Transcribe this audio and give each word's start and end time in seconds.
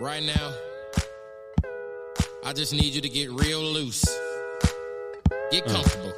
Right 0.00 0.22
now, 0.22 0.52
I 2.44 2.52
just 2.52 2.72
need 2.72 2.94
you 2.94 3.00
to 3.00 3.08
get 3.08 3.30
real 3.30 3.60
loose. 3.60 4.04
Get 5.50 5.64
comfortable. 5.66 6.12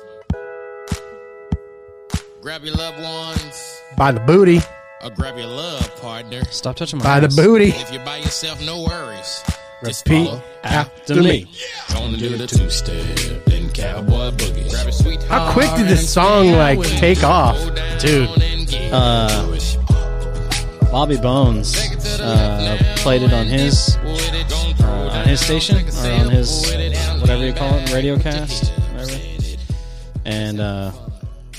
Grab 2.40 2.64
your 2.64 2.74
loved 2.74 3.00
ones 3.02 3.80
By 3.96 4.12
the 4.12 4.20
booty. 4.20 4.60
or 5.04 5.10
grab 5.10 5.36
your 5.36 5.46
love 5.46 5.94
partner. 6.00 6.42
Stop 6.50 6.76
touching 6.76 6.98
my 6.98 7.04
By 7.04 7.20
the 7.20 7.26
ass. 7.26 7.36
booty. 7.36 7.68
If 7.68 7.92
you're 7.92 8.04
by 8.04 8.18
yourself, 8.18 8.60
no 8.64 8.82
worries. 8.82 9.42
Just 9.84 10.06
Repeat 10.06 10.26
follow. 10.26 10.42
after 10.62 11.14
me. 11.22 11.46
Gonna 11.90 12.16
do 12.18 12.36
the 12.36 12.46
two 12.46 12.68
step, 12.70 13.02
then 13.46 13.70
cowboy 13.70 14.30
boogie. 14.32 14.68
Grab 14.70 14.86
a 14.88 14.92
sweet 14.92 15.22
How 15.24 15.52
quick 15.52 15.70
did 15.76 15.86
this 15.88 16.10
song 16.12 16.52
like 16.52 16.80
take 16.82 17.22
off? 17.24 17.56
Dude, 17.98 18.28
uh, 18.92 19.56
Bobby 20.90 21.16
Bones 21.16 21.76
uh, 22.20 22.78
played 22.96 23.22
it 23.22 23.32
on 23.32 23.46
his 23.46 23.96
uh, 23.96 25.10
on 25.12 25.26
his 25.26 25.40
station 25.40 25.76
or 25.76 26.12
on 26.12 26.30
his 26.30 26.70
whatever 27.20 27.44
you 27.46 27.52
call 27.52 27.74
it, 27.74 27.92
radio 27.92 28.18
cast, 28.18 28.72
whatever. 28.92 29.20
And 30.24 30.60
uh, 30.60 30.92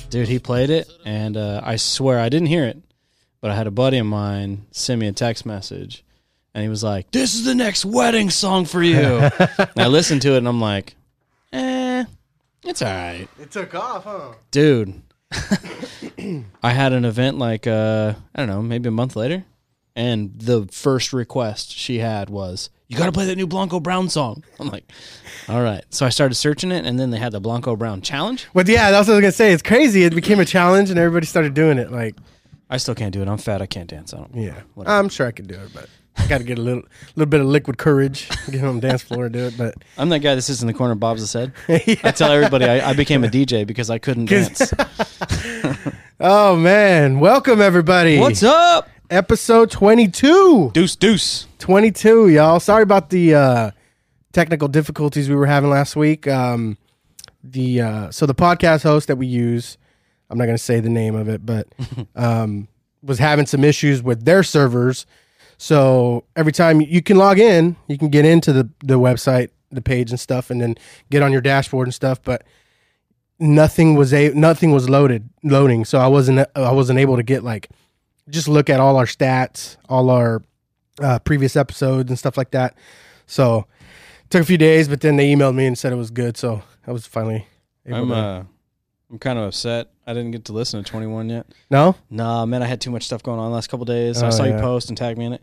dude, 0.10 0.28
he 0.28 0.40
played 0.40 0.70
it, 0.70 0.92
and 1.06 1.38
uh, 1.38 1.62
I 1.64 1.76
swear 1.76 2.20
I 2.20 2.30
didn't 2.30 2.48
hear 2.48 2.66
it, 2.66 2.82
but 3.42 3.52
I 3.52 3.56
had 3.56 3.68
a 3.68 3.72
buddy 3.72 3.98
of 3.98 4.06
mine 4.06 4.66
send 4.72 5.00
me 5.00 5.08
a 5.08 5.12
text 5.12 5.46
message, 5.46 6.04
and 6.54 6.64
he 6.64 6.70
was 6.70 6.84
like, 6.84 7.12
"This 7.12 7.34
is 7.34 7.46
the 7.46 7.56
next 7.56 7.86
wedding 7.86 8.30
song 8.30 8.66
for 8.66 8.84
you." 8.84 8.96
and 9.40 9.70
I 9.78 9.88
listened 9.88 10.22
to 10.24 10.34
it, 10.34 10.38
and 10.38 10.48
I'm 10.48 10.62
like, 10.62 10.96
"Eh, 11.54 12.06
it's 12.64 12.82
all 12.82 12.88
right." 12.88 13.28
It 13.40 13.52
took 13.52 13.74
off, 13.76 14.04
huh? 14.04 14.34
dude 14.52 15.02
i 16.62 16.72
had 16.72 16.92
an 16.92 17.06
event 17.06 17.38
like 17.38 17.66
uh 17.66 18.14
i 18.36 18.40
don't 18.40 18.50
know 18.50 18.62
maybe 18.62 18.90
a 18.90 18.92
month 18.92 19.16
later 19.16 19.46
and 19.96 20.32
the 20.40 20.68
first 20.72 21.12
request 21.14 21.72
she 21.72 22.00
had 22.00 22.30
was 22.30 22.70
you 22.88 22.98
gotta 22.98 23.12
play 23.12 23.26
that 23.26 23.36
new 23.36 23.48
blanco 23.48 23.80
brown 23.80 24.10
song 24.10 24.44
i'm 24.60 24.68
like 24.70 24.90
all 25.50 25.62
right 25.62 25.84
so 25.90 26.06
i 26.06 26.10
started 26.10 26.36
searching 26.36 26.72
it 26.72 26.86
and 26.86 27.00
then 27.00 27.10
they 27.10 27.18
had 27.18 27.32
the 27.32 27.40
blanco 27.42 27.76
brown 27.76 28.02
challenge 28.02 28.48
But 28.54 28.68
yeah, 28.68 28.92
that's 28.92 29.08
what 29.08 29.14
I 29.14 29.18
was 29.18 29.22
gonna 29.24 29.32
say. 29.32 29.52
It's 29.54 29.64
crazy. 29.64 30.04
It 30.04 30.14
became 30.16 30.40
a 30.40 30.46
challenge, 30.46 30.90
and 30.90 30.98
everybody 31.00 31.26
started 31.26 31.54
doing 31.54 31.78
it. 31.78 31.92
Like, 31.92 32.16
i 32.70 32.78
still 32.78 32.96
can't 32.96 33.12
do 33.14 33.22
it 33.22 33.28
i'm 33.28 33.38
fat 33.38 33.62
i 33.62 33.66
can't 33.66 33.90
dance 33.90 34.14
i 34.14 34.18
don't 34.18 34.34
yeah, 34.34 34.62
Whatever. 34.76 34.96
I'm 34.98 35.10
sure 35.10 35.28
I 35.28 35.32
could 35.32 35.48
do 35.48 35.56
it, 35.56 35.72
but 35.74 35.90
I 36.18 36.28
got 36.28 36.38
to 36.40 36.44
get 36.44 36.58
a 36.58 36.62
little, 36.62 36.84
little 37.16 37.30
bit 37.30 37.40
of 37.40 37.48
liquid 37.48 37.78
courage, 37.78 38.30
get 38.50 38.64
on 38.64 38.76
the 38.80 38.82
dance 38.88 39.02
floor 39.02 39.26
and 39.26 39.34
do 39.34 39.46
it. 39.46 39.58
But 39.58 39.76
i'm 39.98 40.08
that 40.10 40.20
guy 40.20 40.36
that 40.36 40.42
sits 40.42 40.62
in 40.62 40.68
the 40.68 40.74
corner 40.74 40.96
bobs 40.96 41.20
his 41.22 41.34
head 41.34 41.52
i 41.70 42.12
tell 42.12 42.32
everybody 42.32 42.66
I, 42.66 42.92
I 42.92 42.94
became 42.94 43.24
a 43.26 43.28
dj 43.28 43.66
because 43.68 43.90
i 43.90 43.98
couldn't 43.98 44.26
dance 44.30 44.74
oh 46.20 46.56
man, 46.56 47.20
welcome 47.20 47.62
everybody. 47.62 48.20
what's 48.20 48.44
up 48.44 48.90
Episode 49.12 49.70
22. 49.70 50.72
deuce 50.74 50.96
deuce 50.96 51.46
22, 51.60 52.30
y'all. 52.30 52.62
Sorry 52.62 52.82
about 52.82 53.10
the 53.10 53.36
uh, 53.36 53.72
technical 54.32 54.70
difficulties 54.70 55.28
we 55.28 55.36
were 55.36 55.48
having 55.48 55.70
last 55.70 55.98
week. 55.98 56.30
Um, 56.30 56.78
the 57.44 57.82
uh, 57.82 58.12
so 58.12 58.26
the 58.26 58.34
podcast 58.34 58.84
host 58.84 59.10
that 59.10 59.18
we 59.18 59.28
use, 59.28 59.78
I'm 60.30 60.38
not 60.38 60.46
going 60.46 60.56
to 60.56 60.64
say 60.64 60.80
the 60.80 60.88
name 60.88 61.16
of 61.16 61.28
it, 61.28 61.46
but 61.46 61.68
um, 62.16 62.70
was 63.04 63.20
having 63.20 63.46
some 63.46 63.66
issues 63.66 64.02
with 64.02 64.24
their 64.24 64.44
servers. 64.44 65.06
So 65.58 66.24
every 66.38 66.54
time 66.54 66.80
you 66.80 67.02
can 67.02 67.18
log 67.18 67.38
in, 67.38 67.76
you 67.90 67.98
can 67.98 68.08
get 68.08 68.24
into 68.24 68.54
the 68.54 68.70
the 68.80 68.98
website, 68.98 69.50
the 69.72 69.82
page 69.82 70.12
and 70.12 70.22
stuff, 70.22 70.50
and 70.50 70.62
then 70.62 70.76
get 71.10 71.22
on 71.22 71.34
your 71.34 71.42
dashboard 71.42 71.86
and 71.86 71.94
stuff, 71.94 72.24
but 72.24 72.46
nothing 73.40 73.96
was 73.96 74.14
a 74.14 74.30
nothing 74.30 74.72
was 74.72 74.88
loaded 74.88 75.30
loading. 75.44 75.84
So 75.84 76.00
I 76.00 76.08
wasn't 76.08 76.48
I 76.56 76.72
wasn't 76.72 76.98
able 77.00 77.18
to 77.18 77.24
get 77.24 77.44
like 77.44 77.68
just 78.32 78.48
look 78.48 78.70
at 78.70 78.80
all 78.80 78.98
our 78.98 79.06
stats, 79.06 79.78
all 79.90 80.10
our 80.10 80.42
uh, 81.00 81.20
previous 81.20 81.56
episodes 81.56 82.10
and 82.10 82.18
stuff 82.18 82.38
like 82.38 82.52
that. 82.52 82.76
So 83.28 83.66
took 84.30 84.42
a 84.42 84.46
few 84.46 84.58
days, 84.58 84.88
but 84.88 85.02
then 85.02 85.16
they 85.18 85.32
emailed 85.34 85.56
me 85.56 85.66
and 85.66 85.78
said 85.78 85.92
it 85.94 85.98
was 85.98 86.12
good. 86.12 86.38
So 86.38 86.64
I 86.88 86.92
was 86.92 87.06
finally 87.06 87.46
able 87.86 87.98
i'm 87.98 88.08
to. 88.10 88.16
uh 88.16 88.44
i'm 89.10 89.18
kind 89.20 89.40
of 89.40 89.46
upset 89.46 89.88
i 90.06 90.14
didn't 90.14 90.30
get 90.32 90.46
to 90.46 90.54
listen 90.54 90.84
to 90.84 90.88
21 90.90 91.30
yet 91.30 91.48
no, 91.72 91.96
Nah, 92.12 92.46
man, 92.46 92.62
I 92.62 92.68
had 92.68 92.80
too 92.80 92.92
much 92.92 93.04
stuff 93.04 93.24
going 93.24 93.40
on 93.40 93.50
the 93.50 93.56
last 93.56 93.70
couple 93.72 93.86
days. 93.86 94.22
I 94.22 94.28
Oh, 94.28 94.30
saw 94.30 94.44
you 94.44 94.54
post 94.60 94.90
and 94.90 94.98
tag 94.98 95.18
me 95.18 95.26
in 95.26 95.34
it. 95.34 95.42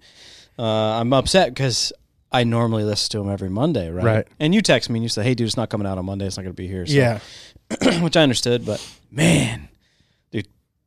Uh, 0.59 0.63
I'm 1.01 1.13
upset 1.13 1.51
because 1.53 1.93
I 2.31 2.45
normally 2.45 2.85
listen 2.85 3.11
to 3.13 3.19
them 3.19 3.29
every 3.31 3.49
Monday, 3.51 3.91
right? 3.91 4.05
Right. 4.05 4.29
And 4.39 4.55
you 4.55 4.61
text 4.63 4.89
me 4.91 4.99
and 4.99 5.03
you 5.03 5.09
say, 5.09 5.23
"Hey, 5.25 5.35
dude, 5.35 5.47
it's 5.47 5.57
not 5.57 5.69
coming 5.71 5.87
out 5.87 5.97
on 5.99 6.05
Monday. 6.05 6.27
It's 6.27 6.37
not 6.37 6.43
going 6.45 6.53
to 6.55 6.63
be 6.63 6.69
here." 6.69 6.85
So, 6.87 6.93
yeah, 6.93 7.21
which 8.03 8.17
I 8.17 8.23
understood, 8.23 8.65
but 8.67 8.85
man, 9.11 9.68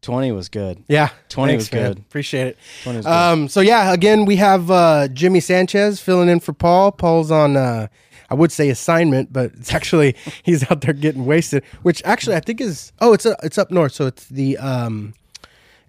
20 0.01 0.31
was 0.31 0.50
good. 0.50 0.84
yeah. 0.88 1.09
20 1.29 1.51
Thanks, 1.53 1.63
was 1.66 1.73
man. 1.73 1.89
good. 1.94 1.97
Appreciate 2.00 2.47
it. 2.47 2.57
20 2.84 2.97
was 2.97 3.06
good. 3.06 3.12
Um, 3.12 3.47
so 3.47 3.62
yeah, 3.62 3.94
again, 3.94 4.25
we 4.25 4.35
have 4.38 4.69
uh, 4.72 5.07
Jimmy 5.09 5.39
Sanchez 5.39 6.00
filling 6.01 6.28
in 6.29 6.39
for 6.39 6.53
Paul. 6.53 6.91
Paul's 6.91 7.29
on, 7.31 7.56
uh, 7.56 7.88
I 8.29 8.34
would 8.34 8.51
say 8.51 8.69
assignment, 8.69 9.31
but 9.31 9.51
it's 9.53 9.73
actually 9.73 10.16
he's 10.44 10.69
out 10.72 10.81
there 10.81 10.94
getting 10.94 11.25
wasted. 11.25 11.63
Which 11.84 12.01
actually 12.06 12.35
I 12.35 12.40
think 12.40 12.61
is 12.61 12.91
oh, 13.00 13.13
it's 13.13 13.25
a, 13.25 13.35
it's 13.44 13.57
up 13.57 13.69
north, 13.72 13.91
so 13.94 14.07
it's 14.07 14.25
the 14.28 14.57
um, 14.57 15.13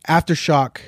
Aftershock 0.09 0.79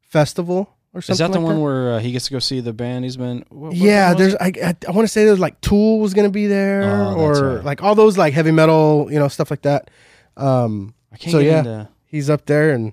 Festival 0.00 0.74
or 0.94 1.00
something. 1.02 1.14
Is 1.14 1.18
that 1.18 1.32
the 1.32 1.40
like 1.40 1.46
one 1.54 1.60
where 1.60 1.94
uh, 1.94 1.98
he 1.98 2.12
gets 2.12 2.26
to 2.26 2.32
go 2.32 2.38
see 2.38 2.60
the 2.60 2.72
band 2.72 3.04
he's 3.04 3.16
been? 3.16 3.44
What, 3.48 3.68
what 3.68 3.74
yeah, 3.74 4.14
there's 4.14 4.34
it? 4.34 4.40
I 4.40 4.52
I, 4.64 4.76
I 4.88 4.90
want 4.92 5.04
to 5.06 5.12
say 5.12 5.24
there's 5.24 5.40
like 5.40 5.60
Tool 5.60 6.00
was 6.00 6.14
gonna 6.14 6.30
be 6.30 6.46
there 6.46 6.82
Oh, 6.84 7.26
that's 7.28 7.40
or 7.40 7.56
right. 7.56 7.64
like 7.64 7.82
all 7.82 7.94
those 7.94 8.16
like 8.18 8.32
heavy 8.34 8.50
metal, 8.52 9.08
you 9.10 9.18
know, 9.18 9.28
stuff 9.28 9.50
like 9.50 9.62
that. 9.62 9.90
Um, 10.36 10.94
I 11.12 11.16
can't 11.16 11.32
so 11.32 11.38
get 11.40 11.46
yeah, 11.46 11.58
into. 11.58 11.88
He's 12.12 12.30
up 12.30 12.46
there 12.46 12.70
and 12.70 12.92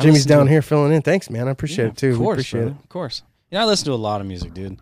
Jimmy's 0.00 0.14
listen 0.24 0.28
to 0.28 0.34
down 0.36 0.46
here 0.48 0.62
filling 0.62 0.92
in. 0.92 1.02
Thanks, 1.02 1.28
man. 1.28 1.46
I 1.48 1.50
appreciate 1.50 1.84
Yeah, 1.84 1.90
it 1.90 1.96
too. 1.98 2.12
Of 2.12 2.18
course, 2.18 2.34
appreciate 2.36 2.60
brother, 2.62 2.76
Of 2.82 2.88
course. 2.88 3.22
Yeah, 3.50 3.62
I 3.62 3.66
listen 3.66 3.84
to 3.84 3.92
a 3.92 3.96
lot 3.96 4.22
of 4.22 4.26
music, 4.26 4.54
dude. 4.54 4.78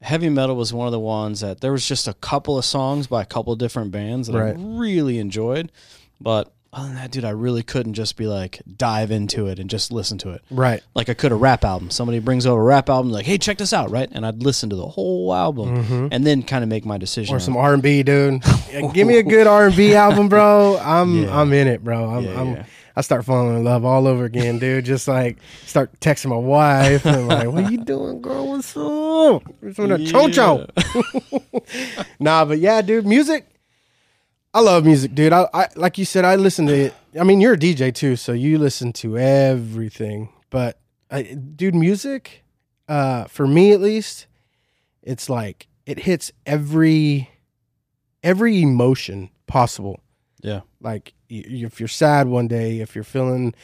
Heavy 0.00 0.28
metal 0.28 0.56
was 0.56 0.72
one 0.72 0.86
of 0.86 0.92
the 0.92 0.98
ones 1.00 1.40
that 1.40 1.60
there 1.60 1.72
was 1.72 1.86
just 1.86 2.08
a 2.08 2.14
couple 2.14 2.58
of 2.58 2.64
songs 2.64 3.06
by 3.06 3.22
a 3.22 3.26
couple 3.26 3.52
of 3.52 3.58
different 3.58 3.90
bands 3.90 4.28
that 4.28 4.38
Right. 4.38 4.56
I 4.56 4.58
really 4.58 5.18
enjoyed. 5.18 5.70
But 6.20 6.52
other 6.74 6.88
than 6.88 6.96
that, 6.96 7.10
dude, 7.12 7.24
I 7.24 7.30
really 7.30 7.62
couldn't 7.62 7.94
just 7.94 8.16
be 8.16 8.26
like 8.26 8.60
dive 8.76 9.10
into 9.12 9.46
it 9.46 9.58
and 9.60 9.70
just 9.70 9.92
listen 9.92 10.18
to 10.18 10.30
it. 10.30 10.42
it. 10.50 10.54
Right. 10.54 10.82
Like 10.94 11.08
I 11.08 11.14
could 11.14 11.30
a 11.32 11.36
rap 11.36 11.64
album. 11.64 11.88
Somebody 11.90 12.18
brings 12.18 12.44
over 12.44 12.60
a 12.60 12.64
rap 12.64 12.90
album, 12.90 13.12
like, 13.12 13.24
hey, 13.24 13.38
check 13.38 13.56
this 13.58 13.72
out, 13.72 13.90
right? 13.90 14.08
And 14.12 14.26
I'd 14.26 14.42
listen 14.42 14.68
to 14.70 14.76
the 14.76 14.86
whole 14.88 15.32
album 15.32 16.08
and 16.12 16.26
then 16.26 16.42
kind 16.42 16.64
of 16.64 16.68
make 16.68 16.84
my 16.84 16.98
decision. 16.98 17.28
Mm-hmm. 17.32 17.36
Or 17.36 17.40
some. 17.40 17.56
R 17.56 17.72
and 17.74 17.82
B, 17.82 18.02
dude. 18.02 18.42
Give 18.92 19.06
me 19.06 19.18
a 19.18 19.22
good 19.22 19.46
R 19.46 19.66
and 19.66 19.76
B 19.76 19.94
album, 19.94 20.28
bro. 20.28 20.76
I'm 20.82 21.22
Yeah. 21.22 21.40
I'm 21.40 21.52
in 21.52 21.68
it, 21.68 21.82
bro. 21.84 22.10
I'm, 22.10 22.24
Yeah, 22.24 22.40
I'm 22.40 22.52
yeah. 22.56 22.64
I 22.96 23.00
start 23.00 23.24
falling 23.24 23.56
in 23.56 23.64
love 23.64 23.84
all 23.84 24.06
over 24.06 24.24
again, 24.24 24.58
dude. 24.58 24.84
Just 24.84 25.08
like 25.08 25.38
start 25.66 25.98
texting 26.00 26.30
my 26.30 26.36
wife 26.36 27.04
and 27.04 27.26
like, 27.26 27.48
"What 27.48 27.64
are 27.64 27.70
you 27.70 27.78
doing, 27.78 28.22
girl? 28.22 28.48
What's 28.48 28.76
up? 28.76 29.42
What's 29.60 29.78
on 29.78 29.88
that 29.88 30.00
choncho?" 30.00 30.68
nah, 32.20 32.44
but 32.44 32.58
yeah, 32.58 32.82
dude, 32.82 33.06
music. 33.06 33.46
I 34.52 34.60
love 34.60 34.84
music, 34.84 35.14
dude. 35.16 35.32
I, 35.32 35.48
I 35.52 35.68
like 35.74 35.98
you 35.98 36.04
said, 36.04 36.24
I 36.24 36.36
listen 36.36 36.66
to 36.66 36.74
it. 36.74 36.94
I 37.18 37.24
mean, 37.24 37.40
you're 37.40 37.54
a 37.54 37.58
DJ 37.58 37.92
too, 37.92 38.14
so 38.14 38.32
you 38.32 38.58
listen 38.58 38.92
to 38.94 39.18
everything. 39.18 40.28
But 40.50 40.78
I, 41.10 41.22
dude, 41.22 41.74
music, 41.74 42.44
uh, 42.88 43.24
for 43.24 43.48
me 43.48 43.72
at 43.72 43.80
least, 43.80 44.26
it's 45.02 45.28
like 45.28 45.66
it 45.84 46.00
hits 46.00 46.30
every 46.46 47.30
every 48.22 48.62
emotion 48.62 49.30
possible. 49.48 50.00
Yeah. 50.44 50.60
Like 50.82 51.14
if 51.30 51.80
you're 51.80 51.88
sad 51.88 52.28
one 52.28 52.48
day, 52.48 52.80
if 52.80 52.94
you're 52.94 53.02
feeling 53.02 53.54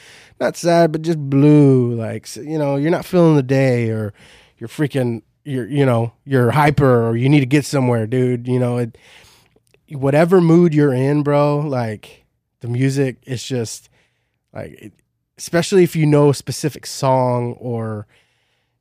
not 0.40 0.56
sad 0.56 0.90
but 0.92 1.02
just 1.02 1.18
blue, 1.18 1.92
like 1.94 2.34
you 2.36 2.58
know, 2.58 2.76
you're 2.76 2.90
not 2.90 3.04
feeling 3.04 3.36
the 3.36 3.42
day, 3.42 3.90
or 3.90 4.14
you're 4.56 4.68
freaking, 4.68 5.20
you're 5.44 5.68
you 5.68 5.84
know, 5.84 6.14
you're 6.24 6.52
hyper, 6.52 7.06
or 7.06 7.16
you 7.18 7.28
need 7.28 7.40
to 7.40 7.46
get 7.46 7.66
somewhere, 7.66 8.06
dude. 8.06 8.48
You 8.48 8.58
know, 8.58 8.78
it, 8.78 8.96
whatever 9.90 10.40
mood 10.40 10.72
you're 10.74 10.94
in, 10.94 11.22
bro. 11.22 11.58
Like 11.58 12.24
the 12.60 12.68
music 12.68 13.18
is 13.26 13.44
just 13.44 13.90
like, 14.54 14.72
it, 14.72 14.92
especially 15.36 15.84
if 15.84 15.94
you 15.94 16.06
know 16.06 16.30
a 16.30 16.34
specific 16.34 16.86
song, 16.86 17.52
or 17.60 18.06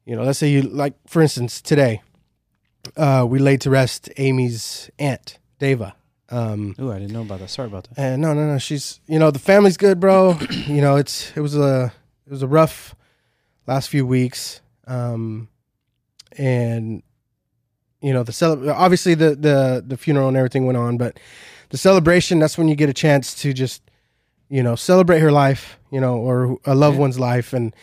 you 0.05 0.15
know, 0.15 0.23
let's 0.23 0.39
say 0.39 0.49
you 0.49 0.61
like, 0.61 0.93
for 1.05 1.21
instance, 1.21 1.61
today, 1.61 2.01
uh, 2.95 3.25
we 3.27 3.39
laid 3.39 3.59
to 3.59 3.69
rest 3.69 4.09
Amy's 4.15 4.89
aunt, 4.97 5.37
Deva. 5.59 5.95
Um, 6.31 6.75
Ooh, 6.79 6.91
I 6.91 6.99
didn't 6.99 7.13
know 7.13 7.21
about 7.23 7.39
that. 7.39 7.49
Sorry 7.49 7.67
about 7.67 7.85
that. 7.85 7.97
and 7.99 8.21
no, 8.21 8.33
no, 8.33 8.45
no. 8.45 8.57
She's 8.59 8.99
you 9.07 9.17
know 9.19 9.31
the 9.31 9.39
family's 9.39 9.77
good, 9.77 9.99
bro. 9.99 10.37
you 10.67 10.81
know 10.81 10.95
it's 10.95 11.31
it 11.35 11.41
was 11.41 11.55
a 11.57 11.91
it 12.27 12.31
was 12.31 12.43
a 12.43 12.47
rough 12.47 12.95
last 13.67 13.89
few 13.89 14.05
weeks, 14.05 14.61
um, 14.87 15.47
and 16.37 17.01
you 18.01 18.13
know 18.13 18.23
the 18.23 18.31
cele- 18.31 18.69
obviously 18.69 19.15
the 19.15 19.35
the 19.35 19.83
the 19.85 19.97
funeral 19.97 20.27
and 20.27 20.37
everything 20.37 20.65
went 20.65 20.77
on, 20.77 20.97
but 20.97 21.19
the 21.69 21.77
celebration 21.77 22.39
that's 22.39 22.57
when 22.57 22.67
you 22.67 22.75
get 22.75 22.89
a 22.89 22.93
chance 22.93 23.33
to 23.35 23.53
just 23.53 23.81
you 24.49 24.61
know 24.63 24.75
celebrate 24.75 25.19
her 25.19 25.31
life, 25.31 25.79
you 25.91 25.99
know, 25.99 26.17
or 26.17 26.57
a 26.65 26.75
loved 26.75 26.95
Yeah. 26.95 27.01
one's 27.01 27.19
life, 27.19 27.53
and 27.53 27.75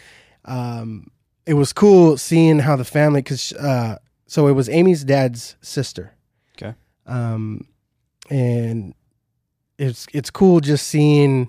um, 0.45 1.11
it 1.47 1.55
was 1.55 1.73
cool 1.73 2.17
seeing 2.17 2.61
how 2.61 2.77
the 2.77 2.85
family 2.85 3.23
because 3.23 3.53
uh, 3.55 3.99
so 4.27 4.47
it 4.47 4.53
was 4.53 4.69
Amy's 4.69 5.05
dad's 5.05 5.57
sister. 5.61 6.15
Okay. 6.57 6.75
Um, 7.07 7.67
and 8.31 8.95
it's 9.79 10.07
it's 10.13 10.31
cool 10.31 10.61
just 10.61 10.87
seeing 10.89 11.49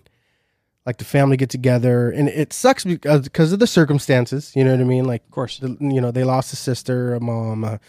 like 0.85 0.97
the 0.97 1.05
family 1.05 1.35
get 1.37 1.49
together, 1.49 2.09
and 2.11 2.29
it 2.29 2.53
sucks 2.53 2.83
because 2.83 3.21
because 3.23 3.51
of 3.53 3.59
the 3.59 3.67
circumstances. 3.67 4.53
You 4.55 4.63
know 4.63 4.71
what 4.71 4.79
I 4.81 4.85
mean? 4.85 5.05
Like 5.05 5.23
Of 5.25 5.31
course. 5.31 5.59
the, 5.59 5.75
you 5.79 6.01
know 6.01 6.11
they 6.11 6.23
lost 6.23 6.53
a 6.53 6.55
sister, 6.55 7.13
a 7.15 7.19
mom, 7.19 7.63
a, 7.63 7.79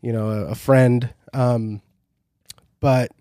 you 0.00 0.12
know 0.12 0.30
a, 0.30 0.44
a 0.46 0.54
friend. 0.54 1.12
Um, 1.32 1.80
but 2.80 3.12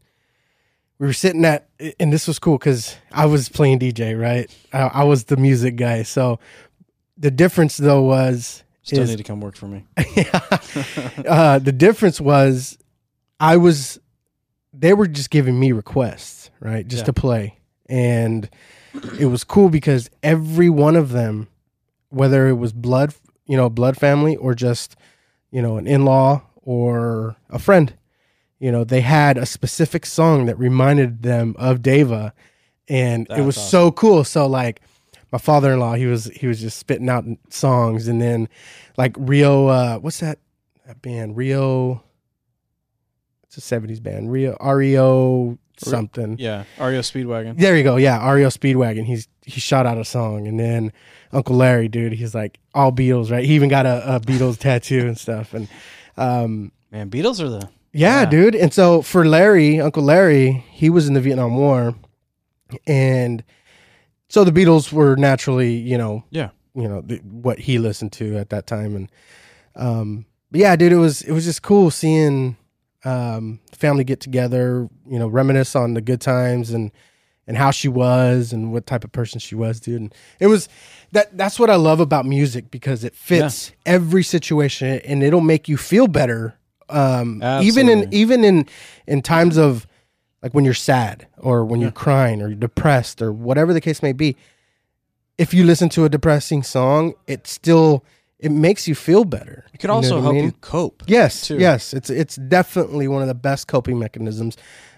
we 0.98 1.06
were 1.08 1.14
sitting 1.14 1.46
at, 1.46 1.70
and 2.00 2.12
this 2.12 2.28
was 2.28 2.40
cool 2.40 2.58
because 2.58 2.96
I 3.12 3.26
was 3.26 3.50
playing 3.50 3.80
DJ, 3.80 4.20
right? 4.20 4.54
I, 4.74 4.80
I 4.80 5.04
was 5.04 5.26
the 5.26 5.38
music 5.38 5.76
guy. 5.76 6.04
So 6.04 6.40
the 7.18 7.32
difference 7.32 7.78
though 7.78 8.02
was 8.02 8.64
Still 8.84 9.04
is- 9.04 9.10
need 9.10 9.18
to 9.18 9.24
come 9.24 9.42
work 9.42 9.56
for 9.56 9.68
me. 9.68 9.86
uh, 11.28 11.60
the 11.60 11.72
difference 11.76 12.20
was 12.20 12.78
I 13.40 13.58
was 13.58 14.00
they 14.74 14.94
were 14.94 15.08
just 15.08 15.30
giving 15.30 15.60
me 15.60 15.72
requests, 15.72 16.50
right? 16.60 16.88
Just 16.88 17.02
Yeah. 17.02 17.06
to 17.06 17.14
play. 17.14 17.58
And 17.88 18.50
it 19.18 19.26
was 19.28 19.44
cool 19.44 19.70
because 19.70 20.10
every 20.22 20.70
one 20.70 20.96
of 20.96 21.10
them, 21.12 21.48
whether 22.10 22.48
it 22.48 22.54
was 22.54 22.72
blood, 22.72 23.14
you 23.46 23.58
know, 23.58 23.70
blood 23.70 23.98
family 23.98 24.36
or 24.36 24.54
just, 24.54 24.96
you 25.52 25.62
know, 25.62 25.78
an 25.78 25.88
in-law 25.88 26.44
or 26.62 27.36
a 27.50 27.58
friend, 27.60 27.94
you 28.60 28.72
know, 28.72 28.84
they 28.84 29.02
had 29.02 29.38
a 29.38 29.46
specific 29.46 30.06
song 30.06 30.46
that 30.46 30.60
reminded 30.60 31.24
them 31.24 31.56
of 31.58 31.82
Deva 31.82 32.34
and 32.88 33.28
it 33.30 33.42
was 33.42 33.58
awesome. 33.58 33.70
so 33.70 33.92
cool. 33.92 34.24
So 34.24 34.46
like 34.48 34.82
my 35.32 35.38
father-in-law, 35.38 35.94
he 35.96 36.06
was 36.08 36.26
he 36.26 36.46
was 36.48 36.60
just 36.60 36.78
spitting 36.78 37.10
out 37.10 37.24
songs 37.50 38.08
and 38.08 38.22
then 38.22 38.50
like 38.98 39.16
Rio 39.18 39.68
uh 39.68 39.98
what's 39.98 40.20
that 40.20 40.40
that 40.86 41.02
band 41.02 41.38
Rio 41.38 42.04
it's 43.52 43.58
a 43.72 43.80
70s 43.80 44.02
band 44.02 44.32
Rio 44.32 44.56
REO 44.64 45.58
something. 45.78 46.36
Yeah, 46.38 46.66
REO 46.80 47.00
Speedwagon. 47.00 47.58
There 47.58 47.76
you 47.78 47.84
go. 47.84 47.96
Yeah, 47.96 48.30
REO 48.30 48.50
Speedwagon. 48.50 49.06
He's 49.06 49.28
he 49.46 49.60
shot 49.60 49.86
out 49.86 49.98
a 49.98 50.06
song, 50.06 50.48
and 50.48 50.60
then 50.60 50.92
Uncle 51.32 51.56
Larry, 51.56 51.88
dude, 51.88 52.14
he's 52.14 52.36
like 52.36 52.60
all 52.76 52.92
Beatles, 52.92 53.32
right? 53.32 53.44
He 53.44 53.56
even 53.56 53.70
got 53.70 53.86
a, 53.86 54.16
a 54.16 54.20
Beatles 54.20 54.58
tattoo 54.60 55.08
and 55.08 55.18
stuff. 55.18 55.54
And 55.54 55.68
um, 56.18 56.72
Man, 56.92 57.10
Beatles 57.10 57.40
are 57.42 57.50
the 57.50 57.70
yeah, 57.92 58.20
Yeah. 58.22 58.26
dude. 58.26 58.56
And 58.56 58.72
so 58.74 59.02
for 59.02 59.26
Larry, 59.26 59.80
Uncle 59.82 60.04
Larry, 60.04 60.64
he 60.72 60.90
was 60.92 61.08
in 61.08 61.14
the 61.16 61.22
Vietnam 61.22 61.56
War, 61.56 61.96
and 62.86 63.44
so 64.28 64.44
the 64.44 64.52
Beatles 64.52 64.92
were 64.92 65.16
naturally, 65.16 65.74
you 65.74 65.98
know, 65.98 66.24
yeah. 66.30 66.50
you 66.76 66.88
know 66.88 67.02
the, 67.02 67.18
what 67.18 67.58
he 67.60 67.80
listened 67.80 68.12
to 68.14 68.38
at 68.38 68.50
that 68.50 68.68
time 68.68 68.96
and 68.96 69.12
um 69.76 70.26
but 70.52 70.60
yeah 70.60 70.76
dude 70.76 70.92
it 70.92 70.98
was 70.98 71.22
it 71.22 71.32
was 71.32 71.46
just 71.46 71.62
cool 71.62 71.90
seeing 71.92 72.58
um 73.06 73.60
family 73.74 74.04
get 74.04 74.20
together 74.20 74.90
you 75.08 75.18
know 75.18 75.28
reminisce 75.28 75.76
on 75.76 75.94
the 75.94 76.02
good 76.02 76.20
times 76.22 76.72
and 76.72 76.92
and 77.48 77.58
how 77.58 77.72
she 77.72 77.88
was 77.88 78.54
and 78.54 78.72
what 78.72 78.86
type 78.86 79.04
of 79.04 79.12
person 79.12 79.40
she 79.40 79.56
was 79.56 79.80
dude. 79.80 80.02
And 80.02 80.16
it 80.40 80.48
was 80.48 80.68
that 81.14 81.36
that's 81.38 81.60
what 81.60 81.70
i 81.70 81.76
love 81.76 82.00
about 82.00 82.26
music 82.26 82.70
because 82.70 83.04
it 83.04 83.16
fits 83.16 83.72
every 83.86 84.24
situation 84.24 85.00
and 85.06 85.24
it'll 85.24 85.42
make 85.42 85.68
you 85.68 85.78
feel 85.78 86.08
better 86.08 86.56
um 86.90 87.40
even 87.64 87.88
in 87.90 88.14
even 88.14 88.44
in 88.44 88.68
in 89.08 89.22
times 89.22 89.58
of 89.58 89.88
like 90.42 90.54
when 90.54 90.66
you're 90.66 90.74
sad 90.74 91.28
or 91.38 91.66
when 91.66 91.82
you're 91.82 91.92
crying 91.92 92.42
or 92.42 92.48
you're 92.48 92.56
depressed 92.56 93.22
or 93.22 93.32
whatever 93.32 93.74
the 93.74 93.82
case 93.82 94.02
may 94.02 94.14
be. 94.14 94.36
If 95.38 95.54
you 95.54 95.64
listen 95.66 95.90
to 95.90 96.06
a 96.06 96.10
depressing 96.10 96.64
song, 96.64 97.14
it 97.28 97.48
still 97.48 98.04
it 98.40 98.52
makes 98.52 98.88
you 98.88 98.96
feel 98.96 99.26
better. 99.26 99.66
It 99.74 99.80
could 99.80 99.84
You 99.84 99.88
know 99.90 99.94
also 99.96 100.20
I 100.20 100.22
help 100.22 100.34
mean? 100.36 100.44
you 100.46 100.52
cope. 100.62 101.04
Yes, 101.08 101.48
too. 101.48 101.58
yes, 101.58 101.94
it's 101.94 102.10
it's 102.10 102.36
definitely 102.36 103.08
one 103.08 103.22
of 103.22 103.28
the 103.28 103.34
best 103.36 103.68
coping 103.68 104.00
mechanisms. 104.00 104.56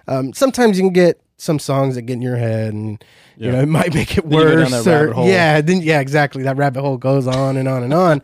Um, 0.08 0.34
sometimes 0.34 0.78
you 0.78 0.84
can 0.86 0.94
get 0.94 1.22
some 1.38 1.58
songs 1.60 1.96
that 1.96 2.04
get 2.04 2.14
in 2.14 2.22
your 2.22 2.36
head, 2.38 2.74
and 2.74 3.04
you 3.38 3.52
know 3.52 3.60
it 3.62 3.66
might 3.68 3.94
make 3.96 4.18
it 4.18 4.30
Then 4.30 4.40
you 4.40 4.46
go 4.48 4.56
worse. 4.72 4.88
or- 4.88 5.12
hole. 5.14 5.28
Yeah, 5.28 5.62
then 5.62 5.82
yeah, 5.82 6.00
exactly. 6.00 6.44
That 6.44 6.58
rabbit 6.58 6.82
hole 6.82 6.98
goes 6.98 7.26
on 7.28 7.58
and 7.58 7.68
on 7.68 7.84
and 7.84 7.94
on. 7.94 8.22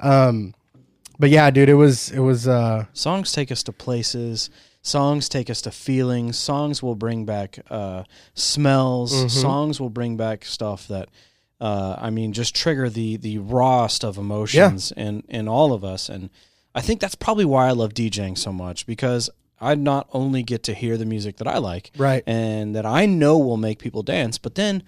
Um, 0.00 0.54
but 1.20 1.30
yeah, 1.30 1.50
dude, 1.50 1.68
it 1.68 1.74
was 1.74 2.10
it 2.10 2.20
was 2.20 2.46
uh, 2.48 2.86
Songs 2.92 3.32
take 3.32 3.50
us 3.52 3.62
to 3.64 3.72
places. 3.72 4.50
Songs 4.82 5.28
take 5.28 5.50
us 5.50 5.60
to 5.62 5.70
feelings. 5.70 6.38
Songs 6.38 6.82
will 6.82 6.94
bring 6.94 7.24
back 7.26 7.58
uh, 7.68 8.04
smells. 8.34 9.12
Mm-hmm. 9.12 9.28
Songs 9.28 9.80
will 9.80 9.90
bring 9.90 10.16
back 10.16 10.44
stuff 10.44 10.86
that, 10.88 11.08
uh, 11.60 11.96
I 11.98 12.10
mean, 12.10 12.32
just 12.32 12.54
trigger 12.54 12.88
the 12.88 13.16
the 13.16 13.38
rawest 13.38 14.04
of 14.04 14.18
emotions 14.18 14.92
in 14.96 15.24
in 15.28 15.48
all 15.48 15.72
of 15.72 15.84
us. 15.84 16.08
And 16.08 16.30
I 16.74 16.80
think 16.80 17.00
that's 17.00 17.14
probably 17.14 17.44
why 17.44 17.68
I 17.68 17.72
love 17.72 17.94
DJing 17.94 18.38
so 18.38 18.52
much 18.52 18.86
because 18.86 19.30
I 19.60 19.74
not 19.74 20.08
only 20.12 20.42
get 20.42 20.62
to 20.64 20.74
hear 20.74 20.96
the 20.96 21.04
music 21.04 21.38
that 21.38 21.48
I 21.48 21.58
like, 21.58 21.90
right. 21.96 22.22
and 22.26 22.76
that 22.76 22.86
I 22.86 23.06
know 23.06 23.38
will 23.38 23.56
make 23.56 23.80
people 23.80 24.02
dance, 24.04 24.38
but 24.38 24.54
then 24.54 24.84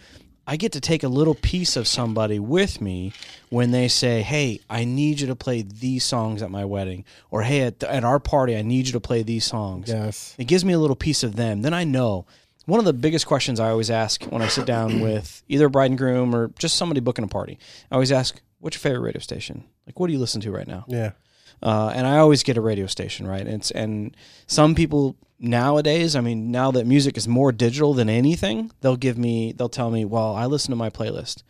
I 0.47 0.57
get 0.57 0.73
to 0.73 0.81
take 0.81 1.03
a 1.03 1.09
little 1.09 1.35
piece 1.35 1.77
of 1.77 1.87
somebody 1.87 2.39
with 2.39 2.81
me 2.81 3.13
when 3.51 3.71
they 3.71 3.89
say, 3.89 4.23
"Hey, 4.23 4.61
I 4.69 4.85
need 4.85 5.21
you 5.21 5.27
to 5.27 5.37
play 5.37 5.63
these 5.63 6.05
songs 6.05 6.43
at 6.43 6.51
my 6.51 6.65
wedding," 6.65 7.05
or 7.31 7.43
"Hey, 7.43 7.63
at, 7.63 7.83
at 7.83 8.05
our 8.05 8.19
party, 8.19 8.57
I 8.57 8.63
need 8.63 8.87
you 8.87 8.93
to 8.93 9.01
play 9.01 9.23
these 9.23 9.45
songs." 9.45 9.89
Yes. 9.89 10.35
It 10.39 10.45
gives 10.45 10.65
me 10.65 10.73
a 10.73 10.79
little 10.79 10.97
piece 10.97 11.23
of 11.23 11.37
them. 11.37 11.63
Then 11.63 11.75
I 11.75 11.85
know. 11.85 12.27
One 12.71 12.79
of 12.79 12.87
the 12.87 12.93
biggest 12.93 13.27
questions 13.27 13.59
I 13.61 13.71
always 13.71 13.91
ask 13.91 14.23
when 14.25 14.43
I 14.43 14.49
sit 14.49 14.65
down 14.67 15.01
with 15.07 15.43
either 15.49 15.67
a 15.67 15.71
bride 15.71 15.91
and 15.91 15.99
groom 15.99 16.35
or 16.35 16.49
just 16.59 16.77
somebody 16.77 17.01
booking 17.01 17.25
a 17.25 17.29
party, 17.29 17.59
I 17.91 17.95
always 17.97 18.13
ask, 18.13 18.41
"What's 18.61 18.77
your 18.77 18.81
favorite 18.81 19.01
radio 19.07 19.21
station? 19.21 19.65
Like, 19.87 19.99
what 19.99 20.07
do 20.07 20.13
you 20.13 20.19
listen 20.19 20.41
to 20.43 20.51
right 20.53 20.69
now?" 20.69 20.85
Yeah. 20.89 21.11
uh, 21.63 21.93
and 21.95 22.07
I 22.07 22.19
always 22.19 22.43
get 22.43 22.57
a 22.57 22.61
radio 22.61 22.87
station, 22.87 23.27
right? 23.27 23.41
And 23.43 23.55
it's 23.61 23.71
and 23.71 24.17
some 24.47 24.75
people 24.75 25.17
nowadays, 25.39 26.15
I 26.17 26.21
mean, 26.21 26.51
now 26.51 26.71
that 26.73 26.87
music 26.87 27.17
is 27.17 27.27
more 27.27 27.51
digital 27.53 27.93
than 27.95 28.09
anything, 28.09 28.71
they'll 28.83 28.97
give 28.97 29.17
me, 29.19 29.53
they'll 29.53 29.69
tell 29.71 29.91
me, 29.91 30.05
well, 30.05 30.35
I 30.35 30.47
listen 30.47 30.71
to 30.71 30.77
my 30.77 30.91
playlist. 30.91 31.43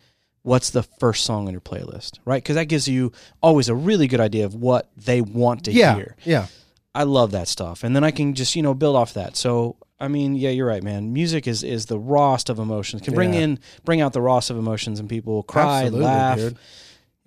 What's 0.43 0.69
the 0.71 0.81
first 0.83 1.23
song 1.25 1.45
on 1.47 1.51
your 1.53 1.61
playlist, 1.61 2.17
right? 2.25 2.41
Because 2.41 2.55
that 2.55 2.65
gives 2.65 2.87
you 2.87 3.11
always 3.43 3.69
a 3.69 3.75
really 3.75 4.07
good 4.07 4.19
idea 4.21 4.45
of 4.45 4.55
what 4.55 4.89
they 4.97 5.21
want 5.21 5.65
to 5.65 5.71
Yeah. 5.71 5.95
hear. 5.95 6.15
Yeah. 6.23 6.47
I 6.95 7.03
love 7.03 7.31
that 7.31 7.47
stuff, 7.47 7.83
and 7.85 7.95
then 7.95 8.03
I 8.03 8.11
can 8.11 8.33
just 8.33 8.55
you 8.55 8.61
know 8.63 8.73
build 8.73 8.95
off 8.97 9.13
that. 9.13 9.37
So 9.37 9.75
I 10.01 10.07
mean, 10.07 10.35
yeah, 10.35 10.49
you're 10.49 10.65
right, 10.67 10.83
man. 10.83 11.13
Music 11.13 11.47
is 11.47 11.63
is 11.63 11.85
the 11.85 11.99
rawest 11.99 12.49
of 12.49 12.57
emotions. 12.59 13.01
Can 13.03 13.13
bring 13.13 13.33
Yeah. 13.33 13.41
in 13.41 13.59
bring 13.85 14.01
out 14.01 14.13
the 14.13 14.21
rawest 14.21 14.49
of 14.49 14.57
emotions, 14.57 14.99
and 14.99 15.07
people 15.07 15.43
cry, 15.43 15.83
Absolutely, 15.83 16.05
laugh. 16.05 16.37
dude. 16.37 16.57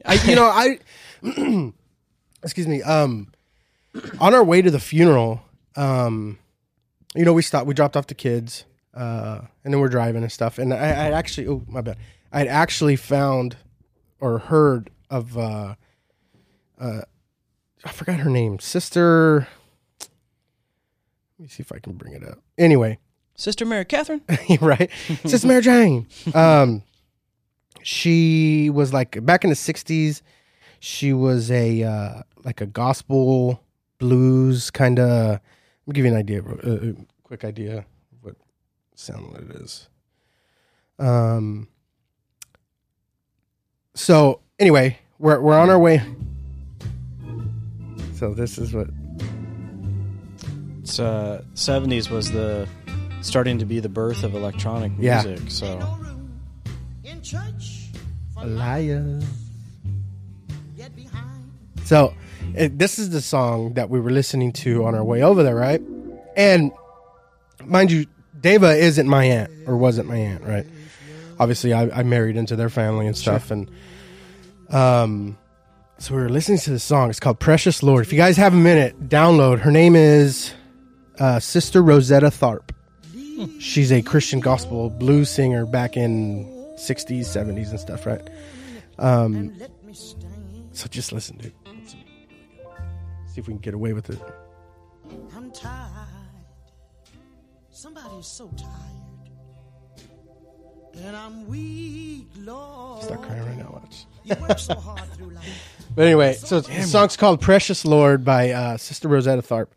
I, 0.04 0.14
you 0.28 0.34
know, 0.40 0.44
I, 0.44 0.78
excuse 2.42 2.66
me. 2.66 2.82
Um, 2.82 3.32
on 4.20 4.34
our 4.34 4.42
way 4.42 4.60
to 4.60 4.70
the 4.70 4.80
funeral, 4.80 5.42
um, 5.76 6.38
you 7.14 7.24
know, 7.24 7.32
we 7.32 7.42
stopped, 7.42 7.66
we 7.66 7.74
dropped 7.74 7.96
off 7.96 8.08
the 8.08 8.14
kids, 8.14 8.64
uh, 8.92 9.40
and 9.64 9.72
then 9.72 9.80
we're 9.80 9.88
driving 9.88 10.22
and 10.22 10.32
stuff. 10.32 10.58
And 10.58 10.74
I, 10.74 10.78
I 10.88 11.10
actually, 11.12 11.46
oh 11.46 11.62
my 11.68 11.80
bad, 11.80 11.96
I'd 12.32 12.48
actually 12.48 12.96
found 12.96 13.56
or 14.20 14.38
heard 14.40 14.90
of, 15.10 15.38
uh, 15.38 15.76
uh, 16.80 17.02
I 17.84 17.90
forgot 17.92 18.18
her 18.20 18.30
name, 18.30 18.58
sister. 18.58 19.46
Me 21.44 21.48
see 21.50 21.60
if 21.62 21.72
I 21.72 21.78
can 21.78 21.92
bring 21.92 22.14
it 22.14 22.24
up. 22.24 22.38
Anyway, 22.56 22.98
Sister 23.34 23.66
Mary 23.66 23.84
Catherine. 23.84 24.22
right? 24.62 24.90
Sister 25.26 25.46
Mary 25.46 25.60
Jane. 25.60 26.06
Um, 26.34 26.82
she 27.82 28.70
was 28.70 28.94
like 28.94 29.22
back 29.26 29.44
in 29.44 29.50
the 29.50 29.56
'60s. 29.56 30.22
She 30.80 31.12
was 31.12 31.50
a 31.50 31.82
uh, 31.82 32.22
like 32.44 32.62
a 32.62 32.66
gospel 32.66 33.60
blues 33.98 34.70
kind 34.70 34.98
of. 34.98 35.32
Let 35.32 35.40
me 35.86 35.92
give 35.92 36.06
you 36.06 36.12
an 36.12 36.16
idea, 36.16 36.40
bro- 36.42 36.60
uh, 36.64 36.92
a 36.92 36.94
quick 37.24 37.44
idea 37.44 37.76
of 37.80 37.84
what 38.22 38.36
sound 38.94 39.36
it 39.36 39.54
is. 39.60 39.90
Um. 40.98 41.68
So 43.92 44.40
anyway, 44.58 44.98
we're 45.18 45.40
we're 45.40 45.58
on 45.58 45.68
our 45.68 45.78
way. 45.78 46.00
So 48.14 48.32
this 48.32 48.56
is 48.56 48.72
what 48.72 48.88
uh, 51.00 51.42
70s 51.54 52.10
was 52.10 52.30
the 52.32 52.68
starting 53.22 53.58
to 53.58 53.64
be 53.64 53.80
the 53.80 53.88
birth 53.88 54.22
of 54.24 54.34
electronic 54.34 54.92
Yeah. 54.98 55.22
music. 55.24 55.50
So 55.50 55.80
in 57.04 57.22
church 57.22 57.88
So, 61.84 62.14
it, 62.54 62.78
this 62.78 62.98
is 62.98 63.10
the 63.10 63.20
song 63.20 63.74
that 63.74 63.90
we 63.90 64.00
were 64.00 64.10
listening 64.10 64.52
to 64.54 64.84
on 64.84 64.94
our 64.94 65.04
way 65.04 65.22
over 65.22 65.42
there, 65.42 65.54
right? 65.54 65.80
And 66.36 66.72
mind 67.64 67.90
you, 67.92 68.06
Deva 68.40 68.74
isn't 68.76 69.06
my 69.06 69.24
aunt 69.24 69.50
or 69.66 69.76
wasn't 69.76 70.08
my 70.08 70.16
aunt, 70.16 70.44
right? 70.44 70.66
Obviously, 71.38 71.72
I, 71.72 72.00
I 72.00 72.02
married 72.02 72.36
into 72.36 72.56
their 72.56 72.68
family 72.70 73.06
and 73.06 73.16
stuff, 73.16 73.50
and 73.50 73.70
um, 74.70 75.36
so 75.98 76.14
we 76.14 76.20
were 76.22 76.28
listening 76.28 76.58
to 76.58 76.70
the 76.70 76.78
song. 76.78 77.10
It's 77.10 77.20
called 77.20 77.38
"Precious 77.40 77.82
Lord." 77.82 78.04
If 78.06 78.12
you 78.12 78.18
guys 78.18 78.36
have 78.36 78.54
a 78.54 78.58
minute, 78.58 79.08
download. 79.08 79.60
Her 79.60 79.70
name 79.72 79.96
is 79.96 80.52
uh, 81.18 81.40
Sister 81.40 81.82
Rosetta 81.82 82.26
Tharpe. 82.28 82.70
She's 83.58 83.90
a 83.90 84.00
Christian 84.02 84.40
gospel 84.40 84.90
blues 84.90 85.28
singer 85.30 85.66
back 85.66 85.96
in 85.96 86.46
'60s, 86.76 87.20
'70s, 87.22 87.70
and 87.70 87.80
stuff, 87.80 88.06
right? 88.06 88.22
Um, 88.98 89.56
let 89.58 89.84
me 89.84 89.92
stand. 89.92 90.68
so 90.72 90.86
just 90.88 91.12
listen, 91.12 91.36
dude. 91.38 91.52
Let's 91.66 91.92
see 91.92 93.40
if 93.40 93.48
we 93.48 93.54
can 93.54 93.58
get 93.58 93.74
away 93.74 93.92
with 93.92 94.10
it. 94.10 94.20
I'm 95.36 95.50
tired. 95.50 96.08
Somebody's 97.70 98.26
so 98.26 98.48
tired. 98.56 99.04
And 101.02 101.16
I'm 101.16 101.48
weak, 101.48 102.28
Lord. 102.38 103.02
Start 103.02 103.22
crying 103.22 103.44
right 103.44 103.58
now. 103.58 103.70
Watch. 103.72 104.06
You 104.22 104.36
work 104.36 104.58
so 104.58 104.74
hard 104.74 105.12
through 105.14 105.30
life. 105.30 105.84
But 105.94 106.06
anyway, 106.06 106.34
so 106.34 106.60
the 106.60 106.82
song's 106.82 107.16
called 107.16 107.40
"Precious 107.40 107.84
Lord" 107.84 108.24
by 108.24 108.52
uh, 108.52 108.76
Sister 108.76 109.08
Rosetta 109.08 109.42
Tharpe, 109.42 109.72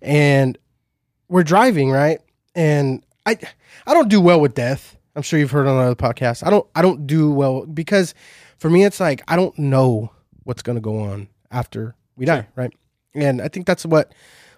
and 0.00 0.58
we're 1.28 1.42
driving 1.44 1.90
right, 1.90 2.20
and 2.54 3.04
I 3.26 3.38
I 3.86 3.94
don't 3.94 4.08
do 4.08 4.20
well 4.20 4.40
with 4.40 4.54
death. 4.54 4.96
I'm 5.16 5.22
sure 5.22 5.38
you've 5.38 5.50
heard 5.50 5.66
on 5.66 5.78
other 5.78 5.94
podcasts. 5.94 6.46
I 6.46 6.50
don't 6.50 6.66
I 6.74 6.82
don't 6.82 7.06
do 7.06 7.30
well 7.30 7.66
because 7.66 8.14
for 8.58 8.68
me 8.70 8.84
it's 8.84 9.00
like 9.00 9.22
I 9.28 9.36
don't 9.36 9.56
know 9.58 10.10
what's 10.44 10.62
going 10.62 10.76
to 10.76 10.82
go 10.82 11.00
on 11.00 11.28
after 11.50 11.94
we 12.16 12.26
die, 12.26 12.48
right? 12.56 12.72
And 13.14 13.40
I 13.40 13.48
think 13.48 13.66
that's 13.66 13.86
what 13.86 14.12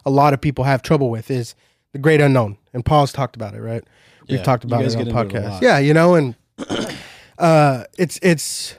a 0.05 0.11
lot 0.11 0.33
of 0.35 0.41
people 0.41 0.65
have 0.65 0.83
trouble 0.83 1.11
with 1.11 1.31
is 1.31 1.55
the 1.93 1.99
great 1.99 2.21
unknown. 2.21 2.57
And 2.73 2.85
Paul's 2.85 3.13
talked 3.13 3.37
about 3.37 3.55
it, 3.55 3.61
right? 3.61 3.85
We've 4.29 4.43
talked 4.43 4.65
about 4.65 4.83
it 4.83 4.97
on 4.97 5.05
get 5.05 5.09
into 5.09 5.21
it 5.21 5.35
a 5.35 5.39
podcasts. 5.41 5.51
lot. 5.51 5.63
Yeah, 5.63 5.79
you 5.79 5.95
know, 5.95 6.15
and 6.15 6.35
uh 7.39 7.85
it's 7.99 8.19
it's 8.23 8.77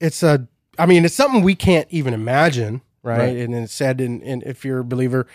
it's 0.00 0.22
a 0.22 0.46
I 0.78 0.86
mean, 0.86 1.04
it's 1.04 1.14
something 1.14 1.42
we 1.42 1.54
can't 1.54 1.86
even 1.90 2.14
imagine, 2.14 2.80
right? 3.02 3.18
Right. 3.18 3.36
And 3.36 3.54
it's 3.54 3.74
said 3.74 4.00
in, 4.00 4.22
in 4.22 4.42
if 4.46 4.64
you're 4.64 4.78
a 4.78 4.84
believer, 4.84 5.26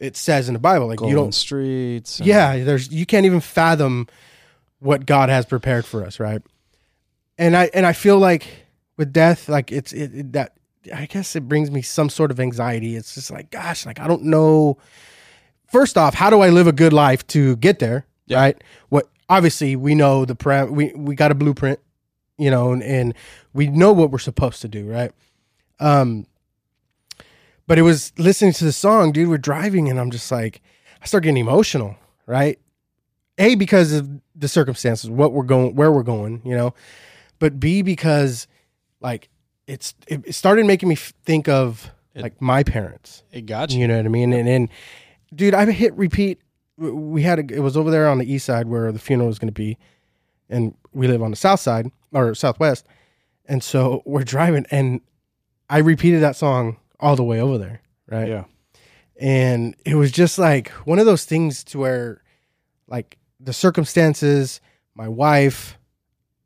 it 0.00 0.16
says 0.16 0.48
in 0.48 0.54
the 0.54 0.60
Bible, 0.60 0.86
like 0.86 0.98
Golden 0.98 1.16
you 1.16 1.22
don't 1.22 1.34
streets. 1.34 2.18
and- 2.18 2.26
yeah, 2.26 2.64
there's 2.64 2.90
you 2.92 3.04
can't 3.06 3.26
even 3.26 3.40
fathom 3.40 4.06
what 4.80 5.06
God 5.06 5.28
has 5.28 5.44
prepared 5.46 5.84
for 5.84 6.04
us, 6.04 6.20
right? 6.20 6.40
And 7.36 7.56
I 7.56 7.70
and 7.74 7.84
I 7.86 7.92
feel 7.92 8.18
like 8.18 8.46
with 8.96 9.12
death, 9.12 9.48
like 9.48 9.70
it's 9.72 9.92
it, 9.92 10.14
it- 10.14 10.32
that 10.32 10.52
I 10.94 11.06
guess 11.06 11.36
it 11.36 11.48
brings 11.48 11.70
me 11.70 11.82
some 11.82 12.08
sort 12.08 12.30
of 12.30 12.40
anxiety. 12.40 12.96
It's 12.96 13.14
just 13.14 13.30
like, 13.30 13.50
gosh, 13.50 13.84
like 13.86 14.00
I 14.00 14.06
don't 14.08 14.24
know. 14.24 14.78
First 15.66 15.98
off, 15.98 16.14
how 16.14 16.30
do 16.30 16.40
I 16.40 16.48
live 16.48 16.66
a 16.66 16.72
good 16.72 16.92
life 16.92 17.26
to 17.28 17.56
get 17.56 17.78
there? 17.78 18.06
Yeah. 18.26 18.40
Right? 18.40 18.64
What 18.88 19.08
obviously 19.28 19.76
we 19.76 19.94
know 19.94 20.24
the 20.24 20.34
param- 20.36 20.70
we 20.70 20.92
we 20.94 21.14
got 21.14 21.30
a 21.30 21.34
blueprint, 21.34 21.78
you 22.38 22.50
know, 22.50 22.72
and, 22.72 22.82
and 22.82 23.14
we 23.52 23.66
know 23.66 23.92
what 23.92 24.10
we're 24.10 24.18
supposed 24.18 24.62
to 24.62 24.68
do, 24.68 24.86
right? 24.90 25.12
Um, 25.80 26.26
but 27.68 27.78
it 27.78 27.82
was 27.82 28.12
listening 28.18 28.54
to 28.54 28.64
the 28.64 28.72
song, 28.72 29.12
dude. 29.12 29.28
We're 29.28 29.36
driving, 29.38 29.88
and 29.88 30.00
I'm 30.00 30.10
just 30.10 30.32
like, 30.32 30.62
I 31.02 31.06
start 31.06 31.22
getting 31.22 31.36
emotional, 31.36 31.96
right? 32.26 32.58
A 33.36 33.54
because 33.54 33.92
of 33.92 34.08
the 34.34 34.48
circumstances, 34.48 35.10
what 35.10 35.32
we're 35.32 35.44
going, 35.44 35.76
where 35.76 35.92
we're 35.92 36.02
going, 36.02 36.40
you 36.44 36.56
know, 36.56 36.74
but 37.38 37.60
B 37.60 37.82
because 37.82 38.48
like 39.00 39.28
it's 39.68 39.94
it 40.08 40.22
it 40.26 40.32
started 40.34 40.66
making 40.66 40.88
me 40.88 40.96
think 40.96 41.46
of 41.46 41.92
like 42.16 42.40
my 42.40 42.64
parents, 42.64 43.22
It 43.30 43.42
got 43.42 43.70
you. 43.70 43.80
you 43.80 43.86
know 43.86 43.98
what 43.98 44.06
I 44.06 44.08
mean? 44.08 44.32
And 44.32 44.48
and 44.48 44.68
dude, 45.32 45.54
I 45.54 45.70
hit 45.70 45.94
repeat. 45.94 46.40
We 46.78 47.22
had 47.22 47.38
a, 47.38 47.54
it 47.54 47.60
was 47.60 47.76
over 47.76 47.90
there 47.90 48.08
on 48.08 48.18
the 48.18 48.32
east 48.32 48.46
side 48.46 48.66
where 48.66 48.90
the 48.90 48.98
funeral 48.98 49.28
was 49.28 49.38
going 49.38 49.48
to 49.48 49.52
be, 49.52 49.76
and 50.48 50.74
we 50.92 51.06
live 51.06 51.22
on 51.22 51.30
the 51.30 51.36
south 51.36 51.60
side 51.60 51.92
or 52.12 52.34
southwest, 52.34 52.86
and 53.44 53.62
so 53.62 54.02
we're 54.06 54.24
driving, 54.24 54.64
and 54.70 55.02
I 55.68 55.78
repeated 55.78 56.22
that 56.22 56.34
song 56.34 56.78
all 57.00 57.16
the 57.16 57.24
way 57.24 57.40
over 57.40 57.58
there, 57.58 57.80
right? 58.08 58.28
Yeah. 58.28 58.44
and 59.20 59.74
it 59.84 59.94
was 59.94 60.10
just 60.12 60.38
like 60.38 60.68
one 60.86 60.98
of 60.98 61.06
those 61.06 61.24
things 61.24 61.64
to 61.64 61.78
where 61.78 62.22
like 62.86 63.18
the 63.40 63.52
circumstances 63.52 64.60
my 64.94 65.08
wife 65.08 65.78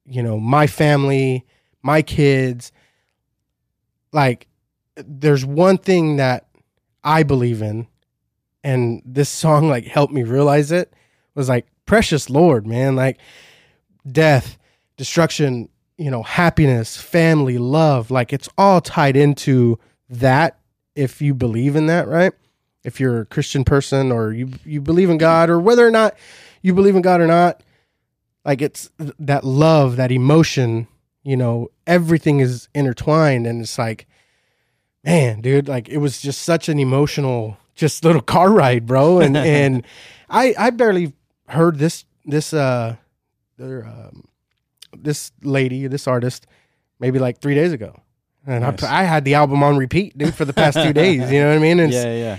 you 0.06 0.22
know 0.22 0.38
my 0.38 0.66
family 0.66 1.46
my 1.82 2.02
kids 2.02 2.72
like 4.12 4.46
there's 4.96 5.44
one 5.44 5.78
thing 5.78 6.16
that 6.16 6.46
i 7.04 7.22
believe 7.22 7.62
in 7.62 7.86
and 8.64 9.02
this 9.04 9.28
song 9.28 9.68
like 9.68 9.84
helped 9.86 10.12
me 10.12 10.22
realize 10.22 10.70
it 10.72 10.92
was 11.34 11.48
like 11.48 11.66
precious 11.86 12.28
lord 12.30 12.66
man 12.66 12.94
like 12.96 13.18
death 14.10 14.58
destruction 14.96 15.68
you 15.96 16.10
know 16.10 16.22
happiness 16.22 16.96
family 16.96 17.58
love 17.58 18.10
like 18.10 18.32
it's 18.32 18.48
all 18.58 18.80
tied 18.80 19.16
into 19.16 19.78
that 20.12 20.58
if 20.94 21.22
you 21.22 21.34
believe 21.34 21.74
in 21.74 21.86
that 21.86 22.06
right? 22.06 22.32
If 22.84 22.98
you're 22.98 23.20
a 23.20 23.26
christian 23.26 23.64
person 23.64 24.10
or 24.10 24.32
you 24.32 24.50
you 24.64 24.80
believe 24.80 25.08
in 25.08 25.18
god 25.18 25.48
or 25.50 25.60
whether 25.60 25.86
or 25.86 25.90
not 25.90 26.16
you 26.62 26.74
believe 26.74 26.96
in 26.96 27.02
god 27.02 27.20
or 27.20 27.26
not 27.26 27.62
like 28.44 28.60
it's 28.60 28.90
that 28.98 29.44
love 29.44 29.96
that 29.96 30.10
emotion 30.10 30.88
you 31.22 31.36
know 31.36 31.70
everything 31.86 32.40
is 32.40 32.68
intertwined 32.74 33.46
and 33.46 33.60
it's 33.62 33.78
like 33.78 34.06
man 35.04 35.40
dude 35.40 35.68
like 35.68 35.88
it 35.88 35.98
was 35.98 36.20
just 36.20 36.42
such 36.42 36.68
an 36.68 36.78
emotional 36.78 37.56
just 37.74 38.04
little 38.04 38.22
car 38.34 38.50
ride 38.50 38.86
bro. 38.86 39.20
And 39.20 39.36
and 39.56 39.86
i 40.28 40.54
i 40.58 40.70
barely 40.70 41.12
heard 41.46 41.78
this 41.78 42.04
this 42.24 42.52
uh 42.52 42.96
their, 43.58 43.86
um, 43.86 44.24
this 44.96 45.30
lady 45.42 45.86
this 45.86 46.06
artist 46.06 46.46
maybe 46.98 47.18
like 47.18 47.40
three 47.40 47.54
days 47.54 47.72
ago 47.72 48.00
and 48.46 48.62
Nice. 48.62 48.82
I, 48.82 49.00
I 49.00 49.04
had 49.04 49.24
the 49.24 49.34
album 49.34 49.62
on 49.62 49.76
repeat 49.76 50.16
dude 50.18 50.34
for 50.34 50.44
the 50.44 50.52
past 50.52 50.76
two 50.76 50.92
days 50.92 51.30
you 51.30 51.40
know 51.40 51.48
what 51.50 51.56
i 51.58 51.60
mean 51.60 51.78
it's- 51.80 52.04
Yeah, 52.04 52.12
yeah. 52.14 52.38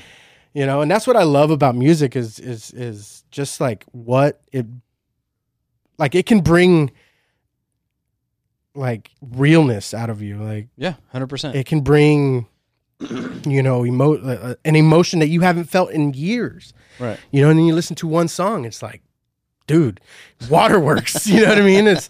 you 0.54 0.66
know 0.66 0.82
and 0.82 0.90
that's 0.92 1.08
what 1.08 1.16
i 1.16 1.24
love 1.24 1.50
about 1.52 1.76
music 1.76 2.16
is 2.16 2.40
is 2.40 2.72
is 2.72 3.24
just 3.32 3.60
like 3.62 3.86
what 3.92 4.42
it 4.52 4.66
like 5.98 6.16
it 6.16 6.26
can 6.26 6.42
bring 6.42 6.92
like 8.76 9.12
realness 9.22 9.94
out 9.94 10.10
of 10.10 10.22
you 10.22 10.38
like 10.38 10.68
Yeah, 10.78 10.96
100%. 11.14 11.54
it 11.56 11.66
can 11.66 11.82
bring 11.82 12.48
you 13.46 13.62
know 13.62 13.86
emo- 13.86 14.18
uh, 14.18 14.56
an 14.66 14.76
emotion 14.76 15.20
that 15.20 15.28
you 15.28 15.42
haven't 15.42 15.66
felt 15.66 15.92
in 15.92 16.14
years 16.14 16.74
right. 17.00 17.20
you 17.32 17.42
know 17.42 17.50
and 17.50 17.60
then 17.60 17.66
you 17.66 17.76
listen 17.76 17.96
to 17.98 18.08
one 18.08 18.28
song 18.30 18.64
it's 18.66 18.82
like 18.82 19.02
dude 19.68 20.00
waterworks 20.50 21.28
you 21.34 21.42
know 21.42 21.50
what 21.50 21.58
i 21.58 21.62
mean 21.62 21.86
it's 21.88 22.08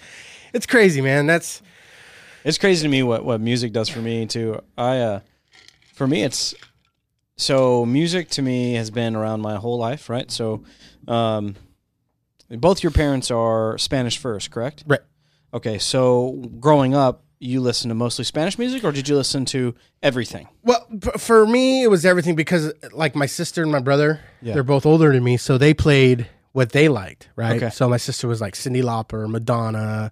it's 0.54 0.66
crazy 0.68 1.02
man 1.02 1.26
that's 1.26 1.62
It's 2.44 2.58
crazy 2.58 2.84
to 2.84 2.90
me 2.90 3.04
what, 3.04 3.24
what 3.26 3.40
music 3.42 3.72
does 3.72 3.90
for 3.90 4.00
me 4.00 4.26
too. 4.26 4.62
I 4.78 5.00
uh 5.00 5.20
for 5.94 6.08
me 6.08 6.24
it's 6.24 6.54
so 7.38 7.86
music 7.86 8.30
to 8.32 8.42
me 8.42 8.74
has 8.74 8.92
been 8.92 9.16
around 9.16 9.42
my 9.42 9.56
whole 9.56 9.78
life, 9.78 10.10
right? 10.10 10.30
So 10.30 10.64
um 11.08 11.56
both 12.50 12.84
your 12.84 12.92
parents 12.92 13.32
are 13.32 13.78
Spanish 13.78 14.18
first, 14.18 14.52
correct? 14.52 14.84
right 14.88 15.00
Okay, 15.54 15.78
so 15.78 16.32
growing 16.60 16.96
up, 16.96 17.24
you 17.40 17.62
listened 17.62 17.92
to 17.92 17.96
mostly 17.96 18.26
Spanish 18.26 18.58
music 18.58 18.84
or 18.84 18.92
did 18.92 19.08
you 19.08 19.16
listen 19.16 19.46
to 19.46 19.76
everything? 20.02 20.48
Well, 20.64 20.88
for 21.20 21.46
me, 21.46 21.84
it 21.84 21.90
was 21.92 22.06
everything 22.08 22.36
because, 22.36 22.74
like, 22.92 23.16
my 23.16 23.28
sister 23.28 23.62
and 23.62 23.72
my 23.72 23.80
brother, 23.80 24.20
Yeah. 24.42 24.56
they're 24.56 24.64
both 24.64 24.86
older 24.86 25.12
than 25.14 25.24
me, 25.24 25.38
so 25.38 25.60
they 25.60 25.76
played 25.76 26.28
what 26.54 26.72
they 26.72 26.88
liked, 26.90 27.30
right? 27.36 27.58
Okay. 27.62 27.70
So 27.70 27.88
my 27.88 27.98
sister 27.98 28.28
was 28.28 28.42
like 28.42 28.56
Cyndi 28.56 28.82
Lauper, 28.82 29.30
Madonna, 29.30 30.12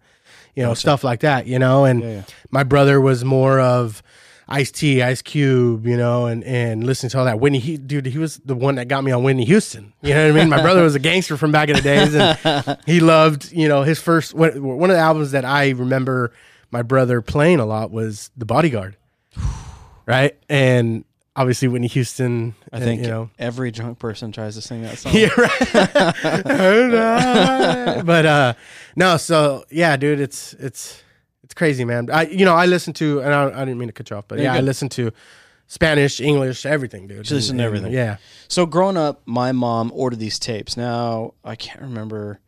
you 0.56 0.64
know, 0.64 0.74
stuff 0.74 1.04
like 1.04 1.22
that, 1.22 1.48
you 1.48 1.60
know, 1.60 1.86
and 1.86 2.02
Yeah, 2.02 2.10
yeah. 2.10 2.24
my 2.50 2.64
brother 2.64 3.00
was 3.00 3.24
more 3.24 3.60
of 3.60 4.02
Ice 4.48 4.70
T, 4.72 5.02
Ice 5.02 5.22
Cube, 5.22 5.88
you 5.88 5.96
know, 5.96 6.26
and 6.26 6.44
and 6.44 6.84
listening 6.86 7.10
to 7.12 7.20
all 7.20 7.26
that. 7.26 7.40
Whitney, 7.40 7.60
he, 7.60 7.78
dude, 7.78 8.06
he 8.06 8.18
was 8.18 8.38
the 8.44 8.56
one 8.56 8.76
that 8.76 8.90
got 8.90 9.04
me 9.04 9.12
on 9.14 9.24
Whitney 9.24 9.46
Houston. 9.46 9.94
You 10.02 10.14
know 10.14 10.28
what 10.28 10.36
I 10.38 10.40
mean? 10.42 10.50
My 10.50 10.62
brother 10.68 10.84
was 10.84 10.94
a 10.94 11.00
gangster 11.00 11.38
from 11.38 11.54
back 11.54 11.70
in 11.70 11.76
the 11.78 11.82
days, 11.82 12.14
and 12.14 12.78
he 12.86 13.00
loved, 13.00 13.52
you 13.54 13.70
know, 13.70 13.84
his 13.84 14.00
first 14.02 14.34
one 14.34 14.50
of 14.90 14.96
the 14.96 14.98
albums 14.98 15.32
that 15.32 15.46
I 15.46 15.70
remember 15.70 16.34
my 16.70 16.82
brother 16.82 17.22
playing 17.22 17.60
a 17.60 17.66
lot 17.66 17.92
was 17.92 18.30
The 18.36 18.46
Bodyguard, 18.46 18.98
right? 20.06 20.38
And 20.50 21.06
obviously 21.42 21.68
Whitney 21.68 21.88
Houston. 21.88 22.54
I 22.72 22.78
and, 22.78 22.86
think 22.86 23.02
you 23.02 23.08
know. 23.08 23.30
every 23.40 23.72
drunk 23.72 23.98
person 24.00 24.32
tries 24.32 24.56
to 24.56 24.62
sing 24.62 24.84
that 24.84 24.98
song. 25.00 25.14
Yeah, 25.14 25.30
right. 26.96 28.06
but 28.06 28.26
uh 28.26 28.54
no, 28.96 29.18
so 29.18 29.66
yeah, 29.70 29.98
dude, 29.98 30.20
it's 30.20 30.54
it's 30.54 31.02
it's 31.44 31.54
crazy, 31.54 31.84
man. 31.84 32.10
I 32.12 32.28
you 32.28 32.46
know 32.46 32.56
I 32.56 32.68
listen 32.68 32.94
to 32.94 33.22
and 33.22 33.34
I, 33.34 33.48
I 33.48 33.66
didn't 33.66 33.80
mean 33.80 33.90
to 33.90 33.94
cut 33.94 34.10
you 34.10 34.16
off, 34.18 34.28
but 34.28 34.38
You're 34.38 34.46
yeah, 34.46 34.56
I 34.56 34.62
listen 34.62 34.88
to 34.90 35.12
Spanish, 35.68 36.22
English, 36.22 36.66
everything, 36.66 37.08
dude. 37.08 37.30
Listen 37.32 37.58
to 37.58 37.64
everything. 37.64 37.92
Yeah, 37.94 38.18
So 38.48 38.66
growing 38.66 38.98
up, 38.98 39.22
my 39.26 39.52
mom 39.52 39.92
ordered 39.96 40.20
these 40.20 40.38
tapes. 40.38 40.78
Now 40.78 41.34
I 41.44 41.56
can't 41.56 41.82
remember 41.82 42.40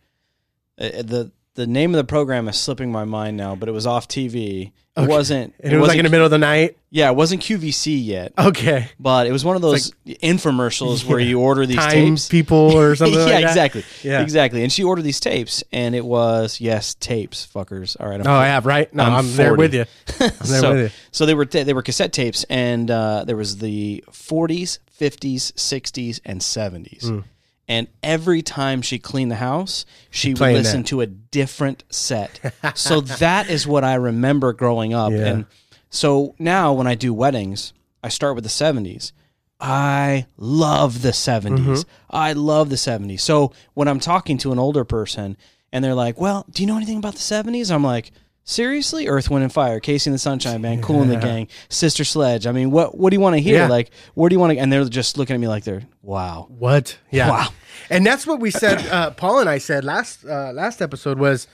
uh, 0.78 1.02
the 1.02 1.32
the 1.56 1.68
name 1.68 1.92
of 1.94 1.98
the 1.98 2.04
program 2.04 2.48
is 2.48 2.58
slipping 2.60 2.92
my 2.92 3.06
mind 3.06 3.38
now, 3.38 3.56
but 3.56 3.70
it 3.70 3.74
was 3.74 3.86
off 3.88 4.08
TV. 4.08 4.72
It 4.96 5.00
Okay. 5.00 5.08
wasn't. 5.08 5.56
and 5.60 5.74
it, 5.74 5.78
was 5.80 5.88
like 5.88 5.98
in 5.98 6.06
the 6.06 6.12
middle 6.12 6.26
of 6.26 6.30
the 6.32 6.38
night. 6.38 6.78
Yeah, 6.92 7.10
it 7.10 7.16
wasn't 7.16 7.42
QVC 7.42 8.06
yet, 8.06 8.32
Okay, 8.38 8.90
but 9.00 9.26
it 9.26 9.32
was 9.32 9.44
one 9.44 9.56
of 9.56 9.64
those 9.64 9.92
infomercials 10.06 11.04
where 11.10 11.20
you 11.20 11.40
order 11.40 11.66
these 11.66 11.84
tapes. 11.88 12.28
people 12.30 12.78
or 12.78 12.96
something. 12.98 13.18
yeah, 13.18 13.26
like 13.26 13.34
that. 13.44 13.50
exactly. 13.50 13.84
Yeah. 14.04 14.22
exactly. 14.22 14.62
And 14.62 14.72
she 14.72 14.84
ordered 14.84 15.02
these 15.02 15.20
tapes, 15.20 15.64
and 15.72 15.96
it 15.96 16.06
was 16.06 16.62
yes, 16.62 16.94
tapes, 16.96 17.48
fuckers. 17.52 17.98
All 18.00 18.08
right. 18.08 18.20
I'm 18.20 18.28
Oh, 18.28 18.34
I 18.34 18.46
have 18.46 18.66
right. 18.68 18.94
No, 18.94 19.04
I'm 19.04 19.14
I'm, 19.14 19.36
there 19.36 19.56
with 19.56 19.74
you. 19.74 19.86
I'm 20.20 20.30
there 20.30 20.32
so, 20.62 20.74
with 20.74 20.82
you. 20.84 20.90
so 21.12 21.26
they 21.26 21.34
were 21.34 21.46
they 21.46 21.74
were 21.74 21.82
cassette 21.82 22.14
tapes, 22.14 22.44
and 22.50 22.90
uh, 22.92 23.24
there 23.26 23.36
was 23.38 23.58
the 23.58 24.04
40s, 24.12 24.78
50s, 25.00 25.54
60s, 25.54 26.20
and 26.26 26.40
70s. 26.42 27.24
And 27.68 27.88
every 28.02 28.42
time 28.42 28.82
she 28.82 29.00
cleaned 29.00 29.32
the 29.32 29.36
house, 29.36 29.86
she 30.10 30.34
would 30.34 30.40
listen 30.40 30.82
that. 30.82 30.88
to 30.88 31.02
a 31.02 31.06
different 31.06 31.84
set. 31.90 32.40
so 32.76 33.00
that 33.02 33.50
is 33.50 33.66
what 33.66 33.84
I 33.84 33.96
remember 33.96 34.52
growing 34.52 34.94
up. 34.94 35.14
Yeah. 35.14 35.26
And 35.26 35.46
so 35.90 36.36
now 36.38 36.74
when 36.74 36.88
I 36.88 36.96
do 36.96 37.14
weddings, 37.14 37.74
I 38.04 38.10
start 38.10 38.36
with 38.36 38.44
the 38.44 38.50
70s. 38.50 39.14
I 39.62 40.26
love 40.36 41.04
the 41.04 41.12
70s. 41.12 41.58
Mm-hmm. 41.58 41.90
I 42.10 42.34
love 42.34 42.70
the 42.70 42.76
70s. 42.76 43.22
So 43.22 43.54
when 43.76 43.88
I'm 43.88 44.00
talking 44.02 44.38
to 44.40 44.52
an 44.52 44.60
older 44.60 44.84
person 44.84 45.38
and 45.72 45.84
they're 45.84 45.96
like, 45.96 46.20
"Well, 46.20 46.46
do 46.52 46.62
you 46.62 46.68
know 46.68 46.78
anything 46.78 46.98
about 46.98 47.14
the 47.14 47.20
'70s?" 47.20 47.74
I'm 47.74 47.84
like, 47.84 48.12
"Seriously, 48.44 49.08
Earth, 49.08 49.30
Wind, 49.30 49.44
and 49.44 49.54
Fire, 49.54 49.80
KC 49.80 50.08
and 50.08 50.16
the 50.16 50.20
Sunshine 50.20 50.62
Band, 50.62 50.84
Kool 50.84 51.02
and 51.02 51.12
the 51.12 51.18
Gang, 51.18 51.48
Sister 51.70 52.04
Sledge. 52.04 52.46
I 52.46 52.52
mean, 52.52 52.72
what 52.72 52.98
what 52.98 53.10
do 53.10 53.16
you 53.16 53.22
want 53.22 53.36
to 53.36 53.42
hear? 53.42 53.60
Yeah. 53.60 53.68
Like, 53.68 53.92
where 54.16 54.30
do 54.30 54.36
you 54.36 54.40
want 54.40 54.54
to?" 54.54 54.60
And 54.60 54.72
they're 54.72 54.84
just 54.86 55.18
looking 55.18 55.34
at 55.34 55.40
me 55.40 55.48
like 55.48 55.64
they're, 55.64 55.84
"Wow." 56.02 56.48
What? 56.50 56.98
Yeah. 57.12 57.30
Wow. 57.30 57.48
And 57.90 58.06
that's 58.06 58.26
what 58.26 58.40
we 58.40 58.52
said. 58.52 58.86
Uh, 58.88 59.12
Paul 59.12 59.40
and 59.40 59.50
I 59.50 59.58
said 59.58 59.84
last 59.84 60.26
uh, 60.26 60.52
last 60.54 60.82
episode 60.82 61.20
was, 61.20 61.48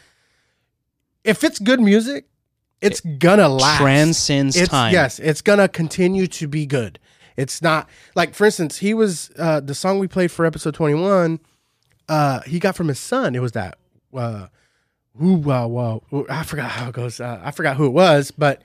if 1.23 1.43
it's 1.43 1.59
good 1.59 1.79
music, 1.79 2.25
it's 2.81 3.01
gonna 3.01 3.49
last. 3.49 3.79
transcends 3.79 4.55
it's, 4.55 4.69
time. 4.69 4.93
Yes, 4.93 5.19
it's 5.19 5.41
gonna 5.41 5.67
continue 5.67 6.27
to 6.27 6.47
be 6.47 6.65
good. 6.65 6.99
It's 7.37 7.61
not 7.61 7.89
like, 8.15 8.33
for 8.33 8.45
instance, 8.45 8.77
he 8.77 8.93
was 8.93 9.31
uh, 9.37 9.59
the 9.61 9.73
song 9.73 9.99
we 9.99 10.07
played 10.07 10.31
for 10.31 10.45
episode 10.45 10.73
twenty 10.73 10.95
one. 10.95 11.39
Uh, 12.07 12.41
he 12.41 12.59
got 12.59 12.75
from 12.75 12.87
his 12.87 12.99
son. 12.99 13.35
It 13.35 13.41
was 13.41 13.51
that. 13.53 13.77
Ooh, 15.21 15.33
wow, 15.33 15.67
wow. 15.67 16.01
I 16.29 16.43
forgot 16.43 16.71
how 16.71 16.89
it 16.89 16.93
goes. 16.93 17.19
Uh, 17.19 17.41
I 17.43 17.51
forgot 17.51 17.75
who 17.77 17.85
it 17.85 17.89
was, 17.93 18.31
but 18.31 18.61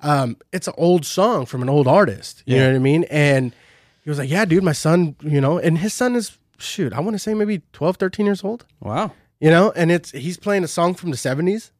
um, 0.00 0.36
it's 0.52 0.66
an 0.68 0.74
old 0.78 1.04
song 1.04 1.46
from 1.46 1.62
an 1.62 1.68
old 1.68 1.86
artist. 1.86 2.42
You 2.46 2.56
Yeah. 2.56 2.62
know 2.62 2.68
what 2.70 2.76
I 2.76 2.78
mean? 2.80 3.04
And 3.10 3.52
he 4.02 4.08
was 4.10 4.18
like, 4.18 4.30
yeah, 4.30 4.44
dude, 4.44 4.64
my 4.64 4.72
son, 4.72 5.16
you 5.22 5.40
know, 5.40 5.58
and 5.58 5.78
his 5.78 5.92
son 5.92 6.16
is, 6.16 6.38
shoot, 6.58 6.92
I 6.92 7.00
want 7.00 7.14
to 7.14 7.18
say 7.18 7.34
maybe 7.34 7.62
12, 7.72 7.96
13 7.96 8.24
years 8.26 8.42
old, 8.44 8.64
Wow. 8.80 9.12
you 9.40 9.50
know, 9.50 9.72
and 9.76 9.90
it's, 9.90 10.10
he's 10.12 10.36
playing 10.38 10.64
a 10.64 10.68
song 10.68 10.94
from 10.94 11.10
the 11.10 11.16
70s. 11.16 11.70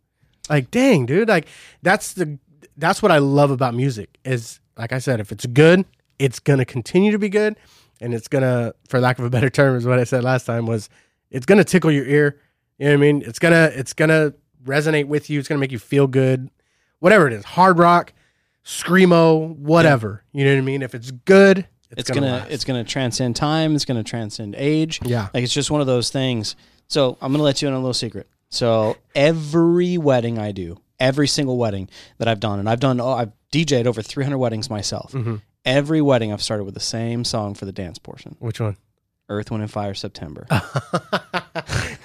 Like, 0.51 0.71
dang, 0.71 1.07
dude, 1.07 1.29
like 1.29 1.47
that's 1.83 2.13
the, 2.13 2.39
that's 2.77 3.03
what 3.03 3.13
I 3.13 3.19
love 3.19 3.51
about 3.51 3.75
music 3.75 4.19
is, 4.25 4.61
like 4.77 4.93
I 4.93 4.99
said, 4.99 5.21
if 5.21 5.31
it's 5.33 5.47
good, 5.47 5.85
it's 6.19 6.39
going 6.41 6.59
to 6.59 6.65
continue 6.65 7.13
to 7.13 7.19
be 7.19 7.29
good. 7.29 7.57
And 8.03 8.15
it's 8.15 8.29
going 8.29 8.43
to, 8.43 8.75
for 8.89 8.99
lack 9.01 9.19
of 9.19 9.25
a 9.27 9.31
better 9.31 9.51
term, 9.51 9.77
is 9.77 9.87
what 9.87 9.99
I 9.99 10.05
said 10.05 10.25
last 10.25 10.45
time 10.47 10.67
was 10.67 10.89
it's 11.31 11.45
going 11.47 11.59
to 11.59 11.65
tickle 11.65 11.91
your 11.91 12.07
ear. 12.07 12.41
You 12.81 12.87
know 12.87 12.93
what 12.93 12.95
I 12.95 13.13
mean? 13.13 13.23
It's 13.27 13.39
to, 13.39 13.79
it's 13.79 13.93
to 13.95 14.35
resonate 14.65 15.07
with 15.07 15.29
you. 15.29 15.39
It's 15.39 15.49
to 15.49 15.61
make 15.61 15.71
you 15.71 15.79
feel 15.79 16.07
good. 16.07 16.51
Whatever 16.99 17.27
it 17.27 17.35
is, 17.35 17.45
hard 17.45 17.79
rock, 17.79 18.15
screamo, 18.65 19.55
whatever. 19.57 20.25
You 20.33 20.47
know 20.47 20.53
what 20.53 20.59
I 20.59 20.63
mean? 20.63 20.81
If 20.83 20.95
it's 20.95 21.11
good, 21.11 21.67
it's, 21.91 22.01
It's, 22.03 22.11
gonna, 22.11 22.21
gonna, 22.27 22.47
it's 22.49 22.65
gonna 22.65 22.85
transcend 22.85 23.37
time. 23.37 23.75
It's 23.75 23.85
gonna 23.85 24.03
transcend 24.03 24.55
age. 24.57 24.99
Yeah. 25.05 25.29
Like 25.35 25.45
it's 25.45 25.53
just 25.53 25.71
one 25.71 25.83
of 25.83 25.87
those 25.87 26.09
things. 26.11 26.57
So 26.89 27.19
I'm 27.21 27.33
gonna 27.33 27.45
let 27.45 27.61
you 27.61 27.69
in 27.69 27.75
on 27.75 27.81
a 27.81 27.83
little 27.83 27.93
secret. 27.93 28.29
So 28.49 28.97
every 29.15 29.99
wedding 29.99 30.39
I 30.39 30.53
do, 30.53 30.79
every 30.99 31.29
single 31.29 31.59
wedding 31.59 31.91
that 32.19 32.29
I've 32.29 32.41
done, 32.41 32.59
and 32.61 32.69
I've 32.69 32.81
done, 32.81 32.99
oh, 33.01 33.13
I've 33.13 33.33
DJ'd 33.53 33.87
over 33.87 34.01
300 34.01 34.39
weddings 34.39 34.71
myself. 34.71 35.13
Mm-hmm. 35.13 35.37
Every 35.65 36.01
wedding 36.01 36.33
I've 36.33 36.43
started 36.43 36.65
with 36.65 36.75
the 36.75 36.81
same 36.81 37.25
song 37.25 37.55
for 37.55 37.67
the 37.67 37.73
dance 37.73 37.99
portion: 37.99 38.37
Which 38.39 38.59
one? 38.59 38.77
Earth, 39.29 39.51
Wind, 39.51 39.63
and 39.63 39.71
Fire, 39.71 39.95
September. 39.95 40.47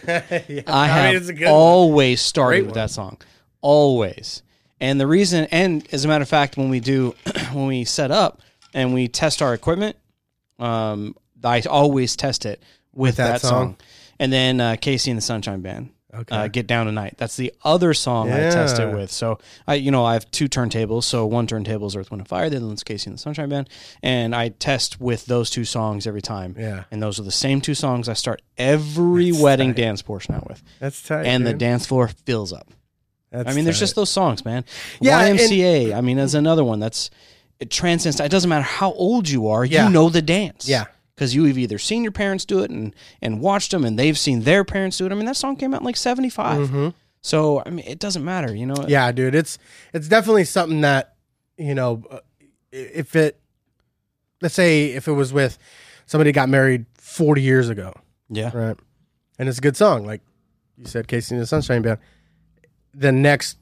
yeah, 0.48 0.62
I 0.68 0.88
have 0.88 1.06
mean, 1.14 1.16
it's 1.22 1.30
a 1.30 1.34
good 1.34 1.46
one. 1.46 1.54
always 1.54 2.22
started 2.22 2.58
Great 2.58 2.66
with 2.68 2.76
one. 2.76 2.84
that 2.84 2.90
song, 2.92 3.18
always. 3.62 4.42
And 4.80 5.00
the 5.00 5.08
reason, 5.08 5.48
and 5.52 5.88
as 5.94 6.06
a 6.06 6.08
matter 6.08 6.22
of 6.22 6.30
fact, 6.30 6.58
when 6.58 6.70
we 6.70 6.80
do, 6.80 7.16
when 7.54 7.68
we 7.68 7.86
set 7.86 8.12
up 8.12 8.42
and 8.74 8.94
we 8.94 9.08
test 9.08 9.42
our 9.42 9.54
equipment, 9.54 9.96
um, 10.60 11.16
I 11.44 11.62
always 11.62 12.16
test 12.16 12.46
it 12.46 12.62
with, 12.94 13.18
that 13.18 13.34
that, 13.34 13.42
song? 13.42 13.50
song. 13.50 13.78
And 14.20 14.32
then 14.34 14.60
uh, 14.62 14.72
KC 14.74 15.10
and 15.10 15.18
the 15.18 15.22
Sunshine 15.22 15.62
Band, 15.62 15.90
Okay. 16.22 16.36
uh, 16.36 16.48
"Get 16.48 16.68
Down 16.68 16.86
Tonight." 16.86 17.16
That's 17.18 17.36
the 17.36 17.54
other 17.64 17.94
song 17.94 18.32
I 18.32 18.38
test 18.50 18.80
it 18.80 18.94
with. 18.94 19.12
So 19.12 19.40
I, 19.68 19.76
you 19.76 19.92
know, 19.92 20.06
I 20.06 20.14
have 20.14 20.30
two 20.32 20.48
turntables. 20.48 21.04
So 21.04 21.26
one 21.26 21.48
turntable 21.48 21.88
is 21.88 21.96
Earth, 21.96 22.12
Wind, 22.12 22.22
and 22.22 22.28
Fire. 22.28 22.50
The 22.50 22.58
other 22.58 22.68
one's 22.68 22.84
KC 22.84 23.08
and 23.08 23.16
the 23.16 23.20
Sunshine 23.20 23.50
Band, 23.50 23.70
and 24.04 24.36
I 24.36 24.50
test 24.50 25.00
with 25.02 25.26
those 25.26 25.50
two 25.50 25.66
songs 25.66 26.08
every 26.08 26.22
time. 26.22 26.56
Yeah. 26.58 26.84
And 26.92 27.02
those 27.02 27.20
are 27.20 27.24
the 27.24 27.32
same 27.32 27.62
two 27.62 27.76
songs 27.76 28.08
I 28.10 28.14
start 28.14 28.42
every 28.58 29.32
That's 29.32 29.42
wedding 29.44 29.70
tight. 29.74 29.82
dance 29.82 30.02
portion 30.02 30.36
out 30.36 30.48
with 30.48 30.64
That's 30.80 31.02
tight. 31.04 31.26
and 31.26 31.46
the 31.46 31.54
dance 31.54 31.86
floor 31.86 32.08
fills 32.26 32.54
up. 32.54 32.70
That's 33.32 33.50
I 33.50 33.54
mean, 33.54 33.66
there's 33.66 33.78
tight. 33.78 33.82
just 33.82 33.96
those 33.96 34.10
songs, 34.10 34.46
man. 34.46 34.64
Yeah, 35.02 35.20
and- 35.22 35.38
YMCA. 35.40 35.94
I 35.94 36.02
mean, 36.02 36.18
there's 36.18 36.36
another 36.36 36.64
one 36.64 36.80
that's 36.80 37.10
it 37.60 37.70
transcends. 37.70 38.20
It 38.20 38.30
doesn't 38.32 38.50
matter 38.50 38.64
how 38.64 38.92
old 38.94 39.28
you 39.30 39.48
are, 39.48 39.64
Yeah. 39.66 39.86
you 39.88 39.94
know 39.94 40.10
the 40.10 40.22
dance. 40.22 40.68
Yeah. 40.68 40.86
Because 41.16 41.34
you've 41.34 41.58
either 41.58 41.78
seen 41.78 42.04
your 42.04 42.12
parents 42.12 42.44
do 42.44 42.60
it 42.60 42.70
and 42.70 42.94
and 43.22 43.40
watched 43.40 43.72
them, 43.72 43.86
and 43.86 43.98
they've 43.98 44.18
seen 44.18 44.42
their 44.42 44.66
parents 44.66 44.98
do 44.98 45.06
it. 45.06 45.12
I 45.12 45.16
mean, 45.16 45.26
that 45.26 45.38
song 45.38 45.56
came 45.56 45.74
out 45.74 45.82
in 45.82 45.86
like 45.86 45.96
'75. 45.96 46.94
So 47.22 47.64
I 47.66 47.72
mean, 47.72 47.86
it 47.88 47.98
doesn't 47.98 48.24
matter, 48.24 48.54
you 48.54 48.68
know. 48.68 48.76
Mm-hmm. 48.76 48.90
Yeah, 48.90 49.12
dude, 49.12 49.34
it's 49.34 49.58
it's 49.94 50.08
definitely 50.08 50.44
something 50.44 50.82
that 50.82 51.16
you 51.58 51.74
know, 51.74 52.04
uh, 52.12 52.20
if 52.72 53.16
it, 53.16 53.40
let's 54.42 54.54
say, 54.54 54.92
if 54.92 55.08
it 55.08 55.14
was 55.14 55.34
with 55.34 55.58
somebody 56.06 56.32
got 56.32 56.50
married 56.50 56.86
forty 56.94 57.42
years 57.42 57.68
ago, 57.68 57.94
yeah, 58.30 58.56
right, 58.56 58.78
and 59.40 59.50
it's 59.50 59.58
a 59.58 59.62
good 59.62 59.76
song, 59.76 60.06
like 60.06 60.22
you 60.78 60.86
said, 60.86 61.08
KC 61.08 61.32
and 61.32 61.40
the 61.42 61.48
Sunshine 61.48 61.82
Band. 61.82 61.98
The 62.94 63.12
next 63.12 63.58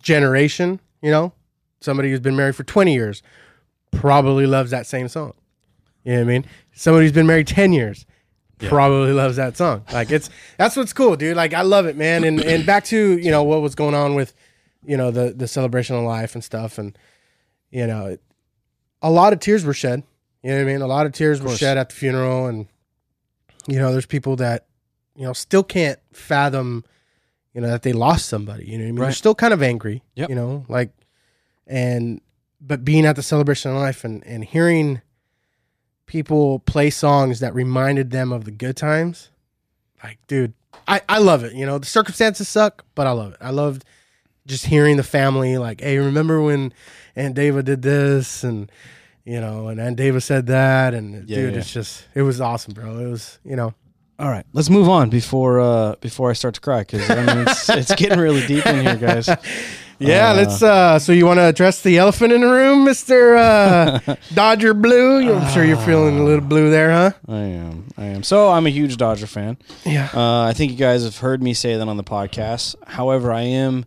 generation, 0.00 0.78
you 1.02 1.10
know, 1.10 1.32
somebody 1.80 2.10
who's 2.10 2.20
been 2.20 2.36
married 2.36 2.54
for 2.54 2.62
twenty 2.62 2.94
years, 2.94 3.20
probably 3.90 4.46
loves 4.46 4.70
that 4.70 4.86
same 4.86 5.08
song. 5.08 5.32
You 6.06 6.12
know 6.12 6.18
what 6.20 6.22
I 6.22 6.24
mean? 6.28 6.46
Somebody 6.72 7.04
who's 7.06 7.12
been 7.12 7.26
married 7.26 7.46
ten 7.48 7.72
years. 7.72 8.06
Probably 8.58 9.12
loves 9.12 9.36
that 9.36 9.54
song. 9.58 9.84
Like 9.92 10.10
it's 10.10 10.30
that's 10.56 10.76
what's 10.76 10.94
cool, 10.94 11.14
dude. 11.16 11.36
Like 11.36 11.52
I 11.52 11.60
love 11.60 11.84
it, 11.84 11.94
man. 11.96 12.24
And 12.24 12.40
and 12.40 12.64
back 12.64 12.84
to 12.84 13.18
you 13.18 13.30
know 13.30 13.42
what 13.42 13.60
was 13.60 13.74
going 13.74 13.94
on 13.94 14.14
with 14.14 14.32
you 14.86 14.96
know 14.96 15.10
the 15.10 15.34
the 15.36 15.46
celebration 15.48 15.94
of 15.96 16.04
life 16.04 16.34
and 16.34 16.42
stuff 16.42 16.78
and 16.78 16.96
you 17.70 17.86
know 17.86 18.06
it, 18.06 18.22
a 19.02 19.10
lot 19.10 19.32
of 19.32 19.40
tears 19.40 19.64
were 19.64 19.74
shed 19.74 20.04
you 20.44 20.50
know 20.50 20.56
what 20.58 20.62
i 20.62 20.64
mean 20.72 20.80
a 20.80 20.86
lot 20.86 21.06
of 21.06 21.12
tears 21.12 21.42
were 21.42 21.50
shed 21.56 21.76
at 21.76 21.88
the 21.88 21.94
funeral 21.96 22.46
and 22.46 22.68
you 23.66 23.80
know 23.80 23.90
there's 23.90 24.06
people 24.06 24.36
that 24.36 24.66
you 25.16 25.24
know 25.24 25.32
still 25.32 25.64
can't 25.64 25.98
fathom 26.12 26.84
you 27.52 27.60
know 27.60 27.66
that 27.68 27.82
they 27.82 27.92
lost 27.92 28.28
somebody 28.28 28.64
you 28.66 28.78
know 28.78 28.84
what 28.84 28.88
i 28.88 28.92
mean 28.92 29.00
they're 29.00 29.12
still 29.12 29.34
kind 29.34 29.52
of 29.52 29.60
angry 29.60 30.02
Yep. 30.14 30.28
you 30.30 30.36
know 30.36 30.64
like 30.68 30.90
and 31.66 32.20
but 32.60 32.84
being 32.84 33.04
at 33.04 33.16
the 33.16 33.22
celebration 33.24 33.72
of 33.72 33.78
life 33.78 34.04
and 34.04 34.24
and 34.24 34.44
hearing 34.44 35.02
people 36.06 36.60
play 36.60 36.88
songs 36.90 37.40
that 37.40 37.54
reminded 37.54 38.10
them 38.10 38.32
of 38.32 38.44
the 38.44 38.50
good 38.50 38.76
times 38.76 39.30
like 40.04 40.18
dude 40.28 40.52
i 40.86 41.00
i 41.08 41.18
love 41.18 41.42
it 41.44 41.52
you 41.52 41.66
know? 41.66 41.78
The 41.78 41.86
circumstances 41.86 42.48
suck 42.48 42.84
but 42.94 43.06
i 43.06 43.10
love 43.10 43.32
it. 43.32 43.38
I 43.40 43.50
loved 43.50 43.84
just 44.46 44.66
hearing 44.66 44.96
the 44.96 45.02
family 45.02 45.58
like 45.58 45.80
hey 45.80 45.98
remember 45.98 46.40
when 46.40 46.72
aunt 47.16 47.36
dava 47.36 47.64
did 47.64 47.82
this? 47.82 48.44
And 48.44 48.70
you 49.24 49.40
know 49.40 49.66
and 49.68 49.80
aunt 49.80 49.98
dava 49.98 50.22
said 50.22 50.46
that 50.46 50.94
and 50.94 51.28
Yeah, 51.28 51.36
dude 51.38 51.54
yeah. 51.54 51.58
it's 51.58 51.72
just 51.72 52.04
it 52.14 52.22
was 52.22 52.40
awesome 52.40 52.72
bro. 52.74 52.98
It 52.98 53.08
was 53.10 53.38
you 53.44 53.56
know. 53.56 53.74
All 54.18 54.30
right, 54.30 54.46
let's 54.54 54.70
move 54.70 54.88
on 54.88 55.10
before 55.10 55.60
uh 55.60 55.96
before 56.00 56.30
I 56.30 56.32
start 56.34 56.54
to 56.54 56.60
cry 56.60 56.80
because 56.80 57.10
I 57.10 57.16
mean 57.26 57.38
it's 57.46 57.68
it's 57.68 57.94
getting 57.96 58.18
really 58.18 58.46
deep 58.46 58.64
in 58.64 58.80
here, 58.86 58.96
guys. 58.96 59.28
yeah 59.98 60.30
Uh, 60.30 60.34
let's 60.34 60.62
uh 60.62 60.98
so 60.98 61.12
you 61.12 61.24
want 61.26 61.38
to 61.38 61.44
address 61.44 61.82
the 61.82 61.96
elephant 61.98 62.32
in 62.32 62.40
the 62.42 62.46
room 62.46 62.84
mr 62.86 63.36
uh 63.36 64.14
dodger 64.34 64.74
blue 64.74 65.32
i'm 65.34 65.52
sure 65.52 65.64
you're 65.64 65.76
feeling 65.78 66.18
a 66.18 66.24
little 66.24 66.44
blue 66.44 66.70
there 66.70 66.90
huh 66.90 67.10
I 67.28 67.38
am, 67.38 67.84
I 67.96 68.04
am. 68.06 68.22
So 68.22 68.48
I'm 68.50 68.66
a 68.66 68.70
huge 68.70 68.96
Dodger 68.96 69.26
fan. 69.26 69.56
yeah 69.84 70.08
Uh, 70.14 70.42
I 70.42 70.52
think 70.52 70.72
you 70.72 70.78
guys 70.78 71.04
have 71.04 71.18
heard 71.18 71.42
me 71.42 71.54
say 71.54 71.76
that 71.76 71.88
on 71.88 71.96
the 71.96 72.04
podcast. 72.04 72.74
However, 72.86 73.32
I 73.32 73.42
am 73.42 73.84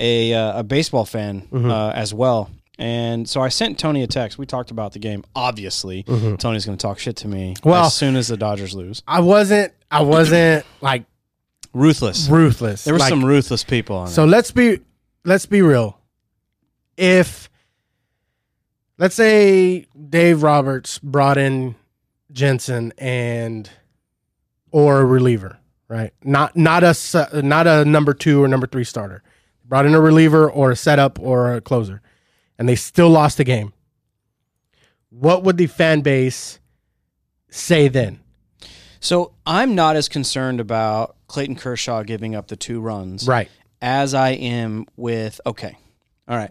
a 0.00 0.32
uh, 0.34 0.60
a 0.60 0.62
baseball 0.62 1.04
fan 1.04 1.42
Mm-hmm. 1.50 1.70
uh, 1.70 1.90
as 1.90 2.14
well. 2.14 2.50
And 2.78 3.28
so 3.28 3.40
I 3.40 3.48
sent 3.48 3.78
Tony 3.78 4.04
a 4.04 4.06
text. 4.06 4.38
We 4.38 4.46
talked 4.46 4.70
about 4.70 4.92
the 4.92 5.00
game. 5.00 5.24
Obviously, 5.34 6.04
Tony's 6.04 6.64
going 6.64 6.78
to 6.78 6.82
talk 6.82 6.98
shit 7.00 7.16
to 7.16 7.28
me 7.28 7.54
Mm-hmm. 7.54 7.68
Well- 7.68 7.86
as 7.86 7.94
soon 7.94 8.14
as 8.16 8.28
the 8.28 8.36
Dodgers 8.36 8.74
lose. 8.74 9.02
i 9.08 9.20
wasn't 9.20 9.72
i 9.90 10.02
wasn't 10.02 10.64
like 10.80 11.04
Ruthless. 11.74 12.28
ruthless 12.28 12.84
There 12.84 12.94
were 12.94 13.00
Like, 13.00 13.08
some 13.10 13.24
ruthless 13.24 13.62
people 13.64 13.96
on 13.96 14.08
So 14.08 14.24
it. 14.24 14.28
let's 14.28 14.50
be 14.50 14.80
let's 15.28 15.46
be 15.46 15.62
real. 15.62 16.00
If 16.96 17.48
let's 18.96 19.14
say 19.14 19.86
Dave 20.08 20.42
Roberts 20.42 20.98
brought 20.98 21.38
in 21.38 21.76
Jansen 22.32 22.92
and 22.98 23.70
or 24.70 25.00
a 25.00 25.04
reliever, 25.04 25.58
right? 25.86 26.12
Not 26.24 26.56
not 26.56 26.82
a 26.82 27.42
not 27.42 27.66
a 27.66 27.84
number 27.84 28.14
2 28.14 28.42
or 28.42 28.48
number 28.48 28.66
3 28.66 28.82
starter. 28.84 29.22
Brought 29.64 29.86
in 29.86 29.94
a 29.94 30.00
reliever 30.00 30.50
or 30.50 30.70
a 30.70 30.76
setup 30.76 31.20
or 31.20 31.54
a 31.54 31.60
closer 31.60 32.00
and 32.58 32.68
they 32.68 32.74
still 32.74 33.10
lost 33.10 33.36
the 33.36 33.44
game. 33.44 33.72
What 35.10 35.44
would 35.44 35.58
the 35.58 35.66
fan 35.66 36.00
base 36.00 36.58
say 37.50 37.88
then? 37.88 38.20
So 39.00 39.34
I'm 39.46 39.74
not 39.74 39.94
as 39.94 40.08
concerned 40.08 40.58
about 40.58 41.16
Clayton 41.28 41.56
Kershaw 41.56 42.02
giving 42.02 42.34
up 42.34 42.48
the 42.48 42.56
two 42.56 42.80
runs 42.80 43.28
Right. 43.28 43.48
As 43.80 44.14
I 44.14 44.30
am 44.30 44.86
with 44.96 45.40
okay. 45.46 45.76
All 46.28 46.36
right. 46.36 46.50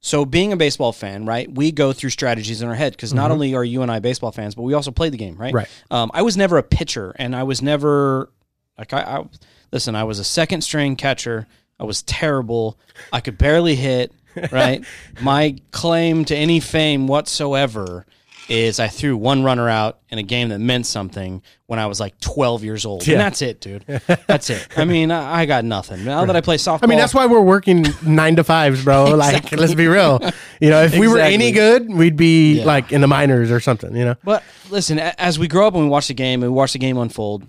So 0.00 0.24
being 0.24 0.52
a 0.52 0.56
baseball 0.56 0.92
fan, 0.92 1.26
right? 1.26 1.52
We 1.52 1.72
go 1.72 1.92
through 1.92 2.10
strategies 2.10 2.62
in 2.62 2.68
our 2.68 2.74
head 2.74 2.92
because 2.92 3.12
not 3.12 3.30
only 3.30 3.54
are 3.54 3.64
you 3.64 3.82
and 3.82 3.90
I 3.90 3.98
baseball 3.98 4.30
fans, 4.30 4.54
but 4.54 4.62
we 4.62 4.72
also 4.72 4.92
play 4.92 5.10
the 5.10 5.16
game, 5.16 5.36
right? 5.36 5.48
Mm-hmm. 5.48 5.56
Right. 5.56 5.68
Um, 5.90 6.10
I 6.14 6.22
was 6.22 6.36
never 6.36 6.56
a 6.56 6.62
pitcher, 6.62 7.14
and 7.18 7.34
I 7.34 7.42
was 7.42 7.62
never 7.62 8.30
like 8.78 8.92
I, 8.92 9.00
I 9.00 9.24
listen. 9.72 9.96
I 9.96 10.04
was 10.04 10.18
a 10.18 10.24
second 10.24 10.62
string 10.62 10.94
catcher. 10.94 11.46
I 11.80 11.84
was 11.84 12.02
terrible. 12.02 12.78
I 13.12 13.20
could 13.20 13.38
barely 13.38 13.74
hit. 13.74 14.12
Right. 14.52 14.84
My 15.20 15.56
claim 15.72 16.24
to 16.26 16.36
any 16.36 16.60
fame 16.60 17.08
whatsoever 17.08 18.06
is 18.48 18.80
I 18.80 18.88
threw 18.88 19.16
one 19.16 19.42
runner 19.42 19.68
out 19.68 19.98
in 20.08 20.18
a 20.18 20.22
game 20.22 20.48
that 20.48 20.58
meant 20.58 20.86
something 20.86 21.42
when 21.66 21.78
I 21.78 21.86
was 21.86 22.00
like 22.00 22.18
12 22.20 22.64
years 22.64 22.86
old. 22.86 23.06
Yeah. 23.06 23.14
And 23.14 23.20
that's 23.20 23.42
it, 23.42 23.60
dude. 23.60 23.84
That's 24.26 24.48
it. 24.48 24.66
I 24.76 24.84
mean, 24.86 25.10
I, 25.10 25.40
I 25.40 25.46
got 25.46 25.64
nothing. 25.64 26.04
Now 26.04 26.24
that 26.24 26.34
I 26.34 26.40
play 26.40 26.56
softball. 26.56 26.80
I 26.84 26.86
mean, 26.86 26.98
that's 26.98 27.12
why 27.12 27.26
we're 27.26 27.42
working 27.42 27.84
nine 28.02 28.36
to 28.36 28.44
fives, 28.44 28.82
bro. 28.84 29.14
Like, 29.18 29.52
let's 29.52 29.74
be 29.74 29.86
real. 29.86 30.20
You 30.60 30.70
know, 30.70 30.82
if 30.82 30.96
we 30.96 31.08
were 31.08 31.18
any 31.18 31.52
good, 31.52 31.92
we'd 31.92 32.16
be 32.16 32.58
Yeah. 32.60 32.64
like 32.64 32.92
in 32.92 33.00
the 33.00 33.08
minors 33.08 33.50
or 33.50 33.60
something. 33.60 33.94
You 33.94 34.04
know. 34.06 34.14
But 34.24 34.42
listen, 34.70 34.98
as 34.98 35.38
we 35.38 35.48
grow 35.48 35.66
up 35.66 35.74
and 35.74 35.82
we 35.84 35.88
watch 35.90 36.08
the 36.08 36.14
game 36.14 36.42
and 36.42 36.52
we 36.52 36.56
watch 36.56 36.72
the 36.72 36.78
game 36.78 36.96
unfold, 36.96 37.46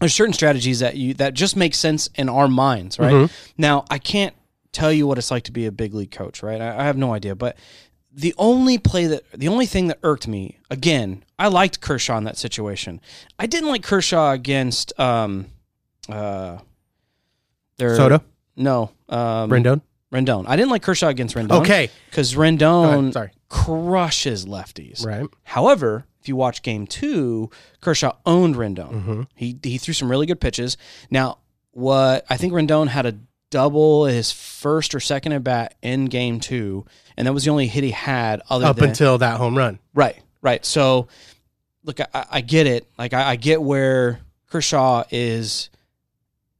there's 0.00 0.14
certain 0.14 0.32
strategies 0.34 0.80
that 0.80 0.96
you 0.96 1.14
that 1.14 1.34
just 1.34 1.56
make 1.56 1.74
sense 1.74 2.08
in 2.14 2.28
our 2.28 2.46
minds, 2.48 2.98
right? 2.98 3.12
Mm-hmm. 3.12 3.34
Now, 3.58 3.84
I 3.90 3.98
can't 3.98 4.34
tell 4.72 4.92
you 4.92 5.06
what 5.06 5.18
it's 5.18 5.30
like 5.30 5.44
to 5.44 5.52
be 5.52 5.66
a 5.66 5.72
big 5.72 5.94
league 5.94 6.10
coach, 6.10 6.42
right? 6.42 6.60
I, 6.60 6.80
I 6.80 6.84
have 6.84 6.96
no 6.96 7.12
idea, 7.12 7.34
but 7.34 7.56
the 8.14 8.34
only 8.38 8.78
play 8.78 9.06
that 9.06 9.22
the 9.32 9.48
only 9.48 9.66
thing 9.66 9.88
that 9.88 9.98
irked 10.02 10.28
me 10.28 10.58
again, 10.70 11.24
I 11.38 11.48
liked 11.48 11.80
Kershaw 11.80 12.18
in 12.18 12.24
that 12.24 12.36
situation. 12.36 13.00
I 13.38 13.46
didn't 13.46 13.68
like 13.70 13.82
Kershaw 13.82 14.32
against 14.32 14.98
um 15.00 15.46
uh 16.08 16.58
their 17.78 17.96
Soto, 17.96 18.22
No, 18.56 18.90
um 19.08 19.50
Rendon. 19.50 19.80
Rendon. 20.12 20.44
I 20.46 20.56
didn't 20.56 20.70
like 20.70 20.82
Kershaw 20.82 21.08
against 21.08 21.34
Rendon. 21.36 21.62
Okay. 21.62 21.88
because 22.10 22.34
Rendon 22.34 23.00
ahead, 23.02 23.12
sorry. 23.14 23.30
crushes 23.48 24.44
lefties. 24.44 25.04
Right. 25.06 25.26
However, 25.44 26.04
if 26.20 26.28
you 26.28 26.36
watch 26.36 26.62
game 26.62 26.86
two, 26.86 27.50
Kershaw 27.80 28.12
owned 28.26 28.56
Rendon. 28.56 28.92
Mm-hmm. 28.92 29.22
He 29.34 29.58
he 29.62 29.78
threw 29.78 29.94
some 29.94 30.10
really 30.10 30.26
good 30.26 30.40
pitches. 30.40 30.76
Now, 31.10 31.38
what 31.70 32.26
I 32.28 32.36
think 32.36 32.52
Rendon 32.52 32.88
had 32.88 33.06
a 33.06 33.14
double 33.52 34.06
his 34.06 34.32
first 34.32 34.94
or 34.96 34.98
second 35.00 35.30
at 35.32 35.44
bat 35.44 35.74
in 35.82 36.06
game 36.06 36.40
two, 36.40 36.84
and 37.16 37.28
that 37.28 37.32
was 37.32 37.44
the 37.44 37.50
only 37.50 37.68
hit 37.68 37.84
he 37.84 37.92
had 37.92 38.42
other 38.50 38.66
Up 38.66 38.76
than 38.76 38.88
until 38.88 39.18
that 39.18 39.36
home 39.36 39.56
run. 39.56 39.78
right, 39.94 40.16
right. 40.40 40.64
So, 40.66 41.06
look, 41.84 42.00
I, 42.00 42.06
I 42.30 42.40
get 42.40 42.66
it. 42.66 42.88
Like 42.98 43.12
I, 43.14 43.30
I 43.30 43.36
get 43.36 43.62
where 43.62 44.18
Kershaw 44.50 45.04
is. 45.10 45.70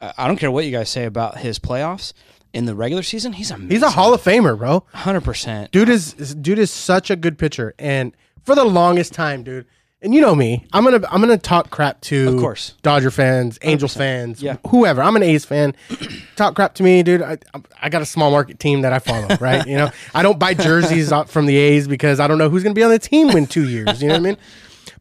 I 0.00 0.26
don't 0.26 0.36
care 0.36 0.50
what 0.50 0.64
you 0.64 0.70
guys 0.72 0.88
say 0.90 1.04
about 1.04 1.38
his 1.38 1.58
playoffs 1.58 2.12
in 2.52 2.64
the 2.66 2.74
regular 2.74 3.02
season. 3.02 3.32
He's 3.32 3.50
amazing. 3.50 3.70
He's 3.70 3.82
a 3.82 3.90
Hall 3.90 4.12
of 4.14 4.20
Famer, 4.22 4.58
bro. 4.58 4.84
hundred 4.92 5.22
percent. 5.22 5.70
Dude 5.72 5.88
is- 5.88 6.12
dude 6.34 6.58
is 6.58 6.70
such 6.70 7.10
a 7.10 7.16
good 7.16 7.38
pitcher, 7.38 7.74
and 7.78 8.14
for 8.44 8.54
the 8.54 8.64
longest 8.64 9.12
time, 9.12 9.42
dude. 9.42 9.66
And 10.02 10.12
you 10.12 10.20
know 10.20 10.34
me, 10.34 10.66
I'm 10.72 10.82
gonna 10.82 11.00
I'm 11.10 11.20
gonna 11.20 11.38
talk 11.38 11.70
crap 11.70 12.00
to 12.02 12.28
Of 12.30 12.40
course. 12.40 12.74
Dodger 12.82 13.12
fans, 13.12 13.56
Angel 13.62 13.88
fans, 13.88 14.42
Yeah. 14.42 14.56
whoever. 14.66 15.00
I'm 15.00 15.14
an 15.14 15.22
A's 15.22 15.44
fan. 15.44 15.76
talk 16.36 16.56
crap 16.56 16.74
to 16.74 16.82
me, 16.82 17.04
dude. 17.04 17.22
I 17.22 17.38
I 17.80 17.88
got 17.88 18.02
a 18.02 18.06
small 18.06 18.32
market 18.32 18.58
team 18.58 18.80
that 18.80 18.92
I 18.92 18.98
follow, 18.98 19.28
right? 19.40 19.64
You 19.64 19.76
know, 19.76 19.90
I 20.12 20.22
don't 20.22 20.40
buy 20.40 20.54
jerseys 20.54 21.12
from 21.28 21.46
the 21.46 21.56
A's 21.56 21.86
because 21.86 22.18
I 22.18 22.26
don't 22.26 22.38
know 22.38 22.50
who's 22.50 22.64
gonna 22.64 22.74
be 22.74 22.82
on 22.82 22.90
the 22.90 22.98
team 22.98 23.30
in 23.30 23.46
two 23.46 23.68
years. 23.68 24.02
You 24.02 24.08
know 24.08 24.14
what 24.14 24.20
I 24.20 24.24
mean? 24.24 24.36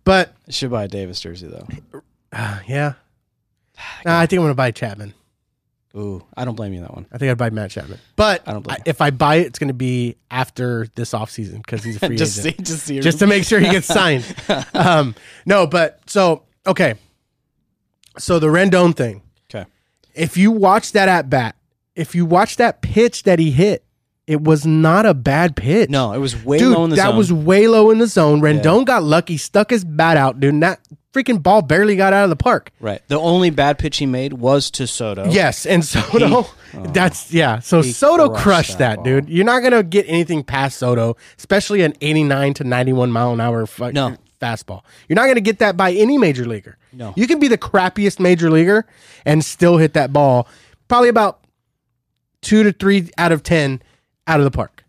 But 0.03 0.33
Should 0.49 0.69
buy 0.69 0.83
a 0.83 0.87
Davis 0.87 1.19
jersey 1.19 1.47
though. 1.47 1.67
uh, 2.31 2.59
yeah, 2.67 2.93
Nah, 4.05 4.19
I 4.19 4.27
think 4.27 4.39
I'm 4.39 4.43
gonna 4.43 4.53
buy 4.53 4.69
Chapman. 4.71 5.15
Ooh, 5.95 6.23
I 6.37 6.45
don't 6.45 6.55
blame 6.55 6.71
you 6.73 6.79
on 6.79 6.83
that 6.83 6.93
one. 6.93 7.05
I 7.11 7.17
think 7.17 7.31
I'd 7.31 7.37
buy 7.37 7.49
Matt 7.49 7.71
Chapman. 7.71 7.99
But 8.15 8.43
I 8.47 8.53
don't 8.53 8.61
blame 8.61 8.77
I- 8.79 8.89
if 8.89 9.01
I 9.01 9.09
buy 9.11 9.35
it, 9.35 9.47
it's 9.47 9.59
gonna 9.59 9.73
be 9.73 10.15
after 10.29 10.87
this 10.95 11.11
offseason 11.11 11.57
because 11.57 11.83
he's 11.83 11.97
a 12.01 12.07
free 12.07 12.15
just 12.17 12.39
agent. 12.39 12.57
see, 12.57 12.63
just 12.63 12.83
see, 12.85 12.99
just 13.01 13.19
to 13.19 13.27
make 13.27 13.43
sure 13.43 13.59
he 13.59 13.69
gets 13.69 13.87
signed. 13.99 14.23
um, 14.73 15.15
no, 15.45 15.67
but 15.67 15.99
so 16.07 16.43
okay. 16.65 16.95
So 18.17 18.39
the 18.39 18.47
Rendon 18.47 18.95
thing. 18.95 19.21
okay. 19.53 19.69
If 20.13 20.37
you 20.37 20.51
watch 20.51 20.91
that 20.93 21.07
at 21.09 21.29
bat, 21.29 21.55
if 21.95 22.13
you 22.15 22.25
watch 22.25 22.57
that 22.57 22.81
pitch 22.81 23.23
that 23.23 23.39
he 23.39 23.51
hit, 23.51 23.83
it 24.27 24.41
was 24.41 24.65
not 24.65 25.05
a 25.05 25.13
bad 25.13 25.55
pitch. 25.55 25.89
No, 25.89 26.13
it 26.13 26.19
was 26.19 26.41
way 26.43 26.57
dude, 26.57 26.73
low 26.73 26.83
in 26.85 26.89
the 26.91 26.95
that 26.97 27.07
zone. 27.09 27.17
was 27.17 27.33
way 27.33 27.67
low 27.67 27.89
in 27.91 27.97
the 27.97 28.07
zone. 28.07 28.39
Rendon 28.41 28.85
got 28.85 29.03
lucky, 29.03 29.35
stuck 29.37 29.69
his 29.71 29.83
bat 29.83 30.15
out, 30.17 30.39
dude. 30.39 30.53
And 30.53 30.63
that 30.63 30.79
freaking 31.13 31.41
ball 31.41 31.61
barely 31.61 31.95
got 31.95 32.13
out 32.13 32.23
of 32.23 32.29
the 32.29 32.35
park. 32.35 32.71
right. 32.79 33.01
The 33.07 33.19
only 33.19 33.49
bad 33.49 33.77
pitch 33.79 33.97
he 33.97 34.05
made 34.05 34.33
was 34.33 34.71
to 34.71 34.87
Soto. 34.87 35.29
Yes, 35.29 35.65
and 35.65 35.83
Soto. 35.83 36.45
Oh. 36.73 36.83
that's 36.93 37.33
yeah. 37.33 37.59
So 37.59 37.81
Soto 37.81 38.29
crushed 38.29 38.43
crushed, 38.43 38.77
that 38.79 38.97
that, 38.97 39.03
dude. 39.03 39.29
You're 39.29 39.45
not 39.45 39.61
gonna 39.61 39.83
get 39.83 40.05
anything 40.07 40.43
past 40.43 40.77
Soto, 40.77 41.17
especially 41.37 41.81
an 41.81 41.93
89 42.01 42.53
to 42.55 42.63
91 42.63 43.11
mile 43.11 43.33
an 43.33 43.41
hour 43.41 43.65
fu- 43.65 43.91
No. 43.91 44.15
fastball. 44.41 44.83
You're 45.09 45.15
not 45.15 45.27
gonna 45.27 45.41
get 45.41 45.59
that 45.59 45.75
by 45.75 45.91
any 45.91 46.17
major 46.17 46.45
leaguer. 46.45 46.77
No. 46.93 47.13
you 47.15 47.25
can 47.27 47.39
be 47.39 47.47
the 47.47 47.57
crappiest 47.57 48.19
major 48.19 48.49
leaguer 48.51 48.85
and 49.25 49.43
still 49.45 49.77
hit 49.77 49.93
that 49.93 50.11
ball 50.11 50.47
probably 50.89 51.07
about 51.09 51.39
two 52.41 52.63
to 52.63 52.71
three 52.73 53.09
out 53.17 53.31
of 53.31 53.43
ten 53.43 53.81
out 54.27 54.39
of 54.39 54.43
the 54.43 54.51
park. 54.51 54.83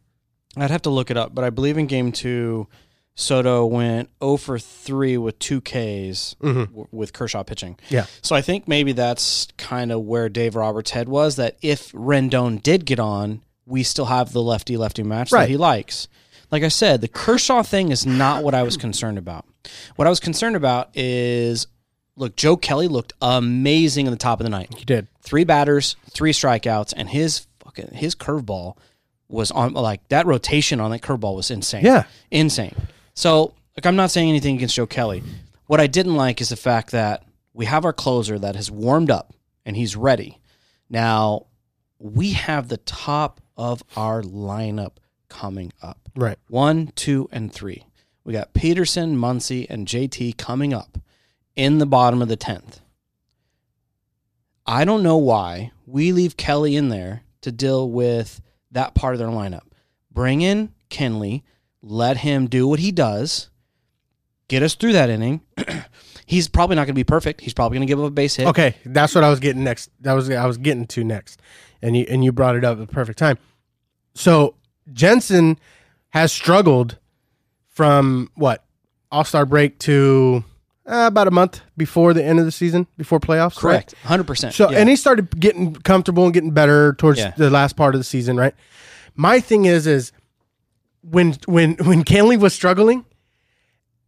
I'd 0.56 0.70
have 0.70 0.82
to 0.82 0.90
look 0.90 1.10
it 1.10 1.16
up, 1.16 1.34
but 1.34 1.44
I 1.44 1.50
believe 1.50 1.78
in 1.78 1.86
game 1.86 2.12
two, 2.12 2.66
Soto 3.14 3.66
went 3.66 4.08
0 4.22 4.36
for 4.38 4.58
3 4.58 5.18
with 5.18 5.38
two 5.38 5.60
Ks 5.60 6.34
w- 6.40 6.88
with 6.90 7.12
Kershaw 7.12 7.42
pitching. 7.42 7.74
Mm-hmm. 7.74 7.94
Yeah. 7.94 8.06
So 8.22 8.34
I 8.34 8.40
think 8.40 8.66
maybe 8.66 8.92
that's 8.92 9.48
kind 9.58 9.92
of 9.92 10.02
where 10.02 10.28
Dave 10.28 10.56
Roberts' 10.56 10.92
head 10.92 11.08
was 11.08 11.36
that 11.36 11.56
if 11.62 11.92
Rendon 11.92 12.62
did 12.62 12.84
get 12.86 12.98
on, 12.98 13.42
we 13.66 13.82
still 13.82 14.06
have 14.06 14.32
the 14.32 14.42
lefty 14.42 14.76
lefty 14.76 15.02
match 15.02 15.30
that 15.30 15.48
he 15.48 15.56
likes. 15.56 16.08
Like 16.50 16.62
I 16.62 16.68
said, 16.68 17.00
the 17.00 17.08
Kershaw 17.08 17.62
thing 17.62 17.90
is 17.90 18.04
not 18.06 18.42
what 18.42 18.54
I 18.54 18.62
was 18.62 18.76
concerned 18.76 19.18
about. 19.18 19.46
What 19.96 20.06
I 20.06 20.10
was 20.10 20.20
concerned 20.20 20.56
about 20.56 20.90
is 20.94 21.66
look, 22.16 22.34
Joe 22.36 22.56
Kelly 22.56 22.88
looked 22.88 23.12
amazing 23.22 24.06
in 24.06 24.10
the 24.12 24.18
top 24.18 24.40
of 24.40 24.44
the 24.44 24.50
night. 24.50 24.74
He 24.76 24.84
did. 24.84 25.06
three 25.22 25.44
batters, 25.44 25.96
three 26.10 26.32
strikeouts, 26.32 26.92
and 26.96 27.08
his 27.08 27.46
fucking 27.64 27.90
his 27.94 28.14
curveball 28.14 28.76
was 29.28 29.50
on 29.50 29.72
like 29.74 30.06
that 30.08 30.26
rotation 30.26 30.80
on 30.80 30.90
that 30.90 31.00
curveball 31.02 31.36
was 31.36 31.50
insane. 31.50 31.84
Yeah. 31.84 32.04
insane. 32.30 32.74
So 33.14 33.54
like 33.76 33.86
I'm 33.86 33.96
not 33.96 34.10
saying 34.10 34.28
anything 34.28 34.56
against 34.56 34.76
Joe 34.76 34.86
Kelly. 34.86 35.22
What 35.66 35.80
I 35.80 35.86
didn't 35.86 36.16
like 36.16 36.40
is 36.40 36.50
the 36.50 36.56
fact 36.56 36.90
that 36.90 37.24
we 37.54 37.66
have 37.66 37.84
our 37.84 37.92
closer 37.92 38.38
that 38.38 38.56
has 38.56 38.70
warmed 38.70 39.10
up 39.10 39.32
and 39.64 39.76
he's 39.76 39.96
ready. 39.96 40.38
Now 40.88 41.46
we 41.98 42.32
have 42.32 42.68
the 42.68 42.78
top 42.78 43.40
of 43.56 43.82
our 43.96 44.22
lineup 44.22 44.96
coming 45.28 45.72
up. 45.80 45.98
Right. 46.14 46.38
One, 46.48 46.88
two, 46.94 47.28
and 47.32 47.52
three. 47.52 47.86
We 48.24 48.32
got 48.32 48.52
Pederson, 48.52 49.16
Muncy, 49.16 49.66
and 49.68 49.86
JT 49.86 50.36
coming 50.36 50.74
up 50.74 50.98
in 51.56 51.78
the 51.78 51.86
bottom 51.86 52.22
of 52.22 52.28
the 52.28 52.36
10th. 52.36 52.80
I 54.66 54.84
don't 54.84 55.02
know 55.02 55.16
why 55.16 55.72
we 55.86 56.12
leave 56.12 56.36
Kelly 56.36 56.76
in 56.76 56.88
there 56.88 57.22
to 57.40 57.50
deal 57.50 57.90
with 57.90 58.40
that 58.70 58.94
part 58.94 59.14
of 59.14 59.18
their 59.18 59.28
lineup. 59.28 59.66
Bring 60.10 60.40
in 60.40 60.72
Kenley, 60.88 61.42
let 61.82 62.18
him 62.18 62.46
do 62.46 62.66
what 62.68 62.78
he 62.78 62.92
does, 62.92 63.50
get 64.48 64.62
us 64.62 64.74
through 64.74 64.92
that 64.92 65.10
inning. 65.10 65.40
He's 66.26 66.48
probably 66.48 66.76
not 66.76 66.82
going 66.82 66.94
to 66.94 66.98
be 66.98 67.04
perfect. 67.04 67.40
He's 67.40 67.52
probably 67.52 67.76
going 67.76 67.86
to 67.86 67.90
give 67.92 67.98
up 68.00 68.06
a 68.06 68.10
base 68.10 68.36
hit. 68.36 68.46
Okay, 68.46 68.76
that's 68.86 69.14
what 69.14 69.24
I 69.24 69.28
was 69.28 69.40
getting 69.40 69.64
next. 69.64 69.90
That 70.00 70.12
was 70.14 70.30
I 70.30 70.46
was 70.46 70.56
getting 70.56 70.86
to 70.86 71.04
next, 71.04 71.40
and 71.82 71.96
you 71.96 72.06
and 72.08 72.24
you 72.24 72.32
brought 72.32 72.54
it 72.56 72.64
up 72.64 72.78
at 72.80 72.86
the 72.88 72.92
perfect 72.92 73.18
time. 73.18 73.36
So 74.14 74.54
Jansen 74.92 75.58
has 76.10 76.32
struggled 76.32 76.96
from 77.68 78.30
what 78.34 78.64
All 79.10 79.24
Star 79.24 79.44
break 79.44 79.78
to 79.80 80.44
uh, 80.86 81.04
about 81.08 81.26
a 81.28 81.30
month 81.32 81.60
before 81.76 82.14
the 82.14 82.24
end 82.24 82.38
of 82.38 82.44
the 82.44 82.52
season, 82.52 82.86
before 82.96 83.18
playoffs. 83.20 83.56
Correct. 83.56 83.94
100%. 84.04 84.52
So 84.52 84.70
Yeah. 84.70 84.78
and 84.78 84.88
he 84.88 84.96
started 84.96 85.38
getting 85.40 85.74
comfortable 85.74 86.24
and 86.24 86.32
getting 86.34 86.50
better 86.52 86.94
towards 86.94 87.18
Yeah. 87.18 87.32
the 87.36 87.50
last 87.50 87.76
part 87.76 87.94
of 87.94 88.00
the 88.00 88.04
season, 88.04 88.36
right? 88.36 88.54
My 89.16 89.40
thing 89.40 89.64
is 89.64 89.86
is 89.86 90.12
when 91.02 91.34
when 91.46 91.74
when 91.76 92.04
Kenley 92.04 92.38
was 92.38 92.54
struggling, 92.54 93.04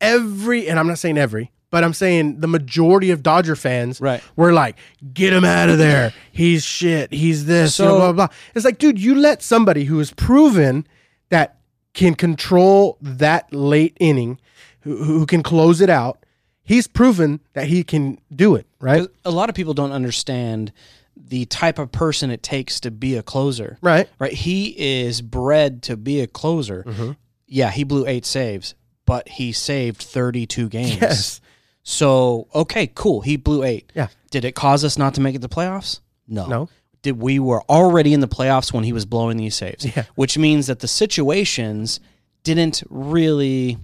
every 0.01 0.69
and 0.69 0.79
I'm 0.79 0.87
not 0.87 0.99
saying 0.99 1.19
every, 1.19 1.53
but 1.71 1.85
I'm 1.85 1.93
saying 1.93 2.41
the 2.41 2.49
majority 2.49 3.11
of 3.11 3.23
Dodger 3.23 3.57
fans 3.57 4.01
Right. 4.01 4.23
were 4.37 4.53
like, 4.53 4.77
get 5.13 5.33
him 5.33 5.45
out 5.45 5.69
of 5.69 5.79
there. 5.79 6.13
He's 6.33 6.65
shit. 6.65 7.13
He's 7.13 7.47
this. 7.47 7.79
you 7.79 7.85
know, 7.85 7.91
So- 7.93 7.97
blah, 7.99 8.13
blah 8.13 8.27
blah. 8.29 8.37
It's 8.55 8.65
like, 8.65 8.79
dude, 8.79 9.01
you 9.01 9.15
let 9.15 9.43
somebody 9.43 9.85
who 9.85 9.99
has 9.99 10.13
proven 10.13 10.87
that 11.31 11.59
can 11.95 12.15
control 12.15 12.99
that 13.01 13.53
late 13.53 13.97
inning, 14.01 14.41
who, 14.81 14.97
who 15.05 15.27
can 15.27 15.43
close 15.43 15.81
it 15.81 15.91
out. 15.91 16.19
He's 16.67 16.87
proven 16.87 17.41
that 17.53 17.67
he 17.69 17.85
can 17.85 18.19
do 18.35 18.55
it, 18.55 18.67
right? 18.81 19.07
a 19.25 19.31
lot 19.31 19.49
of 19.51 19.55
people 19.55 19.75
don't 19.75 19.93
understand 19.93 20.73
the 21.17 21.47
type 21.47 21.79
of 21.79 21.93
person 21.93 22.31
it 22.31 22.43
takes 22.43 22.81
to 22.81 22.91
be 22.91 23.17
a 23.17 23.23
closer. 23.23 23.79
Right. 23.81 24.09
Right. 24.19 24.33
He 24.33 25.03
is 25.03 25.23
bred 25.23 25.83
to 25.85 25.97
be 25.97 26.21
a 26.21 26.27
closer. 26.27 26.85
Mm-hmm. 26.87 27.13
Yeah, 27.47 27.71
he 27.71 27.85
blew 27.85 28.07
eight 28.07 28.27
saves, 28.27 28.75
but 29.07 29.29
he 29.29 29.53
saved 29.53 30.03
32 30.03 30.69
games. 30.69 31.01
Yes. 31.01 31.41
So, 31.83 32.49
okay, 32.55 32.91
cool. 32.95 33.21
He 33.21 33.37
blew 33.37 33.63
eight. 33.63 33.93
Yeah. 33.95 34.09
Did 34.31 34.45
it 34.45 34.55
cause 34.55 34.85
us 34.85 34.97
not 34.97 35.15
to 35.15 35.21
make 35.21 35.35
it 35.35 35.43
to 35.43 35.49
the 35.49 35.55
playoffs? 35.55 36.01
No. 36.27 36.47
No. 36.47 36.69
Did 37.03 37.21
we 37.21 37.39
were 37.39 37.63
already 37.65 38.15
in 38.15 38.21
the 38.21 38.29
playoffs 38.29 38.73
when 38.73 38.85
he 38.85 38.93
was 38.93 39.05
blowing 39.05 39.37
these 39.37 39.55
saves? 39.55 39.85
Yeah. 39.85 40.05
Which 40.15 40.39
means 40.39 40.67
that 40.69 40.81
the 40.81 40.89
situations 40.89 42.01
didn't 42.43 42.83
really 42.89 43.79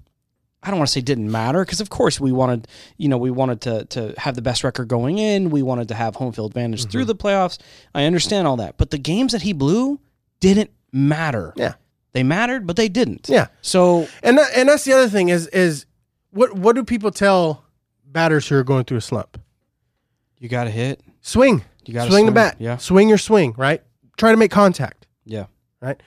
I 0.62 0.68
don't 0.70 0.78
want 0.78 0.88
to 0.88 0.92
say 0.92 1.00
didn't 1.00 1.30
matter 1.30 1.64
because 1.64 1.80
of 1.80 1.88
course 1.88 2.20
we 2.20 2.32
wanted, 2.32 2.68
you 2.98 3.08
know, 3.08 3.16
we 3.16 3.30
wanted 3.30 3.60
to 3.62 3.84
to 3.86 4.14
have 4.18 4.34
the 4.34 4.42
best 4.42 4.62
record 4.62 4.88
going 4.88 5.18
in. 5.18 5.50
We 5.50 5.62
wanted 5.62 5.88
to 5.88 5.94
have 5.94 6.16
home 6.16 6.32
field 6.32 6.50
advantage 6.50 6.82
Mm-hmm. 6.82 6.90
through 6.90 7.04
the 7.06 7.14
playoffs. 7.16 7.58
I 7.94 8.04
understand 8.04 8.46
all 8.46 8.56
that, 8.58 8.76
but 8.76 8.90
the 8.90 8.98
games 8.98 9.32
that 9.32 9.42
he 9.42 9.52
blew 9.54 10.00
didn't 10.40 10.70
matter. 10.92 11.52
Yeah. 11.56 11.74
They 12.12 12.22
mattered, 12.24 12.66
but 12.66 12.76
they 12.76 12.88
didn't. 12.88 13.28
Yeah. 13.28 13.46
So 13.62 14.06
And 14.22 14.36
that, 14.38 14.50
and 14.56 14.68
that's 14.68 14.84
the 14.84 14.92
other 14.92 15.08
thing 15.08 15.28
is 15.30 15.46
is 15.48 15.86
what 16.30 16.54
what 16.54 16.76
do 16.76 16.84
people 16.84 17.10
tell 17.10 17.64
batters 18.04 18.46
who 18.48 18.56
are 18.56 18.64
going 18.64 18.84
through 18.84 18.98
a 18.98 19.02
slump? 19.02 19.40
you 20.38 20.48
got 20.48 20.64
to 20.64 20.70
hit. 20.70 21.00
Swing. 21.20 21.62
You 21.84 21.94
gotta 21.94 22.10
swing 22.10 22.24
the 22.26 22.32
bat. 22.32 22.56
yeah. 22.58 22.76
Swing 22.78 23.08
your 23.08 23.18
swing, 23.18 23.54
right? 23.56 23.82
Try 24.16 24.30
to 24.30 24.36
make 24.36 24.50
contact, 24.50 25.06
Yeah. 25.24 25.46
right? 25.80 26.00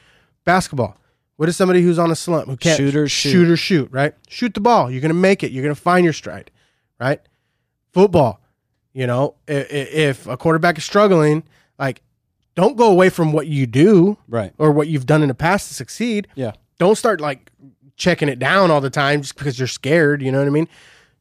Basketball. 0.44 0.96
What 1.38 1.50
is 1.50 1.58
somebody 1.58 1.82
who's 1.82 1.98
on 2.00 2.12
a 2.12 2.16
slump 2.16 2.48
who 2.48 2.56
can't 2.58 2.78
Shoot 2.78 2.96
or 2.96 3.08
shoot. 3.08 3.32
shoot 3.32 3.50
or 3.50 3.58
shoot, 3.58 3.90
right? 3.92 4.14
Shoot 4.30 4.54
the 4.54 4.60
ball. 4.62 4.92
You're 4.92 5.02
gonna 5.02 5.14
make 5.16 5.44
it. 5.44 5.52
You're 5.52 5.64
gonna 5.64 5.76
find 5.76 6.04
your 6.04 6.14
stride, 6.14 6.52
right? 7.00 7.20
Football. 7.92 8.40
You 8.94 9.08
know, 9.08 9.36
i- 9.48 9.54
i- 9.54 9.58
if 9.64 10.28
a 10.28 10.38
quarterback 10.38 10.78
is 10.78 10.84
struggling, 10.84 11.44
like 11.80 12.02
don't 12.56 12.78
go 12.78 12.92
away 12.92 13.10
from 13.10 13.34
what 13.34 13.48
you 13.48 13.66
do 13.66 14.18
Right. 14.28 14.54
or 14.60 14.72
what 14.72 14.88
you've 14.88 15.08
done 15.08 15.24
in 15.24 15.28
the 15.28 15.34
past 15.34 15.68
to 15.70 15.74
succeed. 15.74 16.28
Yeah. 16.36 16.52
Don't 16.78 16.98
start 16.98 17.20
like 17.20 17.52
checking 17.96 18.30
it 18.30 18.38
down 18.38 18.70
all 18.70 18.82
the 18.82 18.90
time 18.92 19.22
just 19.22 19.36
because 19.36 19.58
you're 19.58 19.68
scared. 19.68 20.22
You 20.22 20.32
know 20.32 20.38
what 20.40 20.48
I 20.48 20.52
mean? 20.52 20.68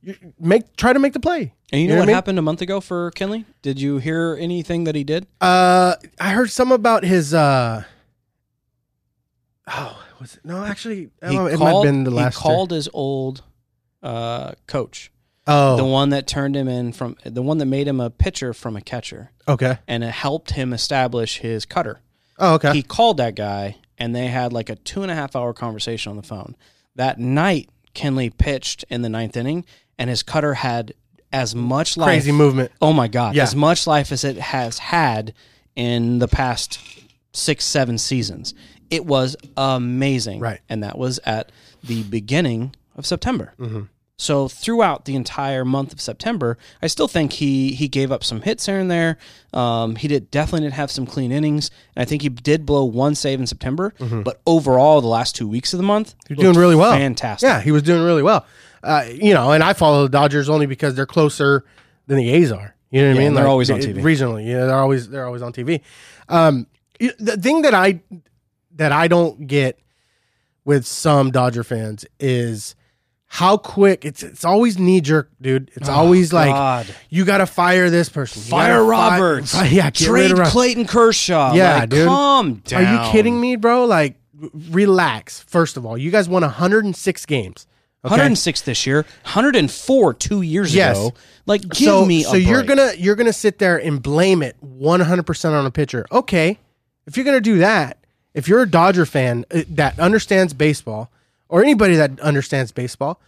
You 0.03 0.14
make 0.38 0.77
try 0.77 0.92
to 0.92 0.98
make 0.98 1.14
the 1.14 1.20
play. 1.20 1.55
And 1.72 1.81
you 1.81 1.87
know, 1.88 1.94
know 1.94 2.01
what 2.01 2.03
what 2.03 2.05
I 2.05 2.07
mean? 2.09 2.14
happened 2.16 2.38
a 2.38 2.42
month 2.42 2.61
ago 2.61 2.81
for 2.83 3.11
Kenley? 3.12 3.46
Did 3.62 3.81
you 3.81 3.96
hear 3.96 4.37
anything 4.38 4.85
that 4.85 4.94
he 4.94 5.05
did? 5.05 5.27
Uh, 5.40 5.94
I 6.20 6.31
heard 6.31 6.51
some 6.51 6.70
about 6.70 7.05
his. 7.05 7.33
uh 7.33 7.85
Oh, 9.74 10.02
was 10.20 10.35
it? 10.37 10.44
No, 10.44 10.64
actually, 10.64 11.11
He 11.28 11.37
oh, 11.38 11.46
it 11.46 11.58
might 11.58 11.72
have 11.72 11.82
been 11.82 12.04
the 12.04 12.11
he 12.11 12.16
last. 12.16 12.37
year. 12.37 12.40
called 12.42 12.70
his 12.70 12.88
old 12.92 13.42
uh, 14.02 14.52
coach, 14.66 15.11
Oh, 15.46 15.76
the 15.76 15.85
one 15.85 16.11
that 16.11 16.26
turned 16.26 16.54
him 16.54 16.68
in 16.68 16.92
from 16.92 17.16
the 17.24 17.42
one 17.42 17.58
that 17.58 17.66
made 17.66 17.88
him 17.88 17.98
a 18.00 18.11
pitcher 18.11 18.52
from 18.54 18.76
a 18.76 18.80
catcher, 18.80 19.30
okay. 19.48 19.78
and 19.88 20.04
it 20.04 20.11
helped 20.12 20.52
him 20.52 20.72
establish 20.72 21.38
his 21.38 21.64
cutter. 21.66 22.00
Oh, 22.38 22.54
okay. 22.54 22.72
He 22.72 22.82
called 22.82 23.16
that 23.16 23.35
guy, 23.35 23.76
and 23.98 24.14
they 24.14 24.28
had 24.28 24.52
like 24.52 24.70
a 24.70 24.76
two 24.76 25.02
and 25.02 25.11
a 25.11 25.14
half 25.14 25.35
hour 25.35 25.52
conversation 25.52 26.11
on 26.11 26.16
the 26.16 26.22
phone. 26.22 26.56
That 26.94 27.18
night, 27.18 27.70
Kenley 27.94 28.37
pitched 28.37 28.85
in 28.88 29.02
the 29.02 29.08
ninth 29.08 29.37
inning, 29.37 29.64
and 29.98 30.08
his 30.11 30.22
cutter 30.22 30.54
had 30.54 30.94
as 31.32 31.54
much 31.56 31.96
life. 31.96 32.08
Crazy 32.08 32.32
movement. 32.32 32.70
Oh 32.80 32.92
my 32.92 33.08
god! 33.08 33.35
Yeah. 33.35 33.42
As 33.42 33.56
much 33.56 33.87
life 33.87 34.12
as 34.12 34.22
it 34.22 34.37
has 34.37 34.78
had 34.78 35.35
in 35.74 36.18
the 36.20 36.28
past 36.28 36.78
six, 37.32 37.64
seven 37.64 37.98
seasons. 37.98 38.54
It 38.92 39.05
was 39.07 39.37
amazing. 39.57 40.40
Right. 40.40 40.61
And 40.68 40.83
that 40.83 40.98
was 40.98 41.18
at 41.24 41.50
the 41.83 42.02
beginning 42.05 42.74
of 42.96 43.07
September. 43.07 43.55
Mm-hmm. 43.59 43.83
So 44.18 44.46
throughout 44.46 45.07
the 45.07 45.16
entire 45.16 45.64
month 45.64 45.92
of 45.92 46.00
September, 46.00 46.57
I 46.81 46.87
still 46.87 47.09
think 47.09 47.33
he 47.33 47.72
he 47.74 47.88
gave 47.88 48.12
up 48.12 48.22
some 48.22 48.42
hits 48.42 48.66
here 48.66 48.78
and 48.78 48.88
there. 48.88 49.18
Um, 49.52 49.96
he 49.96 50.07
did 50.07 50.31
definitely 50.31 50.66
did 50.68 50.74
have 50.74 50.92
some 50.92 51.07
clean 51.07 51.33
innings, 51.33 51.72
and 51.96 52.02
I 52.02 52.05
think 52.05 52.22
he 52.22 52.28
did 52.28 52.64
blow 52.64 52.85
one 52.85 53.16
save 53.16 53.40
in 53.40 53.48
September. 53.48 53.92
But 53.98 54.40
overall, 54.46 55.00
the 55.00 55.09
last 55.09 55.35
two 55.35 55.48
weeks 55.48 55.72
of 55.72 55.78
the 55.78 55.83
month, 55.85 56.14
You're 56.28 56.37
Mm-hmm. 56.37 56.42
doing 56.44 56.57
really 56.57 56.76
well. 56.76 56.92
Fantastic. 56.92 57.48
Yeah, 57.48 57.61
he 57.62 57.72
was 57.72 57.83
doing 57.83 58.02
really 58.05 58.22
well. 58.22 58.46
Uh, 58.85 59.05
you 59.12 59.35
know, 59.35 59.50
and 59.52 59.64
I 59.64 59.72
follow 59.72 60.05
the 60.05 60.09
Dodgers 60.11 60.48
only 60.48 60.66
because 60.66 60.94
they're 60.94 61.07
closer 61.07 61.64
than 62.07 62.18
the 62.18 62.31
A's 62.31 62.52
are. 62.52 62.76
You 62.90 63.00
know 63.02 63.09
what 63.09 63.14
Yeah, 63.16 63.20
I 63.22 63.24
mean? 63.24 63.35
they're 63.35 63.48
always 63.48 63.70
on 63.72 63.81
TV. 63.81 64.02
Regionally, 64.02 64.46
yeah, 64.46 64.66
they're 64.66 64.78
always 64.78 65.09
they're 65.09 65.26
always 65.26 65.42
on 65.42 65.52
TV. 65.52 65.81
Um, 66.28 66.66
the 67.18 67.37
thing 67.38 67.62
that 67.62 67.74
I 67.74 68.00
that 68.76 68.92
I 68.92 69.08
don't 69.08 69.46
get 69.46 69.78
with 70.64 70.87
some 70.87 71.30
Dodger 71.30 71.64
fans 71.64 72.04
is 72.20 72.74
how 73.26 73.56
quick 73.56 74.04
it's 74.04 74.22
it's 74.22 74.44
always 74.44 74.78
knee 74.78 75.00
jerk, 75.00 75.30
dude. 75.40 75.70
It's 75.74 75.88
oh, 75.88 75.92
always 75.92 76.32
like 76.32 76.50
Oh, 76.50 76.52
God. 76.52 76.94
you 77.08 77.24
got 77.24 77.38
to 77.38 77.46
fire 77.46 77.88
this 77.90 78.08
person, 78.08 78.42
You 78.42 78.48
Fire 78.50 78.85
Roberts. 78.85 79.54
fi- 79.54 79.66
yeah, 79.68 79.90
get 79.90 80.08
rid 80.08 80.28
Trade 80.28 80.38
Rob- 80.38 80.48
Clayton 80.48 80.87
Kershaw. 80.87 81.54
Yeah, 81.54 81.78
Like, 81.80 81.88
dude. 81.88 82.06
Calm 82.06 82.54
down. 82.64 82.85
Are 82.85 83.06
you 83.06 83.11
kidding 83.12 83.40
me, 83.40 83.56
bro? 83.56 83.87
Like, 83.87 84.16
relax. 84.70 85.40
First 85.40 85.76
of 85.76 85.87
all, 85.87 85.96
you 85.96 86.11
guys 86.11 86.28
won 86.28 86.42
106 86.42 87.26
games. 87.26 87.66
okay? 88.04 88.12
106 88.12 88.61
this 88.62 88.87
year, 88.87 89.04
104 89.24 90.14
two 90.14 90.42
years 90.42 90.74
Yes. 90.74 90.96
ago. 90.98 91.14
Like, 91.46 91.62
give 91.62 91.87
so, 91.88 92.04
me 92.04 92.22
a 92.24 92.28
so 92.28 92.35
you're 92.37 92.62
break. 92.64 92.76
gonna 92.78 92.92
you're 92.98 93.16
gonna 93.16 93.32
sit 93.32 93.58
there 93.58 93.78
and 93.78 94.02
blame 94.02 94.42
it 94.42 94.56
100 94.61 95.22
percent 95.24 95.54
on 95.54 95.64
a 95.66 95.70
pitcher. 95.70 96.04
Okay, 96.12 96.58
if 97.06 97.16
you're 97.16 97.24
gonna 97.24 97.40
do 97.40 97.58
that, 97.58 98.02
if 98.35 98.49
you're 98.49 98.62
a 98.62 98.68
Dodger 98.68 99.07
fan 99.07 99.45
uh, 99.51 99.62
that 99.68 99.99
understands 99.99 100.53
baseball, 100.55 101.11
or 101.49 101.62
anybody 101.62 101.97
that 101.97 102.18
understands 102.21 102.73
baseball, 102.73 103.21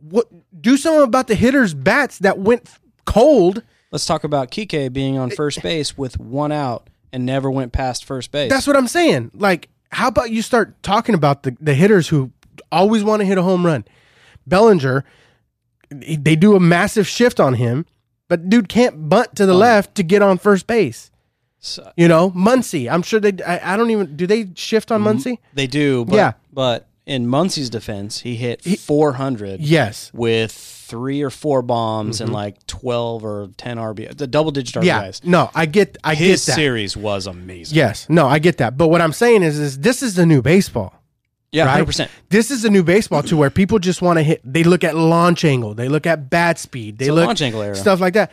what 0.00 0.26
do 0.58 0.76
something 0.76 1.02
about 1.02 1.28
the 1.28 1.34
hitters' 1.34 1.74
bats 1.74 2.18
that 2.18 2.38
went 2.38 2.68
cold. 3.04 3.62
Let's 3.90 4.06
talk 4.06 4.24
about 4.24 4.50
Kike 4.50 4.92
being 4.92 5.18
on 5.18 5.30
first 5.30 5.62
base 5.62 5.98
with 5.98 6.18
one 6.18 6.52
out 6.52 6.88
and 7.12 7.26
never 7.26 7.50
went 7.50 7.72
past 7.72 8.04
first 8.04 8.32
base. 8.32 8.50
That's 8.50 8.66
what 8.66 8.76
I'm 8.76 8.88
saying. 8.88 9.30
Like, 9.34 9.68
how 9.90 10.08
about 10.08 10.30
you 10.30 10.42
start 10.42 10.82
talking 10.82 11.14
about 11.14 11.42
the, 11.42 11.56
the 11.60 11.74
hitters 11.74 12.08
who 12.08 12.32
always 12.70 13.04
want 13.04 13.20
to 13.20 13.26
hit 13.26 13.38
a 13.38 13.42
home 13.42 13.66
run? 13.66 13.84
Bellinger, 14.46 15.04
they 15.90 16.36
do 16.36 16.56
a 16.56 16.60
massive 16.60 17.06
shift 17.06 17.38
on 17.38 17.54
him, 17.54 17.84
but 18.28 18.48
dude 18.48 18.68
can't 18.68 19.08
bunt 19.08 19.36
to 19.36 19.46
the 19.46 19.54
left 19.54 19.94
to 19.96 20.02
get 20.02 20.22
on 20.22 20.38
first 20.38 20.66
base. 20.66 21.10
So- 21.64 21.90
You 21.96 22.08
know, 22.08 22.30
Muncy. 22.32 22.90
I'm 22.92 23.02
sure 23.02 23.20
they. 23.20 23.42
I, 23.44 23.74
I 23.74 23.76
don't 23.76 23.90
even. 23.90 24.16
Do 24.16 24.26
they 24.26 24.48
shift 24.54 24.90
on 24.92 25.02
Muncy? 25.02 25.38
they 25.54 25.66
do. 25.66 26.04
But, 26.04 26.16
Yeah. 26.16 26.32
But 26.52 26.88
in 27.06 27.26
Muncy's 27.26 27.70
defense, 27.70 28.20
he 28.20 28.36
hit 28.36 28.62
400 28.62 29.60
Yes. 29.60 30.10
with 30.12 30.52
three 30.52 31.22
or 31.22 31.30
four 31.30 31.62
bombs 31.62 32.20
and 32.20 32.32
like 32.32 32.64
12 32.66 33.24
or 33.24 33.48
10 33.56 33.78
RBI, 33.78 34.16
the 34.16 34.26
double 34.26 34.50
digit 34.50 34.74
Mm-hmm. 34.74 34.84
Yeah. 34.86 35.10
No, 35.24 35.50
I 35.54 35.66
get. 35.66 35.96
I 36.04 36.14
His 36.14 36.44
get 36.44 36.50
that. 36.50 36.54
series 36.56 36.96
was 36.96 37.26
amazing. 37.26 37.76
Yes. 37.76 38.06
No, 38.10 38.26
I 38.26 38.38
get 38.40 38.58
that. 38.58 38.76
But 38.76 38.88
what 38.88 39.00
I'm 39.00 39.12
saying 39.12 39.42
is, 39.42 39.58
is 39.58 39.78
this 39.78 40.02
is 40.02 40.14
the 40.16 40.26
new 40.26 40.42
baseball. 40.42 40.92
Yeah, 41.52 41.66
right? 41.66 41.86
100%. 41.86 42.08
This 42.30 42.50
is 42.50 42.64
a 42.64 42.70
new 42.70 42.82
baseball 42.82 43.22
to 43.24 43.36
where 43.36 43.50
people 43.50 43.78
just 43.78 44.00
want 44.02 44.18
to 44.18 44.22
hit. 44.22 44.40
They 44.42 44.64
look 44.64 44.82
at 44.84 44.96
launch 44.96 45.44
angle. 45.44 45.74
They 45.74 45.88
look 45.88 46.06
at 46.06 46.28
bat 46.30 46.58
speed. 46.58 46.98
They 46.98 47.10
look 47.10 47.26
launch 47.26 47.42
angle 47.42 47.60
era. 47.62 47.76
stuff 47.76 48.00
like 48.00 48.14
that. 48.14 48.32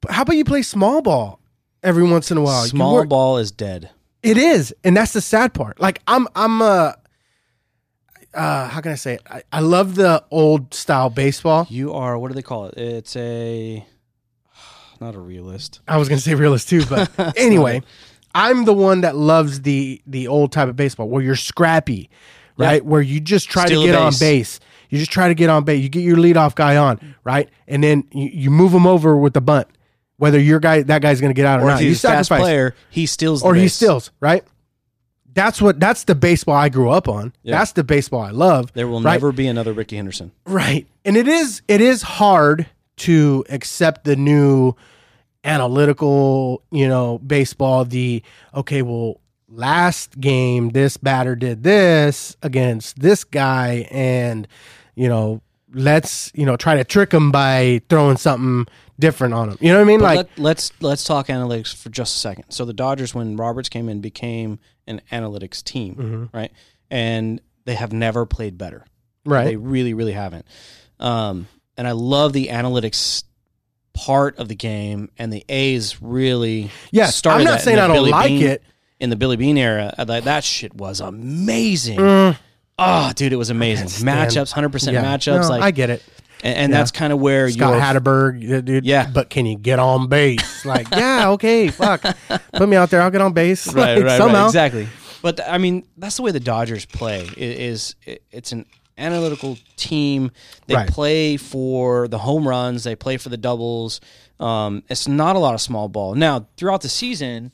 But 0.00 0.10
how 0.10 0.22
about 0.22 0.36
you 0.36 0.44
play 0.44 0.62
small 0.62 1.02
ball 1.02 1.40
every 1.86 2.02
once 2.02 2.30
in 2.30 2.36
a 2.36 2.42
while? 2.42 2.64
You 2.64 2.70
Small 2.70 3.06
ball 3.06 3.38
is 3.38 3.50
dead. 3.50 3.90
It 4.22 4.36
is, 4.36 4.74
and 4.82 4.96
that's 4.96 5.12
the 5.12 5.20
sad 5.20 5.54
part. 5.54 5.80
Like 5.80 6.02
I'm, 6.08 6.26
I'm 6.34 6.60
uh, 6.60 6.92
uh 8.34 8.68
how 8.68 8.80
can 8.80 8.92
I 8.92 8.96
say 8.96 9.14
it? 9.14 9.22
I, 9.30 9.42
I 9.52 9.60
love 9.60 9.94
the 9.94 10.24
old 10.30 10.74
style 10.74 11.08
baseball. 11.10 11.66
You 11.70 11.94
are, 11.94 12.18
what 12.18 12.28
do 12.28 12.34
they 12.34 12.42
call 12.42 12.66
it? 12.66 12.76
It's 12.76 13.14
a, 13.16 13.86
not 15.00 15.14
a 15.14 15.20
realist. 15.20 15.80
I 15.86 15.96
was 15.96 16.08
gonna 16.08 16.20
say 16.20 16.34
realist 16.34 16.68
too, 16.68 16.84
but 16.86 17.10
anyway, 17.36 17.82
I'm 18.34 18.64
the 18.64 18.74
one 18.74 19.02
that 19.02 19.14
loves 19.16 19.62
the 19.62 20.02
the 20.06 20.26
old 20.26 20.50
type 20.50 20.68
of 20.68 20.76
baseball 20.76 21.08
where 21.08 21.22
you're 21.22 21.36
scrappy, 21.36 22.10
right? 22.56 22.84
Where 22.84 23.00
you 23.00 23.20
just 23.20 23.48
try 23.48 23.66
Steal 23.66 23.82
to 23.82 23.86
get 23.86 23.94
on 23.94 24.10
base. 24.10 24.18
base. 24.18 24.60
You 24.90 24.98
just 24.98 25.10
try 25.10 25.28
to 25.28 25.34
get 25.34 25.50
on 25.50 25.64
base. 25.64 25.82
You 25.82 25.88
get 25.88 26.02
your 26.02 26.16
leadoff 26.16 26.54
guy 26.54 26.76
on, 26.76 27.14
right? 27.24 27.48
And 27.66 27.82
then 27.82 28.04
you, 28.12 28.28
you 28.32 28.50
move 28.50 28.72
him 28.72 28.86
over 28.86 29.16
with 29.16 29.34
the 29.34 29.40
bunt. 29.40 29.68
Whether 30.18 30.40
your 30.40 30.60
guy 30.60 30.82
that 30.82 31.02
guy's 31.02 31.20
gonna 31.20 31.34
get 31.34 31.46
out 31.46 31.60
or, 31.60 31.64
Or 31.64 31.70
not, 31.70 31.80
he's 31.80 32.02
a 32.04 32.08
fast 32.08 32.30
player, 32.30 32.74
he 32.90 33.06
steals 33.06 33.40
the 33.42 33.46
or 33.46 33.54
he 33.54 33.68
steals, 33.68 34.10
right? 34.20 34.44
That's 35.34 35.60
what 35.60 35.78
that's 35.78 36.04
the 36.04 36.14
baseball 36.14 36.54
I 36.54 36.70
grew 36.70 36.90
up 36.90 37.08
on. 37.08 37.34
Yeah. 37.42 37.58
That's 37.58 37.72
the 37.72 37.84
baseball 37.84 38.22
I 38.22 38.30
love. 38.30 38.72
There 38.72 38.88
will 38.88 39.02
right? 39.02 39.12
never 39.12 39.32
be 39.32 39.46
another 39.46 39.74
Rickey 39.74 39.96
Henderson. 39.96 40.32
Right. 40.46 40.86
And 41.04 41.16
it 41.16 41.28
is 41.28 41.60
it 41.68 41.82
is 41.82 42.00
hard 42.00 42.66
to 42.98 43.44
accept 43.50 44.04
the 44.04 44.16
new 44.16 44.74
analytical, 45.44 46.62
you 46.70 46.88
know, 46.88 47.18
baseball, 47.18 47.84
the 47.84 48.22
okay, 48.54 48.80
well, 48.80 49.20
last 49.48 50.18
game 50.18 50.70
this 50.70 50.96
batter 50.96 51.36
did 51.36 51.62
this 51.62 52.36
against 52.42 52.98
this 52.98 53.22
guy 53.22 53.86
and 53.90 54.48
you 54.96 55.08
know, 55.08 55.42
let's, 55.72 56.32
you 56.34 56.44
know, 56.44 56.56
try 56.56 56.74
to 56.74 56.84
trick 56.84 57.12
him 57.12 57.30
by 57.30 57.80
throwing 57.88 58.16
something 58.16 58.66
different 58.98 59.34
on 59.34 59.50
him. 59.50 59.58
You 59.60 59.72
know 59.72 59.78
what 59.78 59.84
I 59.84 59.86
mean? 59.86 60.00
But 60.00 60.04
like 60.04 60.16
let, 60.16 60.38
let's 60.38 60.72
let's 60.80 61.04
talk 61.04 61.26
analytics 61.28 61.74
for 61.74 61.88
just 61.90 62.16
a 62.16 62.18
second. 62.18 62.44
So 62.50 62.64
the 62.64 62.72
Dodgers, 62.72 63.14
when 63.14 63.36
Roberts 63.36 63.68
came 63.68 63.88
in, 63.88 64.00
became 64.00 64.58
an 64.86 65.00
analytics 65.12 65.62
team, 65.62 65.94
Mm-hmm. 65.94 66.36
right? 66.36 66.52
And 66.90 67.40
they 67.64 67.74
have 67.74 67.92
never 67.92 68.26
played 68.26 68.56
better. 68.58 68.84
right. 69.24 69.44
They 69.44 69.56
really, 69.56 69.92
really 69.94 70.12
haven't. 70.12 70.46
Um, 71.00 71.48
and 71.76 71.86
I 71.86 71.92
love 71.92 72.32
the 72.32 72.48
analytics 72.48 73.24
part 73.92 74.38
of 74.38 74.48
the 74.48 74.54
game, 74.54 75.10
and 75.18 75.32
the 75.32 75.44
A's 75.48 76.00
really 76.02 76.70
Yes, 76.90 77.16
started 77.16 77.40
I'm 77.46 77.52
not 77.52 77.60
saying 77.60 77.78
I 77.78 77.86
don't 77.86 77.96
Billy 77.96 78.10
like 78.10 78.28
Bean- 78.28 78.46
it. 78.46 78.62
in 79.00 79.10
the 79.10 79.16
Billy 79.16 79.36
Beane 79.36 79.58
era. 79.58 79.92
uh, 79.98 80.04
That 80.04 80.24
that 80.24 80.44
shit 80.44 80.74
was 80.74 81.00
amazing. 81.00 81.98
Mm. 81.98 82.38
Oh, 82.78 83.12
dude, 83.16 83.32
it 83.32 83.36
was 83.36 83.48
amazing. 83.50 83.88
Matchups, 84.06 84.52
hundred 84.52 84.70
percent 84.70 84.94
Yeah. 84.94 85.04
matchups. 85.04 85.42
No, 85.42 85.48
like, 85.48 85.62
I 85.62 85.70
get 85.70 85.88
it. 85.90 86.02
And, 86.44 86.56
and 86.56 86.72
yeah. 86.72 86.78
that's 86.78 86.90
kind 86.90 87.12
of 87.12 87.18
where 87.20 87.50
Scott 87.50 87.72
your 87.72 87.80
Hatteberg, 87.80 88.64
dude. 88.64 88.84
Yeah. 88.84 89.10
But 89.12 89.30
can 89.30 89.46
you 89.46 89.56
get 89.56 89.78
on 89.78 90.08
base? 90.08 90.54
Like, 90.66 90.90
yeah, 90.90 91.30
okay, 91.30 91.68
fuck. 91.68 92.02
Put 92.52 92.68
me 92.68 92.76
out 92.76 92.90
there, 92.90 93.00
I'll 93.00 93.10
get 93.10 93.20
on 93.20 93.32
base. 93.32 93.66
right, 93.72 93.96
Like, 93.96 94.04
right, 94.04 94.16
somehow. 94.18 94.42
right, 94.42 94.46
exactly. 94.46 94.88
But 95.22 95.40
I 95.46 95.58
mean, 95.58 95.86
that's 95.96 96.16
the 96.16 96.22
way 96.22 96.30
the 96.32 96.40
Dodgers 96.40 96.84
play. 96.86 97.22
It 97.22 97.38
is 97.38 97.94
it, 98.04 98.22
it's 98.30 98.52
an 98.52 98.66
analytical 98.98 99.58
team. 99.76 100.30
They 100.66 100.74
Right. 100.74 100.88
play 100.88 101.36
for 101.36 102.08
the 102.08 102.18
home 102.18 102.46
runs. 102.46 102.84
They 102.84 102.96
play 102.96 103.16
for 103.16 103.28
the 103.28 103.36
doubles. 103.36 104.00
Um, 104.40 104.82
it's 104.88 105.06
not 105.08 105.36
a 105.36 105.38
lot 105.38 105.54
of 105.54 105.60
small 105.60 105.88
ball. 105.88 106.14
Now, 106.14 106.46
throughout 106.56 106.82
the 106.82 106.88
season, 106.88 107.52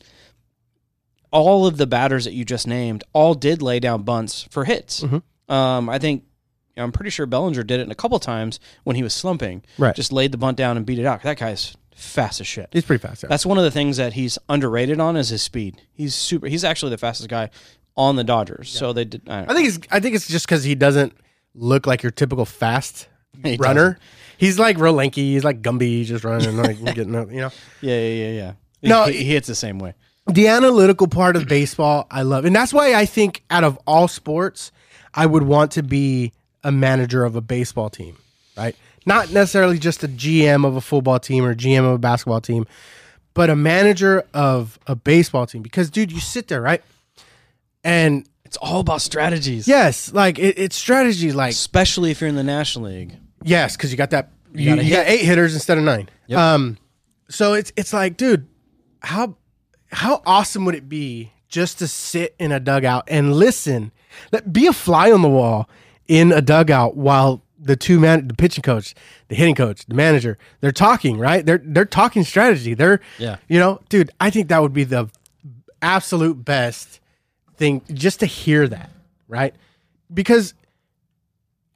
all 1.31 1.67
of 1.67 1.77
the 1.77 1.87
batters 1.87 2.25
that 2.25 2.33
you 2.35 2.45
just 2.45 2.67
named 2.67 3.05
all 3.13 3.35
did 3.35 3.63
lay 3.63 3.81
down 3.81 4.03
bunts 4.03 4.45
for 4.51 4.65
hits. 4.65 5.01
Mm-hmm. 5.03 5.53
Um, 5.53 5.89
I 5.89 5.99
think 5.99 6.25
I'm 6.77 6.93
pretty 6.93 7.11
sure 7.11 7.27
Bellinger 7.27 7.63
did 7.63 7.81
it 7.81 7.91
a 7.91 7.95
couple 7.95 8.19
times 8.19 8.59
when 8.85 8.97
he 8.97 9.03
was 9.03 9.13
slumping. 9.15 9.63
Right. 9.79 9.95
Just 9.95 10.13
laid 10.13 10.33
the 10.33 10.39
bunt 10.39 10.57
down 10.57 10.77
and 10.77 10.87
beat 10.87 10.99
it 10.99 11.07
out. 11.07 11.23
That 11.23 11.39
guy's 11.39 11.77
fast 11.95 12.41
as 12.41 12.47
shit. 12.47 12.69
He's 12.73 12.85
pretty 12.85 13.01
fast. 13.07 13.23
Yeah. 13.23 13.29
That's 13.29 13.45
one 13.47 13.59
of 13.59 13.65
the 13.65 13.71
things 13.71 13.97
that 13.99 14.15
he's 14.15 14.39
underrated 14.49 14.99
on 15.01 15.17
is 15.17 15.29
his 15.29 15.43
speed. 15.43 15.83
He's 15.93 16.15
super. 16.15 16.47
He's 16.47 16.65
actually 16.65 16.91
the 16.91 16.99
fastest 16.99 17.29
guy 17.29 17.51
on 17.97 18.17
the 18.17 18.25
Dodgers. 18.25 18.71
So 18.71 18.93
they 18.93 19.05
did. 19.05 19.23
I, 19.29 19.43
I 19.43 19.55
think 19.55 19.69
it's 19.69 19.79
I 19.91 20.01
think 20.01 20.15
it's 20.15 20.27
just 20.29 20.47
because 20.47 20.65
he 20.65 20.75
doesn't 20.75 21.13
look 21.55 21.87
like 21.87 22.03
your 22.03 22.13
typical 22.13 22.45
fast 22.47 23.09
He 23.45 23.57
runner. 23.57 23.99
He's 24.39 24.59
like 24.59 24.79
real 24.79 24.95
lanky. 24.95 25.35
He's 25.35 25.45
like 25.45 25.63
Gumby, 25.63 26.05
just 26.05 26.25
running 26.25 26.57
like 26.57 26.83
getting 26.95 27.15
up. 27.15 27.31
You 27.31 27.43
know, 27.43 27.51
yeah, 27.81 27.99
yeah, 28.01 28.25
yeah, 28.27 28.31
yeah. 28.33 28.53
No, 28.89 29.05
he, 29.05 29.19
he 29.19 29.25
hits 29.25 29.47
the 29.47 29.55
same 29.55 29.79
way. 29.79 29.95
the 30.27 30.49
analytical 30.49 31.07
part 31.07 31.37
of 31.37 31.47
baseball, 31.47 32.07
I 32.11 32.23
love, 32.23 32.45
and 32.45 32.57
that's 32.57 32.73
why 32.73 32.95
I 32.95 33.05
think 33.07 33.45
out 33.51 33.63
of 33.63 33.79
all 33.87 34.09
sports, 34.09 34.73
I 35.15 35.27
would 35.27 35.45
want 35.45 35.71
to 35.73 35.83
be 35.85 36.33
a 36.65 36.73
manager 36.73 37.25
of 37.25 37.37
a 37.37 37.41
baseball 37.41 37.91
team, 37.91 38.17
right? 38.57 38.77
Not 39.05 39.33
necessarily 39.33 39.79
just 39.79 40.05
a 40.05 40.09
GM 40.09 40.65
of 40.67 40.77
a 40.77 40.81
football 40.81 41.19
team 41.19 41.45
or 41.45 41.55
GM 41.55 41.81
of 41.85 41.93
a 41.95 41.99
basketball 41.99 42.41
team, 42.41 42.67
but 43.35 43.51
a 43.51 43.57
manager 43.57 44.25
of 44.33 44.79
a 44.87 44.95
baseball 44.95 45.47
team. 45.47 45.63
Because, 45.63 45.91
dude, 45.91 46.13
you 46.13 46.21
sit 46.21 46.49
there, 46.49 46.61
right? 46.61 46.83
And 47.85 48.29
It's 48.45 48.57
all 48.59 48.81
about 48.81 49.03
strategies. 49.03 49.67
yes, 49.67 50.13
like 50.13 50.39
it, 50.39 50.59
it's 50.59 50.77
strategy, 50.77 51.33
like 51.33 51.53
especially 51.53 52.11
if 52.11 52.21
you're 52.21 52.29
in 52.29 52.37
the 52.37 52.45
National 52.45 52.87
League. 52.91 53.17
Yes, 53.43 53.77
because 53.77 53.91
you 53.91 53.97
got 53.99 54.11
that. 54.11 54.31
You, 54.55 54.71
gotta 54.71 54.85
you 54.85 54.91
got 54.95 55.07
eight 55.09 55.25
hitters 55.25 55.55
instead 55.55 55.79
of 55.79 55.85
nine. 55.85 56.09
Yep. 56.29 56.39
Um, 56.39 56.79
so 57.29 57.55
it's 57.55 57.73
it's 57.77 57.93
like, 57.93 58.17
dude, 58.17 58.47
how 59.01 59.37
how 59.91 60.23
awesome 60.27 60.65
would 60.67 60.75
it 60.77 60.89
be 60.89 61.33
just 61.49 61.79
to 61.81 61.89
sit 61.89 62.35
in 62.39 62.53
a 62.53 62.61
dugout 62.61 63.05
and 63.09 63.35
listen, 63.35 63.91
Let, 64.31 64.53
be 64.53 64.67
a 64.67 64.73
fly 64.73 65.11
on 65.11 65.23
the 65.23 65.29
wall 65.29 65.69
in 66.09 66.33
a 66.33 66.41
dugout 66.43 66.97
while 66.97 67.43
the 67.59 67.77
two 67.77 68.01
man, 68.01 68.27
the 68.29 68.35
pitching 68.35 68.63
coach, 68.63 68.95
the 69.29 69.35
hitting 69.37 69.55
coach, 69.55 69.87
the 69.87 69.95
manager, 69.95 70.37
they're 70.61 70.73
talking, 70.73 71.19
right? 71.19 71.47
They're 71.47 71.61
they're 71.65 71.85
talking 71.85 72.25
strategy. 72.25 72.75
They're 72.75 73.01
Yeah. 73.19 73.37
you 73.49 73.59
know, 73.59 73.81
dude, 73.89 74.11
I 74.21 74.31
think 74.31 74.49
that 74.49 74.61
would 74.63 74.73
be 74.73 74.85
the 74.85 75.09
absolute 75.81 76.45
best 76.45 77.01
thing 77.57 77.83
just 77.93 78.21
to 78.21 78.27
hear 78.27 78.67
that, 78.69 78.91
right? 79.29 79.55
Because 80.13 80.55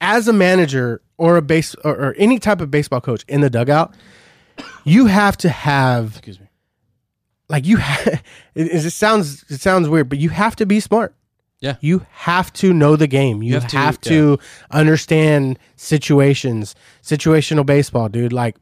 as 0.01 0.29
a 0.29 0.33
manager 0.33 1.01
or 1.19 1.37
a 1.37 1.43
base 1.43 1.75
or, 1.85 1.93
or 1.97 2.15
any 2.19 2.39
type 2.39 2.61
of 2.61 2.71
baseball 2.71 3.01
coach 3.01 3.25
in 3.29 3.41
the 3.41 3.51
dugout, 3.51 3.95
you 4.85 5.07
have 5.07 5.37
to 5.39 5.49
have 5.49 6.11
Excuse 6.17 6.39
me. 6.41 6.47
like 7.49 7.65
you 7.67 7.79
ha- 7.79 8.21
it, 8.55 8.67
it 8.85 8.91
sounds 8.93 9.45
it 9.49 9.61
sounds 9.61 9.89
weird, 9.89 10.09
but 10.09 10.19
you 10.19 10.29
have 10.31 10.55
to 10.57 10.67
be 10.67 10.81
smart. 10.81 11.15
Yeah. 11.61 11.77
You 11.81 12.07
have 12.11 12.53
to 12.55 12.73
know 12.73 12.97
the 12.97 13.07
game. 13.07 13.42
You, 13.42 13.55
have 13.55 13.71
have, 13.73 14.01
to- 14.03 14.37
to, 14.37 14.38
understand 14.71 15.59
situations, 15.77 16.75
situational 17.03 17.64
baseball, 17.64 18.09
dude. 18.09 18.33
Like 18.33 18.57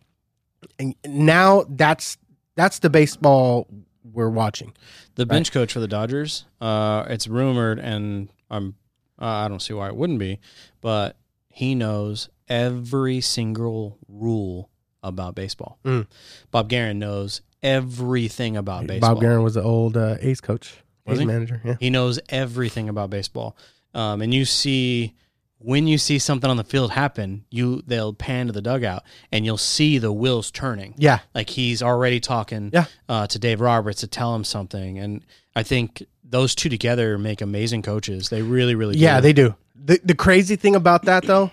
and 0.79 0.95
now 1.07 1.65
that's 1.69 2.19
that's 2.57 2.79
the 2.79 2.91
baseball 2.91 3.69
we're 4.05 4.31
watching. 4.31 4.73
The 5.15 5.27
bench 5.27 5.53
coach 5.53 5.73
for 5.73 5.81
the 5.81 5.89
Dodgers. 5.89 6.45
Uh, 6.61 7.05
it's 7.09 7.27
rumored, 7.27 7.79
and 7.79 8.29
I'm 8.51 8.75
uh, 9.21 9.27
I 9.27 9.49
don't 9.49 9.61
see 9.61 9.75
why 9.75 9.89
it 9.89 9.97
wouldn't 9.97 10.19
be, 10.19 10.41
but 10.81 11.17
he 11.49 11.75
knows 11.75 12.29
every 12.49 13.21
single 13.21 13.99
rule 14.09 14.71
about 15.03 15.35
baseball. 15.35 15.79
Mm. 15.85 16.07
Bob 16.51 16.69
Geren 16.69 16.97
knows 16.97 17.43
everything 17.63 18.57
about 18.57 18.87
baseball. 18.87 19.15
Bob 19.15 19.23
Geren 19.23 19.43
was 19.43 19.55
the 19.55 19.63
old 19.63 19.97
uh, 19.97 20.17
A's 20.21 20.41
coach, 20.41 20.83
Was 21.07 21.19
A's 21.19 21.21
he? 21.21 21.27
manager. 21.27 21.61
Yeah. 21.65 21.77
He 21.81 21.91
knows 21.91 22.19
everything 22.29 22.89
about 22.89 23.11
baseball. 23.11 23.57
Um, 23.95 24.23
and 24.23 24.33
you 24.35 24.45
see 24.45 25.15
when 25.59 25.87
you 25.87 25.97
see 25.97 26.19
something 26.19 26.51
on 26.51 26.57
the 26.59 26.65
field 26.65 26.91
happen, 26.91 27.45
you 27.51 27.83
they'll 27.87 28.13
pan 28.13 28.49
to 28.49 28.53
the 28.53 28.61
dugout 28.61 29.03
and 29.33 29.45
you'll 29.47 29.57
see 29.57 29.97
the 29.99 30.13
wheels 30.13 30.51
turning. 30.51 30.95
Yeah. 30.99 31.21
Like 31.35 31.49
he's 31.51 31.83
already 31.83 32.21
talking 32.21 32.71
Yeah. 32.73 32.85
uh, 33.09 33.27
to 33.29 33.39
Dave 33.39 33.61
Roberts 33.61 34.01
to 34.01 34.07
tell 34.07 34.35
him 34.35 34.45
something. 34.45 34.99
And 34.99 35.25
I 35.57 35.63
think 35.63 36.03
those 36.23 36.55
two 36.55 36.69
together 36.69 37.17
make 37.19 37.41
amazing 37.41 37.83
coaches. 37.83 38.29
They 38.29 38.43
really, 38.43 38.75
really 38.75 38.97
Yeah, 38.99 39.17
do. 39.19 39.23
they 39.23 39.33
do. 39.33 39.55
The 39.75 40.01
the 40.05 40.15
crazy 40.15 40.57
thing 40.57 40.75
about 40.77 41.05
that 41.05 41.25
though, 41.25 41.51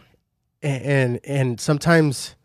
and 0.64 0.84
and, 0.84 1.20
and 1.26 1.62
sometimes, 1.62 2.36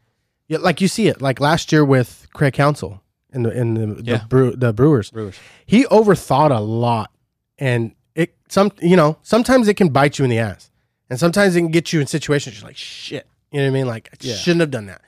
yeah, 0.49 0.59
like 0.59 0.81
you 0.81 0.89
see 0.89 1.09
it, 1.09 1.21
like 1.23 1.41
last 1.41 1.71
year 1.73 1.85
with 1.85 2.27
Craig 2.33 2.53
Counsell 2.55 3.01
in 3.37 3.43
the 3.45 3.51
in 3.57 3.75
the 3.75 3.87
the, 3.95 4.03
Yeah. 4.03 4.25
brew, 4.29 4.51
the 4.57 4.73
Brewers, 4.73 5.11
Brewers. 5.13 5.37
he 5.65 5.85
overthought 5.85 6.51
a 6.51 6.59
lot, 6.61 7.13
and 7.59 7.95
it 8.17 8.35
some 8.49 8.73
you 8.81 8.97
know 8.97 9.19
sometimes 9.23 9.69
it 9.69 9.75
can 9.75 9.91
bite 9.91 10.19
you 10.19 10.25
in 10.25 10.31
the 10.31 10.39
ass, 10.41 10.71
and 11.09 11.19
sometimes 11.21 11.55
it 11.55 11.61
can 11.61 11.71
get 11.71 11.93
you 11.93 12.01
in 12.01 12.07
situations 12.09 12.59
you're 12.59 12.67
like 12.69 12.77
shit, 12.77 13.27
you 13.53 13.59
know 13.61 13.65
what 13.67 13.71
I 13.71 13.73
mean? 13.75 13.87
Like 13.87 14.09
I 14.13 14.17
Yeah. 14.21 14.35
shouldn't 14.35 14.63
have 14.63 14.71
done 14.73 14.87
that. 14.87 15.03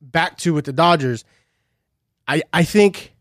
Back 0.00 0.38
to 0.38 0.54
with 0.54 0.64
the 0.64 0.72
Dodgers, 0.72 1.24
I 2.26 2.42
I 2.54 2.62
think, 2.64 3.12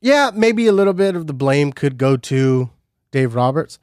yeah, 0.00 0.30
maybe 0.34 0.66
a 0.66 0.72
little 0.72 0.92
bit 0.92 1.16
of 1.16 1.26
the 1.26 1.32
blame 1.32 1.72
could 1.72 1.96
go 1.96 2.16
to 2.18 2.68
Dave 3.10 3.34
Roberts, 3.34 3.78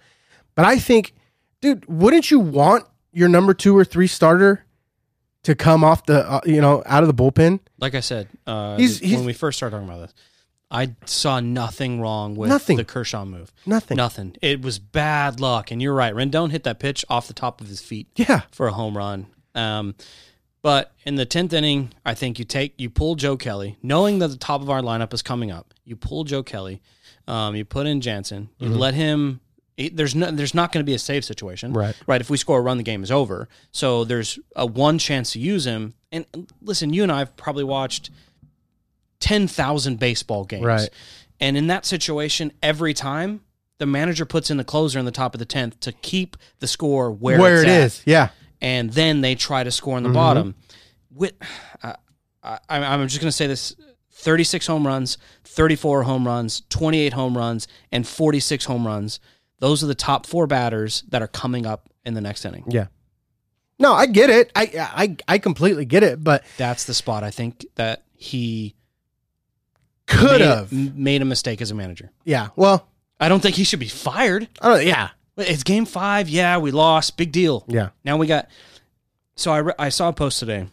but 0.56 0.66
I 0.66 0.78
think, 0.78 1.14
dude, 1.62 1.86
wouldn't 1.88 2.30
you 2.30 2.40
want 2.40 2.86
your 3.12 3.30
number 3.30 3.54
two 3.56 3.76
or 3.76 3.84
three 3.84 4.06
starter 4.08 4.66
to 5.44 5.56
come 5.56 5.84
off 5.84 6.06
the 6.06 6.30
uh, 6.30 6.42
you 6.46 6.62
know 6.62 6.84
out 6.86 7.04
of 7.04 7.08
the 7.08 7.14
bullpen? 7.14 7.60
Like 7.80 7.96
I 7.96 8.00
said, 8.02 8.28
uh, 8.48 8.78
He's- 8.78 9.00
he's- 9.00 9.18
when 9.18 9.26
we 9.26 9.34
first 9.34 9.58
started 9.58 9.76
talking 9.78 9.90
about 9.90 10.02
this, 10.02 10.14
I 10.72 10.96
saw 11.06 11.40
nothing 11.40 12.00
wrong 12.00 12.36
with 12.36 12.50
Nothing. 12.50 12.78
the 12.78 12.84
Kershaw 12.84 13.26
move. 13.26 13.52
Nothing. 13.66 13.98
Nothing. 13.98 14.36
It 14.42 14.62
was 14.62 14.78
bad 14.78 15.40
luck. 15.40 15.72
And 15.72 15.82
you're 15.82 15.96
right. 15.96 16.14
Rendon 16.14 16.52
hit 16.52 16.64
that 16.66 16.80
pitch 16.80 17.04
off 17.10 17.28
the 17.28 17.34
top 17.34 17.60
of 17.62 17.68
his 17.68 17.82
feet. 17.82 18.08
Yeah, 18.16 18.42
for 18.52 18.68
a 18.68 18.72
home 18.74 18.96
run. 18.96 19.26
Um, 19.56 19.96
but 20.62 20.92
in 21.06 21.16
the 21.16 21.26
tenth 21.26 21.54
inning, 21.54 21.94
I 22.06 22.14
think 22.14 22.38
you 22.38 22.46
take 22.46 22.74
you 22.78 22.90
pull 22.90 23.16
Joe 23.16 23.36
Kelly, 23.38 23.78
knowing 23.82 24.20
that 24.20 24.28
the 24.28 24.38
top 24.38 24.62
of 24.62 24.70
our 24.70 24.82
lineup 24.82 25.14
is 25.14 25.22
coming 25.22 25.50
up. 25.52 25.74
You 25.86 25.96
pull 25.96 26.24
Joe 26.26 26.44
Kelly, 26.44 26.82
um, 27.28 27.56
you 27.56 27.66
put 27.66 27.88
in 27.88 28.02
Jansen, 28.02 28.50
you 28.60 28.70
let 28.70 28.94
him. 28.94 29.40
It- 29.80 29.96
there's 29.98 30.14
no, 30.14 30.30
there's 30.32 30.54
not 30.54 30.72
going 30.72 30.84
to 30.84 30.90
be 30.90 30.94
a 30.94 31.00
save 31.00 31.24
situation, 31.26 31.74
Right. 31.74 31.96
Right. 32.06 32.22
If 32.22 32.30
we 32.30 32.38
score 32.38 32.60
a 32.60 32.62
run, 32.62 32.78
the 32.78 32.84
game 32.84 33.02
is 33.04 33.12
over. 33.12 33.48
So 33.72 34.04
there's 34.04 34.38
a 34.56 34.66
one 34.66 34.98
chance 35.00 35.32
to 35.34 35.40
use 35.40 35.66
him. 35.66 35.94
And 36.12 36.26
listen, 36.62 36.94
you 36.94 37.04
and 37.04 37.12
I 37.12 37.20
have 37.20 37.36
probably 37.38 37.64
watched 37.64 38.10
ten 39.20 39.48
thousand 39.48 40.00
baseball 40.00 40.46
games, 40.46 40.66
Right. 40.66 40.90
And 41.42 41.56
in 41.56 41.68
that 41.68 41.86
situation, 41.86 42.52
every 42.62 42.94
time 42.94 43.42
the 43.78 43.86
manager 43.86 44.26
puts 44.26 44.50
in 44.52 44.58
the 44.58 44.64
closer 44.66 45.00
in 45.00 45.06
the 45.06 45.12
top 45.12 45.34
of 45.34 45.40
the 45.40 45.46
tenth 45.46 45.80
to 45.82 45.92
keep 45.94 46.36
the 46.60 46.68
score 46.68 47.12
where 47.12 47.40
where 47.40 47.62
it 47.64 47.68
at 47.70 47.82
is, 47.86 48.02
yeah. 48.06 48.30
and 48.62 48.92
then 48.92 49.22
they 49.22 49.36
try 49.36 49.64
to 49.64 49.72
score 49.72 49.98
in 49.98 50.04
Mm-hmm. 50.04 50.12
the 50.14 50.18
bottom. 50.18 50.56
With, 51.12 51.34
uh, 51.82 51.94
I, 52.44 52.60
I'm 52.70 53.08
just 53.08 53.22
going 53.22 53.30
to 53.30 53.36
say 53.36 53.48
this: 53.48 53.74
36 54.12 54.68
home 54.68 54.86
runs, 54.86 55.18
34 55.46 56.04
home 56.04 56.28
runs, 56.28 56.62
28 56.70 57.14
home 57.14 57.38
runs, 57.38 57.68
and 57.92 58.06
46 58.06 58.66
home 58.66 58.86
runs. 58.86 59.20
Those 59.60 59.84
are 59.84 59.88
the 59.88 59.96
top 59.96 60.26
four 60.26 60.48
batters 60.48 61.04
that 61.10 61.22
are 61.22 61.28
coming 61.28 61.66
up 61.66 61.90
in 62.06 62.14
the 62.14 62.22
next 62.22 62.46
inning. 62.46 62.66
Yeah. 62.70 62.88
No, 63.78 63.94
I 63.94 64.06
get 64.08 64.30
it. 64.30 64.52
I 64.56 64.70
I 65.28 65.36
I 65.36 65.38
completely 65.38 65.86
get 65.86 66.04
it, 66.04 66.24
but 66.24 66.44
That's 66.58 66.86
the 66.86 66.94
spot 66.94 67.24
I 67.24 67.32
think 67.32 67.66
that 67.76 68.04
he 68.14 68.76
could 70.08 70.42
have. 70.42 70.72
m- 70.74 70.94
made 71.02 71.22
a 71.22 71.26
mistake 71.26 71.62
as 71.62 71.72
a 71.72 71.76
manager. 71.76 72.12
Yeah. 72.26 72.50
Well, 72.56 72.88
I 73.20 73.30
don't 73.30 73.42
think 73.42 73.56
he 73.56 73.64
should 73.64 73.80
be 73.80 73.88
fired. 73.88 74.48
Don't. 74.62 74.86
Yeah. 74.86 75.10
It's 75.38 75.64
game 75.64 75.86
five. 75.86 76.28
Yeah, 76.28 76.58
we 76.58 76.72
lost. 76.72 77.16
Big 77.16 77.32
deal. 77.32 77.64
Yeah. 77.68 77.90
Now 78.04 78.18
we 78.18 78.28
got. 78.28 78.50
So 79.36 79.52
I, 79.54 79.58
re- 79.60 79.74
I 79.80 79.88
saw 79.90 80.10
a 80.10 80.14
post 80.14 80.40
today 80.40 80.68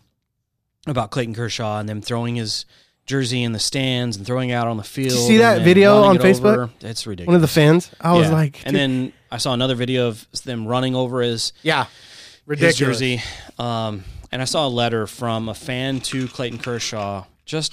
about 0.89 1.13
Clayton 1.13 1.35
Kershaw 1.35 1.79
and 1.79 1.89
them 1.89 2.01
throwing 2.03 2.35
his 2.35 2.65
jersey 3.07 3.43
in 3.43 3.53
the 3.53 3.59
stands 3.59 4.17
and 4.17 4.27
throwing 4.27 4.51
out 4.53 4.67
on 4.67 4.77
the 4.77 4.83
field. 4.85 5.13
you 5.13 5.19
see 5.19 5.37
that 5.39 5.63
video 5.63 6.03
on 6.03 6.17
it 6.17 6.23
Facebook? 6.23 6.45
over. 6.57 6.71
It's 6.81 7.07
ridiculous. 7.07 7.27
One 7.29 7.37
of 7.37 7.41
the 7.43 7.49
fans. 7.49 7.91
I 8.01 8.13
was 8.13 8.27
Yeah. 8.29 8.33
like, 8.35 8.61
and 8.67 8.75
then 8.77 9.13
I 9.31 9.39
saw 9.39 9.53
another 9.55 9.75
video 9.77 10.09
of 10.09 10.27
them 10.45 10.67
running 10.67 10.95
over 10.95 11.21
his, 11.23 11.53
yeah, 11.63 11.87
his 12.49 12.77
jersey. 12.77 13.23
Um, 13.59 14.05
and 14.33 14.43
I 14.43 14.45
saw 14.45 14.67
a 14.67 14.69
letter 14.69 15.07
from 15.07 15.49
a 15.49 15.55
fan 15.55 16.01
to 16.01 16.27
Clayton 16.29 16.59
Kershaw, 16.59 17.25
just 17.45 17.73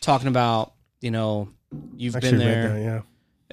talking 0.00 0.28
about 0.28 0.72
you 1.00 1.10
know 1.10 1.48
you've 1.96 2.14
Actually 2.16 2.30
been 2.32 2.38
there 2.40 2.68
that, 2.68 2.80
yeah. 2.80 3.00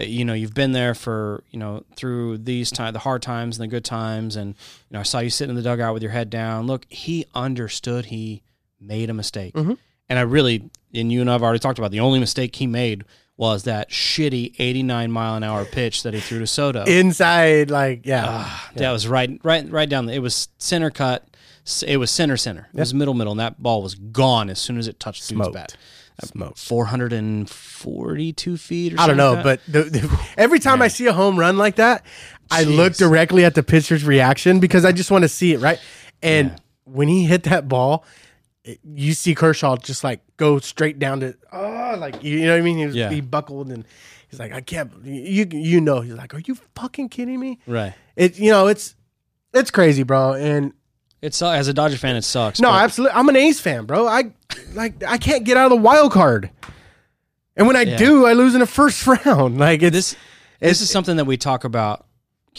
uh, 0.04 0.06
you 0.06 0.26
know 0.26 0.34
you've 0.34 0.54
been 0.54 0.74
there 0.74 0.94
for 0.94 1.44
you 1.50 1.58
know 1.60 1.84
through 1.96 2.38
these 2.40 2.70
time 2.72 2.92
the 2.94 3.00
hard 3.00 3.22
times 3.22 3.58
and 3.58 3.64
the 3.64 3.68
good 3.68 3.84
times 3.86 4.36
and 4.36 4.50
you 4.50 4.94
know 4.94 5.00
I 5.00 5.04
saw 5.04 5.20
you 5.20 5.30
sitting 5.30 5.52
in 5.52 5.56
the 5.56 5.62
dugout 5.62 5.94
with 5.94 6.04
your 6.04 6.12
head 6.12 6.30
down 6.30 6.68
look 6.68 6.86
he 6.90 7.26
understood 7.34 8.06
he 8.06 8.44
made 8.80 9.10
a 9.10 9.14
mistake 9.14 9.54
Mhm. 9.54 9.78
And 10.12 10.20
I 10.20 10.24
really 10.24 10.70
and 10.94 11.10
you 11.12 11.22
and 11.22 11.32
I've 11.32 11.42
already 11.42 11.60
talked 11.60 11.80
about 11.80 11.90
the 11.92 12.02
only 12.02 12.20
mistake 12.20 12.56
he 12.58 12.68
made 12.68 13.06
was 13.38 13.64
that 13.64 13.90
shitty 13.90 14.54
89 14.60 15.10
mile 15.12 15.36
an 15.36 15.44
hour 15.44 15.64
pitch 15.66 16.04
that 16.04 16.14
he 16.14 16.20
threw 16.20 16.38
to 16.40 16.46
Soto. 16.46 16.84
Inside, 16.84 17.72
like, 17.72 18.06
yeah, 18.06 18.26
Ah, 18.28 18.70
that 18.76 18.92
was 18.92 19.08
right 19.08 19.40
right 19.44 19.68
right 19.72 19.90
down 19.90 20.06
the, 20.08 20.14
it 20.14 20.20
was 20.20 20.50
center 20.58 20.90
cut 20.92 21.26
it 21.88 21.98
was 21.98 22.12
center 22.12 22.36
center. 22.38 22.68
It 22.74 22.80
was 22.80 22.94
middle 22.94 23.14
middle 23.14 23.32
and 23.32 23.40
that 23.40 23.62
ball 23.64 23.82
was 23.82 23.96
gone 23.96 24.50
as 24.50 24.60
soon 24.60 24.78
as 24.78 24.88
it 24.88 25.00
touched 25.00 25.28
dude's 25.30 25.48
bat. 25.50 25.76
Smoke. 26.24 26.58
442 26.58 28.58
feet. 28.58 28.94
Or 28.94 29.00
I 29.00 29.08
don't 29.08 29.18
know, 29.18 29.34
like 29.34 29.44
but 29.44 29.60
the, 29.68 29.84
the, 29.84 30.20
every 30.38 30.60
time 30.60 30.82
I 30.82 30.88
see 30.88 31.08
a 31.08 31.14
home 31.14 31.40
run 31.40 31.58
like 31.58 31.78
that, 31.78 32.06
I 32.52 32.64
look 32.64 32.94
directly 32.96 33.44
at 33.46 33.56
the 33.56 33.64
pitcher's 33.64 34.04
reaction 34.04 34.60
because 34.60 34.86
I 34.86 34.92
just 34.92 35.10
want 35.10 35.24
to 35.24 35.30
see 35.30 35.54
it, 35.54 35.60
right? 35.62 35.80
And 36.22 36.50
Yeah. 36.50 36.56
when 36.84 37.08
he 37.08 37.24
hit 37.26 37.44
that 37.44 37.68
ball, 37.68 38.06
it- 38.64 38.80
you 38.84 39.14
see 39.14 39.34
Kershaw 39.36 39.76
just 39.78 40.04
like 40.04 40.22
go 40.38 40.60
straight 40.60 41.00
down 41.00 41.20
to 41.22 41.36
oh, 41.52 41.96
like 42.00 42.24
you, 42.24 42.38
you 42.40 42.46
know 42.46 42.54
what 42.54 42.60
I 42.60 42.62
mean? 42.62 42.78
He, 42.78 42.86
was, 42.86 42.96
Yeah. 42.96 43.10
he 43.10 43.22
buckled 43.22 43.70
and 43.72 43.86
he's 44.30 44.40
like, 44.40 44.52
I 44.54 44.62
can't. 44.62 44.92
You 45.04 45.48
you 45.52 45.82
know, 45.82 46.02
he's 46.02 46.14
like, 46.14 46.34
are 46.34 46.40
you 46.46 46.56
fucking 46.76 47.10
kidding 47.10 47.40
me? 47.40 47.60
right. 47.68 47.94
It 48.16 48.38
you 48.40 48.52
know 48.52 48.68
it's 48.68 48.96
it's 49.54 49.72
crazy, 49.72 50.04
bro. 50.04 50.34
And 50.34 50.74
It's 51.22 51.42
as 51.42 51.68
a 51.68 51.74
Dodger 51.74 51.98
fan, 51.98 52.16
it 52.16 52.24
sucks. 52.24 52.60
no, 52.60 52.70
but- 52.70 52.84
absolutely, 52.84 53.16
I'm 53.18 53.28
an 53.30 53.36
A's 53.36 53.60
fan, 53.60 53.86
bro. 53.86 54.08
I 54.08 54.32
like 54.74 55.04
I 55.04 55.18
can't 55.18 55.44
get 55.44 55.58
out 55.58 55.66
of 55.72 55.78
the 55.78 55.82
wild 55.84 56.12
card, 56.12 56.50
and 57.56 57.68
when 57.68 57.76
I 57.76 57.82
Yeah. 57.84 57.98
do, 57.98 58.26
I 58.26 58.34
lose 58.34 58.54
in 58.54 58.60
the 58.60 58.68
first 58.68 59.06
round. 59.26 59.58
Like 59.60 59.82
it's 59.82 59.94
this 59.96 60.16
this 60.60 60.82
is 60.82 60.90
something 60.90 61.18
that 61.18 61.26
we 61.26 61.38
talk 61.38 61.64
about. 61.64 62.06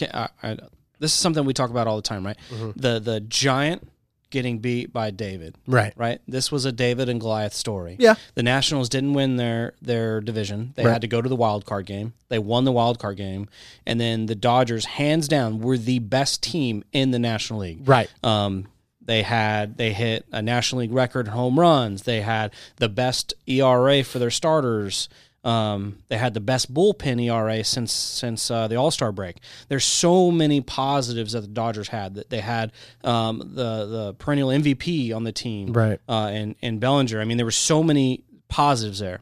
I, 0.01 0.27
I, 0.41 0.57
this 0.99 1.13
is 1.13 1.19
something 1.19 1.45
we 1.45 1.53
talk 1.53 1.69
about 1.69 1.87
all 1.87 1.95
the 1.95 2.01
time, 2.01 2.25
right? 2.25 2.37
Mm-hmm. 2.51 2.71
The 2.79 2.99
the 2.99 3.19
giant 3.21 3.87
getting 4.33 4.59
beat 4.59 4.91
by 4.91 5.09
David, 5.11 5.55
right. 5.65 5.93
right? 5.95 6.19
This 6.27 6.51
was 6.51 6.65
a 6.65 6.73
David 6.73 7.07
and 7.07 7.21
Goliath 7.21 7.53
story. 7.53 7.95
Yeah. 7.97 8.15
The 8.35 8.43
Nationals 8.43 8.89
didn't 8.89 9.13
win 9.13 9.37
their 9.37 9.75
their 9.81 10.19
division. 10.19 10.73
They 10.75 10.83
Right. 10.83 10.91
had 10.91 11.01
to 11.01 11.07
go 11.07 11.21
to 11.21 11.29
the 11.29 11.35
wild 11.37 11.65
card 11.65 11.85
game. 11.85 12.11
They 12.27 12.39
won 12.39 12.65
the 12.65 12.71
wild 12.73 12.99
card 12.99 13.15
game, 13.15 13.47
and 13.85 14.01
then 14.01 14.25
the 14.25 14.35
Dodgers, 14.35 14.83
hands 14.85 15.29
down, 15.29 15.59
were 15.59 15.77
the 15.77 15.99
best 15.99 16.43
team 16.43 16.83
in 16.91 17.11
the 17.11 17.19
National 17.19 17.59
League. 17.61 17.87
Right. 17.87 18.09
Um, 18.21 18.67
they 19.05 19.21
had 19.21 19.77
they 19.77 19.93
hit 19.93 20.25
a 20.31 20.41
National 20.41 20.81
League 20.81 20.91
record 20.93 21.29
home 21.29 21.59
runs. 21.59 22.03
They 22.03 22.21
had 22.21 22.51
the 22.77 22.89
best 22.89 23.33
ERA 23.47 24.03
for 24.03 24.19
their 24.19 24.31
starters. 24.31 25.07
Um, 25.43 25.97
they 26.07 26.17
had 26.17 26.33
the 26.33 26.39
best 26.39 26.73
bullpen 26.73 27.21
ERA 27.21 27.63
since 27.63 27.91
since 27.91 28.49
uh, 28.49 28.67
the 28.67 28.75
All 28.75 28.91
Star 28.91 29.11
break. 29.11 29.37
There's 29.67 29.83
so 29.83 30.31
many 30.31 30.61
positives 30.61 31.33
that 31.33 31.41
the 31.41 31.47
Dodgers 31.47 31.89
had. 31.89 32.15
That 32.15 32.29
they 32.29 32.39
had 32.39 32.71
um, 33.03 33.39
the 33.39 33.85
the 33.85 34.13
perennial 34.17 34.49
MVP 34.49 35.13
on 35.13 35.23
the 35.25 35.31
team, 35.33 35.73
Right. 35.73 35.99
Uh, 36.07 36.29
and 36.31 36.55
and 36.61 36.79
Bellinger. 36.79 37.19
I 37.19 37.25
mean, 37.25 37.37
there 37.37 37.45
were 37.45 37.51
so 37.51 37.83
many 37.83 38.23
positives 38.47 38.99
there. 38.99 39.19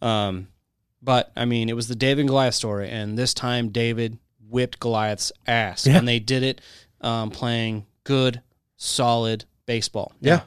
Um, 0.00 0.48
but 1.02 1.32
I 1.36 1.44
mean, 1.44 1.68
it 1.68 1.74
was 1.76 1.88
the 1.88 1.96
David 1.96 2.20
and 2.22 2.28
Goliath 2.28 2.54
story, 2.54 2.88
and 2.88 3.18
this 3.18 3.34
time 3.34 3.70
David 3.70 4.18
whipped 4.48 4.78
Goliath's 4.80 5.32
ass, 5.46 5.86
Yeah. 5.86 5.98
and 5.98 6.06
they 6.06 6.20
did 6.20 6.42
it 6.42 6.60
um, 7.00 7.30
playing 7.30 7.84
good, 8.04 8.42
solid 8.76 9.44
baseball. 9.66 10.12
Yeah. 10.20 10.32
Let's- 10.34 10.46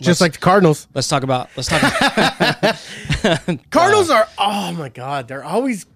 Just 0.00 0.20
like 0.20 0.32
the 0.32 0.38
Cardinals. 0.38 0.88
Let's 0.94 1.08
talk 1.08 1.22
about. 1.22 1.50
Let's 1.56 1.68
talk. 1.68 1.82
About, 1.82 3.60
Cardinals 3.70 4.10
are 4.10 4.28
oh 4.38 4.72
my 4.72 4.88
god, 4.88 5.28
they're 5.28 5.44
always 5.44 5.86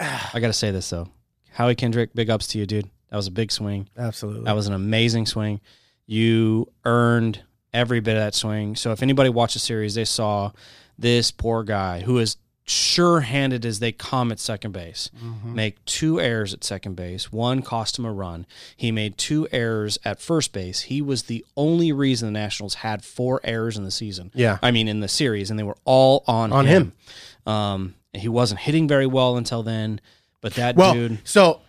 I 0.00 0.40
got 0.40 0.46
to 0.46 0.52
say 0.52 0.70
this 0.70 0.88
though, 0.90 1.08
Howie 1.52 1.74
Kendrick, 1.74 2.14
big 2.14 2.30
ups 2.30 2.46
to 2.48 2.58
you, 2.58 2.66
dude. 2.66 2.88
That 3.10 3.16
was 3.16 3.26
a 3.26 3.32
big 3.32 3.52
swing. 3.52 3.88
absolutely. 3.98 4.44
That 4.44 4.54
was 4.54 4.66
an 4.68 4.72
amazing 4.72 5.26
swing. 5.26 5.60
You 6.06 6.72
earned 6.84 7.42
every 7.74 8.00
bit 8.00 8.16
of 8.16 8.22
that 8.22 8.34
swing. 8.34 8.74
So 8.74 8.92
if 8.92 9.02
anybody 9.02 9.28
watched 9.28 9.54
the 9.54 9.60
series, 9.60 9.94
they 9.94 10.04
saw 10.04 10.52
this 10.98 11.30
poor 11.30 11.62
guy 11.62 12.00
who 12.00 12.18
is 12.18 12.36
sure-handed 12.64 13.64
as 13.66 13.78
they 13.80 13.92
come 13.92 14.30
at 14.32 14.38
second 14.38 14.72
base 14.72 15.10
make 15.44 15.84
two 15.84 16.20
errors 16.20 16.54
at 16.54 16.62
second 16.64 16.94
base. 16.94 17.32
One 17.32 17.62
cost 17.62 17.98
him 17.98 18.04
a 18.04 18.12
run. 18.12 18.46
He 18.76 18.92
made 18.92 19.18
two 19.18 19.48
errors 19.52 19.98
at 20.04 20.20
first 20.20 20.52
base. 20.52 20.82
He 20.82 21.02
was 21.02 21.24
the 21.24 21.44
only 21.56 21.92
reason 21.92 22.32
the 22.32 22.38
Nationals 22.38 22.74
had 22.76 23.04
four 23.04 23.40
errors 23.44 23.76
in 23.76 23.84
the 23.84 23.90
season. 23.90 24.30
Yeah. 24.34 24.58
I 24.62 24.70
mean 24.70 24.88
in 24.88 25.00
the 25.00 25.08
series, 25.08 25.50
and 25.50 25.58
they 25.58 25.62
were 25.64 25.76
all 25.84 26.22
on 26.26 26.52
On 26.52 26.66
him. 26.66 26.92
Um, 27.46 27.94
he 28.12 28.28
wasn't 28.28 28.60
hitting 28.60 28.86
very 28.86 29.06
well 29.06 29.36
until 29.36 29.62
then, 29.62 30.00
but 30.40 30.54
that 30.54 30.76
well, 30.76 30.94
dude. 30.94 31.18
so 31.24 31.60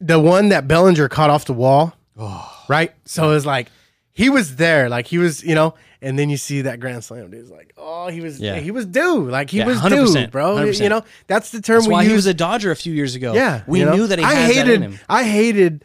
the 0.00 0.18
one 0.20 0.48
that 0.50 0.66
Bellinger 0.68 1.08
caught 1.08 1.30
off 1.30 1.44
the 1.44 1.52
wall, 1.52 1.94
Oh. 2.18 2.64
right? 2.68 2.92
So 3.04 3.30
it 3.30 3.34
was 3.34 3.44
like 3.46 3.70
he 4.16 4.30
was 4.30 4.56
there, 4.56 4.88
like 4.88 5.06
he 5.06 5.18
was, 5.18 5.44
you 5.44 5.54
know, 5.54 5.74
and 6.00 6.18
then 6.18 6.30
you 6.30 6.38
see 6.38 6.62
that 6.62 6.80
grand 6.80 7.04
slam. 7.04 7.30
Dude, 7.30 7.40
it's 7.40 7.50
like, 7.50 7.74
oh, 7.76 8.08
he 8.08 8.22
was, 8.22 8.40
Yeah. 8.40 8.56
he 8.56 8.70
was 8.70 8.86
due, 8.86 9.28
like 9.28 9.50
he 9.50 9.58
Yeah, 9.58 9.66
was 9.66 9.76
100%, 9.78 10.14
due, 10.14 10.26
bro. 10.28 10.54
100%. 10.56 10.80
You 10.82 10.88
know, 10.88 11.04
that's 11.26 11.50
the 11.50 11.60
term 11.60 11.76
That's 11.80 11.88
we 11.88 11.92
why 11.92 12.02
use. 12.02 12.10
he 12.12 12.16
was 12.16 12.26
a 12.26 12.32
Dodger 12.32 12.70
a 12.70 12.76
few 12.76 12.94
years 12.94 13.14
ago. 13.14 13.34
yeah, 13.34 13.60
we 13.66 13.80
you 13.80 13.84
know? 13.84 13.94
knew 13.94 14.06
that 14.06 14.18
he 14.18 14.24
I 14.24 14.34
hated, 14.34 14.66
that 14.68 14.72
in 14.72 14.82
him. 14.92 14.98
I 15.06 15.24
hated 15.24 15.84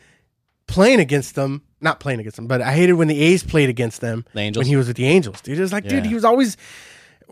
playing 0.68 1.02
against 1.02 1.36
them. 1.36 1.64
Not 1.82 2.00
playing 2.00 2.20
against 2.22 2.38
them, 2.38 2.48
but 2.48 2.62
I 2.62 2.72
hated 2.74 2.94
when 2.94 3.10
the 3.10 3.20
A's 3.20 3.44
played 3.44 3.68
against 3.68 4.00
them. 4.00 4.24
The 4.34 4.40
Angels? 4.40 4.62
when 4.64 4.68
he 4.70 4.76
was 4.78 4.88
with 4.88 4.96
the 4.98 5.08
Angels, 5.08 5.42
dude. 5.42 5.58
It 5.58 5.62
was 5.62 5.74
like, 5.74 5.88
dude, 5.88 6.06
he 6.06 6.14
was 6.14 6.24
always 6.24 6.56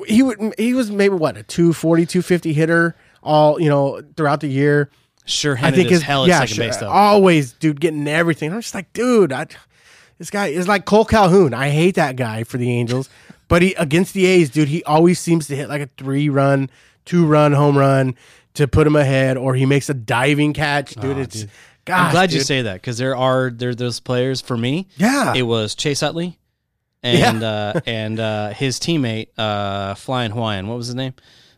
he 0.08 0.22
would 0.24 0.54
he 0.58 0.74
was 0.74 0.90
maybe 0.92 1.16
what 1.16 1.38
a 1.38 1.44
240, 1.44 2.06
250 2.08 2.52
hitter 2.54 2.96
all 3.24 3.62
you 3.62 3.70
know 3.70 4.02
throughout 4.18 4.42
the 4.42 4.48
year. 4.50 4.90
Sure 5.26 5.56
I 5.62 5.70
think 5.72 5.86
as 5.86 5.92
his 5.92 6.02
hell 6.02 6.24
at 6.24 6.30
yeah, 6.30 6.40
second 6.40 6.56
sure, 6.56 6.66
base 6.66 6.78
though. 6.78 6.90
always 6.90 7.54
dude 7.54 7.80
getting 7.80 8.08
everything. 8.08 8.52
I'm 8.52 8.60
just 8.62 8.74
like, 8.74 8.92
dude, 8.94 9.32
I, 9.32 9.46
this 10.20 10.30
guy 10.30 10.48
is 10.48 10.68
like 10.68 10.86
Cole 10.86 11.06
Calhoun. 11.06 11.54
I 11.54 11.70
hate 11.70 11.96
that 11.96 12.16
guy 12.16 12.44
for 12.44 12.58
the 12.58 12.70
Angels, 12.70 13.10
but 13.48 13.62
he 13.64 13.74
against 13.76 14.14
the 14.14 14.26
A's, 14.26 14.50
dude, 14.52 14.68
he 14.68 14.84
always 14.84 15.18
seems 15.20 15.48
to 15.48 15.56
hit 15.56 15.70
like 15.70 15.82
a 15.82 15.90
three 15.98 16.30
run, 16.30 16.70
two 17.06 17.26
run 17.26 17.54
home 17.54 17.78
run 17.78 18.16
to 18.54 18.68
put 18.68 18.86
him 18.86 18.96
ahead, 18.96 19.38
or 19.38 19.56
he 19.56 19.66
makes 19.66 19.90
a 19.90 19.94
diving 19.94 20.54
catch, 20.54 20.94
dude. 20.94 21.18
it's 21.18 21.46
gosh, 21.86 22.00
I'm 22.08 22.12
glad 22.12 22.32
you 22.32 22.42
say 22.42 22.64
that 22.64 22.76
because 22.76 22.98
there 22.98 23.16
are 23.16 23.50
there 23.50 23.74
those 23.74 24.00
players 24.00 24.42
for 24.42 24.56
me. 24.58 24.88
Yeah. 24.98 25.34
it 25.34 25.44
was 25.44 25.74
Chase 25.74 26.04
Utley 26.04 26.38
and 27.04 27.42
uh, 27.44 27.80
and 27.86 28.20
uh, 28.20 28.50
his 28.50 28.80
teammate 28.80 29.30
uh, 29.38 29.96
Flying 29.96 30.32
Hawaiian. 30.32 30.68
What 30.68 30.78
was 30.78 30.88
his 30.88 30.96
name? 30.96 31.14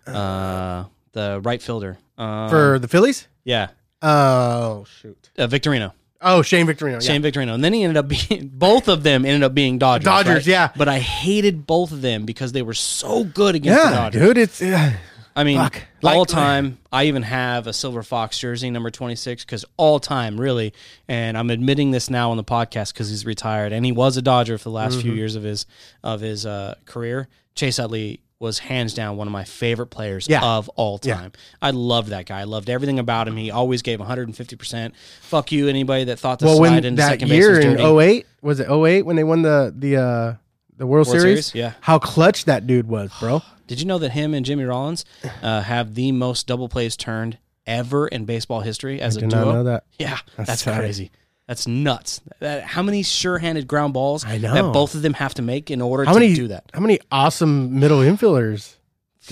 Uh, 0.06 0.86
the 1.14 1.42
right 1.44 1.62
fielder 1.62 1.98
um, 2.18 2.50
for 2.50 2.80
the 2.80 2.88
Phillies. 2.88 3.28
yeah 3.44 3.70
Oh 4.04 4.86
shoot. 5.00 5.30
uh, 5.38 5.48
Victorino. 5.48 5.94
Oh, 6.22 6.42
Shane 6.44 6.68
Victorino. 6.68 6.94
Yeah. 6.94 7.00
Shane 7.00 7.22
Victorino, 7.24 7.54
and 7.56 7.64
then 7.64 7.74
he 7.74 7.84
ended 7.84 7.98
up 7.98 8.08
being 8.08 8.50
both 8.54 8.88
of 8.88 9.04
them 9.04 9.26
ended 9.26 9.44
up 9.44 9.54
being 9.56 9.78
Dodgers. 9.80 10.06
Dodgers, 10.06 10.34
right? 10.36 10.48
yeah. 10.48 10.70
But 10.76 10.88
I 10.88 11.00
hated 11.00 11.66
both 11.66 11.92
of 11.92 12.02
them 12.02 12.26
because 12.26 12.52
they 12.52 12.62
were 12.62 12.74
so 12.76 13.24
good 13.24 13.56
against 13.56 13.84
the 13.84 13.90
Dodgers. 13.96 14.22
dude. 14.22 14.38
It's 14.38 14.62
uh, 14.62 14.94
I 15.36 15.44
mean, 15.46 15.58
Fuck. 15.58 15.82
all 16.04 16.20
Like- 16.20 16.28
time. 16.28 16.78
I 16.92 17.06
even 17.06 17.24
have 17.24 17.66
a 17.66 17.74
Silver 17.74 18.04
Fox 18.04 18.38
jersey, 18.38 18.70
number 18.70 18.90
twenty 18.92 19.16
six, 19.16 19.44
because 19.46 19.64
all 19.78 20.00
time, 20.00 20.40
really. 20.40 20.74
And 21.08 21.38
I'm 21.38 21.50
admitting 21.50 21.92
this 21.92 22.10
now 22.10 22.32
on 22.32 22.38
the 22.38 22.44
podcast 22.44 22.94
because 22.94 23.10
he's 23.10 23.26
retired, 23.26 23.72
and 23.72 23.86
he 23.86 23.92
was 23.94 24.18
a 24.18 24.22
Dodger 24.22 24.58
for 24.58 24.66
the 24.66 24.72
last 24.72 24.94
Mm-hmm. 24.94 25.02
few 25.04 25.14
years 25.14 25.36
of 25.36 25.44
his 25.44 25.66
of 26.04 26.20
his 26.22 26.46
uh, 26.46 26.76
career. 26.86 27.30
Chase 27.56 27.80
Utley 27.80 28.20
was 28.42 28.60
hands 28.60 28.94
down 28.94 29.16
one 29.18 29.28
of 29.28 29.32
my 29.32 29.44
favorite 29.44 29.88
players 29.88 30.28
Yeah. 30.28 30.44
of 30.44 30.68
all 30.70 31.00
Yeah. 31.04 31.14
time. 31.16 31.32
I 31.62 31.70
loved 31.72 32.10
that 32.10 32.26
guy. 32.26 32.40
I 32.42 32.44
loved 32.46 32.70
everything 32.70 32.98
about 33.00 33.28
him. 33.28 33.38
He 33.38 33.52
always 33.52 33.82
gave 33.84 34.00
150. 34.00 34.56
percent 34.58 34.96
Fuck 35.22 35.52
you, 35.52 35.68
anybody 35.68 36.06
that 36.06 36.20
thought 36.20 36.40
the 36.40 36.48
well, 36.48 36.58
slide 36.58 36.84
into 36.84 36.98
that 37.02 37.10
second 37.12 37.30
base 37.30 37.38
year 37.38 37.56
was 37.58 37.66
in 37.66 37.72
dirty. 37.78 37.84
08, 37.84 38.26
was 38.42 38.60
it 38.60 38.68
08 38.70 39.06
when 39.06 39.16
they 39.16 39.24
won 39.24 39.44
the 39.44 39.74
the 39.78 39.96
uh 39.98 40.34
the 40.78 40.88
World, 40.88 41.08
World 41.08 41.22
Series? 41.22 41.46
Series, 41.48 41.56
yeah. 41.56 41.74
How 41.82 42.00
clutch 42.00 42.46
that 42.46 42.66
dude 42.66 42.88
was, 42.88 43.12
bro. 43.20 43.44
Did 43.68 43.80
you 43.80 43.86
know 43.86 44.00
that 44.00 44.12
him 44.12 44.34
and 44.34 44.46
Jimmy 44.46 44.64
Rollins 44.66 45.06
uh, 45.44 45.62
have 45.62 45.94
the 45.96 46.12
most 46.12 46.48
double 46.48 46.68
plays 46.68 46.98
turned 46.98 47.38
ever 47.68 48.08
in 48.08 48.26
baseball 48.26 48.62
history 48.62 49.00
as 49.00 49.16
a 49.16 49.22
Did 49.22 49.30
duo? 49.30 49.46
not 49.46 49.54
know 49.54 49.64
that. 49.66 49.84
Yeah, 50.00 50.18
That's 50.36 50.64
that's, 50.64 50.78
crazy. 50.78 51.12
That's 51.52 51.68
nuts. 51.68 52.22
That, 52.40 52.64
how 52.64 52.82
many 52.82 53.04
sure-handed 53.04 53.68
ground 53.68 53.94
balls 53.94 54.24
I 54.24 54.38
know. 54.38 54.54
that 54.54 54.72
both 54.72 54.96
of 54.96 55.02
them 55.02 55.14
have 55.16 55.34
to 55.34 55.42
make 55.42 55.70
in 55.70 55.82
order 55.82 56.06
How 56.06 56.14
to 56.14 56.20
many 56.22 56.34
do 56.34 56.48
that? 56.48 56.64
How 56.74 56.80
many 56.80 57.02
awesome 57.12 57.78
middle 57.78 57.98
infielders, 58.00 58.76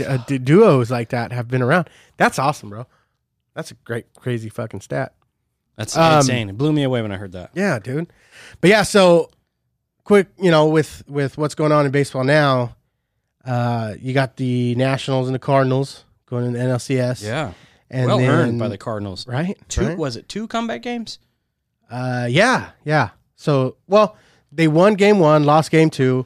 uh, 0.06 0.18
d- 0.28 0.38
duos 0.38 0.92
like 0.92 1.12
that 1.12 1.32
have 1.32 1.48
been 1.48 1.62
around? 1.62 1.90
That's 2.18 2.38
awesome, 2.38 2.72
bro. 2.72 2.88
That's 3.54 3.72
a 3.72 3.76
great, 3.86 4.14
crazy 4.16 4.50
fucking 4.50 4.82
stat. 4.82 5.14
That's 5.78 5.96
Um, 5.96 6.18
insane. 6.18 6.50
It 6.50 6.58
blew 6.58 6.74
me 6.74 6.84
away 6.84 7.02
when 7.02 7.14
I 7.14 7.16
heard 7.16 7.32
that. 7.32 7.52
Yeah, 7.54 7.80
dude. 7.80 8.12
But 8.60 8.70
yeah, 8.70 8.84
so 8.84 9.30
quick, 10.04 10.28
you 10.38 10.52
know, 10.52 10.68
with 10.68 11.04
with 11.08 11.38
what's 11.38 11.56
going 11.56 11.72
on 11.72 11.86
in 11.86 11.92
baseball 11.94 12.26
now, 12.26 12.76
uh, 13.46 13.94
you 13.98 14.12
got 14.14 14.36
the 14.36 14.76
Nationals 14.76 15.30
and 15.30 15.36
the 15.36 15.40
Cardinals 15.40 16.04
going 16.26 16.48
in 16.48 16.52
the 16.52 16.60
NLCS. 16.60 17.24
Yeah, 17.24 17.54
and 17.90 18.08
well 18.08 18.18
then, 18.18 18.30
earned 18.30 18.60
by 18.60 18.68
the 18.68 18.78
Cardinals. 18.78 19.26
right. 19.26 19.58
Two 19.70 19.88
right? 19.88 19.98
was 19.98 20.18
it 20.18 20.28
two 20.28 20.48
comeback 20.50 20.82
games? 20.82 21.18
Uh, 21.90 22.28
yeah, 22.30 22.72
yeah. 22.86 23.10
So, 23.36 23.78
well, 23.88 24.16
they 24.52 24.68
won 24.68 24.94
game 24.96 25.20
one, 25.20 25.44
lost 25.44 25.72
game 25.72 25.90
two, 25.90 26.26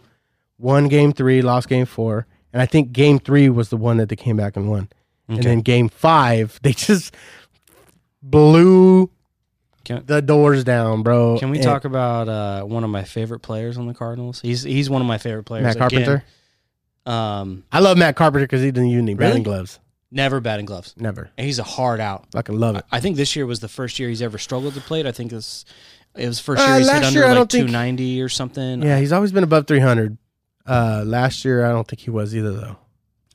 won 0.58 0.88
game 0.88 1.14
three, 1.14 1.42
lost 1.42 1.70
game 1.70 1.86
four, 1.86 2.26
and 2.52 2.62
I 2.62 2.66
think 2.66 2.92
game 2.92 3.20
three 3.20 3.50
was 3.50 3.70
the 3.70 3.78
one 3.78 3.98
that 3.98 4.10
they 4.10 4.16
came 4.16 4.36
back 4.38 4.56
and 4.58 4.70
won. 4.70 4.90
And 5.28 5.40
Okay. 5.40 5.48
then 5.50 5.62
game 5.62 5.90
five, 5.90 6.60
they 6.64 6.74
just 6.74 7.16
blew 8.22 9.10
Can, 9.84 10.04
the 10.06 10.22
doors 10.22 10.64
down, 10.64 11.04
bro. 11.04 11.38
can 11.40 11.50
we 11.50 11.58
And 11.58 11.64
talk 11.66 11.86
about 11.86 12.28
uh, 12.30 12.64
one 12.64 12.84
of 12.84 12.90
my 12.90 13.04
favorite 13.04 13.40
players 13.40 13.78
on 13.78 13.88
the 13.88 13.94
Cardinals? 13.94 14.42
He's 14.42 14.64
he's 14.64 14.90
one 14.90 15.02
of 15.02 15.08
my 15.08 15.18
favorite 15.18 15.44
players. 15.44 15.64
Matt 15.64 15.78
Carpenter? 15.78 16.24
Again, 17.06 17.16
um, 17.16 17.64
I 17.72 17.80
love 17.80 17.98
Matt 17.98 18.16
Carpenter 18.16 18.46
because 18.46 18.62
he 18.62 18.72
didn't 18.72 18.90
use 18.90 19.02
any 19.02 19.14
batting 19.14 19.32
Really? 19.34 19.44
gloves. 19.44 19.80
Never 20.14 20.40
batting 20.40 20.66
gloves. 20.66 20.94
Never. 20.98 21.30
And 21.38 21.46
he's 21.46 21.60
a 21.60 21.64
hard 21.64 22.00
out. 22.00 22.26
Fucking 22.32 22.58
love 22.58 22.76
it. 22.76 22.86
I 22.92 23.00
think 23.00 23.18
this 23.18 23.36
year 23.36 23.46
was 23.46 23.60
the 23.60 23.68
first 23.68 24.00
year 24.00 24.10
he's 24.10 24.22
ever 24.22 24.38
struggled 24.38 24.74
to 24.76 24.82
plate. 24.82 25.06
I 25.06 25.12
think 25.12 25.32
this 25.32 25.66
it 26.16 26.28
was 26.28 26.38
the 26.38 26.44
first 26.44 26.62
Uh, 26.62 26.66
year 26.68 26.78
he's 26.80 26.92
hit 26.92 27.04
under 27.04 27.20
year, 27.20 27.28
like 27.30 27.38
think- 27.50 27.68
290 27.68 28.22
or 28.22 28.30
something. 28.30 28.84
Yeah, 28.84 29.00
he's 29.00 29.12
always 29.12 29.32
been 29.32 29.44
above 29.44 29.66
300. 29.68 30.18
Uh, 30.66 31.04
last 31.06 31.44
year, 31.44 31.66
I 31.66 31.70
don't 31.72 31.88
think 31.88 32.00
he 32.02 32.10
was 32.12 32.36
either, 32.36 32.52
though. 32.54 32.78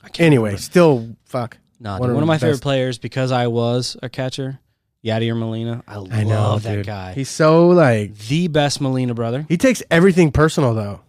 can't 0.01 0.21
Anyway, 0.21 0.49
remember. 0.49 0.61
still 0.61 1.15
fuck. 1.25 1.57
Nah, 1.79 1.99
one 1.99 2.13
one 2.13 2.23
of 2.23 2.27
my 2.27 2.37
favorite 2.37 2.61
players 2.61 2.97
because 2.97 3.31
I 3.31 3.47
was 3.47 3.95
a 4.01 4.09
catcher, 4.09 4.59
Yadier 5.05 5.37
Molina. 5.37 5.83
I, 5.87 5.95
I 6.11 6.23
know 6.23 6.41
love 6.41 6.63
that 6.63 6.75
dude. 6.77 6.85
guy. 6.87 7.13
He's 7.13 7.29
so 7.29 7.67
like 7.69 8.17
the 8.17 8.47
best 8.47 8.81
Molina 8.81 9.13
brother. 9.13 9.45
he 9.47 9.57
takes 9.57 9.83
everything 9.91 10.31
personal 10.31 10.73
though. 10.73 11.01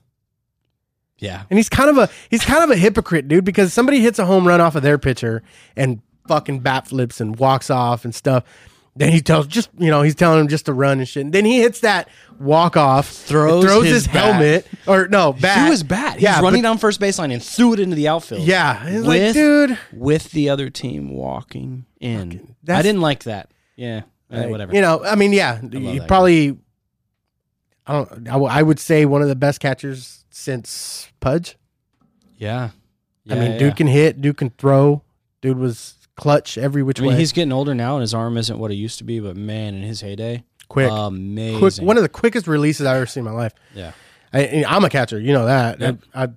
Yeah. 1.21 1.45
And 1.51 1.59
he's 1.59 1.69
kind 1.69 1.89
of 1.91 1.99
a 1.99 2.09
he's 2.31 2.45
kind 2.45 2.65
of 2.65 2.71
a 2.71 2.77
hypocrite, 2.77 3.29
dude, 3.29 3.45
because 3.45 3.73
somebody 3.73 4.01
hits 4.01 4.19
a 4.19 4.27
home 4.27 4.47
run 4.49 4.61
off 4.61 4.75
of 4.75 4.83
their 4.83 4.99
pitcher 4.99 5.43
and 5.77 6.01
fucking 6.27 6.61
bat 6.61 6.89
flips 6.89 7.21
and 7.21 7.39
walks 7.39 7.71
off 7.71 8.05
and 8.05 8.15
stuff. 8.15 8.45
Then 8.97 9.13
he 9.13 9.21
tells 9.21 9.47
just 9.47 9.71
you 9.79 9.89
know 9.91 10.03
he's 10.03 10.17
telling 10.17 10.41
him 10.41 10.49
just 10.49 10.67
to 10.67 10.73
run 10.73 10.99
and 10.99 11.09
shit. 11.09 11.25
And 11.25 11.33
then 11.33 11.45
he 11.45 11.61
hits 11.61 11.81
that 11.81 12.09
walk 12.41 12.77
off, 12.77 13.09
Throws 13.09 13.65
throws 13.65 13.85
his 13.85 13.93
his, 13.95 14.07
helmet 14.07 14.67
or 14.87 15.07
no 15.09 15.33
bat. 15.33 15.59
Threw 15.63 15.71
his 15.71 15.83
bat. 15.85 16.15
He's 16.15 16.23
Yeah, 16.25 16.41
running 16.41 16.63
but- 16.63 16.69
down 16.69 16.79
first 16.79 17.01
baseline 17.01 17.33
and 17.33 17.43
threw 17.43 17.73
it 17.75 17.81
into 17.81 17.95
the 17.95 18.09
outfield. 18.09 18.43
Yeah, 18.43 18.85
he's 18.89 19.03
like, 19.03 19.19
With- 19.21 19.35
dude, 19.35 19.79
With 19.93 20.31
the 20.33 20.49
other 20.51 20.71
team 20.71 21.11
walking 21.11 21.87
in. 22.01 22.57
I 22.69 22.83
didn't 22.83 23.01
like 23.01 23.25
that. 23.25 23.51
Yeah. 23.77 24.03
eh, 24.31 24.41
like, 24.41 24.51
whatever. 24.51 24.75
You 24.75 24.81
know, 24.81 25.05
I 25.05 25.15
mean, 25.15 25.33
yeah, 25.33 25.61
he 25.61 25.99
that 25.99 26.09
probably. 26.09 26.59
I 27.87 27.93
don't. 27.93 28.11
I, 28.29 28.33
w- 28.33 28.51
I 28.51 28.63
would 28.63 28.79
say 28.79 29.05
one 29.07 29.23
of 29.23 29.29
the 29.29 29.37
best 29.37 29.61
catchers 29.61 30.20
since 30.31 31.11
Pudge. 31.21 31.57
yeah. 32.37 32.71
I 33.29 33.35
mean, 33.35 33.53
yeah. 33.53 33.59
dude 33.59 33.77
can 33.77 33.87
hit, 33.87 34.21
dude 34.21 34.39
can 34.39 34.51
throw, 34.51 35.03
dude 35.41 35.59
was 35.59 35.95
clutch 36.17 36.59
every 36.59 36.83
which 36.83 36.99
I 36.99 37.03
mean, 37.03 37.13
way. 37.13 37.19
he's 37.19 37.33
getting 37.33 37.53
older 37.53 37.75
now 37.75 37.95
and 37.95 38.01
his 38.01 38.13
arm 38.13 38.37
isn't 38.37 38.59
what 38.59 38.73
it 38.73 38.75
used 38.75 38.99
to 38.99 39.05
be, 39.05 39.21
but 39.21 39.37
man, 39.37 39.75
in 39.75 39.83
his 39.83 40.01
heyday, 40.01 40.43
quick, 40.69 40.91
amazing. 40.91 41.59
quick. 41.59 41.75
One 41.77 41.97
of 41.97 42.03
the 42.03 42.09
quickest 42.09 42.49
releases 42.49 42.87
I've 42.87 42.97
ever 42.97 43.07
seen 43.07 43.21
in 43.21 43.33
my 43.33 43.37
life. 43.37 43.53
yeah. 43.75 43.93
I, 44.33 44.65
I'm 44.67 44.85
a 44.85 44.89
catcher, 44.89 45.21
you 45.21 45.33
know 45.33 45.47
that. 45.47 45.81
Yep. 45.81 45.99
I, 46.15 46.25
I, 46.25 46.29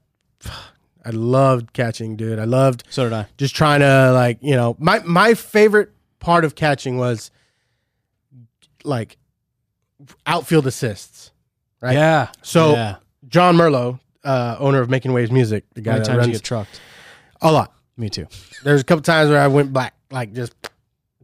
I 1.06 1.10
loved 1.10 1.74
catching, 1.74 2.16
dude. 2.16 2.40
I 2.40 2.46
loved 2.46 2.84
So 2.90 3.04
did 3.06 3.14
I. 3.14 3.28
just 3.38 3.56
trying 3.56 3.80
to 3.82 4.12
like, 4.14 4.38
you 4.42 4.56
know, 4.56 4.76
my 4.80 5.00
my 5.00 5.34
favorite 5.34 5.92
part 6.20 6.46
of 6.46 6.56
catching 6.56 6.98
was 6.98 7.30
like 8.84 9.18
outfield 10.26 10.66
assists. 10.68 11.32
Right. 11.82 11.94
Yeah. 11.94 12.30
So 12.42 12.74
yeah. 12.74 12.96
John 13.34 13.58
Merlo, 13.58 14.00
uh, 14.24 14.58
owner 14.60 14.80
of 14.80 14.92
Making 14.92 15.12
Waves 15.12 15.32
Music, 15.32 15.66
the 15.74 15.82
How 15.82 15.86
guy 15.86 15.92
many 15.94 16.00
that 16.02 16.06
times 16.06 16.18
runs 16.20 16.28
you 16.28 16.34
get 16.34 16.44
trucked? 16.44 16.80
a 17.42 17.52
lot. 17.52 17.74
Me 17.98 18.08
too. 18.08 18.28
There's 18.64 18.80
a 18.82 18.84
couple 18.84 19.02
times 19.02 19.32
where 19.32 19.40
I 19.42 19.48
went 19.48 19.74
black, 19.74 19.96
like 20.12 20.34
just 20.34 20.54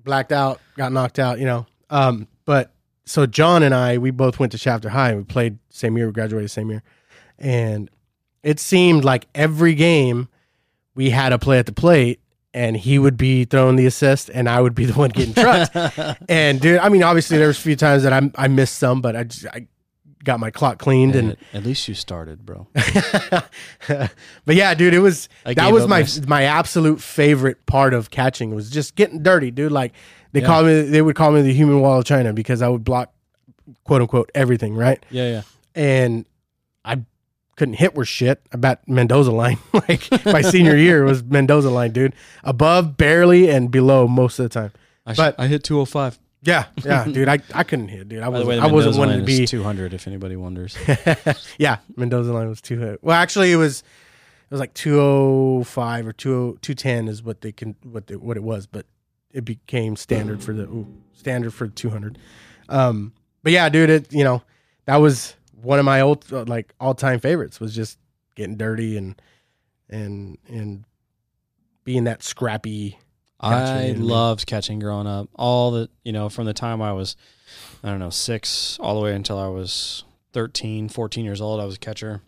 blacked 0.03 0.31
out, 0.31 0.59
got 0.75 0.91
knocked 0.91 1.19
out, 1.19 1.37
you 1.37 1.45
know. 1.45 1.67
Um, 1.91 2.27
but 2.45 2.71
so 3.05 3.27
John 3.27 3.61
and 3.61 3.75
I, 3.75 3.99
we 3.99 4.09
both 4.09 4.39
went 4.39 4.51
to 4.53 4.57
Shafter 4.57 4.89
High. 4.89 5.13
We 5.13 5.23
played 5.23 5.59
same 5.69 5.95
year, 5.97 6.07
we 6.07 6.11
graduated 6.11 6.49
same 6.49 6.71
year, 6.71 6.81
and 7.37 7.91
it 8.41 8.59
seemed 8.59 9.03
like 9.05 9.27
every 9.35 9.75
game 9.75 10.29
we 10.95 11.11
had 11.11 11.31
a 11.31 11.37
play 11.37 11.59
at 11.59 11.67
the 11.67 11.73
plate, 11.73 12.19
and 12.55 12.75
he 12.75 12.97
would 12.97 13.17
be 13.17 13.45
throwing 13.45 13.75
the 13.75 13.85
assist, 13.85 14.31
and 14.33 14.49
I 14.49 14.61
would 14.61 14.73
be 14.73 14.85
the 14.85 14.93
one 14.93 15.11
getting 15.11 15.35
trucked. 15.35 15.75
and 16.27 16.59
dude, 16.59 16.79
I 16.79 16.89
mean, 16.89 17.03
obviously 17.03 17.37
there 17.37 17.47
was 17.47 17.59
a 17.59 17.61
few 17.61 17.75
times 17.75 18.01
that 18.01 18.13
I 18.13 18.31
I 18.35 18.47
missed 18.47 18.79
some, 18.79 18.99
but 19.01 19.15
I 19.15 19.25
just 19.25 19.45
I 19.45 19.67
got 20.23 20.39
my 20.39 20.51
clock 20.51 20.77
cleaned 20.79 21.15
and. 21.15 21.31
at, 21.31 21.37
at 21.53 21.63
least 21.63 21.87
you 21.87 21.93
started, 21.93 22.45
bro. 22.45 22.67
but 23.87 24.11
yeah, 24.55 24.73
dude, 24.73 24.93
it 24.93 24.99
was 24.99 25.29
I 25.45 25.53
that 25.53 25.71
was 25.71 25.87
my 25.87 26.01
my- 26.01 26.27
my 26.27 26.43
absolute 26.43 27.01
favorite 27.01 27.65
part 27.65 27.93
of 27.93 28.09
catching 28.11 28.53
was 28.55 28.69
just 28.69 28.95
getting 28.95 29.23
dirty, 29.23 29.51
dude. 29.51 29.71
Like 29.71 29.93
they 30.31 30.41
Yeah. 30.41 30.47
call 30.47 30.63
me, 30.63 30.81
they 30.83 31.01
would 31.01 31.15
call 31.15 31.31
me 31.31 31.41
the 31.41 31.53
human 31.53 31.81
wall 31.81 31.99
of 31.99 32.05
China 32.05 32.33
because 32.33 32.61
I 32.61 32.67
would 32.67 32.83
block, 32.83 33.13
quote 33.83 34.01
unquote, 34.01 34.29
everything, 34.35 34.75
right? 34.75 35.03
Yeah, 35.09 35.29
yeah. 35.29 35.41
And 35.75 36.25
I 36.85 37.03
couldn't 37.55 37.75
hit 37.75 37.95
worth 37.95 38.07
shit. 38.07 38.41
I 38.53 38.57
bat 38.57 38.87
Mendoza 38.87 39.31
line. 39.31 39.57
like 39.73 40.07
my 40.25 40.41
senior 40.41 40.75
year 40.75 41.03
was 41.03 41.23
Mendoza 41.23 41.69
line, 41.69 41.91
dude. 41.91 42.13
Above, 42.43 42.97
barely, 42.97 43.49
and 43.49 43.69
below 43.71 44.07
most 44.07 44.39
of 44.39 44.43
the 44.43 44.49
time. 44.49 44.71
I, 45.05 45.13
sh- 45.13 45.17
But- 45.17 45.35
I 45.39 45.47
hit 45.47 45.63
205. 45.63 46.19
Yeah, 46.41 46.65
yeah, 46.85 47.05
dude. 47.05 47.27
I, 47.27 47.39
I 47.53 47.63
couldn't 47.63 47.89
hit, 47.89 48.09
dude. 48.09 48.23
I 48.23 48.29
wasn't 48.29 48.61
I 48.61 48.67
wasn't 48.67 48.95
Mendoza 48.95 48.99
wanting 48.99 49.19
to 49.19 49.25
be 49.25 49.45
200 49.45 49.93
if 49.93 50.07
anybody 50.07 50.35
wonders. 50.35 50.77
yeah, 51.57 51.77
Mendoza 51.95 52.31
line 52.31 52.47
was 52.47 52.61
two. 52.61 52.97
Well, 53.01 53.15
actually, 53.15 53.51
it 53.51 53.57
was 53.57 53.79
it 53.79 54.51
was 54.51 54.59
like 54.59 54.73
two 54.73 54.99
oh 54.99 55.63
five 55.63 56.07
or 56.07 56.13
two 56.13 56.57
two 56.61 56.73
ten 56.73 57.07
is 57.07 57.21
what 57.21 57.41
they 57.41 57.51
can 57.51 57.75
what 57.83 58.07
they, 58.07 58.15
what 58.15 58.37
it 58.37 58.43
was, 58.43 58.67
but 58.67 58.85
it 59.31 59.45
became 59.45 59.95
standard 59.95 60.41
for 60.43 60.53
the 60.53 60.63
ooh, 60.63 60.87
standard 61.13 61.53
for 61.53 61.67
two 61.67 61.89
hundred. 61.89 62.17
Um, 62.69 63.13
but 63.43 63.51
yeah, 63.51 63.69
dude, 63.69 63.89
it 63.89 64.13
you 64.13 64.23
know 64.23 64.41
that 64.85 64.97
was 64.97 65.35
one 65.61 65.77
of 65.79 65.85
my 65.85 66.01
old 66.01 66.25
uh, 66.31 66.45
like 66.45 66.73
all 66.79 66.93
time 66.93 67.19
favorites 67.19 67.59
was 67.59 67.75
just 67.75 67.99
getting 68.35 68.57
dirty 68.57 68.97
and 68.97 69.21
and 69.89 70.37
and 70.47 70.85
being 71.83 72.05
that 72.05 72.23
scrappy. 72.23 72.97
Gotcha, 73.41 73.55
I 73.55 73.57
you 73.57 73.63
know 73.63 73.73
what 73.73 73.95
I 73.95 73.99
mean? 73.99 74.07
loved 74.09 74.45
catching 74.47 74.79
growing 74.79 75.07
up. 75.07 75.29
All 75.35 75.71
the, 75.71 75.89
you 76.03 76.11
know, 76.11 76.29
from 76.29 76.45
the 76.45 76.53
time 76.53 76.81
I 76.81 76.91
was, 76.93 77.15
I 77.83 77.89
don't 77.89 77.99
know, 77.99 78.09
six 78.09 78.77
all 78.79 78.95
the 78.95 79.01
way 79.01 79.13
until 79.15 79.37
I 79.39 79.47
was 79.47 80.03
13, 80.33 80.89
14 80.89 81.25
years 81.25 81.39
old, 81.41 81.59
I 81.61 81.65
was 81.65 81.75
a 81.75 81.79
catcher. 81.79 82.21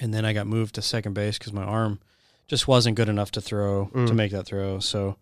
And 0.00 0.14
then 0.14 0.24
I 0.24 0.32
got 0.32 0.46
moved 0.46 0.76
to 0.76 0.82
second 0.82 1.12
base 1.14 1.36
because 1.38 1.52
my 1.52 1.64
arm 1.64 2.00
just 2.46 2.66
wasn't 2.66 2.96
good 2.96 3.08
enough 3.08 3.30
to 3.32 3.40
throw, 3.40 3.86
to 3.86 3.90
Mm. 3.98 4.14
make 4.14 4.32
that 4.32 4.46
throw. 4.46 4.78
So, 4.80 5.16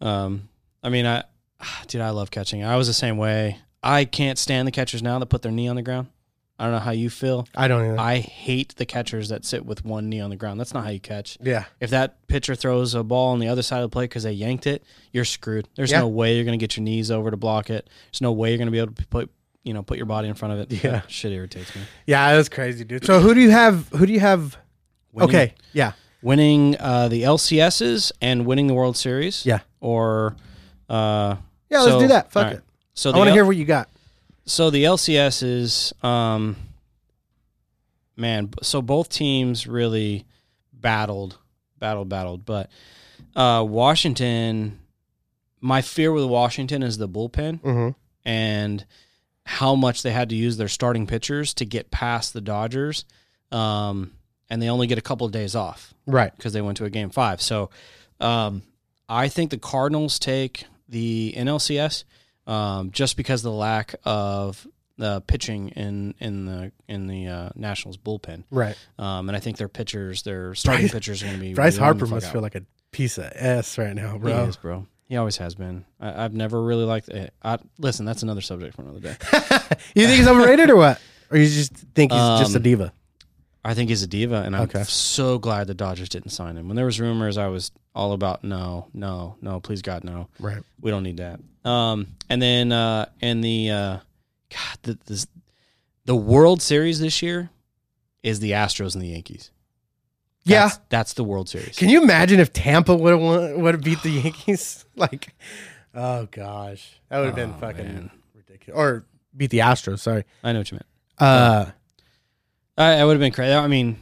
um, 0.00 0.48
I 0.82 0.88
mean, 0.88 1.06
I, 1.06 1.24
dude, 1.88 2.00
I 2.00 2.10
love 2.10 2.30
catching. 2.30 2.62
I 2.64 2.76
was 2.76 2.86
the 2.86 2.94
same 2.94 3.16
way. 3.16 3.58
I 3.82 4.04
can't 4.04 4.38
stand 4.38 4.68
the 4.68 4.72
catchers 4.72 5.02
now 5.02 5.18
that 5.18 5.26
put 5.26 5.42
their 5.42 5.52
knee 5.52 5.66
on 5.68 5.76
the 5.76 5.82
ground. 5.82 6.08
I 6.60 6.64
don't 6.64 6.72
know 6.72 6.78
how 6.78 6.90
you 6.90 7.08
feel. 7.10 7.48
I 7.56 7.66
don't 7.68 7.84
even. 7.86 7.98
I 7.98 8.18
hate 8.18 8.74
the 8.76 8.84
catchers 8.84 9.30
that 9.30 9.44
sit 9.44 9.64
with 9.64 9.84
one 9.84 10.08
knee 10.10 10.20
on 10.20 10.28
the 10.30 10.36
ground. 10.36 10.60
That's 10.60 10.74
not 10.74 10.84
how 10.84 10.90
you 10.90 11.00
catch. 11.00 11.38
yeah, 11.42 11.64
If 11.80 11.90
that 11.90 12.26
pitcher 12.28 12.54
throws 12.54 12.94
a 12.94 13.02
ball 13.02 13.32
on 13.32 13.38
the 13.40 13.48
other 13.48 13.62
side 13.62 13.78
of 13.82 13.90
the 13.90 13.92
plate 13.94 14.10
because 14.10 14.24
they 14.24 14.32
yanked 14.32 14.66
it, 14.66 14.84
you're 15.12 15.24
screwed. 15.24 15.68
There's 15.74 15.90
Yeah. 15.90 16.00
no 16.00 16.08
way 16.08 16.34
you're 16.36 16.44
going 16.44 16.58
to 16.58 16.62
get 16.62 16.76
your 16.76 16.84
knees 16.84 17.10
over 17.10 17.30
to 17.30 17.36
block 17.36 17.70
it. 17.70 17.88
There's 18.12 18.20
no 18.20 18.32
way 18.32 18.50
you're 18.50 18.58
going 18.58 18.68
to 18.68 18.72
be 18.72 18.78
able 18.78 18.92
to 18.92 19.06
put 19.06 19.30
you 19.62 19.74
know 19.74 19.82
put 19.82 19.96
your 19.96 20.06
body 20.06 20.28
in 20.28 20.34
front 20.34 20.54
of 20.54 20.60
it. 20.60 20.72
Yeah. 20.84 20.90
That 20.92 21.10
shit 21.10 21.32
irritates 21.32 21.74
me. 21.74 21.82
yeah, 22.06 22.36
was 22.36 22.48
crazy, 22.48 22.84
dude. 22.84 23.04
So 23.04 23.20
who 23.20 23.34
do 23.34 23.40
you 23.40 23.50
have? 23.50 23.88
Who 23.88 24.06
do 24.06 24.12
you 24.12 24.20
have? 24.20 24.56
Winning, 25.12 25.28
Okay, 25.28 25.54
yeah, 25.72 25.92
winning 26.22 26.76
uh, 26.78 27.08
the 27.08 27.22
LCSs 27.22 28.12
and 28.20 28.46
winning 28.46 28.66
the 28.68 28.74
World 28.74 28.96
Series. 28.96 29.44
Yeah. 29.44 29.60
Or 29.80 30.36
uh, 30.88 31.36
yeah. 31.68 31.80
Let's 31.80 31.92
so- 31.92 32.00
do 32.00 32.08
that. 32.08 32.30
Fuck 32.32 32.44
right. 32.44 32.56
it. 32.56 32.62
So 32.94 33.10
I 33.12 33.16
want 33.16 33.28
to 33.28 33.30
L- 33.30 33.34
hear 33.36 33.44
what 33.44 33.56
you 33.56 33.64
got. 33.64 33.88
So 34.46 34.70
the 34.70 34.84
LCS 34.84 35.42
is 35.42 35.92
um 36.02 36.56
man 38.16 38.50
so 38.62 38.82
both 38.82 39.08
teams 39.08 39.66
really 39.66 40.26
battled 40.72 41.38
battled 41.78 42.08
battled 42.08 42.44
but 42.44 42.70
uh 43.36 43.64
Washington 43.66 44.78
my 45.60 45.82
fear 45.82 46.12
with 46.12 46.24
Washington 46.24 46.82
is 46.82 46.98
the 46.98 47.08
bullpen 47.08 47.60
Mm-hmm. 47.60 47.90
and 48.24 48.84
how 49.44 49.74
much 49.74 50.02
they 50.02 50.12
had 50.12 50.28
to 50.30 50.36
use 50.36 50.56
their 50.58 50.68
starting 50.68 51.06
pitchers 51.06 51.54
to 51.54 51.64
get 51.64 51.90
past 51.90 52.32
the 52.32 52.40
Dodgers 52.40 53.04
um 53.52 54.12
and 54.48 54.60
they 54.60 54.68
only 54.68 54.86
get 54.86 54.98
a 54.98 55.02
couple 55.02 55.26
of 55.26 55.32
days 55.32 55.54
off 55.54 55.94
Right. 56.06 56.34
because 56.36 56.52
they 56.52 56.60
went 56.62 56.76
to 56.78 56.84
a 56.84 56.90
game 56.90 57.10
5 57.10 57.40
so 57.42 57.70
um 58.20 58.62
I 59.08 59.28
think 59.28 59.50
the 59.50 59.58
Cardinals 59.58 60.18
take 60.20 60.64
the 60.88 61.34
NLCS 61.36 62.04
um, 62.46 62.90
just 62.90 63.16
because 63.16 63.40
of 63.40 63.52
the 63.52 63.58
lack 63.58 63.94
of 64.04 64.66
the 64.98 65.22
pitching 65.22 65.68
in 65.70 66.14
in 66.20 66.44
the 66.46 66.72
in 66.88 67.06
the 67.06 67.26
uh, 67.26 67.48
Nationals 67.54 67.96
bullpen, 67.96 68.44
Right. 68.50 68.76
um, 68.98 69.28
and 69.28 69.36
I 69.36 69.40
think 69.40 69.56
their 69.56 69.68
pitchers, 69.68 70.22
their 70.22 70.54
starting 70.54 70.84
Bryce- 70.84 70.92
pitchers, 70.92 71.22
are 71.22 71.26
going 71.26 71.36
to 71.38 71.42
be. 71.42 71.54
Bryce 71.54 71.76
Harper 71.78 72.06
must 72.06 72.26
out. 72.26 72.32
feel 72.32 72.42
like 72.42 72.54
a 72.54 72.62
piece 72.92 73.16
of 73.18 73.24
s 73.34 73.78
right 73.78 73.94
now, 73.94 74.18
bro. 74.18 74.42
He 74.44 74.48
is, 74.50 74.56
bro. 74.56 74.86
He 75.08 75.16
always 75.16 75.38
has 75.38 75.54
been. 75.54 75.84
I, 76.00 76.24
I've 76.24 76.34
never 76.34 76.62
really 76.62 76.84
liked 76.84 77.08
it. 77.08 77.32
I, 77.42 77.58
listen, 77.78 78.04
that's 78.06 78.22
another 78.22 78.40
subject 78.42 78.76
for 78.76 78.82
another 78.82 79.00
day. 79.00 79.16
you 79.94 80.06
think 80.06 80.18
he's 80.18 80.28
overrated 80.28 80.70
or 80.70 80.76
what? 80.76 81.00
Or 81.30 81.36
you 81.38 81.46
just 81.48 81.72
think 81.72 82.12
he's 82.12 82.20
just 82.40 82.54
a 82.54 82.58
Um, 82.58 82.62
diva? 82.62 82.92
I 83.64 83.74
think 83.74 83.90
he's 83.90 84.02
a 84.02 84.06
diva, 84.06 84.42
and 84.42 84.56
I'm 84.56 84.62
Okay. 84.62 84.82
so 84.84 85.38
glad 85.38 85.66
the 85.66 85.74
Dodgers 85.74 86.08
didn't 86.08 86.30
sign 86.30 86.56
him. 86.56 86.66
When 86.68 86.76
there 86.76 86.86
was 86.86 86.98
rumors, 86.98 87.36
I 87.36 87.48
was 87.48 87.70
all 87.94 88.12
about 88.12 88.42
no, 88.42 88.88
no, 88.94 89.36
no, 89.42 89.60
please 89.60 89.82
God, 89.82 90.02
no. 90.04 90.28
Right. 90.38 90.62
We 90.80 90.90
don't 90.90 91.02
need 91.02 91.18
that. 91.18 91.40
Um, 91.68 92.06
and 92.30 92.40
then 92.40 92.72
uh, 92.72 93.06
and 93.20 93.44
the 93.44 93.70
uh, 93.70 93.96
God, 94.48 94.78
the, 94.82 94.98
this, 95.06 95.26
the 96.06 96.16
World 96.16 96.62
Series 96.62 97.00
this 97.00 97.20
year 97.20 97.50
is 98.22 98.40
the 98.40 98.52
Astros 98.52 98.94
and 98.94 99.02
the 99.02 99.08
Yankees. 99.08 99.50
Yeah. 100.44 100.60
That's, 100.68 100.80
that's 100.88 101.12
the 101.14 101.24
World 101.24 101.50
Series. 101.50 101.76
Can 101.76 101.90
you 101.90 102.02
imagine 102.02 102.40
if 102.40 102.52
Tampa 102.54 102.94
would 102.96 103.12
have 103.12 103.56
would 103.58 103.74
have 103.74 103.84
beat 103.84 104.02
the 104.02 104.10
Yankees? 104.10 104.86
like, 104.96 105.34
oh 105.94 106.26
gosh, 106.30 106.98
that 107.10 107.18
would 107.18 107.26
have 107.26 107.34
been 107.36 107.52
Oh, 107.56 107.60
fucking 107.60 107.84
man. 107.84 108.10
ridiculous. 108.34 108.78
Or 108.78 109.04
beat 109.36 109.50
the 109.50 109.58
Astros. 109.58 109.98
Sorry. 109.98 110.24
I 110.42 110.52
know 110.54 110.60
what 110.60 110.70
you 110.70 110.76
meant. 110.76 110.86
Uh, 111.18 111.66
I, 112.78 112.94
I 112.94 113.04
would 113.04 113.12
have 113.12 113.20
been 113.20 113.32
crazy. 113.32 113.52
I 113.52 113.66
mean, 113.66 113.98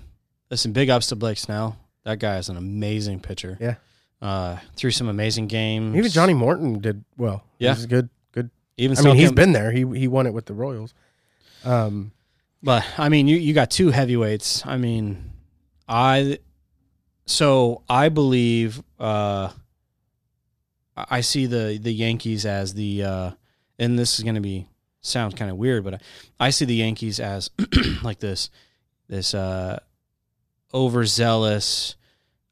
listen, 0.50 0.72
big 0.72 0.90
ups 0.90 1.08
to 1.08 1.16
Blake 1.16 1.38
Snell. 1.38 1.76
That 2.04 2.18
guy 2.18 2.38
is 2.38 2.48
an 2.48 2.56
amazing 2.56 3.20
pitcher. 3.20 3.58
Yeah. 3.60 3.74
Uh, 4.20 4.56
threw 4.76 4.90
some 4.90 5.08
amazing 5.08 5.46
games. 5.46 5.96
even 5.96 6.10
Johnny 6.10 6.34
Morton 6.34 6.80
did 6.80 7.04
well. 7.16 7.44
Yeah. 7.58 7.74
He's 7.74 7.86
good. 7.86 8.08
Good. 8.32 8.50
Even 8.76 8.96
I 8.98 9.02
mean, 9.02 9.16
he's 9.16 9.32
been 9.32 9.52
there. 9.52 9.70
He 9.72 9.84
he 9.98 10.08
won 10.08 10.26
it 10.26 10.32
with 10.32 10.46
the 10.46 10.54
Royals. 10.54 10.94
Um, 11.64 12.12
But 12.62 12.84
I 12.96 13.08
mean, 13.08 13.28
you 13.28 13.36
you 13.36 13.54
got 13.54 13.70
two 13.70 13.90
heavyweights. 13.90 14.64
I 14.66 14.76
mean, 14.76 15.32
I 15.88 16.38
so 17.26 17.82
I 17.88 18.08
believe 18.08 18.82
uh, 18.98 19.50
I 20.96 21.04
I 21.10 21.20
see 21.20 21.46
the 21.46 21.78
the 21.80 21.92
Yankees 21.92 22.44
as 22.46 22.74
the 22.74 23.04
uh, 23.04 23.30
and 23.78 23.98
this 23.98 24.18
is 24.18 24.24
going 24.24 24.34
to 24.36 24.40
be 24.40 24.66
sound 25.08 25.36
kind 25.36 25.50
of 25.50 25.56
weird, 25.56 25.84
but 25.84 25.94
I, 25.94 25.98
I 26.40 26.50
see 26.50 26.64
the 26.64 26.74
Yankees 26.74 27.18
as 27.20 27.50
like 28.02 28.18
this 28.20 28.50
this 29.08 29.34
uh, 29.34 29.78
overzealous 30.74 31.96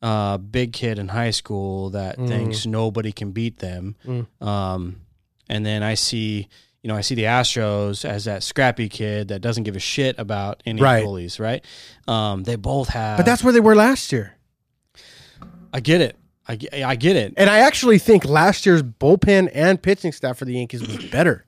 uh, 0.02 0.36
big 0.38 0.72
kid 0.72 0.98
in 0.98 1.08
high 1.08 1.30
school 1.30 1.90
that 1.90 2.18
Mm. 2.18 2.28
thinks 2.28 2.66
nobody 2.66 3.12
can 3.12 3.32
beat 3.32 3.58
them. 3.58 3.96
Mm. 4.06 4.26
Um, 4.46 5.00
and 5.48 5.64
then 5.64 5.82
I 5.82 5.94
see 5.94 6.48
you 6.82 6.88
know 6.88 6.96
I 6.96 7.00
see 7.00 7.14
the 7.14 7.24
Astros 7.24 8.04
as 8.04 8.24
that 8.26 8.42
scrappy 8.42 8.88
kid 8.88 9.28
that 9.28 9.40
doesn't 9.40 9.64
give 9.64 9.74
a 9.76 9.80
shit 9.80 10.16
about 10.18 10.62
any 10.66 10.80
Right. 10.80 11.02
bullies, 11.04 11.40
right? 11.40 11.64
Um, 12.06 12.44
they 12.44 12.56
both 12.56 12.88
have, 12.90 13.16
But 13.16 13.26
that's 13.26 13.42
where 13.42 13.52
they 13.52 13.60
were 13.60 13.74
last 13.74 14.12
year. 14.12 14.34
I 15.72 15.80
get 15.80 16.00
it. 16.00 16.16
I, 16.48 16.56
I 16.84 16.94
get 16.94 17.16
it. 17.16 17.34
And 17.36 17.50
I 17.50 17.58
actually 17.58 17.98
think 17.98 18.24
last 18.24 18.66
year's 18.66 18.82
bullpen 18.82 19.50
and 19.52 19.82
pitching 19.82 20.12
staff 20.12 20.38
for 20.38 20.44
the 20.44 20.52
Yankees 20.52 20.86
was 20.86 21.04
better. 21.10 21.44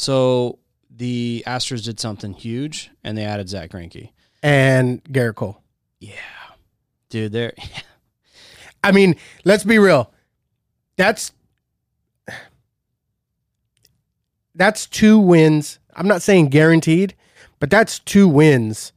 So 0.00 0.58
the 0.88 1.44
Astros 1.46 1.84
did 1.84 2.00
something 2.00 2.32
huge, 2.32 2.90
and 3.04 3.18
they 3.18 3.24
added 3.24 3.50
Zack 3.50 3.72
Greinke. 3.72 4.12
And 4.42 5.04
Gerrit 5.04 5.34
Cole. 5.34 5.62
Yeah, 5.98 6.14
dude, 7.10 7.32
they're 7.32 7.52
I 8.84 8.92
mean, 8.92 9.16
let's 9.44 9.62
be 9.62 9.78
real. 9.78 10.10
That's 10.96 11.32
that's 14.54 14.86
two 14.86 15.18
wins. 15.18 15.78
I'm 15.94 16.08
not 16.08 16.22
saying 16.22 16.48
guaranteed, 16.48 17.14
but 17.58 17.68
that's 17.68 17.98
two 17.98 18.26
wins 18.26 18.94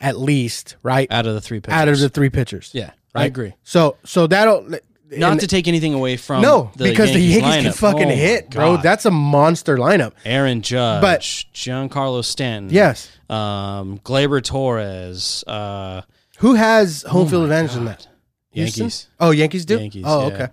at 0.00 0.16
least, 0.16 0.76
right? 0.84 1.10
out 1.10 1.26
of 1.26 1.34
the 1.34 1.40
three 1.40 1.58
pitchers. 1.58 1.74
Out 1.76 1.88
of 1.88 1.98
the 1.98 2.08
three 2.08 2.30
pitchers. 2.30 2.70
yeah, 2.72 2.92
I 3.16 3.24
agree. 3.26 3.54
So 3.64 3.96
so 4.04 4.28
that'll 4.28 4.78
Not 5.18 5.32
and- 5.32 5.40
to 5.40 5.46
take 5.46 5.66
anything 5.66 5.92
away 5.94 6.16
from 6.16 6.42
no, 6.42 6.70
the 6.76 6.84
because 6.84 7.12
the 7.12 7.18
Yankees 7.18 7.42
Yankees 7.48 7.62
can 7.64 7.72
fucking 7.72 8.10
Oh 8.10 8.14
hit, 8.14 8.50
bro. 8.50 8.76
God. 8.76 8.82
That's 8.84 9.04
a 9.06 9.10
monster 9.10 9.76
lineup. 9.76 10.12
Aaron 10.24 10.62
Judge, 10.62 11.02
But- 11.02 11.20
Giancarlo 11.20 12.24
Stanton, 12.24 12.72
Yes. 12.72 13.08
um, 13.28 13.98
Gleyber 14.04 14.42
Torres, 14.42 15.42
uh, 15.46 16.02
Who 16.38 16.54
has 16.54 17.02
home 17.02 17.26
Oh 17.26 17.28
field 17.28 17.42
advantage 17.44 17.72
in 17.76 17.84
God. 17.84 17.88
that? 17.98 18.06
Houston? 18.52 18.82
Yankees. 18.84 19.08
Oh, 19.18 19.30
Yankees 19.30 19.64
do. 19.64 19.78
Yankees, 19.78 20.04
oh, 20.06 20.26
okay. 20.32 20.48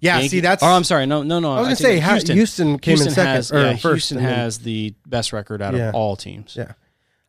Yeah, 0.00 0.14
Yankee- 0.16 0.28
see 0.28 0.40
that's. 0.40 0.62
Oh, 0.62 0.66
I'm 0.66 0.84
sorry. 0.84 1.06
No, 1.06 1.22
no, 1.22 1.38
no. 1.38 1.52
I 1.52 1.58
was 1.60 1.66
gonna 1.66 1.76
say 1.76 1.98
how, 1.98 2.14
Houston, 2.18 2.78
came 2.78 2.92
Houston 2.96 3.08
in 3.08 3.14
second 3.14 3.34
has, 3.34 3.52
or 3.52 3.60
yeah, 3.62 3.70
first. 3.76 4.08
Houston 4.08 4.16
then- 4.18 4.34
has 4.34 4.58
the 4.58 4.94
best 5.06 5.32
record 5.32 5.60
out 5.62 5.74
Yeah. 5.76 5.90
of 5.90 5.94
all 5.94 6.16
teams. 6.16 6.56
Yeah. 6.58 6.72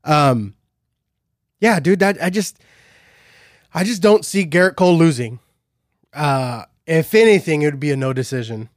Um, 0.04 0.56
yeah, 1.60 1.80
dude. 1.80 2.00
That 2.00 2.18
I 2.22 2.30
just, 2.32 2.58
I 3.74 3.84
just 3.84 4.02
don't 4.02 4.26
see 4.26 4.46
Gerrit 4.46 4.76
Cole 4.76 4.98
losing. 4.98 5.40
Uh, 6.14 6.66
if 6.86 7.14
anything, 7.16 7.62
it 7.62 7.66
would 7.66 7.80
be 7.80 7.92
a 7.92 7.98
no 7.98 8.14
decision. 8.14 8.70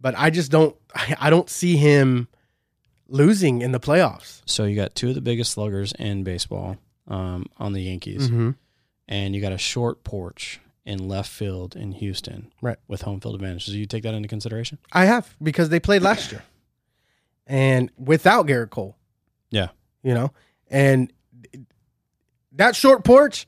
But 0.00 0.14
I 0.16 0.30
just 0.30 0.50
don't. 0.50 0.74
I, 0.94 1.16
I 1.26 1.30
don't 1.30 1.48
see 1.50 1.76
him 1.76 2.28
losing 3.08 3.62
in 3.62 3.72
the 3.72 3.80
playoffs. 3.80 4.40
So 4.46 4.64
you 4.64 4.76
got 4.76 4.94
two 4.94 5.08
of 5.10 5.14
the 5.14 5.20
biggest 5.20 5.52
sluggers 5.52 5.92
in 5.98 6.22
baseball 6.24 6.76
um, 7.08 7.46
on 7.58 7.72
the 7.72 7.82
Yankees, 7.82 8.28
Mm-hmm. 8.28 8.50
and 9.08 9.34
you 9.34 9.40
got 9.40 9.52
a 9.52 9.58
short 9.58 10.04
porch 10.04 10.60
in 10.86 11.06
left 11.08 11.28
field 11.30 11.76
in 11.76 11.92
Houston, 11.92 12.50
Right. 12.62 12.78
with 12.88 13.02
home 13.02 13.20
field 13.20 13.34
advantage. 13.34 13.66
Do 13.66 13.78
you 13.78 13.86
take 13.86 14.02
that 14.04 14.14
into 14.14 14.28
consideration? 14.28 14.78
I 14.92 15.04
have 15.06 15.36
because 15.42 15.68
they 15.68 15.78
played 15.80 16.02
last 16.02 16.32
year, 16.32 16.42
and 17.46 17.90
without 17.98 18.46
Gerrit 18.46 18.70
Cole. 18.70 18.96
Yeah. 19.50 19.68
you 20.02 20.14
know, 20.14 20.32
and 20.70 21.12
that 22.52 22.74
short 22.76 23.04
porch. 23.04 23.46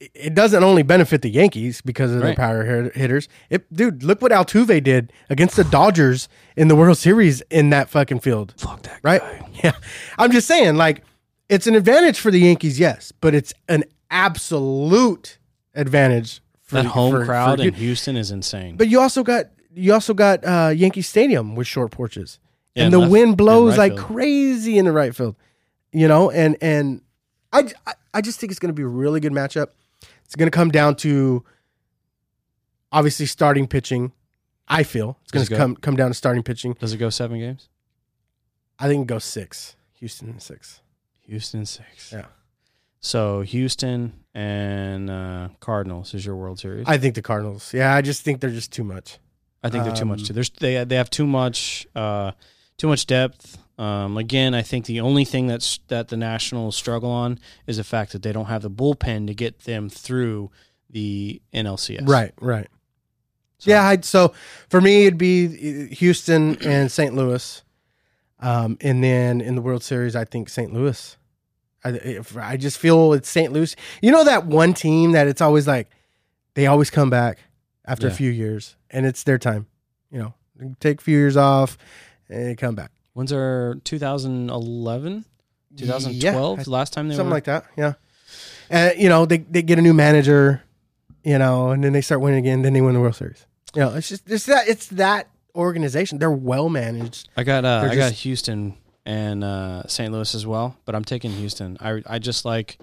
It 0.00 0.34
doesn't 0.34 0.64
only 0.64 0.82
benefit 0.82 1.20
the 1.20 1.28
Yankees 1.28 1.82
because 1.82 2.10
of 2.14 2.22
their 2.22 2.34
power 2.34 2.64
hit- 2.64 2.96
hitters. 2.96 3.28
It, 3.50 3.70
dude, 3.72 4.02
look 4.02 4.22
what 4.22 4.32
Altuve 4.32 4.82
did 4.82 5.12
against 5.28 5.56
the 5.56 5.64
Dodgers 5.64 6.26
in 6.56 6.68
the 6.68 6.76
World 6.76 6.96
Series 6.96 7.42
in 7.50 7.68
that 7.70 7.90
fucking 7.90 8.20
field. 8.20 8.54
Fuck 8.56 8.82
that 8.84 8.98
right? 9.02 9.20
Yeah. 9.62 9.72
I'm 10.18 10.32
just 10.32 10.48
saying, 10.48 10.76
like, 10.76 11.04
it's 11.50 11.66
an 11.66 11.74
advantage 11.74 12.18
for 12.18 12.30
the 12.30 12.38
Yankees, 12.40 12.80
yes, 12.80 13.12
but 13.20 13.34
it's 13.34 13.52
an 13.68 13.84
absolute 14.10 15.38
advantage 15.74 16.40
for 16.62 16.76
That 16.76 16.86
home 16.86 17.12
for- 17.12 17.24
crowd 17.26 17.58
for 17.58 17.64
you. 17.64 17.68
in 17.68 17.74
Houston 17.74 18.16
is 18.16 18.30
insane. 18.30 18.76
But 18.76 18.88
you 18.88 19.00
also 19.00 19.22
got 19.22 19.46
you 19.74 19.92
also 19.92 20.14
got 20.14 20.44
uh, 20.44 20.72
Yankee 20.74 21.02
Stadium 21.02 21.54
with 21.56 21.66
short 21.66 21.90
porches, 21.90 22.38
Yeah, 22.74 22.84
and 22.84 22.92
the 22.92 22.98
left- 23.00 23.12
wind 23.12 23.36
blows 23.36 23.72
right 23.76 23.90
like 23.90 23.92
field. 23.98 24.06
crazy 24.06 24.78
in 24.78 24.84
the 24.84 24.92
right 24.92 25.14
field. 25.14 25.36
You 25.92 26.08
know, 26.08 26.30
and 26.30 26.56
and 26.62 27.02
I 27.52 27.68
I- 27.86 27.94
I 28.14 28.20
just 28.20 28.40
think 28.40 28.50
it's 28.50 28.58
going 28.58 28.70
to 28.70 28.74
be 28.74 28.82
a 28.82 28.86
really 28.88 29.20
good 29.20 29.32
matchup. 29.32 29.68
It's 30.30 30.36
going 30.36 30.46
to 30.48 30.56
come 30.56 30.70
down 30.70 30.94
to 30.96 31.44
obviously 32.92 33.26
starting 33.26 33.66
pitching. 33.66 34.12
I 34.68 34.84
feel 34.84 35.18
it's 35.24 35.32
going 35.32 35.44
to 35.44 35.56
come 35.56 35.74
come 35.74 35.96
down 35.96 36.06
to 36.10 36.14
starting 36.14 36.44
pitching. 36.44 36.74
Does 36.74 36.92
it 36.92 36.98
go 36.98 37.10
seven 37.10 37.40
games? 37.40 37.68
I 38.78 38.86
think 38.86 39.02
it 39.02 39.06
goes 39.08 39.24
six. 39.24 39.74
Houston 39.94 40.38
six. 40.38 40.82
Houston 41.22 41.66
six. 41.66 42.12
Yeah. 42.12 42.26
So 43.00 43.40
Houston 43.40 44.12
and 44.32 45.10
uh, 45.10 45.48
Cardinals 45.58 46.14
is 46.14 46.24
your 46.24 46.36
World 46.36 46.60
Series. 46.60 46.84
I 46.86 46.96
think 46.96 47.16
the 47.16 47.22
Cardinals. 47.22 47.74
Yeah, 47.74 47.92
I 47.92 48.00
just 48.00 48.22
think 48.22 48.40
they're 48.40 48.50
just 48.50 48.70
too 48.72 48.84
much. 48.84 49.18
I 49.64 49.68
think 49.68 49.82
they're 49.82 49.96
too 49.96 50.04
much 50.04 50.20
Um, 50.20 50.26
too. 50.26 50.32
There's 50.34 50.50
they 50.50 50.84
they 50.84 50.94
have 50.94 51.10
too 51.10 51.26
much 51.26 51.88
uh, 51.96 52.30
too 52.76 52.86
much 52.86 53.06
depth. 53.06 53.58
Um, 53.80 54.18
again, 54.18 54.52
I 54.54 54.60
think 54.60 54.84
the 54.84 55.00
only 55.00 55.24
thing 55.24 55.46
that's 55.46 55.78
that 55.88 56.08
the 56.08 56.16
Nationals 56.16 56.76
struggle 56.76 57.10
on 57.10 57.38
is 57.66 57.78
the 57.78 57.84
fact 57.84 58.12
that 58.12 58.22
they 58.22 58.30
don't 58.32 58.44
have 58.46 58.60
the 58.62 58.70
bullpen 58.70 59.26
to 59.28 59.34
get 59.34 59.60
them 59.60 59.88
through 59.88 60.50
the 60.90 61.40
NLCS. 61.54 62.06
Right, 62.06 62.32
right. 62.40 62.68
So- 63.58 63.70
Yeah, 63.70 63.84
I'd, 63.84 64.04
so 64.04 64.34
for 64.68 64.80
me 64.82 65.06
it'd 65.06 65.18
be 65.18 65.86
Houston 65.94 66.56
and 66.62 66.92
St. 66.92 67.14
Louis, 67.14 67.62
um, 68.40 68.76
and 68.82 69.02
then 69.02 69.40
in 69.40 69.54
the 69.54 69.62
World 69.62 69.82
Series 69.82 70.14
I 70.14 70.24
think 70.24 70.48
St. 70.50 70.72
Louis. 70.74 71.16
I, 71.82 71.88
if, 71.90 72.36
I 72.36 72.58
just 72.58 72.76
feel 72.76 73.14
it's 73.14 73.30
St. 73.30 73.50
Louis. 73.52 73.74
You 74.02 74.10
know 74.12 74.24
that 74.24 74.44
one 74.44 74.74
team 74.74 75.12
that 75.12 75.26
it's 75.26 75.40
always 75.40 75.66
like 75.66 75.88
they 76.54 76.66
always 76.66 76.90
come 76.90 77.08
back 77.08 77.38
after 77.86 78.06
a 78.08 78.10
few 78.16 78.30
years, 78.30 78.76
and 78.90 79.06
it's 79.06 79.22
their 79.24 79.38
time. 79.38 79.66
You 80.10 80.18
know, 80.18 80.34
take 80.80 81.00
a 81.00 81.02
few 81.04 81.16
years 81.16 81.38
off 81.38 81.78
and 82.28 82.58
come 82.58 82.74
back. 82.74 82.90
When's 83.12 83.32
our 83.32 83.76
2011, 83.84 85.24
2012? 85.76 86.58
Yeah, 86.58 86.64
last 86.66 86.92
time 86.92 87.08
they 87.08 87.14
something 87.16 87.28
were 87.30 87.36
like 87.36 87.44
that. 87.44 87.64
Yeah, 87.76 87.94
and 88.68 88.98
you 88.98 89.08
know 89.08 89.26
they 89.26 89.38
they 89.38 89.62
get 89.62 89.78
a 89.78 89.82
new 89.82 89.94
manager, 89.94 90.62
you 91.24 91.38
know, 91.38 91.70
and 91.70 91.82
then 91.82 91.92
they 91.92 92.00
start 92.00 92.20
winning 92.20 92.38
again. 92.38 92.62
Then 92.62 92.72
they 92.72 92.80
win 92.80 92.94
the 92.94 93.00
World 93.00 93.16
Series. 93.16 93.46
You 93.74 93.82
know, 93.82 93.94
it's 93.94 94.08
just 94.08 94.28
it's 94.30 94.46
that 94.46 94.68
it's 94.68 94.86
that 94.88 95.28
organization. 95.54 96.18
They're 96.18 96.30
well 96.30 96.68
managed. 96.68 97.28
I 97.36 97.44
got 97.44 97.64
uh, 97.64 97.82
They're 97.82 97.90
I 97.90 97.96
got 97.96 98.12
Houston 98.12 98.76
and 99.04 99.42
uh, 99.42 99.86
St. 99.86 100.12
Louis 100.12 100.34
as 100.34 100.46
well, 100.46 100.76
but 100.84 100.94
I'm 100.94 101.04
taking 101.04 101.32
Houston. 101.32 101.76
I 101.80 102.02
I 102.06 102.18
just 102.18 102.44
like 102.44 102.78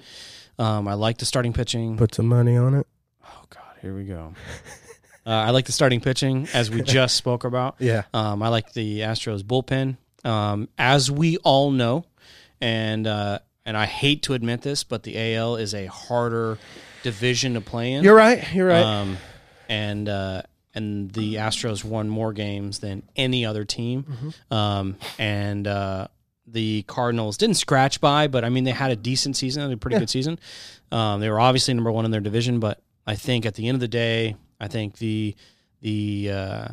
um, 0.60 0.88
I 0.88 0.94
like 0.96 1.18
the 1.20 1.26
starting 1.26 1.54
pitching. 1.54 1.98
Put 1.98 2.16
some 2.16 2.28
money 2.28 2.58
on 2.58 2.74
it. 2.74 2.88
oh 3.26 3.44
God, 3.50 3.78
here 3.82 3.96
we 3.96 4.04
go. 4.06 4.34
uh, 5.26 5.30
I 5.30 5.52
like 5.52 5.66
the 5.66 5.72
starting 5.72 6.02
pitching 6.02 6.48
as 6.54 6.70
we 6.70 6.82
just 6.98 7.16
spoke 7.16 7.44
about. 7.44 7.76
Yeah, 7.80 8.04
Um, 8.14 8.42
I 8.44 8.50
like 8.50 8.74
the 8.74 9.00
Astros 9.02 9.42
bullpen. 9.44 9.98
Um, 10.28 10.68
as 10.78 11.10
we 11.10 11.38
all 11.38 11.72
know, 11.72 12.06
and 12.62 13.08
uh, 13.08 13.40
and 13.66 13.78
I 13.78 13.86
hate 13.86 14.24
to 14.24 14.34
admit 14.34 14.62
this, 14.62 14.84
but 14.84 15.04
the 15.04 15.36
AL 15.36 15.56
is 15.58 15.74
a 15.74 15.86
harder 15.88 16.58
division 17.04 17.54
to 17.54 17.62
play 17.62 17.94
in. 17.94 18.04
you're 18.04 18.16
right. 18.16 18.44
You're 18.54 18.68
right. 18.68 18.84
Um, 18.84 19.18
and 19.70 20.10
uh, 20.10 20.42
and 20.74 21.12
the 21.12 21.36
Astros 21.36 21.84
won 21.84 22.10
more 22.10 22.34
games 22.34 22.80
than 22.80 23.04
any 23.16 23.46
other 23.46 23.64
team. 23.66 24.04
Mm-hmm. 24.04 24.54
Um, 24.54 24.96
and 25.18 25.68
uh, 25.68 26.08
the 26.46 26.84
Cardinals 26.84 27.38
didn't 27.38 27.56
scratch 27.58 28.00
by, 28.02 28.28
but 28.28 28.44
I 28.46 28.50
mean 28.50 28.64
they 28.64 28.72
had 28.72 28.92
a 28.92 28.96
decent 28.96 29.36
season, 29.38 29.72
a 29.72 29.78
pretty 29.78 29.96
Yeah. 29.96 30.00
good 30.00 30.10
season. 30.10 30.40
Um, 30.92 31.20
they 31.20 31.30
were 31.30 31.40
obviously 31.40 31.74
number 31.74 31.92
one 31.92 32.06
in 32.06 32.12
their 32.12 32.22
division, 32.22 32.60
but 32.60 32.82
I 33.06 33.16
think 33.16 33.46
at 33.46 33.56
the 33.56 33.68
end 33.68 33.76
of 33.76 33.82
the 33.82 33.88
day, 33.88 34.36
I 34.60 34.68
think 34.68 34.98
the 34.98 35.36
the 35.82 36.32
uh, 36.34 36.68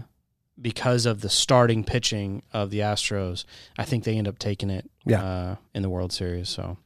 because 0.61 1.07
of 1.07 1.21
the 1.21 1.29
starting 1.29 1.85
pitching 1.85 2.43
of 2.53 2.71
the 2.71 2.79
Astros, 2.81 3.45
I 3.79 3.85
think 3.85 4.05
they 4.05 4.17
end 4.17 4.29
up 4.29 4.39
taking 4.39 4.71
it 4.71 4.89
Yeah. 5.05 5.23
uh, 5.25 5.57
in 5.75 5.83
the 5.83 5.89
World 5.91 6.13
Series. 6.13 6.49
So 6.49 6.77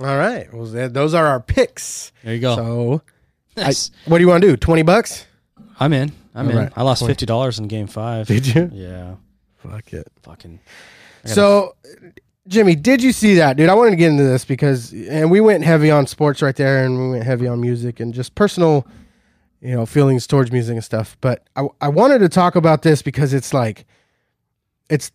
All 0.00 0.16
right. 0.16 0.52
Well, 0.52 0.66
those 0.88 1.14
are 1.14 1.26
our 1.26 1.40
picks. 1.40 2.12
there 2.24 2.34
you 2.34 2.40
go. 2.40 2.56
So, 2.56 3.02
I, 3.56 3.72
what 4.06 4.18
do 4.18 4.24
you 4.24 4.28
want 4.28 4.42
to 4.42 4.48
do? 4.48 4.56
Twenty 4.56 4.82
bucks? 4.82 5.26
I'm 5.78 5.92
in. 5.92 6.12
I'm 6.34 6.46
All 6.46 6.52
in. 6.52 6.56
right. 6.58 6.72
I 6.76 6.82
lost 6.82 7.04
fifty 7.06 7.26
dollars 7.26 7.58
in 7.58 7.68
Game 7.68 7.86
Five. 7.88 8.26
Did 8.26 8.46
you? 8.54 8.70
Yeah. 8.72 9.16
Fuck 9.58 9.92
it. 9.92 10.06
Fucking. 10.22 10.58
Gotta- 11.24 11.34
So, 11.34 11.74
Jimmy, 12.48 12.74
did 12.74 13.02
you 13.02 13.12
see 13.12 13.34
that, 13.34 13.56
dude? 13.58 13.68
I 13.68 13.74
wanted 13.74 13.90
to 13.90 13.96
get 13.96 14.10
into 14.10 14.22
this 14.24 14.44
because, 14.46 14.92
and 14.92 15.30
we 15.30 15.40
went 15.40 15.62
heavy 15.64 15.90
on 15.90 16.06
sports 16.06 16.40
right 16.40 16.56
there, 16.56 16.84
and 16.86 16.98
we 16.98 17.10
went 17.10 17.24
heavy 17.24 17.46
on 17.46 17.60
music 17.60 18.00
and 18.00 18.14
just 18.14 18.34
personal, 18.34 18.86
you 19.60 19.74
know, 19.74 19.86
feelings 19.86 20.26
towards 20.26 20.50
music 20.52 20.74
and 20.74 20.84
stuff. 20.84 21.16
But 21.20 21.46
I, 21.56 21.66
I 21.80 21.88
wanted 21.88 22.20
to 22.20 22.28
talk 22.28 22.56
about 22.56 22.82
this 22.82 23.02
because 23.02 23.34
it's 23.34 23.52
like, 23.52 23.86
it's 24.88 25.12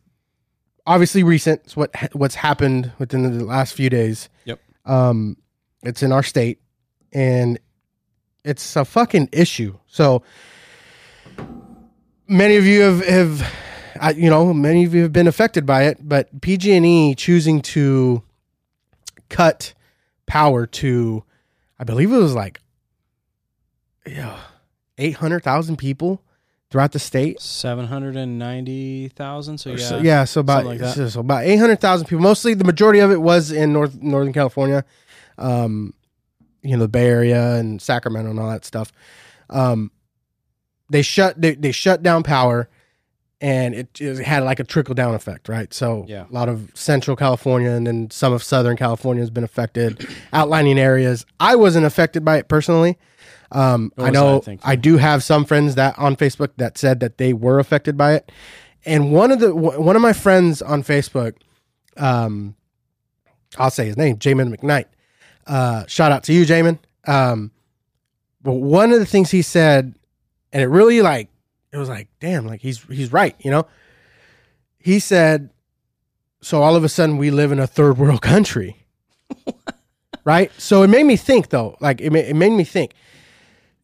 obviously 0.87 1.23
recent. 1.23 1.61
It's 1.65 1.75
what 1.75 1.95
what's 2.13 2.35
happened 2.35 2.91
within 2.99 3.37
the 3.37 3.43
last 3.43 3.73
few 3.73 3.89
days. 3.89 4.29
Yep. 4.45 4.59
Um, 4.85 5.37
it's 5.83 6.03
in 6.03 6.11
our 6.11 6.23
state, 6.23 6.59
and 7.11 7.59
it's 8.43 8.75
a 8.75 8.85
fucking 8.85 9.29
issue. 9.31 9.77
So 9.87 10.23
many 12.27 12.55
of 12.55 12.65
you 12.65 12.81
have 12.81 13.05
have 13.05 13.53
I, 13.99 14.11
you 14.11 14.29
know 14.29 14.53
many 14.53 14.85
of 14.85 14.93
you 14.93 15.03
have 15.03 15.13
been 15.13 15.27
affected 15.27 15.65
by 15.65 15.83
it, 15.83 15.97
but 16.01 16.41
PG&E 16.41 17.15
choosing 17.15 17.61
to 17.61 18.23
cut 19.29 19.73
power 20.25 20.65
to 20.65 21.23
I 21.79 21.83
believe 21.83 22.11
it 22.11 22.17
was 22.17 22.35
like 22.35 22.59
yeah, 24.08 24.39
800,000 24.97 25.78
people 25.78 26.22
throughout 26.72 26.91
the 26.91 26.99
state. 26.99 27.39
Seven 27.41 27.86
hundred 27.88 28.16
and 28.16 28.38
ninety 28.39 29.08
thousand. 29.10 29.58
So 29.60 29.72
yeah, 29.72 29.78
so, 29.78 29.97
yeah, 29.99 30.24
so 30.26 30.41
about 30.41 30.66
like 30.66 30.80
so, 30.80 31.08
so 31.08 31.20
about 31.22 31.43
eight 31.45 31.58
hundred 31.58 31.80
thousand 31.80 32.08
people. 32.08 32.22
Mostly, 32.24 32.53
the 32.53 32.64
majority 32.64 32.99
of 32.99 33.12
it 33.12 33.22
was 33.22 33.51
in 33.51 33.72
North 33.72 34.01
Northern 34.01 34.34
California, 34.34 34.84
um, 35.38 35.93
you 36.62 36.76
know, 36.76 36.84
the 36.84 36.88
Bay 36.89 37.08
Area 37.08 37.56
and 37.56 37.82
Sacramento 37.82 38.30
and 38.32 38.39
all 38.39 38.49
that 38.49 38.66
stuff. 38.66 38.91
Um, 39.49 39.91
they 40.89 41.01
shut 41.01 41.39
they, 41.39 41.56
they 41.56 41.72
shut 41.72 42.03
down 42.03 42.24
power, 42.24 42.68
and 43.41 43.74
it, 43.76 44.01
it 44.01 44.18
had 44.26 44.43
like 44.43 44.60
a 44.60 44.64
trickle 44.64 44.95
down 44.95 45.16
effect, 45.16 45.47
right? 45.47 45.74
So 45.74 46.06
Yeah. 46.08 46.26
a 46.30 46.34
lot 46.34 46.49
of 46.49 46.72
Central 46.74 47.16
California 47.16 47.72
and 47.72 47.86
then 47.88 48.10
some 48.12 48.34
of 48.34 48.43
Southern 48.43 48.76
California 48.76 49.22
has 49.22 49.30
been 49.30 49.43
affected, 49.43 50.08
outlining 50.34 50.78
areas. 50.80 51.26
I 51.39 51.56
wasn't 51.56 51.86
affected 51.86 52.26
by 52.26 52.38
it 52.38 52.47
personally. 52.47 52.97
Um, 53.51 53.91
I 53.97 54.09
know 54.09 54.41
I, 54.47 54.57
I, 54.63 54.75
do 54.75 54.97
have 54.97 55.23
some 55.23 55.45
friends 55.45 55.75
that 55.75 55.97
on 55.99 56.15
Facebook 56.15 56.49
that 56.57 56.77
said 56.77 56.99
that 57.01 57.17
they 57.17 57.31
were 57.31 57.59
affected 57.59 57.95
by 57.95 58.13
it, 58.13 58.31
and 58.85 59.11
one 59.11 59.31
of 59.31 59.39
the 59.39 59.53
one 59.55 59.95
of 59.95 60.01
my 60.01 60.13
friends 60.13 60.61
on 60.61 60.83
Facebook, 60.83 61.35
um, 61.97 62.55
I'll 63.57 63.69
say 63.69 63.85
his 63.85 63.97
name, 63.97 64.17
Jamin 64.17 64.55
McKnight. 64.55 64.85
Uh, 65.45 65.85
shout 65.87 66.11
out 66.11 66.23
to 66.23 66.33
you, 66.33 66.45
Jamin. 66.45 66.79
Um, 67.05 67.51
but 68.41 68.53
one 68.53 68.91
of 68.91 68.99
the 68.99 69.05
things 69.05 69.31
he 69.31 69.41
said, 69.41 69.95
and 70.51 70.61
it 70.61 70.67
really 70.67 71.01
like 71.01 71.29
it 71.75 71.77
was 71.77 71.89
like, 71.89 72.07
damn, 72.19 72.45
like 72.45 72.61
he's 72.61 72.81
he's 72.83 73.11
right, 73.11 73.35
you 73.39 73.51
know. 73.51 73.67
He 74.77 74.99
said, 74.99 75.49
so 76.41 76.61
all 76.61 76.75
of 76.75 76.83
a 76.83 76.89
sudden 76.89 77.17
we 77.17 77.31
live 77.31 77.51
in 77.51 77.59
a 77.59 77.67
third 77.67 77.97
world 77.97 78.21
country, 78.21 78.77
right? 80.23 80.51
So 80.57 80.83
it 80.83 80.87
made 80.87 81.05
me 81.05 81.17
think, 81.17 81.49
though. 81.49 81.75
Like 81.81 82.01
it, 82.01 82.11
ma- 82.11 82.19
it 82.19 82.35
made 82.35 82.51
me 82.51 82.63
think. 82.63 82.93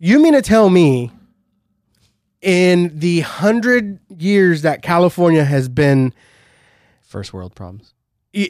You 0.03 0.19
mean 0.19 0.33
to 0.33 0.41
tell 0.41 0.71
me, 0.71 1.11
in 2.41 2.97
the 2.97 3.19
hundred 3.19 3.99
years 4.09 4.63
that 4.63 4.81
California 4.81 5.45
has 5.45 5.69
been 5.69 6.11
First 7.03 7.33
world 7.33 7.53
problems. 7.53 7.93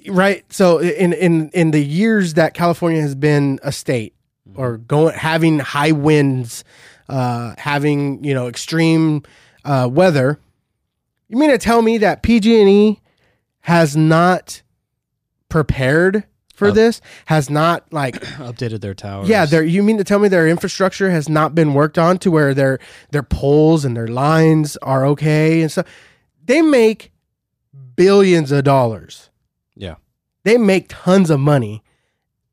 Right 0.08 0.45
so 0.54 0.78
in 0.78 1.12
in 1.12 1.49
in 1.49 1.72
the 1.72 1.84
years 1.84 2.36
that 2.36 2.54
california 2.54 3.02
has 3.02 3.16
been 3.16 3.60
a 3.64 3.72
state 3.72 4.14
or 4.54 4.78
going 4.78 5.16
having 5.16 5.58
high 5.58 5.91
winds 5.91 6.64
uh 7.10 7.56
having 7.58 8.24
you 8.24 8.36
know 8.36 8.47
extreme 8.47 9.24
uh 9.66 9.89
weather 9.91 10.39
you 11.28 11.38
mean 11.39 11.49
to 11.49 11.58
tell 11.58 11.82
me 11.82 11.97
that 11.97 12.22
pg&e 12.22 13.02
has 13.62 13.97
not 13.97 14.62
prepared 15.49 16.24
for 16.62 16.70
Up. 16.70 16.76
this 16.76 17.01
has 17.26 17.49
not 17.49 17.91
like 17.91 18.16
Updated 18.38 18.82
their 18.82 18.93
towers. 18.93 19.28
yeah, 19.28 19.45
their 19.47 19.64
you 19.64 19.82
mean 19.82 19.97
to 19.97 20.03
tell 20.03 20.20
me 20.20 20.28
their 20.28 20.47
infrastructure 20.47 21.09
has 21.09 21.28
not 21.28 21.55
been 21.55 21.74
worked 21.74 21.97
on 21.97 22.20
to 22.20 22.30
where 22.30 22.53
their 22.53 22.78
their 23.09 23.24
poles 23.24 23.84
and 23.84 23.97
their 23.97 24.07
lines 24.07 24.78
are 24.78 25.05
okay 25.07 25.62
and 25.62 25.72
stuff. 25.72 25.88
They 26.45 26.62
make 26.62 27.12
billions 27.95 28.51
of 28.51 28.64
dollars. 28.64 29.30
Yeah. 29.76 29.95
They 30.43 30.57
make 30.57 30.86
tons 30.89 31.30
of 31.32 31.39
money 31.39 31.84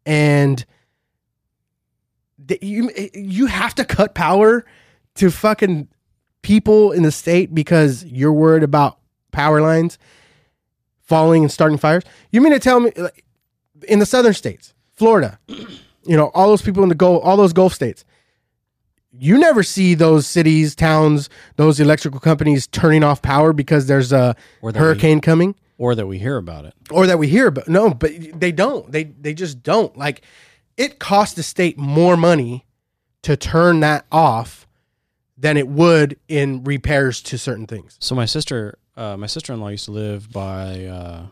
and 0.06 0.64
you 2.62 2.90
you 3.14 3.46
have 3.46 3.74
to 3.74 3.84
cut 3.84 4.14
power 4.14 4.64
to 5.16 5.30
fucking 5.30 5.88
people 6.42 6.92
in 6.92 7.02
the 7.02 7.12
state 7.12 7.54
because 7.54 8.04
you're 8.04 8.32
worried 8.32 8.62
about 8.62 8.98
power 9.32 9.61
lines 9.61 9.98
falling 11.02 11.42
and 11.42 11.50
starting 11.52 11.78
fires. 11.78 12.04
You 12.30 12.40
mean 12.40 12.52
to 12.52 12.59
tell 12.59 12.80
me 12.80 12.92
like, 12.96 13.24
in 13.89 13.99
the 13.99 14.07
southern 14.07 14.34
states, 14.34 14.74
Florida, 14.95 15.39
you 15.49 16.16
know, 16.16 16.26
all 16.34 16.49
those 16.49 16.62
people 16.62 16.82
in 16.82 16.89
the 16.89 16.95
Gulf, 16.95 17.22
all 17.24 17.36
those 17.36 17.53
Gulf 17.53 17.72
states, 17.74 18.05
you 19.12 19.39
never 19.39 19.62
see 19.62 19.95
those 19.95 20.26
cities, 20.26 20.74
towns, 20.74 21.28
those 21.57 21.80
electrical 21.80 22.20
companies 22.20 22.66
turning 22.66 23.03
off 23.03 23.22
power 23.22 23.53
because 23.53 23.86
there's 23.86 24.12
a 24.12 24.36
hurricane 24.80 25.20
coming 25.20 25.55
or 25.78 25.95
that 25.95 26.07
we 26.07 26.18
hear 26.18 26.36
about 26.36 26.64
it. 26.64 26.74
or 26.91 27.07
that 27.07 27.18
we 27.18 27.28
hear 27.28 27.47
about. 27.47 27.68
No, 27.68 27.93
but 27.95 28.12
they 28.39 28.53
don't. 28.53 28.91
They 28.93 29.05
they 29.05 29.34
just 29.34 29.62
don't. 29.62 29.97
Like 29.97 30.22
it 30.76 30.99
costs 30.99 31.34
the 31.34 31.43
state 31.43 31.78
more 31.78 32.16
money 32.16 32.66
to 33.22 33.36
turn 33.36 33.80
that 33.80 34.07
off 34.12 34.66
than 35.36 35.57
it 35.57 35.68
would 35.68 36.18
in 36.28 36.62
repairs 36.64 37.22
to 37.22 37.39
certain 37.39 37.66
things. 37.66 37.97
So 38.01 38.14
my 38.14 38.26
sister, 38.26 38.78
uh, 38.97 39.16
my 39.16 39.26
sister 39.26 39.53
in 39.53 39.61
law 39.61 39.68
used 39.68 39.84
to 39.86 39.93
live 39.93 40.30
by, 40.32 40.84
uh, 40.84 41.26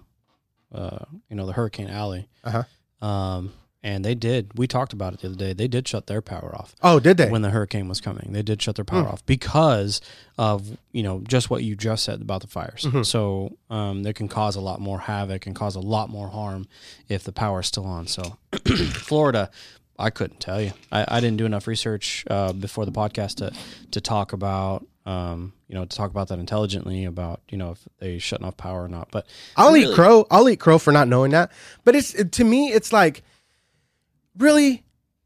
uh, 0.73 1.05
you 1.29 1.37
know, 1.37 1.47
the 1.47 1.53
Hurricane 1.53 1.89
Alley. 1.89 2.29
Uh-huh. 2.45 3.07
Um, 3.07 3.53
and 3.83 4.05
they 4.05 4.17
did. 4.17 4.59
We 4.59 4.67
talked 4.67 4.93
about 4.93 5.13
it 5.15 5.21
the 5.21 5.29
other 5.29 5.37
day. 5.37 5.53
They 5.53 5.69
did 5.69 5.87
shut 5.87 6.09
their 6.09 6.21
power 6.21 6.53
off 6.57 6.75
Oh, 6.83 6.99
did 6.99 7.19
they? 7.19 7.31
when 7.31 7.43
the 7.43 7.51
hurricane 7.51 7.87
was 7.89 8.01
coming. 8.01 8.33
They 8.33 8.43
did 8.43 8.61
shut 8.61 8.75
their 8.75 8.85
power 8.85 9.07
off 9.07 9.25
because 9.27 10.01
of 10.39 10.77
you 10.91 11.05
know 11.05 11.21
just 11.29 11.51
what 11.51 11.63
you 11.63 11.77
just 11.77 12.03
said 12.03 12.21
about 12.21 12.41
the 12.41 12.49
fires. 12.49 12.85
So 13.07 13.57
um, 13.71 14.03
they 14.03 14.13
can 14.13 14.27
cause 14.27 14.57
a 14.57 14.61
lot 14.61 14.81
more 14.81 14.99
havoc 14.99 15.47
and 15.47 15.55
cause 15.55 15.77
a 15.77 15.81
lot 15.81 16.09
more 16.11 16.29
harm 16.29 16.67
if 17.09 17.23
the 17.23 17.33
power 17.33 17.61
is 17.61 17.67
still 17.69 17.87
on. 17.87 18.09
So 18.09 18.37
Florida, 18.93 19.51
I 19.99 20.11
couldn't 20.11 20.41
tell 20.41 20.61
you. 20.61 20.73
I, 20.91 21.05
I 21.07 21.21
didn't 21.21 21.37
do 21.37 21.47
enough 21.47 21.69
research 21.69 22.25
uh, 22.29 22.53
before 22.55 22.87
the 22.87 22.93
podcast 22.93 23.37
to 23.37 23.53
to 23.93 24.01
talk 24.01 24.33
about 24.33 24.85
um, 25.07 25.53
you 25.69 25.75
know 25.75 25.85
to 25.85 25.97
talk 25.97 26.11
about 26.11 26.29
that 26.29 26.39
intelligently 26.39 27.05
about 27.05 27.41
you 27.49 27.57
know 27.57 27.71
if 27.71 27.89
they 27.99 28.19
shutting 28.19 28.45
off 28.47 28.57
power 28.57 28.85
or 28.85 28.89
not. 28.89 29.09
But 29.11 29.27
I'll 29.57 29.73
really- 29.73 29.91
eat 29.91 29.95
crow. 29.95 30.27
I'll 30.31 30.49
eat 30.49 30.61
crow 30.61 30.79
for 30.79 30.93
not 30.93 31.09
knowing 31.09 31.31
that. 31.31 31.51
But 31.85 31.95
it's 31.97 32.13
to 32.13 32.45
me, 32.45 32.73
it's 32.73 32.93
like, 32.93 33.23
really, 34.37 34.85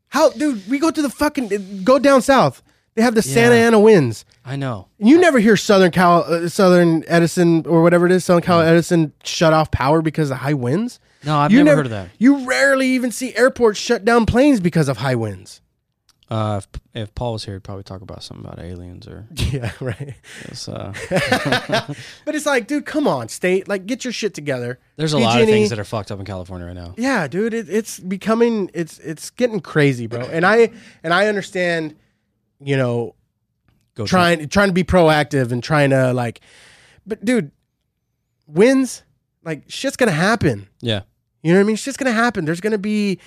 how, 0.08 0.30
dude? 0.30 0.68
We 0.68 0.78
go 0.78 0.90
to 0.90 1.02
the 1.02 1.10
fucking 1.10 1.82
go 1.84 1.98
down 1.98 2.22
south. 2.22 2.62
They 2.94 3.02
have 3.02 3.14
the 3.14 3.22
Santa 3.22 3.54
Ana 3.54 3.78
winds. 3.78 4.24
I 4.44 4.56
know. 4.56 4.88
And 4.98 5.08
you 5.08 5.18
never 5.18 5.38
hear 5.38 5.56
Southern 5.56 5.92
Cal, 5.92 6.24
uh, 6.24 6.48
Southern 6.48 7.04
Edison, 7.06 7.64
or 7.66 7.82
whatever 7.82 8.04
it 8.04 8.12
is, 8.12 8.24
Southern 8.24 8.42
Cal 8.42 8.60
Edison 8.60 9.12
shut 9.22 9.52
off 9.52 9.70
power 9.70 10.02
because 10.02 10.30
of 10.30 10.38
high 10.38 10.54
winds. 10.54 10.98
No, 11.24 11.36
I've 11.36 11.52
You 11.52 11.62
never, 11.62 11.76
heard 11.76 11.86
of 11.86 11.92
that. 11.92 12.08
You 12.18 12.46
rarely 12.48 12.88
even 12.88 13.12
see 13.12 13.34
airports 13.36 13.78
shut 13.78 14.04
down 14.04 14.26
planes 14.26 14.58
because 14.58 14.88
of 14.88 14.96
high 14.98 15.14
winds. 15.14 15.60
Uh, 16.30 16.60
if, 16.62 16.68
if 16.94 17.14
Paul 17.16 17.32
was 17.32 17.44
here, 17.44 17.54
he'd 17.54 17.64
probably 17.64 17.82
talk 17.82 18.02
about 18.02 18.22
something 18.22 18.46
about 18.46 18.60
aliens 18.60 19.08
or 19.08 19.26
Yeah, 19.34 19.72
right. 19.80 20.14
this, 20.48 20.68
uh, 20.68 20.92
But 22.24 22.34
it's 22.36 22.46
like, 22.46 22.68
dude, 22.68 22.86
come 22.86 23.08
on, 23.08 23.28
state, 23.28 23.66
like, 23.66 23.84
get 23.86 24.04
your 24.04 24.12
shit 24.12 24.32
together. 24.32 24.78
There's 24.96 25.12
a 25.12 25.18
lot 25.18 25.40
of 25.40 25.46
PG&E 25.46 25.52
things 25.52 25.70
that 25.70 25.80
are 25.80 25.84
fucked 25.84 26.12
up 26.12 26.20
in 26.20 26.24
California 26.24 26.66
right 26.68 26.76
now. 26.76 26.94
Yeah, 26.96 27.26
dude, 27.26 27.52
it, 27.52 27.68
it's 27.68 27.98
becoming 27.98 28.70
it's 28.74 28.98
it's 29.00 29.30
getting 29.30 29.60
crazy, 29.60 30.06
bro. 30.06 30.20
And 30.20 30.46
I 30.46 30.70
and 31.02 31.12
I 31.12 31.26
understand, 31.26 31.96
you 32.60 32.76
know, 32.76 33.16
Go 33.96 34.06
trying 34.06 34.48
trying 34.48 34.68
to 34.68 34.74
be 34.74 34.84
proactive 34.84 35.50
and 35.50 35.64
trying 35.64 35.90
to 35.90 36.12
like, 36.12 36.40
but 37.06 37.24
dude, 37.24 37.50
wins 38.46 39.02
like 39.44 39.64
shit's 39.68 39.96
gonna 39.96 40.12
happen. 40.12 40.68
Yeah. 40.80 41.02
You 41.42 41.52
know 41.52 41.58
what 41.58 41.64
I 41.64 41.66
mean? 41.66 41.76
Shit's 41.76 41.96
gonna 41.96 42.12
happen. 42.12 42.44
There's 42.44 42.60
gonna 42.60 42.78
be, 42.78 43.18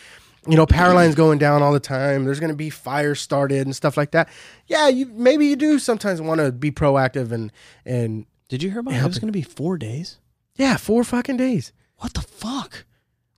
you 0.48 0.58
know, 0.58 0.66
power 0.66 0.94
lines 0.94 1.16
going 1.16 1.38
down 1.40 1.62
all 1.62 1.72
the 1.72 1.80
time. 1.80 2.26
There's 2.26 2.40
gonna 2.40 2.54
be 2.56 2.70
fires 2.70 3.22
started 3.22 3.66
and 3.66 3.76
stuff 3.76 3.98
like 3.98 4.12
that. 4.12 4.30
Yeah, 4.68 4.88
you 4.88 5.06
maybe 5.08 5.48
you 5.48 5.56
do 5.56 5.80
sometimes 5.80 6.22
want 6.22 6.42
to 6.42 6.52
be 6.52 6.72
proactive 6.72 7.32
and 7.32 7.52
and 7.86 8.26
Did 8.50 8.64
you 8.64 8.70
hear 8.70 8.80
about 8.80 8.94
it? 8.94 8.98
It 8.98 9.08
was 9.08 9.20
going 9.20 9.32
to 9.32 9.38
be 9.38 9.42
four 9.42 9.78
days. 9.78 10.20
yeah, 10.56 10.78
four 10.78 11.04
fucking 11.04 11.38
days. 11.38 11.72
What 11.98 12.14
the 12.14 12.22
fuck? 12.22 12.86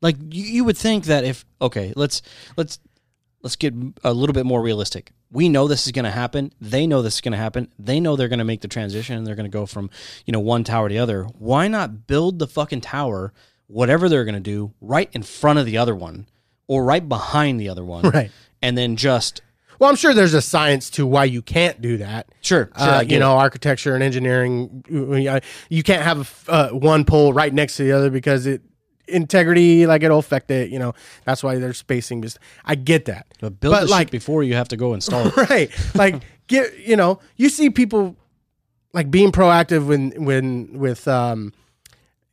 Like 0.01 0.17
you, 0.29 0.43
you 0.43 0.63
would 0.63 0.77
think 0.77 1.05
that 1.05 1.23
if 1.23 1.45
okay, 1.61 1.93
let's 1.95 2.21
let's 2.57 2.79
let's 3.41 3.55
get 3.55 3.73
a 4.03 4.13
little 4.13 4.33
bit 4.33 4.45
more 4.45 4.61
realistic. 4.61 5.11
We 5.31 5.49
know 5.49 5.67
this 5.67 5.85
is 5.85 5.91
going 5.91 6.05
to 6.05 6.11
happen. 6.11 6.51
They 6.61 6.87
know 6.87 7.01
this 7.01 7.15
is 7.15 7.21
going 7.21 7.33
to 7.33 7.37
happen. 7.37 7.71
They 7.77 7.99
know 7.99 8.15
they're 8.15 8.27
going 8.27 8.39
to 8.39 8.45
make 8.45 8.61
the 8.61 8.67
transition 8.67 9.17
and 9.17 9.27
they're 9.27 9.35
going 9.35 9.49
to 9.49 9.55
go 9.55 9.65
from, 9.65 9.89
you 10.25 10.31
know, 10.31 10.39
one 10.39 10.63
tower 10.63 10.87
to 10.87 10.93
the 10.93 10.99
other. 10.99 11.23
Why 11.37 11.67
not 11.67 12.07
build 12.07 12.39
the 12.39 12.47
fucking 12.47 12.81
tower, 12.81 13.33
whatever 13.67 14.07
they're 14.07 14.25
going 14.25 14.35
to 14.35 14.39
do, 14.39 14.73
right 14.81 15.09
in 15.13 15.23
front 15.23 15.59
of 15.59 15.65
the 15.65 15.77
other 15.77 15.95
one 15.95 16.27
or 16.67 16.83
right 16.83 17.07
behind 17.07 17.59
the 17.59 17.69
other 17.69 17.83
one? 17.85 18.03
Right. 18.09 18.31
And 18.61 18.77
then 18.77 18.95
just 18.95 19.41
Well, 19.79 19.89
I'm 19.89 19.95
sure 19.95 20.13
there's 20.13 20.33
a 20.33 20.41
science 20.41 20.89
to 20.91 21.05
why 21.05 21.25
you 21.25 21.41
can't 21.41 21.81
do 21.81 21.97
that. 21.97 22.27
sure, 22.41 22.69
sure 22.77 22.87
uh, 22.87 23.01
you 23.01 23.19
know, 23.19 23.33
architecture 23.37 23.93
and 23.93 24.03
engineering. 24.03 24.83
uh, 25.29 25.39
You 25.69 25.83
can't 25.83 26.01
have 26.03 26.43
uh, 26.47 26.69
one 26.69 27.03
pole 27.05 27.33
right 27.33 27.53
next 27.53 27.77
to 27.77 27.83
the 27.83 27.91
other 27.91 28.09
because 28.09 28.45
it 28.47 28.61
integrity, 29.07 29.85
like 29.85 30.01
it'll 30.03 30.17
affect 30.19 30.49
it. 30.51 30.69
You 30.71 30.79
know, 30.79 30.93
that's 31.25 31.43
why 31.43 31.57
there's 31.59 31.77
spacing. 31.77 32.21
Just 32.21 32.39
I 32.65 32.75
get 32.75 33.05
that, 33.05 33.27
but 33.39 33.59
build 33.59 33.73
but 33.73 33.89
like- 33.89 34.09
before 34.11 34.43
you 34.43 34.55
have 34.55 34.67
to 34.69 34.77
go 34.77 34.93
install 34.93 35.27
it. 35.27 35.37
right? 35.49 35.69
Like 35.93 36.23
get 36.47 36.77
you 36.79 36.95
know, 36.95 37.19
you 37.35 37.49
see 37.49 37.69
people 37.69 38.15
like 38.93 39.11
being 39.11 39.31
proactive 39.31 39.85
when 39.85 40.11
when 40.23 40.79
with 40.79 41.07
um, 41.07 41.53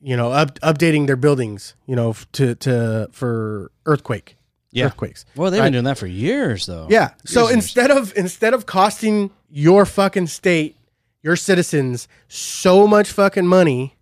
you 0.02 0.16
know, 0.16 0.32
up, 0.32 0.58
updating 0.60 1.06
their 1.06 1.16
buildings. 1.16 1.74
You 1.86 1.96
know, 1.96 2.14
to 2.32 2.54
to 2.56 3.08
for 3.12 3.70
earthquake. 3.86 4.36
Yeah. 4.74 4.86
earthquakes. 4.86 5.26
Well, 5.36 5.50
they've 5.50 5.60
right? 5.60 5.66
been 5.66 5.74
doing 5.74 5.84
that 5.84 5.98
for 5.98 6.06
years, 6.06 6.64
though. 6.64 6.86
Yeah. 6.88 7.10
So 7.26 7.40
Years 7.42 7.50
years. 7.50 7.56
instead 7.64 7.90
of 7.90 8.12
instead 8.16 8.54
of 8.54 8.64
costing 8.64 9.30
your 9.50 9.84
fucking 9.84 10.28
state, 10.28 10.76
your 11.22 11.36
citizens 11.36 12.08
so 12.28 12.86
much 12.86 13.12
fucking 13.12 13.46
money 13.46 13.96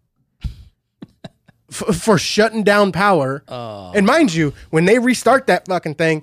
f- 1.70 1.96
for 1.96 2.18
shutting 2.18 2.62
down 2.62 2.92
power, 2.92 3.42
Oh. 3.48 3.92
and 3.94 4.06
mind 4.06 4.32
you, 4.32 4.52
when 4.70 4.84
they 4.84 4.98
restart 4.98 5.46
that 5.48 5.66
fucking 5.66 5.94
thing, 5.96 6.22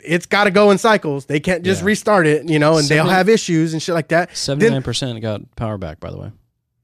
it's 0.00 0.26
got 0.26 0.44
to 0.44 0.50
go 0.50 0.70
in 0.70 0.78
cycles. 0.78 1.26
They 1.26 1.40
can't 1.40 1.62
just 1.64 1.82
Yeah. 1.82 1.86
restart 1.88 2.26
it, 2.26 2.48
you 2.48 2.58
know, 2.58 2.78
and 2.78 2.88
they'll 2.88 3.04
have 3.08 3.28
issues 3.28 3.72
and 3.72 3.82
shit 3.82 3.94
like 3.94 4.08
that. 4.08 4.34
seventy 4.36 4.70
nine 4.70 4.82
percent 4.82 5.20
got 5.20 5.54
power 5.56 5.76
back. 5.76 6.00
By 6.00 6.10
the 6.10 6.16
way, 6.18 6.30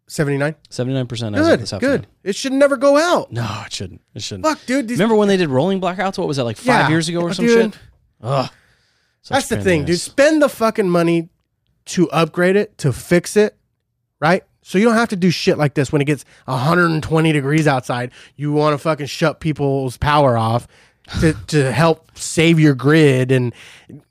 Seventy 0.09 0.39
nine. 0.39 0.55
seventy 0.71 0.95
nine 0.95 1.07
percent 1.07 1.37
as 1.37 1.47
Good. 1.47 1.61
this 1.61 1.73
afternoon. 1.73 1.97
Good. 2.01 2.07
It 2.25 2.35
should 2.35 2.53
never 2.53 2.77
go 2.77 2.97
out. 2.97 3.31
No, 3.31 3.63
it 3.67 3.73
shouldn't. 3.73 4.01
It 4.15 4.23
shouldn't. 4.23 4.47
Fuck, 4.47 4.65
dude. 4.67 4.89
These, 4.89 4.99
Remember 4.99 5.15
when 5.15 5.29
they 5.29 5.37
did 5.37 5.49
rolling 5.51 5.81
blackouts? 5.81 6.17
What 6.19 6.27
was 6.27 6.39
that 6.39 6.45
like 6.45 6.57
five 6.57 6.67
Yeah. 6.67 6.89
years 6.89 7.09
ago 7.09 7.21
or 7.21 7.33
some 7.35 7.45
Dude. 7.47 7.75
shit? 7.75 7.83
Ugh. 8.23 8.51
That's 9.29 9.49
the 9.49 9.61
thing, 9.61 9.85
dude. 9.85 10.01
Spend 10.01 10.41
the 10.41 10.49
fucking 10.49 10.89
money 10.89 11.29
to 11.87 12.11
upgrade 12.11 12.57
it, 12.57 12.79
to 12.79 12.93
fix 12.93 13.37
it, 13.37 13.55
right? 14.21 14.43
So 14.63 14.79
you 14.79 14.85
don't 14.87 14.95
have 14.95 15.11
to 15.11 15.17
do 15.17 15.31
shit 15.31 15.59
like 15.59 15.75
this 15.75 15.93
when 15.93 16.01
it 16.03 16.07
gets 16.07 16.25
120 16.47 17.33
degrees 17.33 17.67
outside. 17.67 18.11
You 18.37 18.53
want 18.53 18.75
to 18.75 18.79
fucking 18.79 19.07
shut 19.07 19.41
people's 19.41 19.97
power 19.99 20.37
off 20.39 20.67
to, 21.21 21.35
to 21.49 21.71
help 21.73 22.11
save 22.19 22.59
your 22.59 22.75
grid. 22.75 23.31
And 23.33 23.53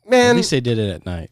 man, 0.08 0.32
At 0.32 0.36
least 0.38 0.52
they 0.52 0.62
did 0.62 0.78
it 0.78 0.90
at 0.92 1.06
night. 1.06 1.32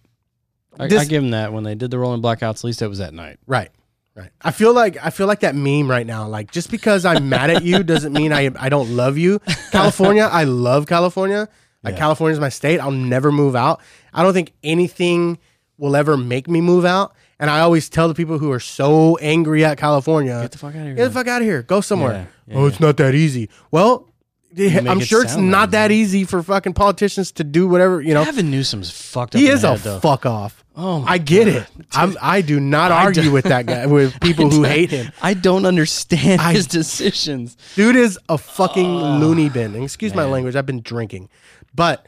I, 0.80 0.88
This- 0.88 1.01
I 1.01 1.05
give 1.05 1.22
them 1.24 1.32
that 1.32 1.53
when 1.53 1.63
they 1.63 1.76
did 1.76 1.91
the 1.91 1.99
rolling 1.99 2.22
blackouts. 2.22 2.57
At 2.59 2.63
least 2.66 2.82
it 2.82 2.88
was 2.88 2.99
at 2.99 3.13
night. 3.13 3.38
right, 3.47 3.70
right. 4.16 4.32
I 4.41 4.51
feel 4.51 4.74
like 4.74 4.97
I 5.03 5.09
feel 5.09 5.28
like 5.28 5.41
that 5.41 5.55
meme 5.55 5.89
right 5.89 6.05
now. 6.07 6.28
Like 6.28 6.51
just 6.51 6.72
because 6.72 7.05
I'm 7.05 7.30
mad 7.30 7.49
at 7.49 7.63
you 7.63 7.84
doesn't 7.84 8.13
mean 8.13 8.32
I 8.34 8.49
I 8.57 8.70
don't 8.70 8.95
love 8.95 9.18
you. 9.18 9.39
California, 9.72 10.24
I 10.32 10.45
love 10.45 10.88
California. 10.88 11.47
Like 11.84 11.93
Yeah. 11.93 11.99
California's 11.99 12.39
my 12.39 12.49
state. 12.49 12.80
I'll 12.80 12.91
never 12.91 13.32
move 13.32 13.55
out. 13.55 13.82
I 14.13 14.24
don't 14.24 14.34
think 14.34 14.53
anything 14.63 15.38
will 15.78 15.95
ever 15.95 16.18
make 16.18 16.47
me 16.47 16.61
move 16.61 16.86
out. 16.86 17.13
And 17.38 17.49
I 17.49 17.59
always 17.59 17.89
tell 17.89 18.07
the 18.07 18.13
people 18.16 18.39
who 18.39 18.51
are 18.51 18.61
so 18.61 19.18
angry 19.18 19.66
at 19.66 19.78
California, 19.78 20.39
Get 20.41 20.53
the 20.53 20.57
fuck 20.57 20.74
out 20.74 20.80
of 20.82 20.86
here. 20.88 20.95
Get 20.95 21.03
the 21.05 21.11
fuck 21.11 21.28
out 21.28 21.41
of 21.41 21.47
here. 21.47 21.63
Go 21.63 21.82
somewhere. 21.82 22.30
Yeah, 22.47 22.53
yeah, 22.53 22.61
oh, 22.61 22.66
it's 22.68 22.80
not 22.80 22.95
that 22.97 23.13
easy. 23.13 23.49
Well, 23.72 24.09
I'm 24.58 25.01
it 25.01 25.06
sure 25.08 25.24
it's 25.24 25.34
sound 25.34 25.51
not 25.51 25.72
that 25.72 25.91
easy 25.91 26.24
for 26.24 26.41
fucking 26.41 26.74
politicians 26.74 27.32
to 27.34 27.43
do 27.43 27.68
whatever, 27.68 28.01
you 28.01 28.14
know. 28.14 28.24
Gavin 28.24 28.49
Newsom's 28.51 28.89
fucked 28.91 29.36
up. 29.36 29.39
He 29.41 29.47
in 29.47 29.53
is 29.53 29.62
the 29.64 29.68
a 29.68 29.72
head, 29.72 29.80
though. 29.82 29.99
fuck 29.99 30.26
off. 30.26 30.64
Oh 30.78 30.99
my 30.99 31.12
I 31.14 31.18
get 31.20 31.47
it. 31.47 31.68
I'm, 31.93 32.18
I 32.22 32.41
do 32.41 32.60
not 32.60 32.91
I 32.91 33.03
argue 33.06 33.32
with 33.32 33.45
that 33.45 33.66
guy, 33.66 33.86
with 33.86 34.20
people 34.22 34.49
who 34.49 34.64
hate 34.64 34.91
him. 34.91 35.12
I 35.22 35.34
don't 35.34 35.66
understand 35.66 36.41
I- 36.41 36.53
his 36.53 36.68
decisions. 36.68 37.56
Dude 37.76 37.95
is 37.95 38.20
a 38.30 38.38
fucking 38.38 38.86
loony 38.93 39.49
bin. 39.49 39.74
And 39.76 39.84
excuse 39.84 40.14
my 40.14 40.26
language. 40.26 40.56
I've 40.56 40.66
been 40.66 40.82
drinking. 40.82 41.30
But 41.74 42.06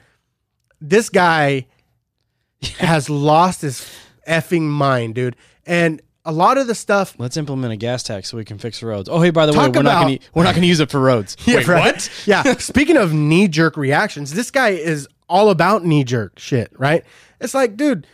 this 0.81 1.09
guy 1.09 1.67
has 2.79 3.09
lost 3.09 3.61
his 3.61 3.89
effing 4.27 4.63
mind, 4.63 5.15
dude. 5.15 5.35
And 5.65 6.01
a 6.27 6.31
lot 6.31 6.57
of 6.57 6.67
the 6.67 6.75
stuff 6.75 7.15
Let's 7.17 7.37
implement 7.37 7.71
a 7.73 7.77
gas 7.77 8.03
tax 8.03 8.29
so 8.29 8.37
we 8.37 8.43
can 8.43 8.57
fix 8.57 8.81
the 8.81 8.85
roads. 8.87 9.07
Oh, 9.09 9.21
hey, 9.21 9.29
by 9.31 9.45
the 9.45 9.53
way, 9.53 9.59
we're 9.69 9.81
not 9.81 10.03
gonna 10.03 10.19
we're 10.33 10.43
not 10.43 10.53
gonna 10.53 10.67
use 10.67 10.81
it 10.81 10.91
for 10.91 10.99
roads. 10.99 11.37
Yeah, 11.47 11.55
Wait, 11.55 11.67
right. 11.67 11.93
what? 11.93 12.11
yeah. 12.27 12.43
Speaking 12.57 12.97
of 12.97 13.13
knee 13.13 13.47
jerk 13.47 13.77
reactions, 13.77 14.33
this 14.33 14.51
guy 14.51 14.69
is 14.69 15.07
all 15.29 15.49
about 15.49 15.85
knee 15.85 16.03
jerk 16.03 16.37
shit, 16.37 16.71
right? 16.77 17.05
It's 17.39 17.53
like, 17.53 17.77
dude, 17.77 18.05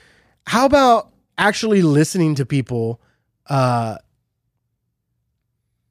how 0.46 0.66
about 0.66 1.10
actually 1.40 1.82
listening 1.82 2.36
to 2.36 2.46
people, 2.46 3.02
uh, 3.48 3.98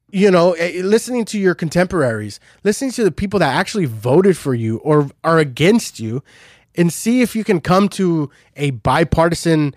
you 0.09 0.31
know, 0.31 0.53
eh, 0.53 0.81
listening 0.83 1.25
to 1.25 1.39
your 1.39 1.55
contemporaries, 1.55 2.39
listening 2.63 2.91
to 2.91 3.03
the 3.03 3.11
people 3.11 3.39
that 3.39 3.53
actually 3.53 3.85
voted 3.85 4.37
for 4.37 4.53
you 4.53 4.77
or 4.77 5.09
are 5.25 5.39
against 5.39 5.99
you, 5.99 6.23
and 6.75 6.93
see 6.93 7.21
if 7.21 7.35
you 7.35 7.43
can 7.43 7.59
come 7.59 7.89
to 7.89 8.29
a 8.55 8.71
bipartisan 8.71 9.75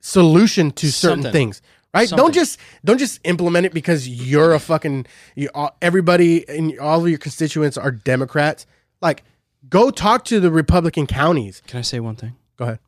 solution 0.00 0.70
to 0.72 0.90
certain 0.92 1.22
Something. 1.22 1.32
things. 1.32 1.62
Right? 1.92 2.08
Don't 2.08 2.32
just 2.32 2.58
don't 2.84 2.98
just 2.98 3.18
implement 3.24 3.66
it 3.66 3.74
because 3.74 4.08
you're 4.08 4.54
a 4.54 4.60
fucking 4.60 5.06
you, 5.34 5.48
all- 5.54 5.76
everybody 5.82 6.48
and 6.48 6.78
all 6.78 7.02
of 7.02 7.08
your 7.08 7.18
constituents 7.18 7.76
are 7.76 7.90
Democrats. 7.90 8.66
Like, 9.02 9.24
go 9.68 9.90
talk 9.90 10.24
to 10.26 10.38
the 10.40 10.50
Republican 10.50 11.06
counties. 11.06 11.62
Can 11.66 11.78
I 11.78 11.82
say 11.82 11.98
one 11.98 12.14
thing? 12.16 12.36
Go 12.56 12.64
ahead. 12.66 12.78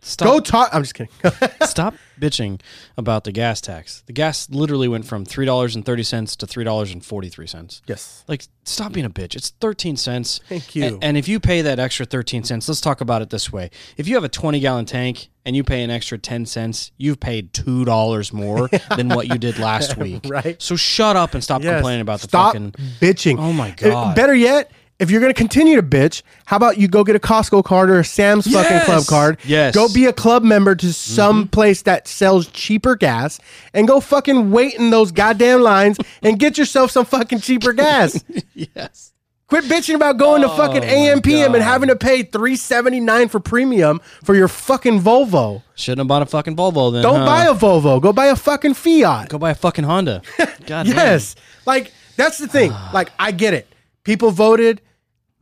Stop. 0.00 0.28
Go 0.28 0.38
talk. 0.40 0.70
I'm 0.72 0.82
just 0.82 0.94
kidding. 0.94 1.12
Stop 1.66 1.94
bitching 2.20 2.60
about 2.96 3.24
the 3.24 3.32
gas 3.32 3.60
tax. 3.60 4.04
The 4.06 4.12
gas 4.12 4.48
literally 4.48 4.86
went 4.86 5.04
from 5.06 5.24
three 5.24 5.44
dollars 5.44 5.74
and 5.74 5.84
thirty 5.84 6.04
cents 6.04 6.36
to 6.36 6.46
three 6.46 6.62
dollars 6.62 6.92
and 6.92 7.04
forty 7.04 7.28
three 7.28 7.48
cents. 7.48 7.82
yes. 7.86 8.24
Like, 8.28 8.44
stop 8.64 8.92
being 8.92 9.06
a 9.06 9.10
bitch. 9.10 9.34
It's 9.34 9.50
thirteen 9.50 9.96
cents. 9.96 10.38
Thank 10.48 10.76
you. 10.76 10.84
And, 10.84 11.04
and 11.04 11.16
if 11.16 11.26
you 11.26 11.40
pay 11.40 11.62
that 11.62 11.80
extra 11.80 12.06
thirteen 12.06 12.44
cents, 12.44 12.68
let's 12.68 12.80
talk 12.80 13.00
about 13.00 13.22
it 13.22 13.30
this 13.30 13.52
way: 13.52 13.70
if 13.96 14.06
you 14.06 14.14
have 14.14 14.24
a 14.24 14.28
twenty 14.28 14.60
gallon 14.60 14.84
tank 14.84 15.30
and 15.44 15.56
you 15.56 15.64
pay 15.64 15.82
an 15.82 15.90
extra 15.90 16.16
ten 16.16 16.46
cents, 16.46 16.92
you've 16.96 17.18
paid 17.18 17.52
two 17.52 17.84
dollars 17.84 18.32
more 18.32 18.68
than 18.96 19.08
what 19.08 19.26
you 19.26 19.36
did 19.36 19.58
last 19.58 19.96
week. 19.98 20.22
Right. 20.28 20.62
So 20.62 20.76
shut 20.76 21.16
up 21.16 21.34
and 21.34 21.42
stop 21.42 21.62
Yes. 21.64 21.74
complaining 21.78 22.02
about 22.02 22.20
the 22.20 22.28
Stop 22.28 22.52
fucking. 22.52 22.70
bitching. 23.00 23.36
Oh 23.40 23.52
my 23.52 23.72
God. 23.72 24.14
Better 24.14 24.34
yet, 24.34 24.70
if 24.98 25.10
you're 25.10 25.20
going 25.20 25.32
to 25.32 25.38
continue 25.38 25.76
to 25.76 25.82
bitch, 25.82 26.22
how 26.46 26.56
about 26.56 26.78
you 26.78 26.88
go 26.88 27.04
get 27.04 27.14
a 27.14 27.20
Costco 27.20 27.64
card 27.64 27.88
or 27.88 28.00
a 28.00 28.04
Sam's 28.04 28.50
fucking 28.50 28.80
club 28.80 29.06
card? 29.06 29.38
Yes. 29.44 29.74
Go 29.74 29.92
be 29.92 30.06
a 30.06 30.12
club 30.12 30.42
member 30.42 30.74
to 30.74 30.86
mm-hmm. 30.86 30.92
some 30.92 31.48
place 31.48 31.82
that 31.82 32.08
sells 32.08 32.48
cheaper 32.48 32.96
gas 32.96 33.38
and 33.72 33.86
go 33.86 34.00
fucking 34.00 34.50
wait 34.50 34.74
in 34.74 34.90
those 34.90 35.12
goddamn 35.12 35.62
lines 35.62 35.98
and 36.22 36.38
get 36.38 36.58
yourself 36.58 36.90
some 36.90 37.04
fucking 37.04 37.40
cheaper 37.40 37.72
gas. 37.72 38.22
Yes. 38.54 39.12
Quit 39.48 39.64
bitching 39.64 39.94
about 39.94 40.18
going 40.18 40.42
to 40.42 40.48
fucking 40.48 40.82
Oh 40.84 40.86
AMPM 40.86 41.54
and 41.54 41.62
having 41.62 41.88
to 41.88 41.96
pay 41.96 42.22
three 42.22 42.56
seventy 42.56 43.00
nine 43.00 43.28
for 43.28 43.40
premium 43.40 44.00
for 44.22 44.34
your 44.34 44.48
fucking 44.48 45.00
Volvo. 45.00 45.62
Shouldn't 45.74 46.00
have 46.00 46.08
bought 46.08 46.22
a 46.22 46.26
fucking 46.26 46.54
Volvo 46.54 46.92
then. 46.92 47.02
Don't 47.02 47.20
huh? 47.20 47.26
buy 47.26 47.44
a 47.44 47.54
Volvo. 47.54 48.00
Go 48.00 48.12
buy 48.12 48.26
a 48.26 48.36
fucking 48.36 48.74
Fiat. 48.74 49.30
Go 49.30 49.38
buy 49.38 49.50
a 49.50 49.54
fucking 49.54 49.84
Honda. 49.84 50.22
God. 50.66 50.86
Yes. 50.86 51.34
Like 51.64 51.92
that's 52.16 52.36
the 52.36 52.48
thing. 52.48 52.72
like 52.92 53.10
I 53.18 53.30
get 53.30 53.54
it. 53.54 53.72
People 54.04 54.32
voted 54.32 54.82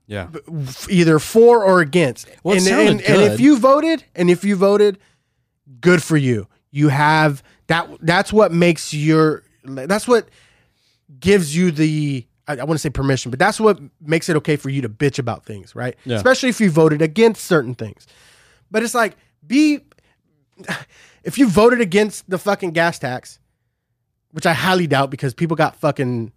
Yeah. 0.07 0.29
either 0.89 1.19
for 1.19 1.65
or 1.65 1.81
against. 1.81 2.29
Well, 2.45 2.57
and, 2.57 2.67
and, 2.67 3.01
and 3.01 3.23
if 3.23 3.41
you 3.41 3.59
voted, 3.59 4.05
and 4.15 4.31
if 4.31 4.45
you 4.45 4.55
voted, 4.57 4.99
good 5.81 6.03
for 6.03 6.17
you. 6.17 6.47
You 6.71 6.89
have 6.89 7.43
that. 7.67 7.89
That's 8.01 8.33
what 8.33 8.53
makes 8.53 8.95
your. 8.95 9.43
That's 9.65 10.07
what 10.07 10.29
gives 11.19 11.57
you 11.57 11.71
the. 11.71 12.27
I, 12.47 12.53
I 12.59 12.65
want 12.65 12.73
to 12.73 12.79
say 12.79 12.91
permission, 12.91 13.31
but 13.31 13.41
that's 13.41 13.59
what 13.59 13.81
makes 14.01 14.29
it 14.29 14.37
okay 14.37 14.57
for 14.57 14.69
you 14.69 14.83
to 14.83 14.89
bitch 14.89 15.19
about 15.19 15.45
things, 15.45 15.75
right? 15.75 15.97
Yeah. 16.05 16.17
Especially 16.17 16.51
if 16.51 16.61
you 16.61 16.71
voted 16.71 17.03
against 17.03 17.45
certain 17.45 17.75
things. 17.75 18.07
But 18.71 18.83
it's 18.83 18.95
like 18.95 19.17
be. 19.47 19.81
If 21.25 21.39
you 21.39 21.49
voted 21.49 21.81
against 21.81 22.31
the 22.31 22.39
fucking 22.39 22.71
gas 22.71 23.01
tax, 23.01 23.41
which 24.31 24.47
I 24.47 24.53
highly 24.53 24.87
doubt 24.87 25.11
because 25.11 25.35
people 25.35 25.57
got 25.57 25.75
fucking 25.75 26.31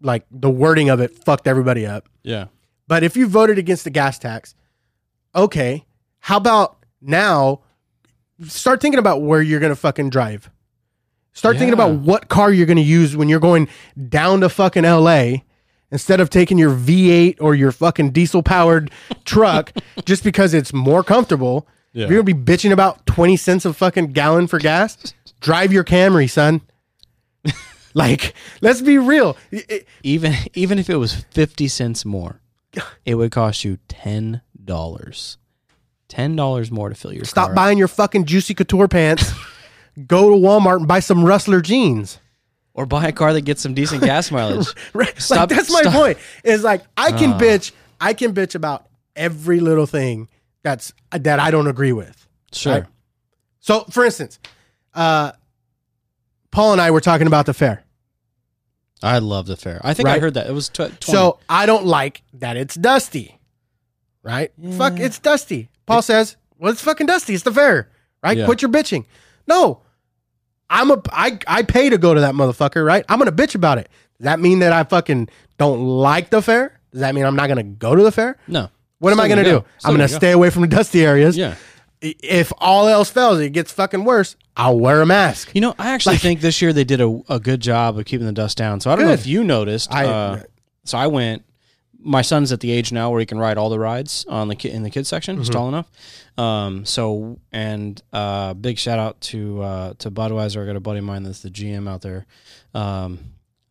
like 0.00 0.24
the 0.30 0.48
wording 0.48 0.90
of 0.90 1.00
it 1.00 1.24
fucked 1.24 1.48
everybody 1.48 1.84
up. 1.84 2.08
Yeah. 2.22 2.46
But 2.88 3.02
if 3.02 3.16
you 3.16 3.26
voted 3.26 3.58
against 3.58 3.84
the 3.84 3.90
gas 3.90 4.18
tax, 4.18 4.54
okay, 5.34 5.84
how 6.20 6.36
about 6.36 6.84
now 7.00 7.60
start 8.46 8.80
thinking 8.80 8.98
about 8.98 9.22
where 9.22 9.40
you're 9.42 9.60
going 9.60 9.70
to 9.70 9.76
fucking 9.76 10.10
drive. 10.10 10.50
Start 11.32 11.58
thinking 11.58 11.74
about 11.74 12.00
what 12.00 12.28
car 12.28 12.50
you're 12.52 12.66
going 12.66 12.76
to 12.76 12.82
use 12.82 13.16
when 13.16 13.28
you're 13.28 13.40
going 13.40 13.68
down 14.08 14.40
to 14.40 14.48
fucking 14.48 14.84
LA 14.84 15.34
instead 15.90 16.18
of 16.20 16.30
taking 16.30 16.56
your 16.58 16.70
V8 16.70 17.36
or 17.40 17.54
your 17.54 17.72
fucking 17.72 18.10
diesel 18.10 18.42
powered 18.42 18.90
truck 19.24 19.72
just 20.06 20.24
because 20.24 20.54
it's 20.54 20.72
more 20.72 21.02
comfortable. 21.04 21.66
Yeah. 21.92 22.08
You're 22.08 22.22
going 22.22 22.26
to 22.26 22.34
be 22.34 22.52
bitching 22.52 22.72
about 22.72 23.04
20 23.06 23.36
cents 23.36 23.64
a 23.64 23.72
fucking 23.72 24.12
gallon 24.12 24.46
for 24.46 24.58
gas, 24.58 24.96
drive 25.40 25.72
your 25.72 25.84
Camry, 25.84 26.28
son. 26.30 26.62
like, 27.94 28.34
let's 28.60 28.80
be 28.82 28.98
real. 28.98 29.36
It- 29.50 29.86
Even 30.02 30.34
even 30.54 30.78
if 30.78 30.88
it 30.90 30.96
was 30.96 31.14
fifty 31.30 31.68
cents 31.68 32.04
more, 32.04 32.40
it 33.04 33.14
would 33.16 33.30
cost 33.32 33.64
you 33.64 33.78
ten 33.88 34.42
dollars. 34.64 35.38
Ten 36.08 36.36
dollars 36.36 36.70
more 36.70 36.88
to 36.88 36.94
fill 36.94 37.12
your 37.12 37.24
Stop 37.24 37.46
car. 37.46 37.50
up. 37.52 37.56
buying 37.56 37.78
your 37.78 37.88
fucking 37.88 38.24
Juicy 38.26 38.54
Couture 38.54 38.88
pants. 38.88 39.32
Go 40.06 40.30
to 40.30 40.36
Walmart 40.36 40.76
and 40.78 40.88
buy 40.88 41.00
some 41.00 41.24
Rustler 41.24 41.60
jeans. 41.60 42.18
or 42.74 42.84
buy 42.86 43.06
a 43.08 43.12
car 43.12 43.32
that 43.32 43.40
gets 43.42 43.62
some 43.62 43.72
decent 43.74 44.02
gas 44.04 44.30
mileage. 44.30 44.68
Right? 44.92 45.18
Stop- 45.20 45.48
like, 45.50 45.58
that's 45.58 45.72
my 45.72 45.80
stop. 45.80 45.94
point. 45.94 46.18
Is 46.44 46.62
like 46.62 46.82
I 46.96 47.12
can 47.12 47.32
Ah. 47.32 47.38
bitch. 47.38 47.72
I 48.00 48.12
can 48.12 48.34
bitch 48.34 48.54
about 48.54 48.86
every 49.16 49.60
little 49.60 49.86
thing 49.86 50.28
that's 50.62 50.92
that 51.10 51.40
I 51.40 51.50
don't 51.50 51.66
agree 51.66 51.92
with. 51.92 52.28
Sure. 52.52 52.72
Right. 52.74 52.84
So, 53.60 53.84
for 53.90 54.04
instance, 54.04 54.38
uh, 54.94 55.32
Paul 56.50 56.72
and 56.72 56.80
I 56.80 56.90
were 56.90 57.00
talking 57.00 57.26
about 57.26 57.46
the 57.46 57.54
fair. 57.54 57.82
I 59.02 59.18
love 59.18 59.46
the 59.46 59.56
fair. 59.56 59.80
I 59.84 59.94
think 59.94 60.08
I 60.08 60.18
heard 60.18 60.34
that. 60.34 60.46
It 60.46 60.52
was 60.52 60.68
tw- 60.68 60.98
20. 61.00 61.00
So 61.02 61.38
I 61.48 61.66
don't 61.66 61.84
like 61.86 62.22
that 62.34 62.56
it's 62.56 62.74
dusty. 62.74 63.38
Right? 64.22 64.52
Fuck, 64.76 64.98
it's 64.98 65.18
dusty. 65.18 65.68
Paul 65.86 66.02
says, 66.02 66.36
"Well, 66.58 66.72
it's 66.72 66.80
fucking 66.82 67.06
dusty. 67.06 67.34
It's 67.34 67.44
the 67.44 67.52
fair." 67.52 67.90
Right? 68.22 68.38
Yeah. 68.38 68.44
Quit 68.46 68.62
your 68.62 68.70
bitching. 68.70 69.04
No, 69.46 69.82
I'm 70.68 70.90
a 70.90 71.00
I 71.12 71.38
I 71.46 71.62
pay 71.62 71.90
to 71.90 71.98
go 71.98 72.12
to 72.14 72.20
that 72.22 72.34
motherfucker. 72.34 72.84
Right? 72.84 73.04
I'm 73.08 73.18
gonna 73.18 73.30
bitch 73.30 73.54
about 73.54 73.78
it. 73.78 73.88
Does 74.18 74.24
that 74.24 74.40
mean 74.40 74.60
that 74.60 74.72
I 74.72 74.82
fucking 74.84 75.28
don't 75.58 75.86
like 75.86 76.30
the 76.30 76.40
fair? 76.42 76.80
Does 76.92 77.00
that 77.00 77.14
mean 77.14 77.24
I'm 77.26 77.36
not 77.36 77.48
going 77.48 77.58
to 77.58 77.62
go 77.62 77.94
to 77.94 78.02
the 78.02 78.10
fair? 78.12 78.38
No. 78.48 78.70
What 78.98 79.12
am 79.12 79.20
I 79.20 79.28
going 79.28 79.36
to 79.36 79.44
gonna 79.44 79.58
do? 79.60 79.66
Still 79.76 79.90
I'm 79.90 79.96
going 79.96 79.98
gonna 79.98 80.08
to 80.08 80.14
go. 80.14 80.18
stay 80.18 80.32
away 80.32 80.48
from 80.48 80.62
the 80.62 80.68
dusty 80.68 81.04
areas. 81.04 81.36
Yeah. 81.36 81.56
If 82.22 82.52
all 82.58 82.88
else 82.88 83.10
fails, 83.10 83.40
it 83.40 83.50
gets 83.50 83.72
fucking 83.72 84.04
worse. 84.04 84.36
I'll 84.56 84.78
wear 84.78 85.00
a 85.02 85.06
mask. 85.06 85.54
You 85.54 85.60
know, 85.60 85.74
I 85.78 85.90
actually 85.90 86.16
think 86.16 86.40
this 86.40 86.62
year 86.62 86.72
they 86.72 86.84
did 86.84 87.00
a, 87.00 87.20
a 87.28 87.38
good 87.40 87.60
job 87.60 87.98
of 87.98 88.04
keeping 88.06 88.26
the 88.26 88.32
dust 88.32 88.56
down. 88.56 88.80
So 88.80 88.90
I 88.90 88.96
don't 88.96 89.04
know 89.06 89.12
if 89.12 89.26
you 89.26 89.44
noticed. 89.44 89.92
I- 89.92 90.06
uh, 90.06 90.42
so 90.84 90.96
I 90.98 91.06
went. 91.08 91.42
My 91.98 92.22
son's 92.22 92.52
at 92.52 92.60
the 92.60 92.70
age 92.70 92.92
now 92.92 93.10
where 93.10 93.18
he 93.18 93.26
can 93.26 93.38
ride 93.38 93.58
all 93.58 93.68
the 93.68 93.80
rides 93.80 94.24
on 94.28 94.46
the 94.46 94.54
ki- 94.54 94.70
in 94.70 94.84
the 94.84 94.90
kids 94.90 95.08
section. 95.08 95.36
He's 95.38 95.48
tall 95.50 95.68
enough. 95.68 95.90
Um, 96.38 96.84
so 96.84 97.40
and 97.50 98.00
uh, 98.12 98.54
big 98.54 98.78
shout 98.78 98.98
out 99.00 99.20
to 99.22 99.60
uh, 99.62 99.94
to 99.98 100.10
Budweiser. 100.10 100.62
I 100.62 100.66
got 100.66 100.76
a 100.76 100.80
buddy 100.80 100.98
of 101.00 101.04
mine 101.04 101.24
that's 101.24 101.40
the 101.40 101.50
GM 101.50 101.88
out 101.88 102.02
there, 102.02 102.26
um, 102.74 103.18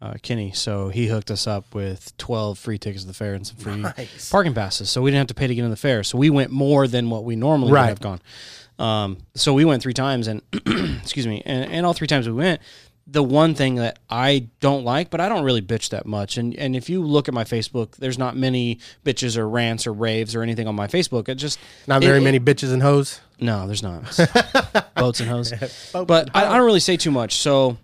uh, 0.01 0.13
Kenny. 0.21 0.51
So 0.51 0.89
he 0.89 1.07
hooked 1.07 1.31
us 1.31 1.47
up 1.47 1.73
with 1.73 2.15
twelve 2.17 2.57
free 2.59 2.77
tickets 2.77 3.03
to 3.03 3.07
the 3.07 3.13
fair 3.13 3.33
and 3.33 3.45
some 3.47 3.57
free 3.57 3.75
Nice. 3.77 4.29
parking 4.29 4.53
passes. 4.53 4.89
So 4.89 5.01
we 5.01 5.09
didn't 5.11 5.19
have 5.19 5.27
to 5.27 5.33
pay 5.33 5.47
to 5.47 5.55
get 5.55 5.63
in 5.63 5.69
the 5.71 5.75
fair. 5.75 6.03
So 6.03 6.17
we 6.17 6.29
went 6.29 6.51
more 6.51 6.87
than 6.87 7.09
what 7.09 7.23
we 7.23 7.35
normally 7.35 7.71
Right. 7.71 7.83
would 7.83 7.89
have 7.89 8.01
gone. 8.01 8.21
Um, 8.77 9.17
so 9.35 9.53
we 9.53 9.63
went 9.65 9.81
three 9.81 9.93
times, 9.93 10.27
and 10.27 10.41
excuse 11.01 11.25
me, 11.25 11.41
and, 11.45 11.71
and 11.71 11.85
all 11.85 11.93
three 11.93 12.07
times 12.07 12.27
we 12.27 12.33
went, 12.33 12.59
the 13.07 13.23
one 13.23 13.53
thing 13.55 13.75
that 13.75 13.99
I 14.09 14.47
don't 14.59 14.83
like, 14.83 15.09
but 15.11 15.21
I 15.21 15.29
don't 15.29 15.43
really 15.45 15.61
bitch 15.61 15.89
that 15.89 16.05
much. 16.07 16.37
And 16.37 16.55
and 16.55 16.75
if 16.75 16.89
you 16.89 17.01
look 17.03 17.27
at 17.27 17.33
my 17.33 17.43
Facebook, 17.43 17.95
there's 17.97 18.17
not 18.17 18.35
many 18.35 18.79
bitches 19.05 19.37
or 19.37 19.47
rants 19.47 19.85
or 19.87 19.93
raves 19.93 20.35
or 20.35 20.41
anything 20.41 20.67
on 20.67 20.75
my 20.75 20.87
Facebook. 20.87 21.29
It 21.29 21.35
just 21.35 21.57
Not 21.87 22.01
very 22.01 22.17
it- 22.17 22.21
many 22.23 22.39
bitches 22.39 22.73
and 22.73 22.81
hoes. 22.81 23.21
No, 23.39 23.67
there's 23.67 23.83
not 23.83 24.03
boats 24.95 25.19
and 25.19 25.29
hoes. 25.29 25.53
But 25.93 26.29
I, 26.33 26.45
I 26.47 26.57
don't 26.57 26.65
really 26.65 26.79
say 26.79 26.97
too 26.97 27.11
much. 27.11 27.35
So 27.35 27.77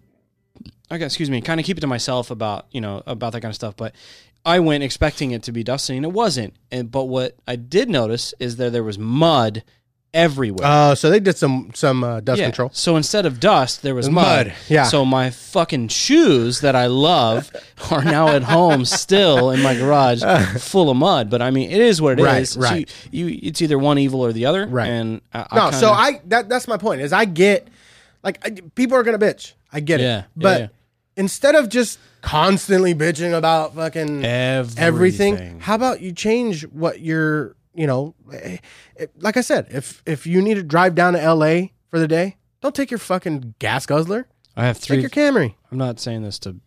Got 0.97 1.05
excuse 1.05 1.29
me, 1.29 1.41
kind 1.41 1.59
of 1.59 1.65
keep 1.65 1.77
it 1.77 1.81
to 1.81 1.87
myself 1.87 2.31
about 2.31 2.67
you 2.71 2.81
know 2.81 3.01
about 3.07 3.33
that 3.33 3.41
kind 3.41 3.51
of 3.51 3.55
stuff. 3.55 3.75
But 3.75 3.93
I 4.45 4.59
went 4.59 4.83
expecting 4.83 5.31
it 5.31 5.43
to 5.43 5.51
be 5.51 5.63
dusty, 5.63 5.95
and 5.95 6.05
it 6.05 6.11
wasn't. 6.11 6.55
And 6.71 6.91
but 6.91 7.05
what 7.05 7.35
I 7.47 7.55
did 7.55 7.89
notice 7.89 8.33
is 8.39 8.55
that 8.57 8.71
there 8.71 8.83
was 8.83 8.97
mud 8.99 9.63
everywhere. 10.13 10.67
Uh, 10.67 10.93
so 10.95 11.09
they 11.09 11.21
did 11.21 11.37
some 11.37 11.71
some 11.73 12.03
uh, 12.03 12.19
dust 12.19 12.39
Yeah. 12.39 12.47
control. 12.47 12.69
So 12.73 12.97
instead 12.97 13.25
of 13.25 13.39
dust, 13.39 13.81
there 13.81 13.95
was 13.95 14.09
mud. 14.09 14.47
Mud, 14.47 14.55
yeah. 14.67 14.83
So 14.83 15.05
my 15.05 15.29
fucking 15.29 15.87
shoes 15.87 16.59
that 16.61 16.75
I 16.75 16.87
love 16.87 17.49
are 17.91 18.03
now 18.03 18.27
at 18.29 18.43
home 18.43 18.83
still 18.83 19.51
in 19.51 19.61
my 19.61 19.73
garage, 19.75 20.21
full 20.59 20.89
of 20.89 20.97
mud. 20.97 21.29
But 21.29 21.41
I 21.41 21.51
mean, 21.51 21.71
it 21.71 21.79
is 21.79 22.01
what 22.01 22.13
it 22.13 22.19
is. 22.19 22.25
Right, 22.25 22.47
So 22.47 22.59
right. 22.59 23.07
you, 23.11 23.27
you, 23.27 23.39
it's 23.43 23.61
either 23.61 23.79
one 23.79 23.97
evil 23.97 24.19
or 24.25 24.33
the 24.33 24.45
other. 24.47 24.65
Right. 24.67 24.89
And 24.89 25.21
I, 25.33 25.45
I 25.49 25.55
No, 25.55 25.61
kinda, 25.65 25.77
so 25.77 25.91
I 25.91 26.19
that 26.25 26.49
that's 26.49 26.67
my 26.67 26.75
point. 26.77 26.99
Is 27.01 27.13
I 27.13 27.23
get 27.25 27.69
like 28.23 28.45
I, 28.45 28.49
people 28.75 28.97
are 28.97 29.03
gonna 29.03 29.19
bitch. 29.19 29.53
I 29.71 29.79
get 29.79 30.01
Yeah, 30.01 30.05
it. 30.05 30.09
yeah, 30.09 30.23
But 30.35 30.59
yeah. 30.61 30.67
Instead 31.21 31.53
of 31.53 31.69
just 31.69 31.99
constantly 32.21 32.95
bitching 32.95 33.37
about 33.37 33.75
fucking 33.75 34.25
everything. 34.25 34.83
everything, 34.83 35.59
how 35.59 35.75
about 35.75 36.01
you 36.01 36.11
change 36.11 36.63
what 36.67 36.99
you're 36.99 37.55
you 37.75 37.85
know 37.85 38.15
eh, 38.33 38.57
eh, 38.97 39.05
like 39.19 39.37
I 39.37 39.41
said, 39.41 39.67
if 39.69 40.01
if 40.05 40.25
you 40.25 40.41
need 40.41 40.55
to 40.55 40.63
drive 40.63 40.95
down 40.95 41.13
to 41.13 41.33
LA 41.33 41.67
for 41.89 41.99
the 41.99 42.07
day, 42.07 42.37
don't 42.61 42.73
take 42.73 42.89
your 42.89 42.97
fucking 42.97 43.53
gas 43.59 43.85
guzzler. 43.85 44.27
I 44.57 44.65
have 44.65 44.77
three. 44.77 45.01
Take 45.01 45.15
your 45.15 45.31
Camry. 45.31 45.53
I'm 45.71 45.77
not 45.77 45.99
saying 45.99 46.23
this 46.23 46.39
to 46.39 46.57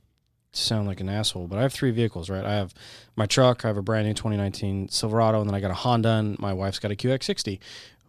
sound 0.53 0.87
like 0.87 1.01
an 1.01 1.09
asshole, 1.09 1.49
but 1.49 1.59
I 1.59 1.63
have 1.63 1.73
three 1.73 1.91
vehicles, 1.91 2.31
right? 2.31 2.45
I 2.45 2.55
have 2.55 2.73
my 3.17 3.27
truck, 3.27 3.65
I 3.65 3.69
have 3.69 3.77
a 3.77 3.83
brand 3.83 4.07
new 4.07 4.15
2019 4.15 4.89
Silverado, 4.89 5.41
and 5.41 5.51
then 5.51 5.55
I 5.55 5.61
got 5.61 5.73
a 5.73 5.75
Honda, 5.75 6.11
and 6.11 6.39
my 6.39 6.53
wife's 6.53 6.79
got 6.79 6.93
a 6.93 6.97
QX60. 6.97 7.59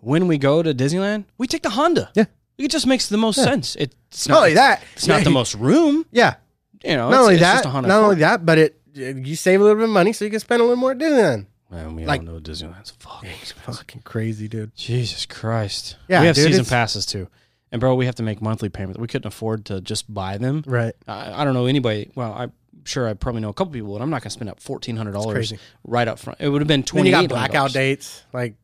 When 0.02 0.28
we 0.28 0.38
go 0.38 0.62
to 0.62 0.74
Disneyland, 0.74 1.26
we 1.40 1.48
take 1.48 1.64
the 1.64 1.72
Honda. 1.72 2.12
Yeah. 2.14 2.26
It 2.58 2.72
just 2.72 2.88
makes 2.88 3.08
the 3.10 3.18
most 3.18 3.36
sense. 3.42 3.76
It's 3.76 4.28
Not 4.28 4.36
not 4.36 4.40
only 4.44 4.54
that, 4.56 4.84
It's 4.96 5.08
not 5.08 5.24
the 5.24 5.30
most 5.30 5.56
room. 5.56 6.06
Yeah. 6.12 6.36
You 6.84 6.96
know, 6.96 7.10
Not 7.10 7.14
it's, 7.18 7.22
only 7.22 7.36
that, 7.38 7.64
just 7.64 7.76
a 7.76 7.82
not 7.82 8.04
only 8.04 8.16
that, 8.18 8.46
but 8.46 8.58
it 8.58 8.80
you 8.94 9.36
save 9.36 9.60
a 9.60 9.64
little 9.64 9.78
bit 9.78 9.86
of 9.86 9.90
money 9.90 10.14
so 10.14 10.24
you 10.24 10.32
can 10.32 10.40
spend 10.40 10.62
a 10.62 10.64
little 10.64 10.78
more 10.78 10.92
at 10.92 10.98
Disneyland. 11.00 11.48
Well, 11.70 11.94
we 11.94 12.06
like- 12.06 12.22
all 12.22 12.26
know 12.28 12.40
Disneyland's 12.40 12.92
fucking. 12.92 13.30
Fucking 13.64 14.02
crazy, 14.04 14.48
dude. 14.48 14.74
Jesus 14.76 15.26
Christ. 15.26 15.98
Yeah, 16.08 16.22
we 16.22 16.28
have 16.28 16.36
dude, 16.36 16.46
season 16.46 16.62
it's- 16.62 16.70
passes 16.70 17.06
too. 17.06 17.28
And 17.72 17.82
bro, 17.82 17.96
we 17.96 18.06
have 18.06 18.16
to 18.16 18.24
make 18.24 18.42
monthly 18.42 18.70
payments. 18.70 19.00
We 19.00 19.08
couldn't 19.08 19.28
afford 19.28 19.66
to 19.66 19.82
just 19.82 20.14
buy 20.14 20.38
them. 20.38 20.64
Right. 20.66 20.94
I, 21.08 21.42
I 21.42 21.44
don't 21.44 21.54
know 21.56 21.66
anybody. 21.66 22.10
Well, 22.16 22.32
I'm 22.34 22.54
sure 22.86 23.08
I 23.08 23.16
probably 23.16 23.42
know 23.42 23.50
a 23.50 23.54
couple 23.54 23.74
people, 23.74 23.92
but 23.94 24.02
I'm 24.02 24.10
not 24.10 24.22
going 24.22 24.30
to 24.30 24.30
spend 24.30 24.50
up 24.50 24.62
fourteen 24.62 24.96
hundred 24.96 25.14
dollars 25.14 25.52
right 25.84 26.08
up 26.08 26.20
front. 26.20 26.40
It 26.40 26.48
would 26.48 26.62
have 26.62 26.68
been 26.68 26.84
twenty. 26.84 27.10
you 27.10 27.16
got 27.16 27.28
blackout 27.28 27.74
dates. 27.74 28.24
Like 28.32 28.56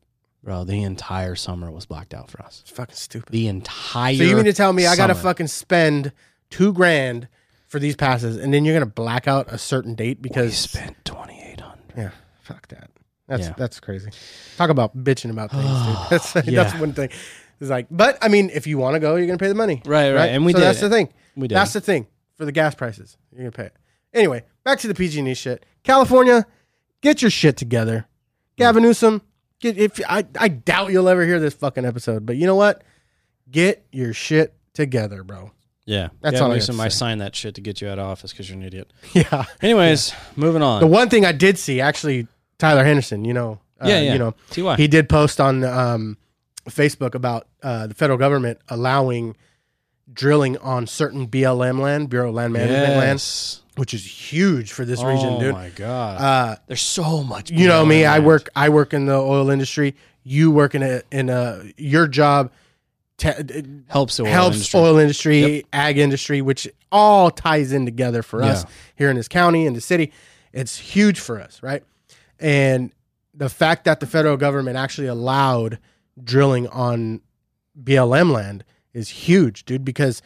Bro, 0.44 0.64
the 0.64 0.82
entire 0.82 1.34
summer 1.36 1.70
was 1.70 1.86
blacked 1.86 2.14
out 2.14 2.28
for 2.30 2.42
us. 2.42 2.62
it's 2.62 2.70
fucking 2.72 2.96
stupid. 2.96 3.30
The 3.30 3.46
entire. 3.46 4.14
So 4.16 4.24
you 4.24 4.34
mean 4.36 4.44
to 4.46 4.52
tell 4.52 4.72
me 4.72 4.86
I 4.86 4.96
gotta 4.96 5.14
summer. 5.14 5.22
fucking 5.30 5.46
spend 5.46 6.12
two 6.50 6.72
grand 6.72 7.28
for 7.68 7.78
these 7.78 7.94
passes, 7.96 8.36
and 8.36 8.52
then 8.52 8.64
you're 8.64 8.74
gonna 8.74 8.86
black 8.86 9.28
out 9.28 9.46
a 9.52 9.58
certain 9.58 9.94
date 9.94 10.18
We 10.18 10.28
because 10.28 10.56
spent 10.56 10.96
twenty 11.04 11.40
eight 11.42 11.60
hundred. 11.60 11.92
yeah, 11.96 12.10
fuck 12.42 12.66
that. 12.68 12.90
That's 13.28 13.46
Yeah. 13.46 13.54
that's 13.56 13.78
crazy. 13.80 14.10
Talk 14.56 14.70
about 14.70 14.96
bitching 14.96 15.30
about 15.30 15.52
things, 15.52 15.62
dude. 15.64 15.96
That's 16.10 16.32
that's 16.32 16.48
Yeah. 16.48 16.80
one 16.80 16.92
thing. 16.92 17.10
It's 17.60 17.70
like, 17.70 17.86
but 17.90 18.18
I 18.20 18.26
mean, 18.28 18.50
if 18.52 18.66
you 18.66 18.76
want 18.78 18.94
to 18.94 19.00
go, 19.00 19.14
you're 19.14 19.26
gonna 19.28 19.38
pay 19.38 19.46
the 19.48 19.54
money, 19.54 19.80
Right, 19.86 20.12
right, 20.12 20.26
and 20.30 20.44
we 20.44 20.52
so 20.52 20.58
did 20.58 20.64
That's 20.64 20.78
it. 20.82 20.88
the 20.88 20.90
thing. 20.90 21.08
We 21.36 21.46
did. 21.46 21.54
That's 21.54 21.72
the 21.72 21.80
thing 21.80 22.08
for 22.36 22.44
the 22.44 22.52
gas 22.52 22.74
prices. 22.74 23.16
You're 23.30 23.42
gonna 23.42 23.52
pay 23.52 23.66
it 23.66 23.76
anyway. 24.12 24.42
Back 24.64 24.80
to 24.80 24.88
the 24.88 24.94
PG&E 24.94 25.34
shit. 25.34 25.64
California, 25.84 26.46
get 27.00 27.22
your 27.22 27.30
shit 27.30 27.56
together. 27.56 28.06
Gavin 28.56 28.82
Newsom, 28.82 29.22
get 29.62 29.78
if 29.78 30.00
I 30.06 30.26
I 30.38 30.48
doubt 30.48 30.92
you'll 30.92 31.08
ever 31.08 31.24
hear 31.24 31.40
this 31.40 31.54
fucking 31.54 31.86
episode, 31.86 32.26
but 32.26 32.36
you 32.36 32.46
know 32.46 32.56
what? 32.56 32.82
Get 33.50 33.86
your 33.92 34.12
shit 34.12 34.54
together, 34.74 35.22
bro. 35.22 35.52
yeah, 35.84 36.08
That's 36.20 36.36
yeah, 36.36 36.42
all 36.42 36.50
I 36.52 36.54
Newsom, 36.54 36.76
to 36.76 36.82
I 36.82 36.88
signed 36.88 37.20
that 37.20 37.34
shit 37.34 37.54
to 37.56 37.60
get 37.60 37.80
you 37.80 37.88
out 37.88 37.98
of 37.98 38.06
office 38.06 38.32
because 38.32 38.48
you're 38.48 38.58
an 38.58 38.64
idiot. 38.64 38.92
Yeah. 39.12 39.44
Anyways, 39.60 40.12
moving 40.36 40.62
on. 40.62 40.80
The 40.80 40.86
one 40.86 41.08
thing 41.08 41.24
I 41.24 41.32
did 41.32 41.58
see, 41.58 41.80
actually, 41.80 42.26
Tyler 42.58 42.84
Henderson, 42.84 43.24
you 43.24 43.34
know, 43.34 43.60
uh, 43.80 43.88
yeah, 43.88 44.00
yeah. 44.00 44.12
you 44.14 44.18
know, 44.18 44.34
Ty. 44.50 44.76
he 44.76 44.88
did 44.88 45.08
post 45.08 45.40
on 45.40 45.64
um, 45.64 46.16
Facebook 46.66 47.14
about 47.14 47.46
uh, 47.62 47.86
the 47.88 47.94
federal 47.94 48.18
government 48.18 48.58
allowing 48.68 49.36
drilling 50.12 50.56
on 50.58 50.86
certain 50.86 51.26
BLM 51.26 51.80
land, 51.80 52.08
Bureau 52.08 52.28
of 52.28 52.34
Land 52.34 52.52
Management 52.52 52.96
land, 52.96 53.18
yes. 53.18 53.61
Which 53.76 53.94
is 53.94 54.04
huge 54.04 54.72
for 54.72 54.84
this 54.84 55.02
region, 55.02 55.38
dude. 55.38 55.54
oh 55.54 55.58
my 55.58 55.70
god. 55.70 56.20
Uh, 56.20 56.56
There's 56.66 56.82
so 56.82 57.22
much. 57.22 57.50
you 57.50 57.66
know 57.66 57.84
me, 57.84 58.04
I 58.04 58.18
work, 58.18 58.48
I 58.54 58.68
work 58.68 58.92
in 58.94 59.06
the 59.06 59.14
oil 59.16 59.50
industry. 59.50 59.94
You 60.24 60.50
work 60.50 60.74
in 60.74 60.82
a 60.82 61.02
in 61.10 61.28
a 61.30 61.64
your 61.76 62.06
job. 62.06 62.52
Te- 63.18 63.62
helps 63.88 64.16
the 64.16 64.24
oil 64.24 64.28
helps 64.30 64.56
industry. 64.56 64.80
oil 64.80 64.98
industry, 64.98 65.64
ag 65.72 65.98
industry, 65.98 66.42
which 66.42 66.68
all 66.90 67.30
ties 67.30 67.72
in 67.72 67.84
together 67.84 68.22
for 68.22 68.42
us 68.42 68.64
here 68.96 69.10
in 69.10 69.16
this 69.16 69.28
county 69.28 69.66
and 69.66 69.76
the 69.76 69.80
city. 69.80 70.12
It's 70.52 70.76
huge 70.78 71.20
for 71.20 71.40
us, 71.40 71.62
right? 71.62 71.82
And 72.40 72.92
the 73.34 73.48
fact 73.48 73.84
that 73.84 74.00
the 74.00 74.06
federal 74.06 74.36
government 74.36 74.76
actually 74.76 75.06
allowed 75.06 75.78
drilling 76.22 76.66
on 76.68 77.20
BLM 77.80 78.30
land 78.32 78.64
is 78.92 79.08
huge, 79.08 79.64
dude, 79.64 79.84
because 79.84 80.20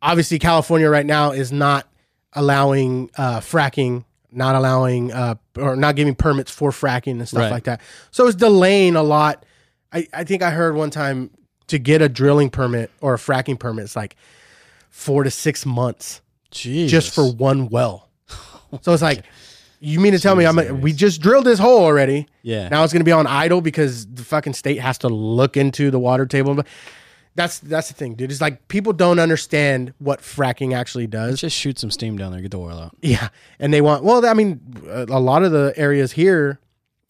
obviously 0.00 0.38
California 0.38 0.88
right 0.88 1.06
now 1.06 1.32
is 1.32 1.52
not 1.52 1.86
allowing 2.34 3.10
uh, 3.16 3.40
fracking, 3.40 4.04
not 4.32 4.54
allowing 4.54 5.12
uh, 5.12 5.34
or 5.56 5.76
not 5.76 5.96
giving 5.96 6.14
permits 6.14 6.50
for 6.50 6.70
fracking 6.70 7.12
and 7.18 7.28
stuff 7.28 7.42
Right. 7.42 7.50
like 7.52 7.64
that. 7.64 7.80
So 8.10 8.26
it's 8.26 8.36
delaying 8.36 8.96
a 8.96 9.02
lot. 9.02 9.44
I, 9.92 10.06
I 10.12 10.24
think 10.24 10.42
I 10.42 10.50
heard 10.50 10.74
one 10.74 10.90
time 10.90 11.30
to 11.68 11.78
get 11.78 12.02
a 12.02 12.08
drilling 12.08 12.50
permit 12.50 12.90
or 13.00 13.14
a 13.14 13.18
fracking 13.18 13.58
permit, 13.58 13.84
it's 13.84 13.96
like 13.96 14.16
four 14.90 15.24
to 15.24 15.30
six 15.30 15.64
months 15.64 16.20
Jesus. 16.50 16.90
just 16.90 17.14
for 17.14 17.30
one 17.32 17.68
well. 17.68 18.08
So 18.82 18.92
it's 18.92 19.02
like, 19.02 19.22
you 19.78 20.00
mean 20.00 20.12
to 20.14 20.18
tell 20.18 20.34
me 20.34 20.44
I'm 20.46 20.56
Jesus. 20.58 20.72
we 20.72 20.92
just 20.92 21.20
drilled 21.20 21.44
this 21.44 21.60
hole 21.60 21.78
already? 21.84 22.26
yeah. 22.42 22.68
Now 22.68 22.82
it's 22.82 22.92
going 22.92 23.02
to 23.02 23.04
be 23.04 23.12
on 23.12 23.26
idle 23.28 23.60
because 23.60 24.04
the 24.06 24.24
fucking 24.24 24.54
state 24.54 24.80
has 24.80 24.98
to 24.98 25.08
look 25.08 25.56
into 25.56 25.92
the 25.92 25.98
water 26.00 26.26
table. 26.26 26.60
That's 27.36 27.58
that's 27.58 27.88
the 27.88 27.94
thing, 27.94 28.14
dude. 28.14 28.30
It's 28.30 28.40
like 28.40 28.68
people 28.68 28.92
don't 28.92 29.18
understand 29.18 29.92
what 29.98 30.20
fracking 30.20 30.74
actually 30.74 31.06
does. 31.08 31.40
just 31.40 31.56
shoot 31.56 31.78
some 31.78 31.90
steam 31.90 32.16
down 32.16 32.30
there, 32.32 32.40
get 32.40 32.52
the 32.52 32.58
oil 32.60 32.78
out. 32.78 32.96
Yeah, 33.02 33.28
and 33.58 33.72
they 33.74 33.80
want. 33.80 34.04
Well, 34.04 34.24
I 34.24 34.34
mean, 34.34 34.60
a 34.86 35.18
lot 35.20 35.42
of 35.42 35.50
the 35.52 35.72
areas 35.76 36.12
here 36.12 36.60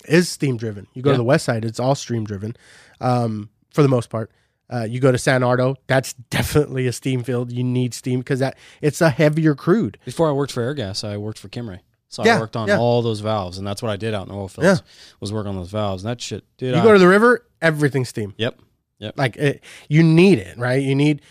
is 0.07 0.29
steam 0.29 0.57
driven. 0.57 0.87
You 0.95 1.03
go 1.03 1.11
to 1.11 1.17
the 1.19 1.25
west 1.25 1.45
side; 1.45 1.65
it's 1.65 1.79
all 1.79 1.95
steam 1.95 2.25
driven, 2.25 2.57
um, 3.01 3.51
for 3.71 3.83
the 3.83 3.89
most 3.89 4.09
part. 4.09 4.31
Uh, 4.71 4.85
you 4.89 4.99
go 4.99 5.13
to 5.13 5.19
San 5.19 5.43
Ardo; 5.43 5.77
that's 5.89 6.13
definitely 6.31 6.87
a 6.87 6.93
steam 6.93 7.23
field. 7.23 7.53
You 7.53 7.63
need 7.63 7.93
steam 7.93 8.21
because 8.21 8.39
that 8.41 8.57
it's 8.81 9.03
a 9.03 9.11
heavier 9.11 9.55
crude. 9.55 9.99
Before 10.07 10.29
I 10.29 10.33
worked 10.33 10.53
for 10.53 10.63
Airgas, 10.63 11.07
I 11.07 11.19
worked 11.19 11.39
for 11.39 11.49
Kimray. 11.51 11.81
So 12.09 12.25
Yeah, 12.25 12.37
I 12.37 12.41
worked 12.41 12.57
on 12.57 12.69
yeah. 12.69 12.79
all 12.79 13.03
those 13.03 13.21
valves, 13.21 13.59
and 13.59 13.67
that's 13.67 13.83
what 13.83 13.91
I 13.91 13.97
did 13.97 14.15
out 14.15 14.23
in 14.23 14.29
the 14.33 14.39
oil 14.39 14.49
fields. 14.49 14.81
Yeah. 14.81 14.87
Was 15.21 15.33
work 15.35 15.47
on 15.47 15.57
those 15.57 15.71
valves, 15.71 16.03
and 16.03 16.11
that 16.11 16.21
shit, 16.23 16.45
dude. 16.57 16.75
You 16.75 16.81
I- 16.81 16.85
go 16.85 16.93
to 16.95 16.99
the 16.99 17.09
river; 17.09 17.45
everything's 17.61 18.09
steam. 18.09 18.33
yep, 18.39 18.59
yep. 18.99 19.15
Like 19.19 19.37
it, 19.37 19.63
you 19.89 20.03
need 20.03 20.39
it, 20.39 20.57
right? 20.59 20.83
You 20.83 20.95
need, 20.95 21.23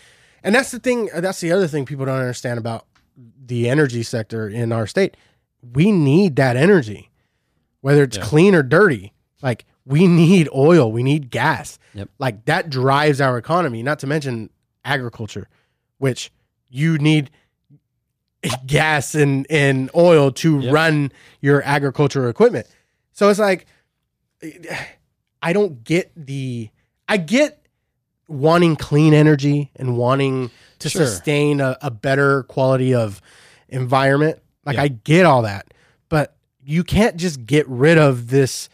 and 0.42 0.54
that's 0.54 0.70
the 0.70 0.78
thing. 0.78 1.08
That's 1.14 1.40
the 1.40 1.52
other 1.52 1.66
thing 1.68 1.84
people 1.86 2.04
don't 2.06 2.18
understand 2.18 2.58
about 2.58 2.86
the 3.46 3.68
energy 3.68 4.02
sector 4.02 4.48
in 4.48 4.72
our 4.72 4.86
state. 4.86 5.16
We 5.62 5.92
need 5.92 6.36
that 6.36 6.56
energy, 6.56 7.10
whether 7.80 8.02
it's 8.02 8.16
Yeah. 8.16 8.24
clean 8.24 8.54
or 8.54 8.62
dirty. 8.62 9.12
Like 9.42 9.64
we 9.86 10.06
need 10.06 10.48
oil, 10.54 10.90
we 10.90 11.02
need 11.02 11.30
gas. 11.30 11.78
Yep. 11.94 12.08
Like 12.18 12.44
that 12.46 12.70
drives 12.70 13.20
our 13.20 13.36
economy. 13.38 13.82
Not 13.82 13.98
to 14.00 14.06
mention 14.06 14.50
agriculture, 14.84 15.48
which 15.98 16.30
you 16.68 16.98
need. 16.98 17.30
gas 18.66 19.14
and 19.14 19.46
and 19.48 19.90
oil 19.96 20.30
to 20.30 20.60
Yep. 20.60 20.72
run 20.74 21.12
your 21.40 21.62
agricultural 21.62 22.28
equipment. 22.28 22.66
So 23.12 23.30
it's 23.30 23.38
like 23.38 23.64
I 25.42 25.52
don't 25.54 25.82
get 25.82 26.12
the 26.14 26.68
I 27.08 27.16
get 27.18 27.60
wanting 28.28 28.76
clean 28.76 29.12
energy 29.14 29.70
and 29.76 29.96
wanting 29.96 30.50
to 30.80 30.88
Sure. 30.88 31.06
sustain 31.06 31.60
a, 31.60 31.76
a 31.82 31.90
better 31.90 32.44
quality 32.44 32.94
of 32.94 33.20
environment. 33.68 34.38
Like 34.64 34.76
Yeah. 34.76 34.82
I 34.84 34.88
get 34.88 35.26
all 35.26 35.42
that, 35.42 35.72
but 36.08 36.36
you 36.64 36.84
can't 36.84 37.16
just 37.16 37.44
get 37.44 37.68
rid 37.68 37.98
of 37.98 38.28
this 38.28 38.68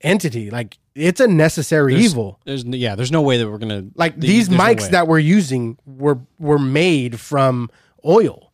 entity. 0.00 0.50
Like 0.50 0.78
it's 0.94 1.20
a 1.20 1.26
necessary 1.26 1.94
There's- 1.94 2.10
evil. 2.12 2.40
There's 2.44 2.64
yeah, 2.64 2.94
there's 2.94 3.12
no 3.12 3.22
way 3.22 3.38
that 3.38 3.48
we're 3.50 3.58
gonna 3.58 3.86
Like 3.96 4.14
the- 4.18 4.26
these 4.26 4.48
there's 4.48 4.58
no 4.58 4.64
mics 4.64 4.90
that 4.90 5.08
we're 5.08 5.18
using 5.18 5.76
were 5.84 6.18
were 6.38 6.58
made 6.58 7.18
from 7.20 7.70
oil. 8.04 8.52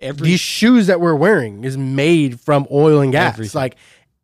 every 0.00 0.28
These 0.28 0.40
shoes 0.40 0.86
that 0.88 1.00
we're 1.00 1.14
wearing 1.14 1.64
is 1.64 1.76
made 1.78 2.40
from 2.40 2.66
oil 2.70 3.00
and 3.00 3.12
gas. 3.12 3.34
Everything. 3.34 3.58
Like 3.58 3.76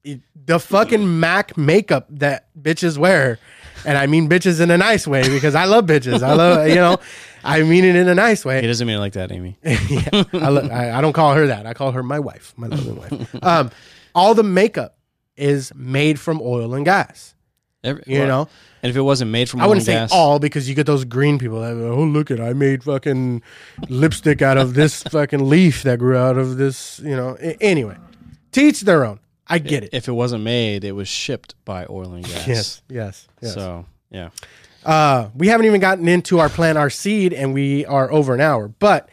it, 0.05 0.20
the 0.47 0.59
fucking 0.59 1.20
Mac 1.20 1.57
makeup 1.57 2.07
that 2.11 2.49
bitches 2.61 2.97
wear, 2.99 3.38
and 3.85 3.97
I 3.99 4.07
mean 4.07 4.28
bitches 4.28 4.61
in 4.61 4.70
a 4.70 4.78
nice 4.78 5.07
way 5.07 5.22
because 5.28 5.55
I 5.55 5.64
love 5.64 5.87
bitches. 5.87 6.22
I 6.22 6.35
love 6.35 6.68
you 6.68 6.74
know, 6.76 6.99
I 7.45 7.62
mean 7.62 7.85
it 7.85 7.97
in 7.97 8.09
a 8.09 8.14
nice 8.14 8.45
way. 8.45 8.61
He 8.61 8.66
doesn't 8.66 8.87
mean 8.87 8.97
it 8.97 9.01
like 9.01 9.14
that, 9.14 9.33
Amy. 9.33 9.59
yeah, 9.62 10.24
I, 10.33 10.49
lo- 10.49 10.68
I, 10.68 10.99
I 10.99 11.01
don't 11.01 11.12
call 11.12 11.35
her 11.35 11.47
that. 11.47 11.66
I 11.66 11.74
call 11.74 11.93
her 11.93 12.03
my 12.03 12.18
wife, 12.18 12.53
my 12.57 12.66
loving 12.66 12.97
wife. 12.97 13.45
Um, 13.45 13.70
all 14.14 14.35
the 14.35 14.43
makeup 14.43 14.97
is 15.37 15.72
made 15.74 16.18
from 16.20 16.41
oil 16.43 16.74
and 16.74 16.85
gas. 16.85 17.35
Every, 17.83 18.03
You 18.07 18.18
well, 18.20 18.28
know, 18.28 18.49
and 18.83 18.91
if 18.91 18.97
it 18.97 19.01
wasn't 19.01 19.31
made 19.31 19.49
from 19.49 19.62
I 19.62 19.66
wouldn't 19.66 19.81
and 19.83 19.87
say 19.87 19.95
gas, 19.95 20.12
all 20.12 20.39
because 20.39 20.68
you 20.68 20.74
get 20.74 20.85
those 20.87 21.07
green 21.07 21.39
people 21.39 21.61
that 21.62 21.72
oh 21.72 22.05
look 22.05 22.31
at 22.31 22.39
I 22.39 22.53
made 22.53 22.85
fucking 22.85 23.43
lipstick 23.89 24.43
out 24.43 24.59
of 24.59 24.74
this 24.74 25.03
fucking 25.05 25.49
leaf 25.49 25.83
that 25.85 25.99
grew 25.99 26.14
out 26.16 26.37
of 26.37 26.59
this 26.59 26.99
you 27.01 27.16
know 27.16 27.37
anyway 27.61 27.97
teach 28.53 28.83
their 28.83 29.07
own 29.07 29.18
I 29.51 29.59
get 29.59 29.84
it 29.84 29.90
if 29.92 30.09
it 30.09 30.12
wasn't 30.12 30.44
made, 30.44 30.84
it 30.84 30.92
was 30.92 31.09
shipped 31.09 31.55
by 31.64 31.86
oil 31.90 32.12
and 32.14 32.24
gas. 32.24 32.46
yes 32.48 32.82
yes 32.88 33.28
yes 33.42 33.55
So 33.55 33.84
yeah, 34.11 34.30
uh, 34.84 35.28
we 35.34 35.48
haven't 35.48 35.66
even 35.66 35.80
gotten 35.80 36.09
into 36.09 36.38
our 36.38 36.48
plant 36.48 36.78
our 36.78 36.90
seed 36.90 37.32
and 37.32 37.53
we 37.55 37.84
are 37.86 38.11
over 38.11 38.34
an 38.34 38.40
hour 38.40 38.68
but 38.68 39.09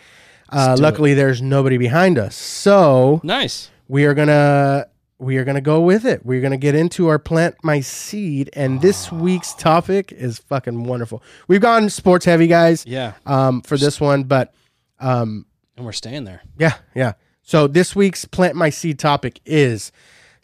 uh, 0.49 0.75
do 0.75 0.81
it. 0.81 0.83
luckily 0.83 1.13
there's 1.13 1.41
nobody 1.41 1.77
behind 1.77 2.17
us 2.17 2.35
so 2.35 3.19
nice. 3.23 3.69
we 3.88 4.05
are 4.05 4.13
gonna 4.13 4.85
we 5.19 5.38
are 5.38 5.43
gonna 5.43 5.59
go 5.61 5.81
with 5.81 6.05
it 6.05 6.25
we're 6.25 6.41
gonna 6.41 6.55
get 6.57 6.73
into 6.75 7.07
our 7.07 7.19
plant 7.19 7.55
my 7.63 7.79
seed 7.81 8.49
and 8.53 8.81
this 8.81 9.11
week's 9.11 9.53
topic 9.55 10.11
is 10.13 10.39
fucking 10.39 10.83
wonderful 10.85 11.21
we've 11.47 11.61
gone 11.61 11.89
sports 11.89 12.23
heavy 12.25 12.47
guys 12.47 12.85
Yeah, 12.85 13.13
um, 13.25 13.61
for 13.61 13.77
this 13.77 13.99
one, 13.99 14.23
but 14.23 14.53
um, 14.99 15.45
and 15.75 15.85
we're 15.85 15.91
staying 15.91 16.23
there. 16.23 16.41
yeah, 16.57 16.73
yeah. 16.95 17.13
So 17.43 17.67
this 17.67 17.95
week's 17.95 18.25
plant 18.25 18.55
my 18.55 18.69
seed 18.71 18.97
topic 18.99 19.39
is 19.45 19.91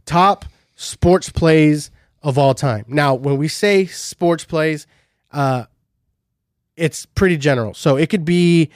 top 0.06 0.46
sports 0.76 1.30
plays 1.30 1.92
of 2.22 2.38
all 2.38 2.54
time. 2.54 2.86
Now, 2.88 3.14
when 3.14 3.38
we 3.38 3.48
say 3.48 3.86
sports 3.86 4.46
plays, 4.46 4.88
uh, 5.32 5.66
it's 6.76 7.06
pretty 7.06 7.38
general. 7.38 7.74
So 7.74 7.98
it 7.98 8.10
could 8.10 8.26
be 8.26 8.70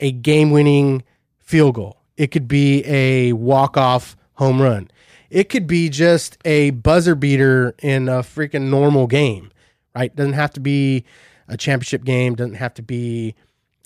a 0.00 0.10
game-winning 0.10 1.04
field 1.38 1.74
goal. 1.74 1.98
It 2.16 2.28
could 2.28 2.48
be 2.48 2.84
a 2.86 3.32
walk-off 3.32 4.16
home 4.34 4.60
run. 4.60 4.90
It 5.30 5.48
could 5.48 5.66
be 5.66 5.88
just 5.88 6.38
a 6.44 6.70
buzzer 6.70 7.14
beater 7.14 7.74
in 7.82 8.08
a 8.08 8.20
freaking 8.20 8.70
normal 8.70 9.06
game, 9.06 9.50
right? 9.94 10.14
Doesn't 10.14 10.34
have 10.34 10.52
to 10.52 10.60
be 10.60 11.04
a 11.48 11.56
championship 11.56 12.04
game. 12.04 12.34
Doesn't 12.34 12.54
have 12.54 12.74
to 12.74 12.82
be 12.82 13.34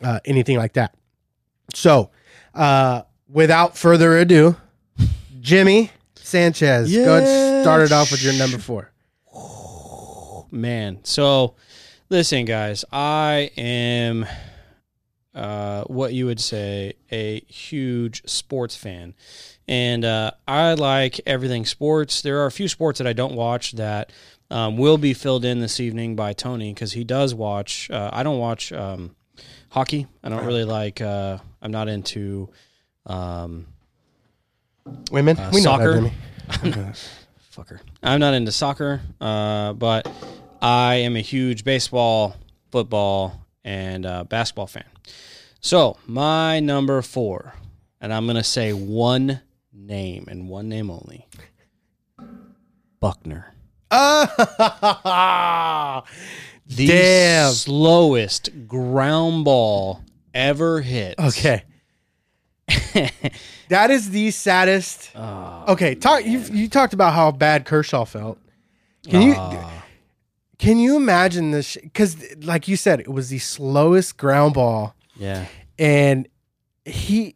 uh, 0.03 0.21
anything 0.25 0.59
like 0.59 0.75
that. 0.75 0.95
So, 1.75 2.11
uh, 2.55 3.03
without 3.29 3.77
further 3.77 4.17
ado, 4.17 4.57
Jimmy 5.41 5.91
Sanchez, 6.29 6.95
go 6.95 7.17
ahead 7.17 7.27
and 7.27 7.65
start 7.65 7.81
it 7.81 7.91
off 7.91 8.11
with 8.11 8.23
your 8.23 8.35
number 8.35 8.59
four. 8.59 8.93
Man, 10.51 10.99
so 11.03 11.55
listen, 12.11 12.45
guys, 12.45 12.85
I 12.93 13.51
am 13.57 14.27
uh, 15.35 15.85
what 15.85 16.13
you 16.13 16.27
would 16.27 16.39
say 16.39 16.93
a 17.11 17.41
huge 17.49 18.29
sports 18.29 18.77
fan, 18.77 19.15
and 19.67 20.05
uh, 20.05 20.33
I 20.47 20.75
like 20.75 21.19
everything 21.25 21.65
sports. 21.65 22.21
There 22.21 22.43
are 22.43 22.47
a 22.47 22.53
few 22.53 22.69
sports 22.69 22.99
that 22.99 23.07
I 23.07 23.15
don't 23.15 23.35
watch 23.35 23.73
that 23.73 24.13
um, 24.51 24.77
will 24.77 24.99
be 24.99 25.15
filled 25.15 25.47
in 25.47 25.61
this 25.61 25.81
evening 25.81 26.15
by 26.15 26.35
Tony 26.35 26.75
because 26.75 26.93
he 26.93 27.05
does 27.05 27.35
watch. 27.35 27.91
Uh, 27.91 28.11
I 28.13 28.23
don't 28.23 28.39
watch 28.39 28.71
um, 28.71 29.17
hockey. 29.71 30.07
I 30.23 30.29
don't 30.29 30.45
really 30.45 30.65
like. 30.65 31.01
Uh, 31.01 31.39
I'm 31.63 31.71
not 31.71 31.89
into. 31.89 32.51
Um, 33.07 33.69
Women, 35.11 35.37
Uh, 35.39 35.51
we 35.53 35.61
know 35.61 35.77
soccer. 35.79 36.01
that, 36.01 36.13
fucker. 37.55 37.81
I'm 38.03 38.21
not 38.21 38.35
into 38.35 38.53
soccer, 38.53 39.01
uh, 39.21 39.73
but 39.75 40.11
I 40.63 40.97
am 40.97 41.17
a 41.17 41.21
huge 41.21 41.65
baseball, 41.65 42.37
football, 42.71 43.47
and 43.65 44.07
uh, 44.07 44.25
basketball 44.25 44.67
fan. 44.67 44.85
So 45.61 45.97
my 46.07 46.61
number 46.61 47.03
four, 47.03 47.55
and 48.01 48.13
I'm 48.13 48.27
gonna 48.27 48.45
say 48.45 48.73
one 48.73 49.41
name 49.73 50.27
and 50.29 50.49
one 50.49 50.69
name 50.69 50.91
only. 50.91 51.27
Buckner. 53.01 53.55
Ah, 53.91 56.05
The 56.67 56.87
Damn. 56.87 57.53
slowest 57.53 58.51
ground 58.69 59.47
ball 59.47 60.03
ever 60.35 60.83
hit. 60.83 61.15
okay. 61.19 61.65
that 63.69 63.91
is 63.91 64.11
the 64.11 64.31
saddest. 64.31 65.11
Oh, 65.15 65.65
Okay, 65.69 65.95
talk. 65.95 66.25
You 66.25 66.41
you 66.53 66.69
talked 66.69 66.93
about 66.95 67.13
how 67.15 67.31
bad 67.31 67.65
Kershaw 67.65 68.05
felt. 68.05 68.39
Can 69.09 69.23
you 69.23 69.35
ah, 69.37 69.85
can 70.59 70.79
you 70.79 70.97
imagine 70.97 71.51
this? 71.51 71.77
Because 71.83 72.17
like 72.45 72.69
you 72.69 72.77
said, 72.77 73.01
it 73.01 73.09
was 73.09 73.29
the 73.31 73.39
slowest 73.39 74.17
ground 74.17 74.55
ball. 74.55 74.95
yeah. 75.17 75.47
and 75.79 76.29
he 76.85 77.35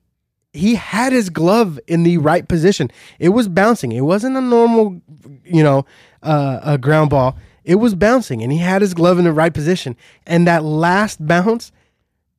he 0.52 0.74
had 0.74 1.12
his 1.12 1.30
glove 1.30 1.78
in 1.86 2.02
the 2.02 2.18
right 2.18 2.46
position. 2.46 2.90
It 3.18 3.30
was 3.30 3.48
bouncing. 3.48 3.92
It 3.92 4.02
wasn't 4.02 4.36
a 4.36 4.40
normal, 4.40 5.00
you 5.44 5.62
know, 5.62 5.86
uh, 6.22 6.60
a 6.62 6.76
ground 6.78 7.08
ball. 7.10 7.36
It 7.64 7.76
was 7.76 7.94
bouncing, 7.94 8.42
and 8.42 8.52
he 8.52 8.58
had 8.58 8.82
his 8.82 8.92
glove 8.92 9.18
in 9.18 9.24
the 9.24 9.32
right 9.32 9.54
position. 9.54 9.96
And 10.26 10.46
that 10.46 10.62
last 10.64 11.24
bounce, 11.26 11.72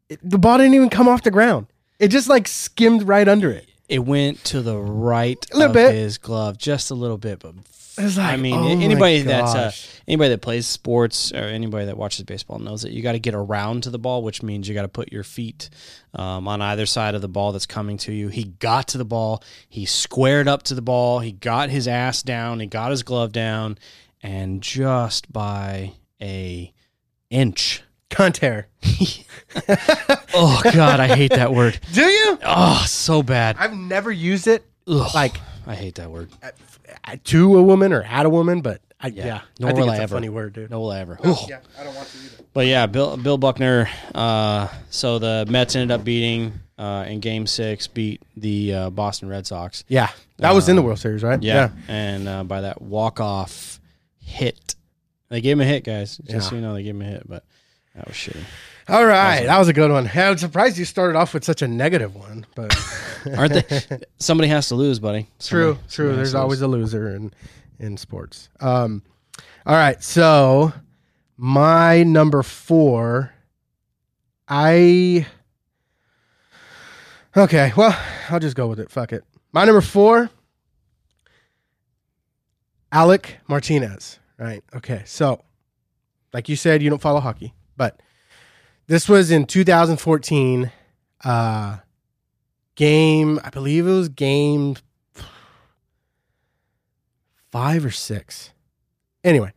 it, 0.09 0.19
the 0.21 0.37
ball 0.37 0.57
didn't 0.59 0.73
even 0.75 0.89
come 0.89 1.07
off 1.07 1.23
the 1.23 1.31
ground. 1.31 1.67
It 1.99 2.09
just 2.09 2.29
like 2.29 2.47
skimmed 2.47 3.07
right 3.07 3.27
under 3.27 3.51
it. 3.51 3.69
It 3.89 3.99
went 3.99 4.43
to 4.45 4.61
the 4.61 4.77
right 4.77 5.45
A 5.51 5.57
little 5.57 5.69
of 5.69 5.73
bit. 5.73 5.93
his 5.93 6.17
glove, 6.17 6.57
just 6.57 6.89
a 6.89 6.95
little 6.95 7.17
bit, 7.17 7.39
but 7.39 7.53
like, 7.97 8.17
I 8.17 8.37
mean, 8.37 8.55
oh 8.55 8.67
anybody 8.83 9.21
that's 9.21 9.53
uh, 9.53 9.71
anybody 10.07 10.29
that 10.29 10.41
plays 10.41 10.65
sports 10.65 11.31
or 11.31 11.43
anybody 11.43 11.85
that 11.85 11.97
watches 11.97 12.23
baseball 12.23 12.57
knows 12.57 12.81
that 12.81 12.91
you 12.91 13.03
got 13.03 13.11
to 13.11 13.19
get 13.19 13.35
around 13.35 13.83
to 13.83 13.91
the 13.91 13.99
ball, 13.99 14.23
which 14.23 14.41
means 14.41 14.67
you 14.67 14.73
got 14.73 14.81
to 14.81 14.87
put 14.87 15.11
your 15.11 15.23
feet 15.23 15.69
um, 16.15 16.47
on 16.47 16.61
either 16.61 16.87
side 16.87 17.13
of 17.13 17.21
the 17.21 17.27
ball 17.27 17.51
that's 17.51 17.67
coming 17.67 17.97
to 17.97 18.11
you. 18.11 18.29
He 18.29 18.45
got 18.45 18.87
to 18.89 18.97
the 18.97 19.05
ball, 19.05 19.43
he 19.69 19.85
squared 19.85 20.47
up 20.47 20.63
to 20.63 20.75
the 20.75 20.81
ball, 20.81 21.19
he 21.19 21.33
got 21.33 21.69
his 21.69 21.87
ass 21.87 22.23
down, 22.23 22.59
he 22.61 22.65
got 22.65 22.89
his 22.89 23.03
glove 23.03 23.31
down, 23.31 23.77
and 24.23 24.63
just 24.63 25.31
by 25.31 25.93
a 26.19 26.73
inch. 27.29 27.83
Cunt 28.13 28.37
hair. 28.37 28.67
Oh 30.35 30.61
God, 30.63 30.99
I 30.99 31.15
hate 31.15 31.31
that 31.31 31.53
word. 31.53 31.79
Do 31.93 32.01
you? 32.01 32.39
Oh, 32.43 32.83
so 32.87 33.21
bad. 33.21 33.55
I've 33.59 33.75
never 33.75 34.11
used 34.11 34.47
it 34.47 34.65
Ugh, 34.87 35.07
like 35.13 35.35
I 35.67 35.75
hate 35.75 35.95
that 35.95 36.09
word. 36.09 36.29
to 37.25 37.57
a 37.57 37.61
woman 37.61 37.93
or 37.93 38.01
at 38.01 38.25
a 38.25 38.29
woman, 38.29 38.61
but 38.61 38.81
I, 38.99 39.07
yeah, 39.07 39.41
Nor 39.59 39.69
I 39.69 39.73
think 39.73 39.85
will 39.85 39.91
it's 39.91 39.99
I 39.99 40.01
a 40.01 40.03
ever. 40.03 40.15
funny 40.15 40.29
word, 40.29 40.53
dude. 40.53 40.71
No 40.71 40.79
will 40.79 40.91
I 40.91 40.99
ever. 41.01 41.19
Yeah, 41.23 41.59
I 41.79 41.83
don't 41.83 41.93
want 41.95 42.07
to 42.07 42.17
either. 42.17 42.43
But 42.53 42.65
yeah, 42.65 42.87
Bill 42.87 43.15
Bill 43.17 43.37
Buckner. 43.37 43.89
Uh, 44.15 44.69
so 44.89 45.19
the 45.19 45.45
Mets 45.47 45.75
ended 45.75 45.91
up 45.93 46.03
beating 46.03 46.53
uh, 46.79 47.05
in 47.07 47.19
Game 47.19 47.45
Six, 47.45 47.85
beat 47.87 48.21
the 48.35 48.73
uh, 48.73 48.89
Boston 48.89 49.29
Red 49.29 49.45
Sox. 49.45 49.83
Yeah, 49.87 50.09
that 50.37 50.53
was 50.55 50.67
in 50.67 50.75
the 50.75 50.81
World 50.81 50.99
Series, 50.99 51.21
right? 51.21 51.41
Yeah, 51.43 51.69
and 51.87 52.27
uh, 52.27 52.43
by 52.43 52.61
that 52.61 52.81
walk 52.81 53.19
off 53.19 53.79
hit, 54.19 54.75
they 55.29 55.41
gave 55.41 55.53
him 55.57 55.61
a 55.61 55.65
hit, 55.65 55.83
guys. 55.83 56.17
Just 56.17 56.29
Yeah. 56.31 56.39
so 56.39 56.55
you 56.55 56.61
know, 56.61 56.73
they 56.73 56.81
gave 56.83 56.95
him 56.95 57.01
a 57.01 57.05
hit, 57.05 57.23
but 57.29 57.43
that 57.95 58.07
was 58.07 58.15
shitty. 58.15 58.43
All 58.89 59.05
right, 59.05 59.45
that 59.45 59.57
was 59.59 59.69
a 59.69 59.73
good 59.73 59.91
one. 59.91 60.09
I'm 60.13 60.37
surprised 60.37 60.77
you 60.77 60.83
started 60.85 61.17
off 61.17 61.33
with 61.33 61.43
such 61.45 61.61
a 61.61 61.67
negative 61.67 62.15
one, 62.15 62.45
but 62.55 62.75
Aren't 63.37 63.53
they? 63.53 63.81
Somebody 64.19 64.49
has 64.49 64.67
to 64.69 64.75
lose, 64.75 64.99
buddy. 64.99 65.29
true, 65.39 65.77
Somebody- 65.87 65.87
true. 65.89 66.07
has 66.09 66.15
There's 66.17 66.31
to 66.31 66.37
lose. 66.37 66.43
always 66.43 66.61
a 66.61 66.67
loser 66.67 67.15
in 67.15 67.31
in 67.79 67.95
sports. 67.97 68.49
Um, 68.59 69.01
all 69.65 69.75
right, 69.75 70.01
so 70.03 70.73
my 71.37 72.03
number 72.03 72.43
four, 72.43 73.31
I 74.49 75.25
okay. 77.37 77.71
Well, 77.77 77.97
I'll 78.29 78.39
just 78.41 78.55
go 78.57 78.67
with 78.67 78.79
it. 78.81 78.89
Fuck 78.91 79.13
it. 79.13 79.23
My 79.53 79.63
number 79.65 79.81
four, 79.81 80.29
Alec 82.91 83.37
Martinez. 83.47 84.19
Right. 84.37 84.63
Okay. 84.75 85.03
So, 85.05 85.41
like 86.33 86.49
you 86.49 86.55
said, 86.55 86.81
you 86.81 86.89
don't 86.89 87.01
follow 87.01 87.19
hockey, 87.19 87.53
but 87.77 88.01
this 88.87 89.07
was 89.07 89.31
in 89.31 89.45
2014. 89.45 90.71
Uh, 91.23 91.77
game. 92.75 93.39
I 93.43 93.49
believe 93.49 93.87
it 93.87 93.91
was 93.91 94.09
game 94.09 94.75
five 97.51 97.85
or 97.85 97.91
six. 97.91 98.51
Anyway, 99.23 99.53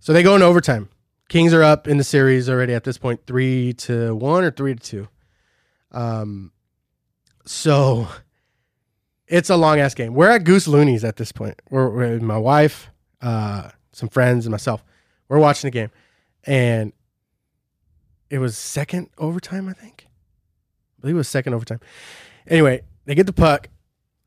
so 0.00 0.12
they 0.12 0.22
go 0.22 0.36
in 0.36 0.42
overtime. 0.42 0.88
Kings 1.28 1.52
are 1.52 1.62
up 1.62 1.88
in 1.88 1.96
the 1.96 2.04
series 2.04 2.48
already 2.48 2.72
at 2.72 2.84
this 2.84 2.98
point, 2.98 3.20
three 3.26 3.72
to 3.74 4.14
one 4.14 4.44
or 4.44 4.50
three 4.50 4.74
to 4.74 4.80
two. 4.80 5.08
Um, 5.90 6.52
so 7.44 8.06
it's 9.26 9.50
a 9.50 9.56
long 9.56 9.80
ass 9.80 9.94
game. 9.94 10.14
We're 10.14 10.30
at 10.30 10.44
Goose 10.44 10.68
Looney's 10.68 11.04
at 11.04 11.16
this 11.16 11.32
point. 11.32 11.60
We're, 11.68 11.88
we're 11.88 12.20
my 12.20 12.38
wife, 12.38 12.90
uh, 13.20 13.70
some 13.92 14.08
friends, 14.08 14.46
and 14.46 14.52
myself. 14.52 14.84
We're 15.28 15.38
watching 15.38 15.66
the 15.66 15.72
game, 15.72 15.90
and 16.44 16.92
it 18.30 18.38
was 18.38 18.56
second 18.56 19.10
overtime. 19.18 19.68
I 19.68 19.72
think. 19.72 20.06
I 20.06 21.00
believe 21.00 21.16
it 21.16 21.18
was 21.18 21.28
second 21.28 21.54
overtime. 21.54 21.80
Anyway, 22.46 22.82
they 23.04 23.14
get 23.14 23.26
the 23.26 23.32
puck. 23.32 23.68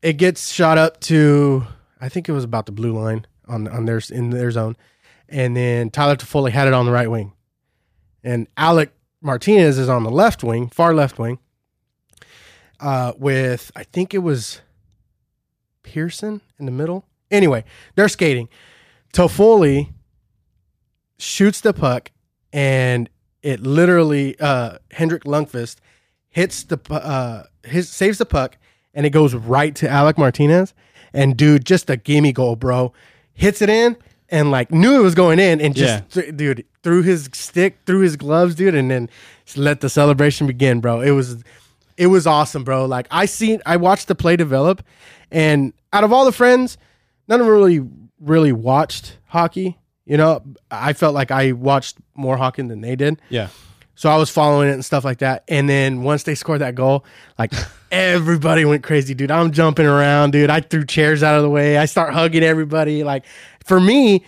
It 0.02 0.14
gets 0.14 0.52
shot 0.52 0.78
up 0.78 1.00
to 1.02 1.66
I 2.00 2.08
think 2.08 2.28
it 2.28 2.32
was 2.32 2.44
about 2.44 2.66
the 2.66 2.72
blue 2.72 2.92
line 2.92 3.26
on 3.46 3.68
on 3.68 3.84
their 3.84 4.00
in 4.10 4.30
their 4.30 4.50
zone, 4.50 4.76
and 5.28 5.56
then 5.56 5.90
Tyler 5.90 6.16
Toffoli 6.16 6.50
had 6.50 6.66
it 6.66 6.74
on 6.74 6.86
the 6.86 6.92
right 6.92 7.10
wing, 7.10 7.32
and 8.24 8.46
Alec 8.56 8.92
Martinez 9.20 9.78
is 9.78 9.88
on 9.88 10.02
the 10.02 10.10
left 10.10 10.42
wing, 10.42 10.68
far 10.68 10.94
left 10.94 11.18
wing. 11.18 11.38
Uh, 12.78 13.12
with 13.18 13.70
I 13.76 13.84
think 13.84 14.14
it 14.14 14.18
was 14.18 14.62
Pearson 15.82 16.40
in 16.58 16.64
the 16.64 16.72
middle. 16.72 17.04
Anyway, 17.30 17.64
they're 17.94 18.08
skating. 18.08 18.48
Toffoli 19.12 19.92
shoots 21.18 21.60
the 21.60 21.74
puck, 21.74 22.10
and 22.52 23.10
it 23.42 23.60
literally 23.60 24.38
uh, 24.40 24.78
Hendrik 24.90 25.24
Lundqvist 25.24 25.76
hits 26.28 26.64
the 26.64 26.78
uh, 26.90 27.44
his 27.64 27.88
saves 27.88 28.18
the 28.18 28.26
puck, 28.26 28.56
and 28.94 29.06
it 29.06 29.10
goes 29.10 29.34
right 29.34 29.74
to 29.76 29.88
Alec 29.88 30.18
Martinez. 30.18 30.74
And 31.12 31.36
dude, 31.36 31.64
just 31.64 31.90
a 31.90 31.96
gimme 31.96 32.32
goal, 32.32 32.54
bro. 32.56 32.92
Hits 33.32 33.62
it 33.62 33.68
in, 33.68 33.96
and 34.28 34.50
like 34.50 34.70
knew 34.70 34.98
it 34.98 35.02
was 35.02 35.14
going 35.14 35.38
in, 35.38 35.60
and 35.60 35.74
just 35.74 36.10
th- 36.10 36.36
dude 36.36 36.64
threw 36.82 37.02
his 37.02 37.28
stick 37.32 37.78
through 37.84 38.00
his 38.00 38.16
gloves, 38.16 38.54
dude, 38.54 38.74
and 38.74 38.90
then 38.90 39.10
let 39.56 39.80
the 39.80 39.88
celebration 39.88 40.46
begin, 40.46 40.80
bro. 40.80 41.00
It 41.00 41.10
was 41.10 41.42
it 41.96 42.06
was 42.06 42.26
awesome, 42.26 42.64
bro. 42.64 42.86
Like 42.86 43.06
I 43.10 43.26
seen, 43.26 43.60
I 43.66 43.76
watched 43.76 44.08
the 44.08 44.14
play 44.14 44.36
develop, 44.36 44.82
and 45.30 45.72
out 45.92 46.04
of 46.04 46.12
all 46.12 46.24
the 46.24 46.32
friends, 46.32 46.78
none 47.28 47.40
of 47.40 47.46
them 47.46 47.54
really 47.54 47.80
really 48.20 48.52
watched 48.52 49.18
hockey. 49.26 49.78
You 50.06 50.16
know, 50.16 50.42
I 50.70 50.92
felt 50.92 51.14
like 51.14 51.30
I 51.30 51.52
watched 51.52 51.98
more 52.14 52.36
hockey 52.36 52.62
than 52.62 52.80
they 52.80 52.96
did. 52.96 53.20
Yeah. 53.28 53.48
So 53.94 54.08
I 54.08 54.16
was 54.16 54.30
following 54.30 54.70
it 54.70 54.72
and 54.72 54.84
stuff 54.84 55.04
like 55.04 55.18
that. 55.18 55.44
And 55.46 55.68
then 55.68 56.02
once 56.02 56.22
they 56.22 56.34
scored 56.34 56.62
that 56.62 56.74
goal, 56.74 57.04
like 57.38 57.52
everybody 57.90 58.64
went 58.64 58.82
crazy, 58.82 59.14
dude. 59.14 59.30
I'm 59.30 59.52
jumping 59.52 59.86
around, 59.86 60.30
dude. 60.30 60.48
I 60.48 60.60
threw 60.60 60.86
chairs 60.86 61.22
out 61.22 61.36
of 61.36 61.42
the 61.42 61.50
way. 61.50 61.76
I 61.76 61.84
start 61.84 62.14
hugging 62.14 62.42
everybody. 62.42 63.04
Like 63.04 63.26
for 63.64 63.78
me, 63.78 64.24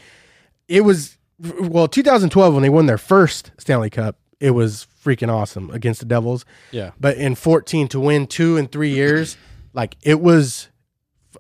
it 0.68 0.82
was 0.82 1.16
well, 1.58 1.88
2012 1.88 2.54
when 2.54 2.62
they 2.62 2.68
won 2.68 2.86
their 2.86 2.98
first 2.98 3.50
Stanley 3.58 3.90
Cup, 3.90 4.16
it 4.40 4.50
was 4.50 4.86
freaking 5.04 5.32
awesome 5.32 5.70
against 5.70 6.00
the 6.00 6.06
Devils. 6.06 6.44
Yeah. 6.70 6.90
But 7.00 7.16
in 7.16 7.34
14 7.34 7.88
to 7.88 8.00
win 8.00 8.26
two 8.26 8.56
in 8.56 8.68
three 8.68 8.90
years, 8.90 9.36
like 9.72 9.96
it 10.02 10.20
was 10.20 10.68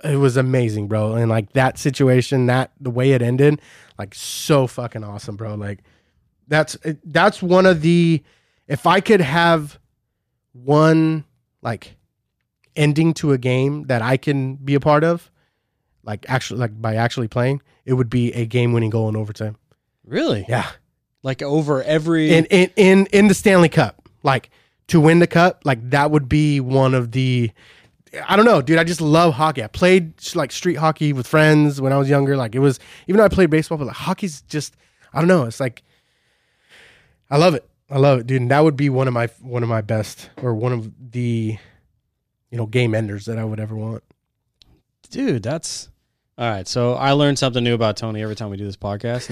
it 0.02 0.16
was 0.16 0.36
amazing, 0.36 0.88
bro. 0.88 1.14
And 1.14 1.28
like 1.28 1.52
that 1.52 1.78
situation, 1.78 2.46
that 2.46 2.72
the 2.80 2.90
way 2.90 3.12
it 3.12 3.22
ended, 3.22 3.60
like 3.98 4.14
so 4.14 4.66
fucking 4.66 5.04
awesome, 5.04 5.36
bro. 5.36 5.54
Like 5.54 5.80
that's 6.48 6.76
that's 7.04 7.42
one 7.42 7.66
of 7.66 7.82
the 7.82 8.22
if 8.68 8.86
I 8.86 9.00
could 9.00 9.20
have 9.20 9.78
one 10.52 11.24
like 11.62 11.96
ending 12.76 13.14
to 13.14 13.32
a 13.32 13.38
game 13.38 13.84
that 13.84 14.02
I 14.02 14.16
can 14.16 14.56
be 14.56 14.74
a 14.74 14.80
part 14.80 15.04
of, 15.04 15.30
like 16.02 16.26
actually 16.28 16.60
like 16.60 16.80
by 16.80 16.96
actually 16.96 17.28
playing, 17.28 17.62
it 17.84 17.94
would 17.94 18.10
be 18.10 18.32
a 18.32 18.46
game 18.46 18.72
winning 18.72 18.90
goal 18.90 19.08
in 19.08 19.16
overtime. 19.16 19.56
Really? 20.04 20.44
Yeah. 20.48 20.68
Like 21.22 21.42
over 21.42 21.82
every. 21.82 22.32
In 22.32 22.46
in 22.46 22.70
in 22.76 23.06
in 23.12 23.28
the 23.28 23.34
Stanley 23.34 23.68
Cup. 23.68 24.08
Like 24.22 24.50
to 24.88 25.00
win 25.00 25.18
the 25.18 25.26
cup, 25.26 25.62
like 25.64 25.90
that 25.90 26.10
would 26.10 26.28
be 26.28 26.60
one 26.60 26.94
of 26.94 27.12
the 27.12 27.50
I 28.28 28.36
don't 28.36 28.44
know, 28.44 28.60
dude. 28.60 28.78
I 28.78 28.84
just 28.84 29.00
love 29.00 29.34
hockey. 29.34 29.62
I 29.62 29.68
played 29.68 30.14
like 30.34 30.52
street 30.52 30.74
hockey 30.74 31.12
with 31.12 31.26
friends 31.26 31.80
when 31.80 31.92
I 31.92 31.96
was 31.96 32.08
younger. 32.10 32.36
Like 32.36 32.54
it 32.54 32.58
was, 32.58 32.78
even 33.06 33.18
though 33.18 33.24
I 33.24 33.28
played 33.28 33.50
baseball, 33.50 33.78
but 33.78 33.86
like 33.86 33.96
hockey's 33.96 34.42
just, 34.42 34.76
I 35.14 35.18
don't 35.20 35.28
know. 35.28 35.44
It's 35.44 35.60
like, 35.60 35.82
I 37.30 37.38
love 37.38 37.54
it. 37.54 37.66
I 37.88 37.98
love 37.98 38.20
it, 38.20 38.26
dude. 38.26 38.42
And 38.42 38.50
that 38.50 38.60
would 38.60 38.76
be 38.76 38.88
one 38.88 39.08
of 39.08 39.14
my 39.14 39.28
one 39.40 39.62
of 39.62 39.68
my 39.68 39.82
best, 39.82 40.30
or 40.42 40.54
one 40.54 40.72
of 40.72 40.90
the, 41.12 41.58
you 42.50 42.58
know, 42.58 42.66
game 42.66 42.94
enders 42.94 43.26
that 43.26 43.38
I 43.38 43.44
would 43.44 43.60
ever 43.60 43.74
want. 43.76 44.02
dude, 45.10 45.42
that's. 45.42 45.88
All 46.38 46.48
right. 46.50 46.66
So 46.66 46.94
I 46.94 47.12
learned 47.12 47.38
something 47.38 47.62
new 47.62 47.74
about 47.74 47.96
Tony 47.96 48.22
every 48.22 48.34
time 48.34 48.50
we 48.50 48.56
do 48.56 48.64
this 48.64 48.76
podcast. 48.76 49.28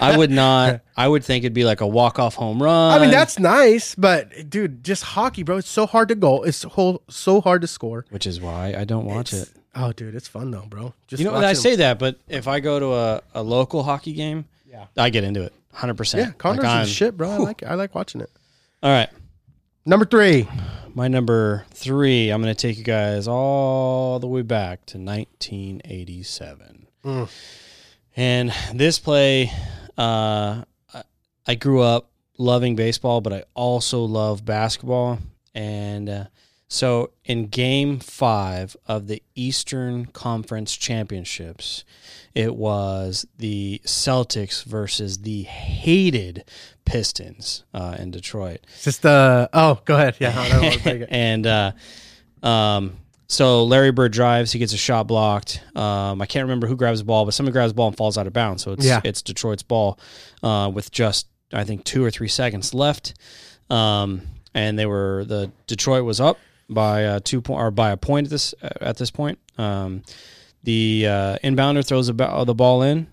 I 0.00 0.16
would 0.16 0.30
not. 0.44 0.80
I 0.96 1.08
would 1.08 1.24
think 1.24 1.44
it'd 1.44 1.54
be 1.54 1.64
like 1.64 1.80
a 1.80 1.86
walk 1.86 2.18
off 2.18 2.34
home 2.34 2.62
run. 2.62 2.92
I 2.92 3.00
mean, 3.00 3.10
that's 3.10 3.38
nice, 3.38 3.94
but 3.94 4.50
dude, 4.50 4.84
just 4.84 5.02
hockey, 5.02 5.42
bro. 5.42 5.56
It's 5.56 5.68
so 5.68 5.86
hard 5.86 6.08
to 6.08 6.14
goal. 6.14 6.44
It's 6.44 6.58
so 6.58 7.02
so 7.08 7.40
hard 7.40 7.62
to 7.62 7.66
score. 7.66 8.04
which 8.10 8.26
is 8.26 8.40
why 8.40 8.74
I 8.76 8.84
don't 8.84 9.06
watch 9.06 9.32
It's- 9.32 9.48
it. 9.50 9.56
Oh, 9.74 9.90
dude, 9.90 10.14
it's 10.14 10.28
fun 10.28 10.50
though, 10.50 10.66
bro. 10.68 10.92
Just 11.08 11.22
You 11.22 11.30
know, 11.30 11.34
I 11.36 11.54
say 11.54 11.76
that, 11.76 11.98
but 11.98 12.16
if 12.28 12.46
I 12.46 12.60
go 12.60 12.78
to 12.78 12.92
a, 12.92 13.22
a 13.36 13.42
local 13.42 13.82
hockey 13.82 14.12
game, 14.12 14.44
Yeah. 14.70 14.84
I 14.98 15.08
get 15.08 15.24
into 15.24 15.42
it, 15.44 15.54
hundred 15.72 15.94
percent. 15.96 16.26
Yeah, 16.26 16.32
Condors 16.34 16.86
is 16.88 16.94
shit, 16.94 17.16
bro. 17.16 17.30
I 17.30 17.36
like 17.38 17.62
I 17.62 17.74
like 17.74 17.94
watching 17.94 18.20
it. 18.20 18.28
All 18.82 18.90
right, 18.90 19.08
Number 19.86 20.04
three. 20.04 20.46
My 20.94 21.08
number 21.08 21.64
three. 21.70 22.30
I'm 22.30 22.42
going 22.42 22.54
to 22.54 22.60
take 22.68 22.78
you 22.78 22.84
guys 22.84 23.26
all 23.28 24.18
the 24.18 24.26
way 24.26 24.42
back 24.42 24.84
to 24.86 24.98
1987, 24.98 26.86
Mm. 27.04 27.28
and 28.16 28.52
this 28.74 28.98
play. 28.98 29.50
Uh, 29.98 30.64
I- 30.94 31.02
I 31.46 31.54
grew 31.56 31.80
up 31.82 32.10
loving 32.38 32.76
baseball, 32.76 33.20
but 33.20 33.32
I 33.32 33.44
also 33.54 34.04
love 34.04 34.44
basketball, 34.44 35.18
and 35.54 36.08
uh, 36.08 36.24
so 36.72 37.10
in 37.26 37.48
Game 37.48 37.98
Five 37.98 38.74
of 38.86 39.06
the 39.06 39.22
Eastern 39.34 40.06
Conference 40.06 40.74
Championships, 40.74 41.84
it 42.34 42.56
was 42.56 43.26
the 43.36 43.82
Celtics 43.84 44.64
versus 44.64 45.18
the 45.18 45.42
hated 45.42 46.44
Pistons 46.86 47.64
uh, 47.74 47.96
in 47.98 48.10
Detroit. 48.10 48.60
It's 48.72 48.84
just 48.84 49.04
uh 49.04 49.48
oh, 49.52 49.80
go 49.84 49.96
ahead. 49.96 50.16
Yeah, 50.18 50.32
I 50.34 50.48
don't 50.48 50.62
take 50.80 50.86
it. 51.02 51.08
and 51.12 51.46
uh, 51.46 51.72
um, 52.42 52.96
so 53.28 53.64
Larry 53.64 53.92
Bird 53.92 54.14
drives. 54.14 54.50
He 54.50 54.58
gets 54.58 54.72
a 54.72 54.78
shot 54.78 55.06
blocked. 55.06 55.60
Um, 55.76 56.22
I 56.22 56.26
can't 56.26 56.44
remember 56.44 56.66
who 56.66 56.76
grabs 56.76 57.00
the 57.00 57.04
ball, 57.04 57.26
but 57.26 57.34
someone 57.34 57.52
grabs 57.52 57.72
the 57.72 57.76
ball 57.76 57.88
and 57.88 57.96
falls 57.98 58.16
out 58.16 58.26
of 58.26 58.32
bounds. 58.32 58.62
So 58.62 58.72
it's 58.72 58.86
Yeah. 58.86 59.02
it's 59.04 59.20
Detroit's 59.20 59.62
ball 59.62 59.98
uh, 60.42 60.70
with 60.72 60.90
just 60.90 61.26
I 61.52 61.64
think 61.64 61.84
two 61.84 62.02
or 62.02 62.10
three 62.10 62.28
seconds 62.28 62.72
left. 62.72 63.12
Um, 63.68 64.22
and 64.54 64.78
they 64.78 64.86
were 64.86 65.26
the 65.26 65.52
Detroit 65.66 66.04
was 66.04 66.18
up 66.18 66.38
by 66.74 67.04
uh, 67.04 67.20
two 67.22 67.40
point 67.40 67.60
or 67.60 67.70
by 67.70 67.90
a 67.90 67.96
point 67.96 68.26
at 68.26 68.30
this 68.30 68.54
at 68.80 68.96
this 68.96 69.10
point. 69.10 69.38
Um, 69.58 70.02
the 70.64 71.06
uh, 71.08 71.36
inbounder 71.44 71.84
throws 71.86 72.06
the, 72.06 72.14
ba- 72.14 72.44
the 72.46 72.54
ball 72.54 72.82
in. 72.82 73.08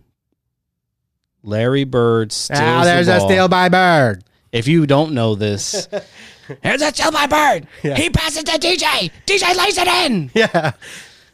Larry 1.43 1.83
Bird 1.83 2.31
steals 2.31 2.59
Ah, 2.61 2.83
there's 2.83 3.07
the 3.07 3.17
a 3.17 3.19
steal 3.21 3.47
by 3.47 3.69
bird. 3.69 4.23
If 4.51 4.67
you 4.67 4.85
don't 4.85 5.13
know 5.13 5.35
this, 5.35 5.87
here's 6.63 6.81
a 6.81 6.91
steal 6.91 7.11
by 7.11 7.27
Bird. 7.27 7.67
Yeah. 7.83 7.95
He 7.95 8.09
passes 8.09 8.43
to 8.45 8.51
DJ. 8.59 9.11
DJ 9.25 9.55
lays 9.55 9.77
it 9.77 9.87
in. 9.87 10.31
Yeah. 10.33 10.71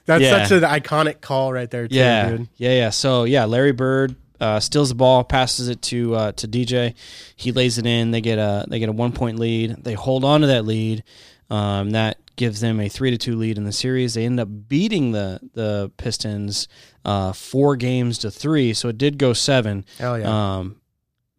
That's 0.05 0.21
Yeah. 0.23 0.45
such 0.45 0.51
an 0.63 0.69
iconic 0.69 1.21
call 1.21 1.51
right 1.51 1.69
there, 1.71 1.87
too, 1.87 1.95
Yeah, 1.95 2.29
dude. 2.29 2.47
yeah, 2.57 2.71
yeah. 2.73 2.89
So 2.91 3.23
yeah, 3.23 3.45
Larry 3.45 3.71
Bird 3.71 4.15
uh, 4.39 4.59
steals 4.59 4.89
the 4.89 4.95
ball, 4.95 5.23
passes 5.23 5.69
it 5.69 5.81
to 5.83 6.13
uh, 6.15 6.31
to 6.33 6.47
DJ. 6.47 6.93
He 7.37 7.51
lays 7.51 7.77
it 7.77 7.85
in. 7.87 8.11
They 8.11 8.21
get 8.21 8.37
a 8.37 8.65
they 8.67 8.77
get 8.79 8.89
a 8.89 8.91
one 8.91 9.13
point 9.13 9.39
lead. 9.39 9.77
They 9.83 9.93
hold 9.93 10.23
on 10.23 10.41
to 10.41 10.47
that 10.47 10.65
lead. 10.65 11.03
Um, 11.49 11.91
that 11.91 12.17
gives 12.35 12.59
them 12.59 12.79
a 12.79 12.89
three 12.89 13.11
to 13.11 13.17
two 13.17 13.35
lead 13.35 13.57
in 13.57 13.63
the 13.63 13.71
series. 13.71 14.13
They 14.15 14.25
end 14.25 14.39
up 14.39 14.49
beating 14.67 15.11
the 15.11 15.39
the 15.53 15.91
Pistons 15.97 16.67
uh, 17.03 17.33
four 17.33 17.75
games 17.75 18.17
to 18.19 18.31
three. 18.31 18.73
So 18.73 18.89
it 18.89 18.97
did 18.97 19.17
go 19.17 19.33
seven. 19.33 19.85
Hell 19.97 20.19
yeah. 20.19 20.57
Um, 20.57 20.81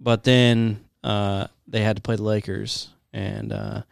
but 0.01 0.25
then 0.25 0.85
uh, 1.03 1.49
they 1.67 1.83
had 1.83 1.97
to 1.97 2.03
play 2.03 2.17
the 2.17 2.23
Lakers, 2.23 2.89
and 3.13 3.53
uh, 3.53 3.83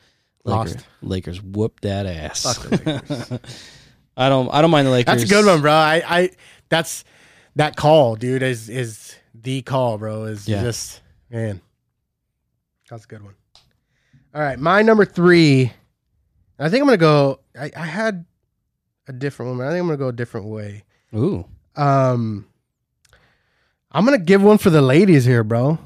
Lost. 0.45 0.69
Lakers, 0.75 0.85
Lakers 1.03 1.43
whooped 1.43 1.83
that 1.83 2.07
ass. 2.07 2.43
Fuck 2.43 2.71
the 2.71 2.93
Lakers. 3.11 3.41
I 4.17 4.29
don't. 4.29 4.49
I 4.55 4.61
don't 4.63 4.71
mind 4.71 4.87
the 4.87 4.93
Lakers. 4.93 5.15
That's 5.21 5.25
a 5.25 5.35
good 5.35 5.45
one, 5.47 5.61
bro. 5.61 5.73
I, 5.73 6.03
I 6.07 6.31
that's 6.69 7.05
that 7.57 7.75
call, 7.77 8.15
dude, 8.15 8.43
is 8.43 8.69
is 8.69 9.17
the 9.35 9.63
call, 9.63 9.99
bro. 9.99 10.25
Is 10.25 10.47
Yeah. 10.49 10.63
just 10.63 11.01
man. 11.31 11.61
That's 12.89 13.05
a 13.05 13.09
good 13.09 13.23
one. 13.25 13.35
All 14.35 14.43
right, 14.43 14.59
my 14.59 14.83
number 14.83 15.05
three. 15.05 15.73
I 16.59 16.69
think 16.69 16.83
I'm 16.83 16.87
gonna 16.87 16.97
go. 16.97 17.41
I, 17.59 17.71
I 17.77 17.87
had 17.87 18.25
a 19.09 19.13
different 19.13 19.57
one, 19.59 19.67
I 19.67 19.71
think 19.71 19.81
I'm 19.83 19.87
gonna 19.87 19.97
go 19.99 20.09
a 20.09 20.13
different 20.13 20.47
way. 20.47 20.85
Ooh, 21.15 21.45
Um, 21.77 22.47
I'm 23.93 24.05
gonna 24.05 24.19
give 24.19 24.43
one 24.43 24.59
for 24.59 24.71
the 24.71 24.83
ladies 24.83 25.25
here, 25.25 25.45
bro. 25.45 25.79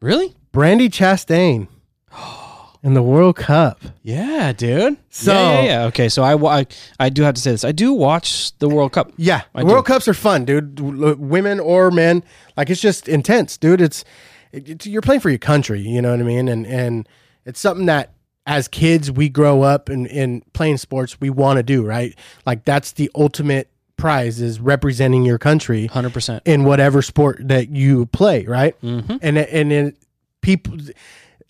really? 0.00 0.34
Brandi 0.52 0.88
Chastain. 0.88 1.68
in 2.82 2.94
the 2.94 3.02
World 3.02 3.36
Cup. 3.36 3.80
Yeah, 4.02 4.52
dude. 4.52 4.96
So- 5.10 5.32
yeah, 5.32 5.52
yeah, 5.60 5.62
yeah. 5.64 5.84
Okay, 5.86 6.08
so 6.08 6.22
I, 6.22 6.34
wa- 6.34 6.50
I 6.58 6.66
I 7.00 7.08
do 7.08 7.22
have 7.22 7.34
to 7.34 7.40
say 7.40 7.50
this. 7.50 7.64
I 7.64 7.72
do 7.72 7.92
watch 7.92 8.56
the 8.58 8.68
World 8.68 8.92
Cup. 8.92 9.12
Yeah, 9.16 9.42
I 9.54 9.64
World 9.64 9.84
do. 9.86 9.92
Cups 9.92 10.06
are 10.08 10.14
fun, 10.14 10.44
dude. 10.44 10.74
W- 10.76 11.16
Women 11.18 11.60
or 11.60 11.90
men, 11.90 12.22
like 12.56 12.70
it's 12.70 12.80
just 12.80 13.08
intense, 13.08 13.56
dude. 13.56 13.80
It's, 13.80 14.04
it's 14.52 14.86
you're 14.86 15.02
playing 15.02 15.20
for 15.20 15.30
your 15.30 15.38
country, 15.38 15.80
you 15.80 16.00
know 16.02 16.10
what 16.12 16.20
I 16.20 16.24
mean, 16.24 16.48
and 16.48 16.66
and 16.66 17.08
it's 17.44 17.58
something 17.60 17.86
that 17.86 18.12
as 18.46 18.68
kids 18.68 19.10
we 19.10 19.28
grow 19.28 19.62
up 19.62 19.88
and 19.88 20.06
in 20.06 20.42
playing 20.52 20.76
sports 20.76 21.20
we 21.20 21.30
want 21.30 21.56
to 21.56 21.62
do, 21.62 21.84
right? 21.84 22.14
Like 22.44 22.64
that's 22.64 22.92
the 22.92 23.10
ultimate 23.14 23.70
prize 23.96 24.40
is 24.40 24.60
representing 24.60 25.24
your 25.24 25.38
country 25.38 25.86
Hundred 25.86 26.12
percent. 26.12 26.42
in 26.44 26.64
whatever 26.64 27.00
sport 27.00 27.38
that 27.48 27.68
you 27.70 28.06
play, 28.06 28.44
right? 28.44 28.78
Mhm. 28.82 29.18
And 29.22 29.38
and 29.38 29.70
then 29.70 29.96
people, 30.42 30.76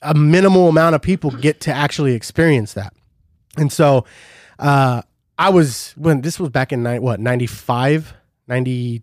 a 0.02 0.14
minimal 0.14 0.68
amount 0.68 0.94
of 0.94 1.02
people 1.02 1.30
get 1.30 1.60
to 1.62 1.72
actually 1.72 2.12
experience 2.14 2.74
that. 2.74 2.92
And 3.56 3.72
so, 3.72 4.04
uh, 4.58 5.02
I 5.38 5.48
was 5.48 5.94
when 5.96 6.20
this 6.20 6.38
was 6.38 6.50
back 6.50 6.72
in 6.72 6.82
ni- 6.84 6.98
what 7.00 7.18
95, 7.18 8.14
90 8.46 9.02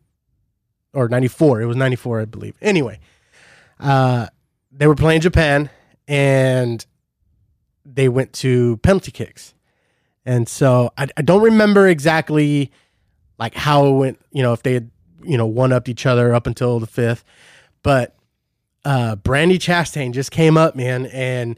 or 0.94 1.10
94. 1.10 1.62
It 1.62 1.66
was 1.66 1.76
94, 1.76 2.22
I 2.22 2.26
believe. 2.26 2.54
Anyway, 2.62 3.00
uh, 3.80 4.28
they 4.72 4.88
were 4.88 4.96
playing 4.96 5.22
Japan 5.22 5.70
and 6.08 6.86
they 7.86 8.10
went 8.10 8.34
to 8.34 8.78
penalty 8.78 9.12
kicks. 9.12 9.54
And 10.26 10.48
so 10.48 10.92
I, 10.98 11.08
I 11.18 11.22
don't 11.22 11.42
remember 11.42 11.88
exactly 11.88 12.72
like 13.40 13.56
how 13.56 13.88
it 13.88 13.92
went, 13.94 14.20
you 14.32 14.44
know, 14.44 14.54
if 14.54 14.62
they 14.64 14.74
had, 14.74 14.92
you 15.24 15.38
know, 15.38 15.46
one 15.48 15.72
upped 15.74 15.90
each 15.90 16.06
other 16.06 16.34
up 16.34 16.46
until 16.48 16.80
the 16.80 16.88
fifth. 16.88 17.24
But 17.84 18.16
uh 18.86 19.16
Brandi 19.18 19.56
Chastain 19.58 20.12
just 20.14 20.32
came 20.32 20.58
up, 20.58 20.76
man, 20.76 21.06
and 21.08 21.58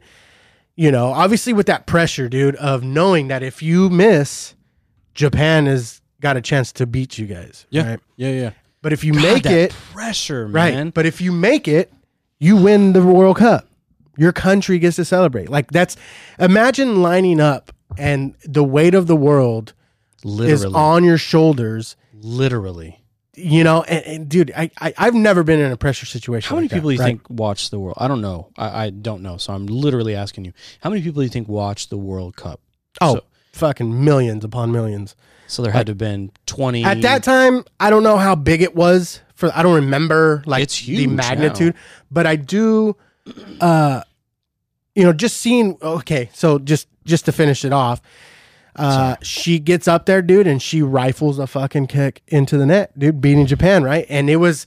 you 0.76 0.90
know, 0.90 1.06
obviously 1.12 1.52
with 1.52 1.66
that 1.66 1.86
pressure, 1.86 2.28
dude, 2.28 2.56
of 2.56 2.82
knowing 2.82 3.28
that 3.28 3.42
if 3.42 3.62
you 3.62 3.88
miss, 3.90 4.54
Japan 5.14 5.66
has 5.66 6.00
got 6.20 6.36
a 6.36 6.40
chance 6.40 6.72
to 6.72 6.86
beat 6.86 7.16
you 7.18 7.26
guys. 7.26 7.66
Yeah, 7.70 7.90
Right? 7.90 8.00
yeah, 8.16 8.28
yeah. 8.30 8.50
But 8.82 8.92
if 8.92 9.04
you 9.04 9.12
God, 9.14 9.22
make 9.22 9.46
it, 9.46 9.70
pressure, 9.92 10.46
right. 10.46 10.92
But 10.92 11.06
if 11.06 11.20
you 11.20 11.32
make 11.32 11.68
it, 11.68 11.92
you 12.38 12.56
win 12.56 12.92
the 12.92 13.02
World 13.02 13.36
Cup. 13.38 13.66
Your 14.16 14.32
country 14.32 14.78
gets 14.78 14.96
to 14.96 15.04
celebrate. 15.04 15.48
Like 15.48 15.70
that's 15.70 15.96
imagine 16.38 17.02
lining 17.02 17.40
up 17.40 17.72
and 17.98 18.34
the 18.44 18.64
weight 18.64 18.94
of 18.94 19.06
the 19.06 19.16
world 19.16 19.72
literally, 20.24 20.52
is 20.52 20.64
on 20.64 21.04
your 21.04 21.18
shoulders. 21.18 21.96
literally. 22.12 23.00
You 23.36 23.64
know, 23.64 23.82
and, 23.82 24.06
and 24.06 24.28
dude, 24.28 24.52
I, 24.56 24.70
I 24.80 24.94
I've 24.96 25.14
never 25.14 25.42
been 25.42 25.58
in 25.58 25.72
a 25.72 25.76
pressure 25.76 26.06
situation. 26.06 26.48
How 26.48 26.54
many 26.54 26.66
like 26.66 26.70
that, 26.70 26.76
people 26.76 26.90
do 26.90 26.94
you 26.94 27.00
right? 27.00 27.06
think 27.06 27.28
watch 27.28 27.70
the 27.70 27.80
world? 27.80 27.96
I 27.98 28.06
don't 28.06 28.20
know. 28.20 28.50
I, 28.56 28.86
I 28.86 28.90
don't 28.90 29.22
know. 29.22 29.38
So 29.38 29.52
I'm 29.52 29.66
literally 29.66 30.14
asking 30.14 30.44
you. 30.44 30.52
How 30.80 30.90
many 30.90 31.02
people 31.02 31.20
do 31.20 31.24
you 31.24 31.30
think 31.30 31.48
watch 31.48 31.88
the 31.88 31.98
World 31.98 32.36
Cup? 32.36 32.60
Oh, 33.00 33.16
so, 33.16 33.24
fucking 33.52 34.04
millions 34.04 34.44
upon 34.44 34.70
millions. 34.70 35.16
so 35.48 35.62
there 35.62 35.72
had 35.72 35.86
to 35.86 35.90
have 35.90 35.98
been 35.98 36.30
twenty. 36.46 36.84
At 36.84 37.02
that 37.02 37.24
time, 37.24 37.64
I 37.80 37.90
don't 37.90 38.04
know 38.04 38.18
how 38.18 38.36
big 38.36 38.62
it 38.62 38.76
was 38.76 39.20
for 39.34 39.50
I 39.52 39.64
don't 39.64 39.74
remember 39.74 40.44
like 40.46 40.68
the 40.68 41.06
magnitude, 41.08 41.74
but 42.10 42.26
I 42.26 42.36
do 42.36 42.96
uh 43.60 44.02
you 44.94 45.02
know, 45.02 45.12
just 45.12 45.38
seeing 45.38 45.76
okay, 45.82 46.30
so 46.32 46.58
just 46.58 46.88
just 47.04 47.24
to 47.24 47.32
finish 47.32 47.64
it 47.64 47.72
off, 47.72 48.00
uh 48.76 49.16
she 49.22 49.58
gets 49.58 49.88
up 49.88 50.06
there, 50.06 50.22
dude, 50.22 50.46
and 50.46 50.60
she 50.62 50.82
rifles 50.82 51.38
a 51.38 51.46
fucking 51.46 51.86
kick 51.88 52.22
into 52.28 52.56
the 52.58 52.66
net, 52.66 52.96
dude, 52.98 53.20
beating 53.20 53.46
Japan, 53.46 53.82
right? 53.82 54.06
And 54.08 54.28
it 54.30 54.36
was 54.36 54.66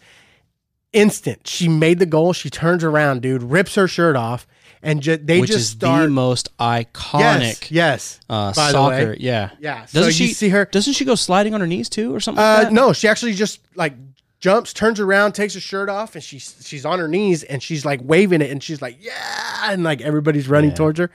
instant. 0.93 1.47
She 1.47 1.67
made 1.67 1.99
the 1.99 2.05
goal, 2.05 2.33
she 2.33 2.49
turns 2.49 2.83
around, 2.83 3.21
dude, 3.21 3.43
rips 3.43 3.75
her 3.75 3.87
shirt 3.87 4.15
off, 4.15 4.47
and 4.81 5.01
ju- 5.01 5.17
they 5.17 5.39
which 5.41 5.49
just 5.49 5.59
is 5.59 5.69
start 5.69 6.03
the 6.03 6.09
most 6.09 6.55
iconic 6.57 7.69
yes. 7.71 8.19
uh, 8.29 8.53
by 8.53 8.67
the 8.67 8.71
soccer. 8.71 9.09
way. 9.11 9.17
Yeah, 9.19 9.51
Yeah. 9.59 9.85
Doesn't 9.91 10.05
you 10.19 10.27
she 10.27 10.33
see 10.33 10.49
her 10.49 10.65
Doesn't 10.65 10.93
she 10.93 11.05
go 11.05 11.15
sliding 11.15 11.53
on 11.53 11.61
her 11.61 11.67
knees 11.67 11.89
too, 11.89 12.13
or 12.15 12.19
something? 12.19 12.43
like 12.43 12.57
Uh, 12.59 12.63
that? 12.65 12.73
no, 12.73 12.93
she 12.93 13.07
actually 13.07 13.33
just 13.33 13.59
like 13.75 13.93
jumps, 14.39 14.73
turns 14.73 14.99
around, 14.99 15.33
takes 15.33 15.53
her 15.55 15.59
shirt 15.59 15.89
off, 15.89 16.15
and 16.15 16.23
she's 16.23 16.55
she's 16.65 16.85
on 16.85 16.99
her 16.99 17.07
knees 17.07 17.43
and 17.43 17.61
she's 17.63 17.85
like 17.85 17.99
waving 18.03 18.41
it, 18.41 18.51
and 18.51 18.61
she's 18.63 18.81
like, 18.81 18.97
"Yeah!" 19.03 19.71
and 19.71 19.83
like 19.83 20.01
everybody's 20.01 20.47
running 20.47 20.73
towards 20.73 20.99
her, 20.99 21.09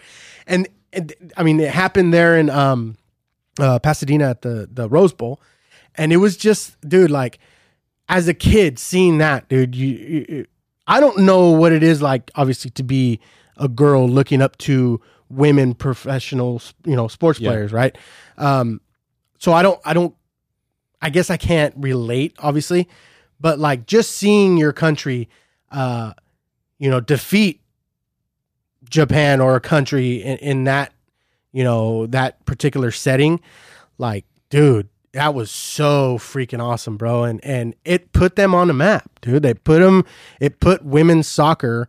and, 0.47 0.69
and 0.93 1.12
I 1.36 1.43
mean, 1.43 1.61
it 1.61 1.70
happened 1.70 2.12
there 2.12 2.36
in 2.39 2.51
um, 2.51 2.97
uh, 3.59 3.78
Pasadena 3.78 4.31
at 4.31 4.43
the 4.43 4.69
the 4.70 4.89
Rose 4.89 5.12
Bowl, 5.12 5.40
and 5.94 6.12
it 6.12 6.16
was 6.19 6.36
just, 6.36 6.81
dude, 6.89 7.11
like 7.11 7.39
as 8.09 8.28
a 8.28 8.35
kid 8.35 8.78
seeing 8.78 9.19
that, 9.19 9.49
dude, 9.49 9.74
you, 9.74 9.89
you, 9.89 10.27
you- 10.28 10.47
I 10.86 10.99
don't 10.99 11.19
know 11.19 11.51
what 11.51 11.70
it 11.73 11.85
is 11.85 12.03
like, 12.03 12.31
obviously, 12.35 12.70
to 12.73 12.82
be 12.82 13.20
a 13.57 13.69
girl 13.69 14.09
looking 14.09 14.43
up 14.43 14.59
to 14.59 15.01
women 15.31 15.74
professional, 15.74 16.61
you 16.85 16.97
know, 16.97 17.07
sports 17.07 17.39
Yeah. 17.39 17.51
players, 17.51 17.73
right? 17.73 17.97
Um, 18.36 18.81
so 19.39 19.53
I 19.53 19.62
don't, 19.62 19.81
I 19.85 19.94
don't 19.94 20.15
I 21.01 21.09
guess 21.11 21.31
I 21.31 21.36
can't 21.36 21.73
relate, 21.77 22.35
obviously, 22.40 22.89
but 23.43 23.59
like 23.59 23.86
just 23.86 24.12
seeing 24.12 24.56
your 24.56 24.73
country, 24.73 25.28
uh, 25.73 26.12
you 26.78 26.89
know, 26.89 27.01
defeat 27.01 27.60
Japan 28.89 29.40
or 29.40 29.56
a 29.56 29.60
country 29.60 30.23
in, 30.23 30.39
in 30.39 30.64
that, 30.64 30.93
you 31.52 31.64
know, 31.64 32.06
that 32.06 32.44
particular 32.47 32.93
setting, 32.93 33.40
like, 33.98 34.24
dude, 34.48 34.89
that 35.12 35.35
was 35.35 35.51
so 35.51 36.19
freaking 36.19 36.62
awesome, 36.62 36.97
bro. 36.97 37.24
And 37.24 37.44
and 37.44 37.74
it 37.85 38.12
put 38.12 38.36
them 38.36 38.55
on 38.55 38.69
the 38.69 38.74
map, 38.74 39.10
dude. 39.20 39.43
They 39.43 39.55
put 39.55 39.81
them, 39.81 40.05
it 40.40 40.60
put 40.60 40.85
women's 40.85 41.27
soccer 41.27 41.89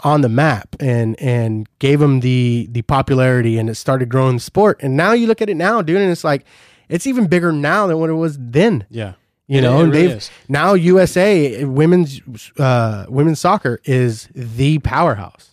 on 0.00 0.22
the 0.22 0.28
map 0.28 0.74
and 0.80 1.20
and 1.20 1.68
gave 1.78 2.00
them 2.00 2.20
the 2.20 2.68
the 2.72 2.82
popularity 2.82 3.58
and 3.58 3.70
it 3.70 3.76
started 3.76 4.08
growing 4.08 4.36
the 4.36 4.42
sport. 4.42 4.80
And 4.82 4.96
now 4.96 5.12
you 5.12 5.26
look 5.26 5.42
at 5.42 5.50
it 5.50 5.56
now, 5.56 5.82
dude, 5.82 6.00
and 6.00 6.10
it's 6.10 6.24
like 6.24 6.44
it's 6.88 7.06
even 7.06 7.26
bigger 7.26 7.52
now 7.52 7.86
than 7.86 7.98
what 7.98 8.10
it 8.10 8.14
was 8.14 8.36
then. 8.40 8.86
Yeah, 8.90 9.14
You 9.46 9.60
know, 9.60 9.80
and 9.80 9.92
really 9.92 10.06
they've 10.08 10.16
is. 10.16 10.30
now 10.48 10.72
USA 10.74 11.64
women's 11.64 12.20
uh, 12.58 13.04
women's 13.08 13.40
soccer 13.40 13.80
is 13.84 14.28
the 14.34 14.78
powerhouse. 14.78 15.50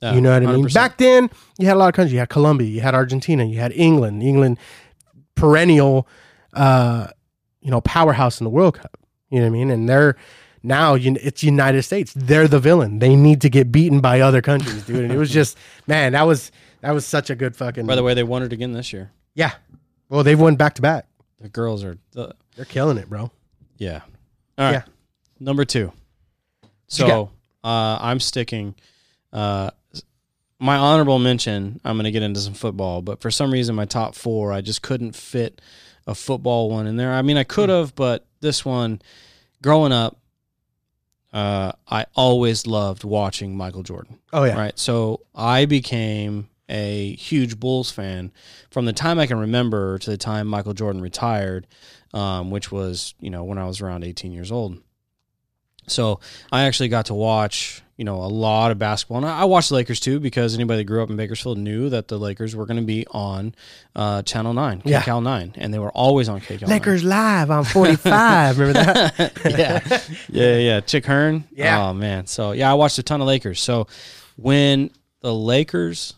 Yeah, 0.00 0.14
you 0.14 0.20
know 0.20 0.32
what 0.32 0.42
I 0.48 0.52
mean? 0.56 0.66
Back 0.68 0.98
then, 0.98 1.28
you 1.58 1.66
had 1.66 1.76
a 1.76 1.78
lot 1.78 1.88
of 1.88 1.94
countries. 1.94 2.12
You 2.12 2.18
had 2.20 2.28
Colombia, 2.28 2.68
you 2.68 2.80
had 2.80 2.94
Argentina, 2.94 3.44
you 3.44 3.58
had 3.58 3.72
England. 3.72 4.22
England, 4.22 4.58
perennial, 5.34 6.06
uh, 6.54 7.08
you 7.60 7.70
know, 7.70 7.80
powerhouse 7.80 8.40
in 8.40 8.44
the 8.44 8.50
World 8.50 8.74
Cup. 8.74 8.96
You 9.30 9.38
know 9.38 9.44
what 9.46 9.50
I 9.50 9.50
mean? 9.52 9.70
And 9.70 9.88
they're 9.88 10.16
now 10.62 10.94
you- 10.94 11.16
it's 11.20 11.42
United 11.42 11.82
States. 11.82 12.12
They're 12.14 12.48
the 12.48 12.58
villain. 12.60 12.98
They 12.98 13.16
need 13.16 13.40
to 13.42 13.48
get 13.50 13.72
beaten 13.72 14.00
by 14.00 14.20
other 14.20 14.42
countries, 14.42 14.84
dude. 14.84 15.04
And 15.04 15.12
it 15.12 15.18
was 15.18 15.30
just 15.30 15.56
man, 15.86 16.12
that 16.12 16.22
was 16.26 16.52
that 16.80 16.92
was 16.92 17.06
such 17.06 17.30
a 17.30 17.34
good 17.34 17.56
fucking. 17.56 17.86
By 17.86 17.94
the 17.96 18.02
way, 18.02 18.14
they 18.14 18.22
won 18.24 18.42
it 18.42 18.52
again 18.52 18.72
this 18.72 18.92
year. 18.92 19.10
yeah. 19.34 19.52
Well, 20.08 20.22
they've 20.22 20.38
won 20.38 20.56
back 20.56 20.74
to 20.74 20.82
back. 20.82 21.06
The 21.42 21.48
girls 21.48 21.82
are, 21.84 21.98
the, 22.12 22.34
They're 22.56 22.64
killing 22.64 22.96
it, 22.98 23.08
bro. 23.10 23.30
yeah. 23.76 24.00
All 24.58 24.64
right, 24.66 24.72
Yeah. 24.72 24.82
number 25.40 25.64
two. 25.64 25.92
So 26.86 27.30
uh, 27.64 27.98
I'm 28.00 28.20
sticking. 28.20 28.74
Uh, 29.32 29.70
my 30.58 30.76
honorable 30.76 31.18
mention. 31.18 31.80
I'm 31.84 31.96
going 31.96 32.04
to 32.04 32.10
get 32.12 32.22
into 32.22 32.38
some 32.40 32.54
football, 32.54 33.02
but 33.02 33.20
for 33.20 33.30
some 33.30 33.50
reason, 33.52 33.74
my 33.74 33.86
top 33.86 34.14
four, 34.14 34.52
I 34.52 34.60
just 34.60 34.82
couldn't 34.82 35.16
fit 35.16 35.60
a 36.06 36.14
football 36.14 36.70
one 36.70 36.86
in 36.86 36.96
there. 36.96 37.12
I 37.12 37.22
mean, 37.22 37.36
I 37.36 37.44
could 37.44 37.68
Hmm. 37.70 37.76
have, 37.76 37.94
but 37.96 38.24
this 38.40 38.64
one, 38.64 39.00
growing 39.62 39.92
up, 39.92 40.18
uh, 41.32 41.72
I 41.88 42.06
always 42.14 42.66
loved 42.66 43.04
watching 43.04 43.56
Michael 43.56 43.82
Jordan. 43.82 44.18
Oh 44.32 44.44
yeah. 44.44 44.56
Right. 44.56 44.78
So 44.78 45.20
I 45.34 45.64
became 45.64 46.48
a 46.72 47.14
huge 47.16 47.60
Bulls 47.60 47.90
fan 47.92 48.32
from 48.70 48.86
the 48.86 48.92
time 48.92 49.18
I 49.18 49.26
can 49.26 49.38
remember 49.38 49.98
to 49.98 50.10
the 50.10 50.16
time 50.16 50.46
Michael 50.48 50.72
Jordan 50.74 51.02
retired, 51.02 51.66
um, 52.14 52.50
which 52.50 52.72
was, 52.72 53.14
you 53.20 53.30
know, 53.30 53.44
when 53.44 53.58
I 53.58 53.66
was 53.66 53.80
around 53.80 54.02
18 54.04 54.32
years 54.32 54.50
old. 54.50 54.78
So 55.88 56.20
I 56.52 56.62
actually 56.62 56.88
got 56.88 57.06
to 57.06 57.14
watch, 57.14 57.82
you 57.96 58.04
know, 58.04 58.22
a 58.22 58.26
lot 58.30 58.70
of 58.70 58.78
basketball. 58.78 59.16
And 59.18 59.26
I 59.26 59.40
I 59.40 59.44
watched 59.44 59.68
the 59.68 59.74
Lakers 59.74 59.98
too 59.98 60.20
because 60.20 60.54
anybody 60.54 60.78
that 60.78 60.84
grew 60.84 61.02
up 61.02 61.10
in 61.10 61.16
Bakersfield 61.16 61.58
knew 61.58 61.88
that 61.90 62.06
the 62.06 62.18
Lakers 62.18 62.54
were 62.54 62.66
going 62.66 62.76
to 62.78 62.86
be 62.86 63.04
on 63.10 63.52
uh, 63.96 64.22
Channel 64.22 64.54
9, 64.54 64.82
Yeah. 64.84 65.02
KCAL 65.02 65.22
9. 65.24 65.54
And 65.56 65.74
they 65.74 65.80
were 65.80 65.90
always 65.90 66.28
on 66.28 66.40
KCAL 66.40 66.62
9. 66.62 66.70
Lakers 66.70 67.02
live 67.02 67.50
on 67.50 67.64
45. 67.64 68.58
Remember 68.60 68.80
that? 68.80 69.32
yeah, 69.44 70.00
yeah, 70.28 70.56
yeah. 70.58 70.80
Chick 70.80 71.04
Hearn. 71.04 71.44
Yeah. 71.50 71.88
Oh 71.88 71.92
man. 71.94 72.26
So 72.28 72.52
yeah, 72.52 72.70
I 72.70 72.74
watched 72.74 72.98
a 72.98 73.02
ton 73.02 73.20
of 73.20 73.26
Lakers. 73.26 73.60
So 73.60 73.88
when 74.36 74.90
the 75.20 75.34
Lakers 75.34 76.14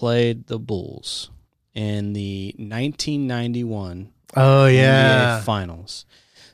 played 0.00 0.46
the 0.46 0.58
Bulls 0.58 1.28
in 1.74 2.14
the 2.14 2.54
1991 2.56 4.10
Oh 4.34 4.40
NBA 4.40 4.74
yeah. 4.74 5.42
Finals, 5.42 6.06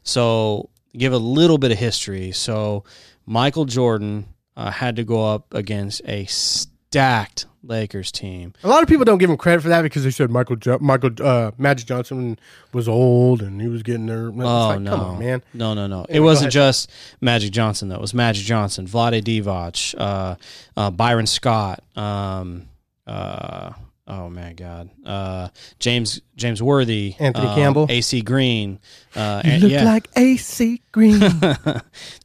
so 0.03 0.69
give 0.97 1.13
a 1.13 1.19
little 1.19 1.57
bit 1.57 1.71
of 1.71 1.79
history. 1.79 2.33
So 2.33 2.83
Michael 3.25 3.67
Jordan 3.67 4.27
uh, 4.57 4.73
had 4.73 4.97
to 4.97 5.05
go 5.05 5.33
up 5.33 5.55
against 5.55 6.03
a 6.07 6.25
stacked 6.25 7.47
Lakers 7.63 8.11
team. 8.11 8.53
A 8.65 8.69
lot 8.69 8.83
of 8.83 8.89
people 8.89 9.05
don't 9.05 9.19
give 9.19 9.31
him 9.31 9.37
credit 9.37 9.61
for 9.63 9.69
that 9.69 9.83
because 9.83 10.03
they 10.03 10.11
said 10.11 10.29
Michael 10.29 10.57
jo- 10.57 10.79
Michael 10.81 11.11
uh, 11.21 11.53
Magic 11.57 11.87
Johnson 11.87 12.41
was 12.73 12.89
old 12.89 13.43
and 13.43 13.61
he 13.61 13.69
was 13.69 13.85
getting 13.85 14.07
there. 14.07 14.27
Oh 14.27 14.31
like, 14.31 14.81
no, 14.81 14.91
come 14.91 15.01
on, 15.01 15.19
man. 15.21 15.43
No, 15.55 15.75
no, 15.75 15.87
no. 15.87 16.05
It 16.09 16.19
wasn't 16.19 16.51
just 16.51 16.91
Magic 17.21 17.53
Johnson 17.53 17.91
though. 17.91 17.97
It 17.97 18.01
was 18.01 18.13
Magic 18.13 18.45
Johnson, 18.45 18.89
Vlade 18.89 19.23
Divac, 19.23 19.95
uh, 19.99 20.35
uh, 20.77 20.91
Byron 20.91 21.27
Scott, 21.27 21.85
um, 21.95 22.69
uh, 23.07 23.73
oh 24.07 24.29
my 24.31 24.53
God, 24.53 24.91
uh, 25.05 25.49
James 25.79 26.21
James 26.37 26.63
Worthy, 26.63 27.15
Anthony 27.19 27.47
um, 27.49 27.55
Campbell. 27.55 27.87
AC 27.89 28.21
Green, 28.23 28.79
uh, 29.15 29.43
You 29.45 29.51
and, 29.53 29.63
look 29.63 29.73
yeah, 29.73 29.85
like 29.85 30.09
AC 30.17 30.83
Green. 30.93 31.19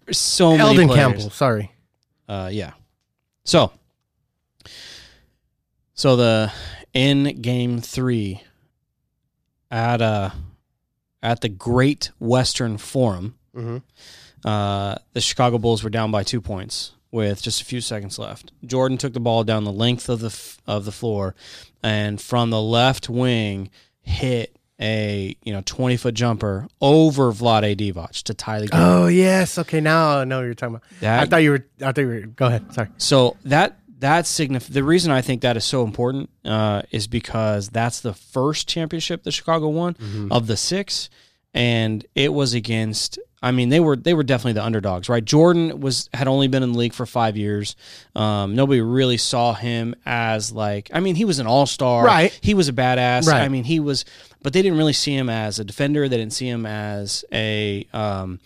there's 0.06 0.18
so 0.18 0.52
many 0.52 0.62
Elden 0.62 0.88
players. 0.88 0.99
Campbell. 1.14 1.30
Sorry. 1.32 1.72
Uh, 2.28 2.49
yeah. 2.52 2.72
So, 3.44 3.72
so 5.94 6.16
the 6.16 6.52
in 6.94 7.41
game 7.41 7.80
three 7.82 8.41
at 9.70 10.02
uh 10.02 10.30
at 11.24 11.41
the 11.41 11.49
Great 11.49 12.12
Western 12.20 12.78
Forum, 12.78 13.36
Mm-hmm. 13.56 13.78
uh, 14.48 14.95
the 15.14 15.20
Chicago 15.22 15.58
Bulls 15.58 15.84
were 15.84 15.90
down 15.90 16.10
by 16.10 16.24
two 16.24 16.40
points 16.40 16.94
with 17.12 17.42
just 17.42 17.62
a 17.62 17.66
few 17.66 17.82
seconds 17.82 18.18
left. 18.18 18.52
Jordan 18.66 18.98
took 18.98 19.14
the 19.14 19.20
ball 19.20 19.44
down 19.44 19.64
the 19.66 19.72
length 19.72 20.08
of 20.10 20.20
the 20.22 20.28
f- 20.28 20.60
of 20.68 20.86
the 20.86 20.92
floor, 20.92 21.36
and 21.84 22.20
from 22.22 22.50
the 22.50 22.62
left 22.62 23.10
wing 23.10 23.70
hit 24.02 24.56
a 24.80 25.36
you 25.44 25.54
know 25.54 25.62
twenty 25.66 25.98
foot 25.98 26.14
jumper 26.16 26.68
over 26.82 27.32
Vlade 27.32 27.76
Divac 27.78 28.24
to 28.24 28.34
tie 28.34 28.60
the 28.62 28.68
game. 28.68 28.80
Oh 28.82 29.08
yes. 29.08 29.58
Okay, 29.60 29.80
now 29.82 30.20
I 30.20 30.24
know 30.24 30.38
what 30.40 30.46
you're 30.46 30.54
talking 30.56 30.76
about. 30.78 30.88
That- 31.02 31.22
I 31.22 31.26
thought 31.26 31.44
you 31.44 31.52
were. 31.52 31.66
I 31.82 31.92
thought 31.92 32.02
you 32.02 32.08
were. 32.08 32.20
Go 32.22 32.48
ahead. 32.48 32.74
Sorry. 32.74 32.88
So 32.98 33.38
that 33.46 33.78
that 34.00 34.26
signif- 34.26 34.72
The 34.74 34.84
reason 34.84 35.12
I 35.12 35.22
think 35.22 35.42
that 35.44 35.56
is 35.58 35.64
so 35.66 35.84
important 35.84 36.32
uh, 36.44 36.82
is 36.90 37.06
because 37.06 37.70
that's 37.70 38.00
the 38.00 38.14
first 38.16 38.68
championship 38.68 39.22
the 39.24 39.32
Chicago 39.32 39.68
won 39.68 39.96
of 40.32 40.48
the 40.48 40.58
six, 40.58 41.10
and 41.54 42.04
it 42.16 42.34
was 42.34 42.54
against. 42.56 43.20
I 43.44 43.52
mean, 43.52 43.70
they 43.70 43.80
were 43.80 43.96
they 43.96 44.14
were 44.14 44.24
definitely 44.24 44.54
the 44.54 44.64
underdogs, 44.64 45.10
right? 45.10 45.24
Jordan 45.24 45.80
was 45.80 46.10
had 46.14 46.28
only 46.28 46.48
been 46.48 46.62
in 46.62 46.74
the 46.74 46.78
league 46.78 46.94
for 46.94 47.06
five 47.08 47.36
years. 47.36 47.76
Um, 48.16 48.56
nobody 48.56 48.82
really 48.82 49.18
saw 49.18 49.54
him 49.54 49.96
as 50.06 50.52
like. 50.52 50.92
I 50.94 51.00
mean, 51.00 51.16
he 51.16 51.26
was 51.26 51.40
an 51.40 51.48
all 51.48 51.66
star, 51.66 52.06
Right. 52.06 52.38
He 52.42 52.54
was 52.54 52.70
a 52.70 52.74
badass. 52.74 53.28
Right. 53.28 53.42
I 53.42 53.48
mean, 53.50 53.64
he 53.64 53.80
was, 53.80 54.06
but 54.44 54.54
they 54.54 54.62
didn't 54.62 54.78
really 54.78 54.94
see 54.94 55.16
him 55.16 55.30
as 55.30 55.58
a 55.58 55.64
defender. 55.64 56.08
They 56.08 56.18
didn't 56.18 56.34
see 56.34 56.48
him 56.48 56.66
as 56.66 57.26
a. 57.32 57.88
Um, 57.94 58.40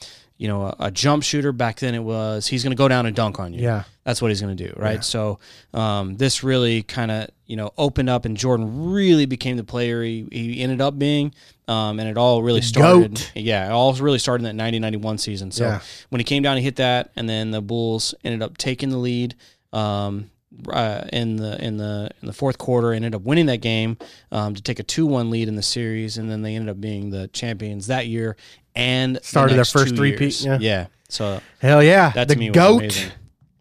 you 0.45 0.51
know, 0.51 0.61
a, 0.67 0.75
a 0.87 0.91
jump 0.91 1.23
shooter. 1.23 1.51
Back 1.51 1.79
then, 1.79 1.95
it 1.95 2.03
was 2.03 2.45
he's 2.45 2.61
going 2.63 2.69
to 2.71 2.77
go 2.77 2.87
down 2.87 3.07
and 3.07 3.15
dunk 3.15 3.39
on 3.39 3.51
you 3.51 3.61
Yeah. 3.63 3.83
that's 4.03 4.21
what 4.21 4.29
he's 4.29 4.41
going 4.41 4.55
to 4.55 4.67
do, 4.67 4.73
right? 4.77 5.03
So 5.03 5.39
um, 5.73 6.17
this 6.17 6.43
really 6.43 6.83
kind 6.83 7.09
of 7.09 7.29
you 7.47 7.55
know 7.55 7.71
opened 7.79 8.09
up, 8.09 8.25
and 8.25 8.37
Jordan 8.37 8.91
really 8.93 9.25
became 9.25 9.57
the 9.57 9.63
player 9.63 10.03
he, 10.03 10.27
he 10.31 10.61
ended 10.61 10.81
up 10.81 10.99
being, 10.99 11.33
um, 11.67 11.99
and 11.99 12.07
it 12.07 12.15
all 12.17 12.43
really 12.43 12.61
started. 12.61 13.15
GOAT. 13.15 13.31
Yeah, 13.35 13.67
it 13.67 13.71
all 13.71 13.93
really 13.95 14.19
started 14.19 14.45
in 14.45 14.55
that 14.55 14.71
90-91 14.73 15.19
season. 15.19 15.49
So 15.51 15.65
Yeah. 15.65 15.81
when 16.09 16.19
he 16.19 16.23
came 16.25 16.43
down, 16.43 16.57
he 16.57 16.63
hit 16.63 16.75
that, 16.75 17.09
and 17.15 17.27
then 17.27 17.49
the 17.49 17.61
Bulls 17.61 18.13
ended 18.23 18.43
up 18.43 18.57
taking 18.57 18.89
the 18.89 18.97
lead. 18.97 19.33
Um, 19.73 20.29
uh, 20.69 21.05
in 21.11 21.35
the 21.37 21.63
in 21.63 21.77
the 21.77 22.09
in 22.21 22.27
the 22.27 22.33
fourth 22.33 22.57
quarter, 22.57 22.93
ended 22.93 23.15
up 23.15 23.21
winning 23.21 23.45
that 23.47 23.61
game 23.61 23.97
um, 24.31 24.55
to 24.55 24.61
take 24.61 24.79
a 24.79 24.83
two 24.83 25.05
one 25.05 25.29
lead 25.29 25.47
in 25.47 25.55
the 25.55 25.63
series, 25.63 26.17
and 26.17 26.29
then 26.29 26.41
they 26.41 26.55
ended 26.55 26.69
up 26.69 26.79
being 26.81 27.09
the 27.09 27.27
champions 27.29 27.87
that 27.87 28.07
year 28.07 28.35
and 28.75 29.15
the 29.15 29.23
Started 29.23 29.55
their 29.55 29.65
first 29.65 29.95
three-peat, 29.95 30.43
yeah. 30.43 30.57
yeah. 30.59 30.87
So 31.09 31.41
Hell 31.59 31.81
yeah. 31.83 32.09
that 32.11 32.27
the 32.27 32.35
me 32.35 32.49
was 32.49 32.55
goat. 32.55 33.11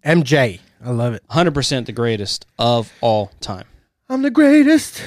MJ. 0.05 0.61
I 0.85 0.91
love 0.91 1.15
it. 1.15 1.23
Hundred 1.31 1.55
percent 1.55 1.87
the 1.87 1.93
greatest 1.93 2.47
of 2.59 2.93
all 3.01 3.31
time. 3.41 3.67
I'm 4.09 4.23
the 4.23 4.31
greatest 4.31 5.03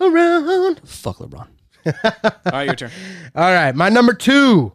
around. 0.00 0.80
Fuck 0.84 1.18
LeBron. 1.18 1.48
all 1.86 2.32
right, 2.52 2.66
your 2.66 2.74
turn. 2.74 2.90
All 3.34 3.52
right, 3.52 3.74
my 3.74 3.88
number 3.88 4.12
two. 4.12 4.72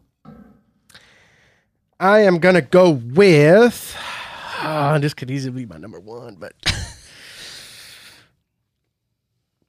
I 2.00 2.20
am 2.20 2.38
gonna 2.38 2.62
go 2.62 2.90
with. 2.90 3.96
Ah, 4.64 4.98
this 4.98 5.14
could 5.14 5.30
easily 5.30 5.64
be 5.64 5.66
my 5.66 5.78
number 5.78 6.00
one, 6.00 6.36
but 6.36 6.52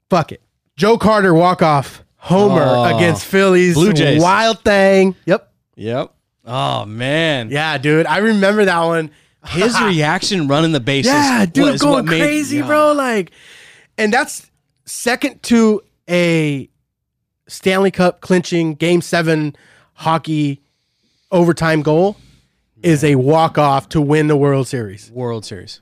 fuck 0.09 0.31
it. 0.31 0.41
Joe 0.76 0.97
Carter 0.97 1.34
walk 1.34 1.61
off 1.61 2.03
homer 2.17 2.63
Oh. 2.65 2.95
against 2.95 3.26
Phillies. 3.26 3.76
Blue 3.76 3.93
Jays. 3.93 4.22
Wild 4.22 4.59
thing. 4.63 5.15
Yep. 5.26 5.51
Yep. 5.76 6.11
Oh 6.47 6.85
man, 6.85 7.49
Yeah, 7.49 7.77
dude. 7.80 8.05
I 8.05 8.17
remember 8.19 8.65
that 8.65 8.84
one. 8.84 9.09
his 9.47 9.80
reaction 9.81 10.47
running 10.47 10.72
the 10.73 10.80
bases. 10.80 11.11
Yeah, 11.11 11.45
dude, 11.45 11.72
was 11.72 11.81
going 11.81 11.93
what 11.93 12.05
made- 12.05 12.22
crazy, 12.22 12.57
yeah. 12.57 12.67
bro. 12.67 12.91
Like, 12.93 13.31
and 13.97 14.13
that's 14.13 14.49
second 14.85 15.41
to 15.43 15.81
a 16.09 16.69
Stanley 17.47 17.89
Cup 17.91 18.22
clinching 18.22 18.76
Game 18.76 19.01
Seven 19.01 19.55
hockey 19.93 20.61
overtime 21.31 21.81
goal 21.81 22.15
is 22.84 23.03
a 23.03 23.15
walk 23.15 23.57
off 23.57 23.89
to 23.89 24.02
win 24.02 24.27
the 24.27 24.35
World 24.38 24.68
Series, 24.68 25.10
World 25.11 25.45
Series. 25.45 25.81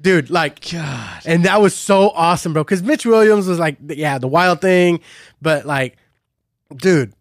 dude. 0.00 0.30
Like, 0.30 0.70
God, 0.70 1.22
and 1.24 1.44
that 1.44 1.60
was 1.60 1.74
so 1.74 2.10
awesome, 2.10 2.52
bro. 2.52 2.62
Because 2.64 2.82
Mitch 2.82 3.04
Williams 3.06 3.46
was 3.48 3.58
like, 3.58 3.76
yeah, 3.88 4.18
the 4.18 4.28
wild 4.28 4.60
thing, 4.60 5.00
but 5.42 5.66
like, 5.66 5.96
dude, 6.76 7.12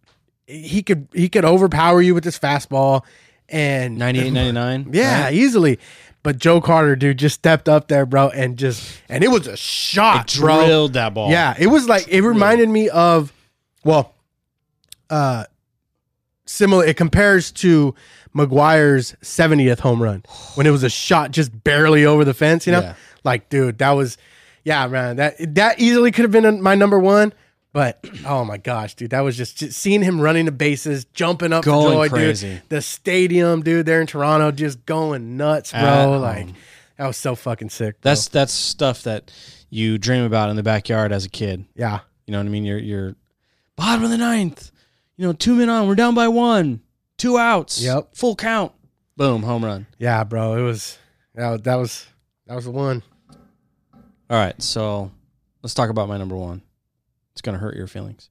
he 0.45 0.83
could 0.83 1.07
he 1.13 1.29
could 1.29 1.45
overpower 1.45 2.01
you 2.01 2.13
with 2.13 2.23
this 2.23 2.37
fastball, 2.37 3.03
and 3.49 3.97
98, 3.97 4.29
99. 4.53 4.89
yeah, 4.93 5.23
right? 5.25 5.33
easily. 5.33 5.79
But 6.23 6.39
Joe 6.39 6.59
Carter, 6.59 6.97
dude, 6.97 7.17
just 7.19 7.35
stepped 7.35 7.69
up 7.69 7.87
there, 7.87 8.05
bro, 8.05 8.27
and 8.29 8.57
just 8.57 9.01
and 9.07 9.23
it 9.23 9.29
was 9.29 9.47
a 9.47 9.55
shot, 9.55 10.35
It 10.35 10.39
bro. 10.41 10.65
drilled 10.65 10.93
that 10.93 11.13
ball. 11.13 11.29
Yeah, 11.31 11.55
it 11.57 11.67
was 11.67 11.87
like 11.87 12.07
it 12.09 12.21
reminded 12.21 12.67
me 12.67 12.89
of, 12.89 13.31
well, 13.85 14.13
uh, 15.09 15.45
similar. 16.45 16.83
It 16.85 16.97
compares 16.97 17.51
to 17.53 17.95
McGwire's 18.37 19.15
70th 19.21 19.79
home 19.79 20.01
run 20.01 20.23
when 20.55 20.67
it 20.67 20.71
was 20.71 20.83
a 20.83 20.89
shot 20.89 21.31
just 21.31 21.63
barely 21.63 22.05
over 22.05 22.23
the 22.23 22.33
fence. 22.33 22.65
You 22.67 22.73
know, 22.73 22.81
Yeah. 22.81 22.93
like 23.23 23.49
dude, 23.49 23.77
that 23.79 23.91
was, 23.91 24.17
yeah, 24.63 24.85
man, 24.87 25.15
that 25.17 25.35
that 25.55 25.79
easily 25.79 26.11
could 26.11 26.23
have 26.23 26.31
been 26.31 26.61
my 26.61 26.75
number 26.75 26.99
one. 26.99 27.33
But 27.73 28.03
oh 28.25 28.43
my 28.45 28.57
gosh, 28.57 28.95
dude, 28.95 29.11
that 29.11 29.21
was 29.21 29.35
just, 29.37 29.57
just 29.57 29.77
seeing 29.77 30.01
him 30.01 30.19
running 30.21 30.45
the 30.45 30.51
bases, 30.51 31.05
jumping 31.05 31.53
up 31.53 31.63
Going 31.63 31.91
joy, 31.91 32.09
crazy. 32.09 32.49
dude. 32.55 32.61
The 32.69 32.81
stadium, 32.81 33.61
dude, 33.61 33.85
there 33.85 34.01
in 34.01 34.07
Toronto, 34.07 34.51
just 34.51 34.85
going 34.85 35.37
nuts, 35.37 35.71
bro. 35.71 35.81
At 35.81 36.05
like 36.17 36.45
home. 36.45 36.55
that 36.97 37.07
was 37.07 37.17
so 37.17 37.35
fucking 37.35 37.69
sick. 37.69 38.01
bro. 38.01 38.11
That's 38.11 38.27
that's 38.29 38.53
stuff 38.53 39.03
that 39.03 39.31
you 39.69 39.97
dream 39.97 40.23
about 40.23 40.49
in 40.49 40.55
the 40.55 40.63
backyard 40.63 41.11
as 41.11 41.25
a 41.25 41.29
kid. 41.29 41.65
yeah, 41.75 41.99
You 42.25 42.31
know 42.31 42.39
what 42.39 42.45
I 42.45 42.49
mean? 42.49 42.63
You're 42.63 42.79
you're 42.79 43.15
bottom 43.75 44.03
of 44.05 44.09
the 44.09 44.17
ninth. 44.17 44.71
You 45.17 45.27
know, 45.27 45.33
two 45.33 45.55
men 45.55 45.69
on. 45.69 45.87
We're 45.87 45.95
down 45.95 46.15
by 46.15 46.27
one. 46.29 46.81
Two 47.17 47.37
outs. 47.37 47.81
Yep. 47.81 48.15
Full 48.15 48.35
count. 48.35 48.73
Boom. 49.15 49.43
Home 49.43 49.65
run. 49.65 49.87
yeah, 49.97 50.23
bro. 50.23 50.53
It 50.55 50.61
was 50.61 50.97
that 51.35 51.49
was 51.49 51.61
that 51.61 51.75
was, 51.75 52.07
that 52.45 52.55
was 52.55 52.65
the 52.65 52.71
one. 52.71 53.03
All 54.29 54.37
right. 54.37 54.59
So 54.61 55.11
let's 55.63 55.73
talk 55.73 55.89
about 55.89 56.07
my 56.07 56.17
number 56.17 56.35
one. 56.35 56.61
It's 57.31 57.41
gonna 57.41 57.57
hurt 57.57 57.75
your 57.75 57.87
feelings. 57.87 58.29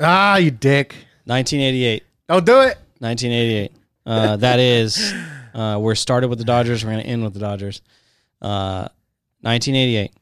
Ah, 0.00 0.36
you 0.36 0.50
dick. 0.50 0.94
1988. 1.24 2.02
Don't 2.28 2.44
do 2.46 2.60
it. 2.60 2.78
1988. 2.98 3.72
Uh, 4.04 4.36
that 4.36 4.58
is, 4.58 5.12
uh, 5.54 5.78
we're 5.80 5.94
started 5.94 6.28
with 6.28 6.38
the 6.38 6.44
Dodgers. 6.44 6.84
We're 6.84 6.90
going 6.90 7.04
to 7.04 7.08
end 7.08 7.22
with 7.22 7.34
the 7.34 7.40
Dodgers. 7.40 7.82
Uh, 8.40 8.88
1988. 9.42 10.12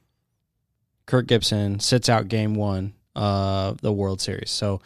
Kirk 1.07 1.27
Gibson 1.27 1.81
sits 1.81 2.09
out 2.09 2.29
game 2.29 2.55
one 2.55 2.93
of 3.17 3.81
the 3.81 3.93
World 3.93 4.21
Series. 4.21 4.51
So 4.51 4.83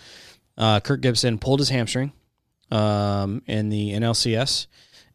uh, 0.57 0.81
Kirk 0.81 1.01
Gibson 1.01 1.39
pulled 1.39 1.59
his 1.59 1.71
hamstring 1.71 2.13
um, 2.71 3.43
in 3.47 3.69
the 3.69 3.93
NLCS 3.93 4.67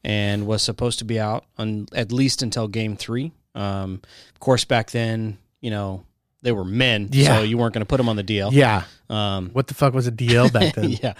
and 0.03 0.47
was 0.47 0.61
supposed 0.61 0.99
to 0.99 1.05
be 1.05 1.19
out 1.19 1.45
on 1.57 1.87
at 1.93 2.11
least 2.11 2.41
until 2.41 2.67
game 2.67 2.95
three. 2.95 3.31
Um, 3.55 4.01
of 4.33 4.39
course, 4.39 4.63
back 4.65 4.91
then, 4.91 5.37
you 5.61 5.71
know, 5.71 6.03
they 6.41 6.51
were 6.53 6.63
men, 6.63 7.09
Yeah. 7.11 7.37
so 7.37 7.43
you 7.43 7.57
weren't 7.57 7.73
going 7.73 7.81
to 7.81 7.85
put 7.85 7.97
them 7.97 8.07
on 8.07 8.15
the 8.15 8.23
DL. 8.23 8.51
Yeah. 8.53 8.83
Um, 9.09 9.49
What 9.51 9.67
the 9.67 9.73
fuck 9.73 9.93
was 9.93 10.07
a 10.07 10.11
DL 10.11 10.51
back 10.53 10.73
then? 10.75 10.91
yeah. 10.91 11.13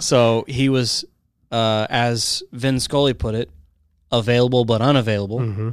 So 0.00 0.44
he 0.48 0.68
was, 0.68 1.04
uh, 1.52 1.86
as 1.90 2.42
Vin 2.50 2.80
Scully 2.80 3.14
put 3.14 3.36
it, 3.36 3.50
available 4.10 4.64
but 4.64 4.80
unavailable. 4.80 5.38
hmm 5.40 5.70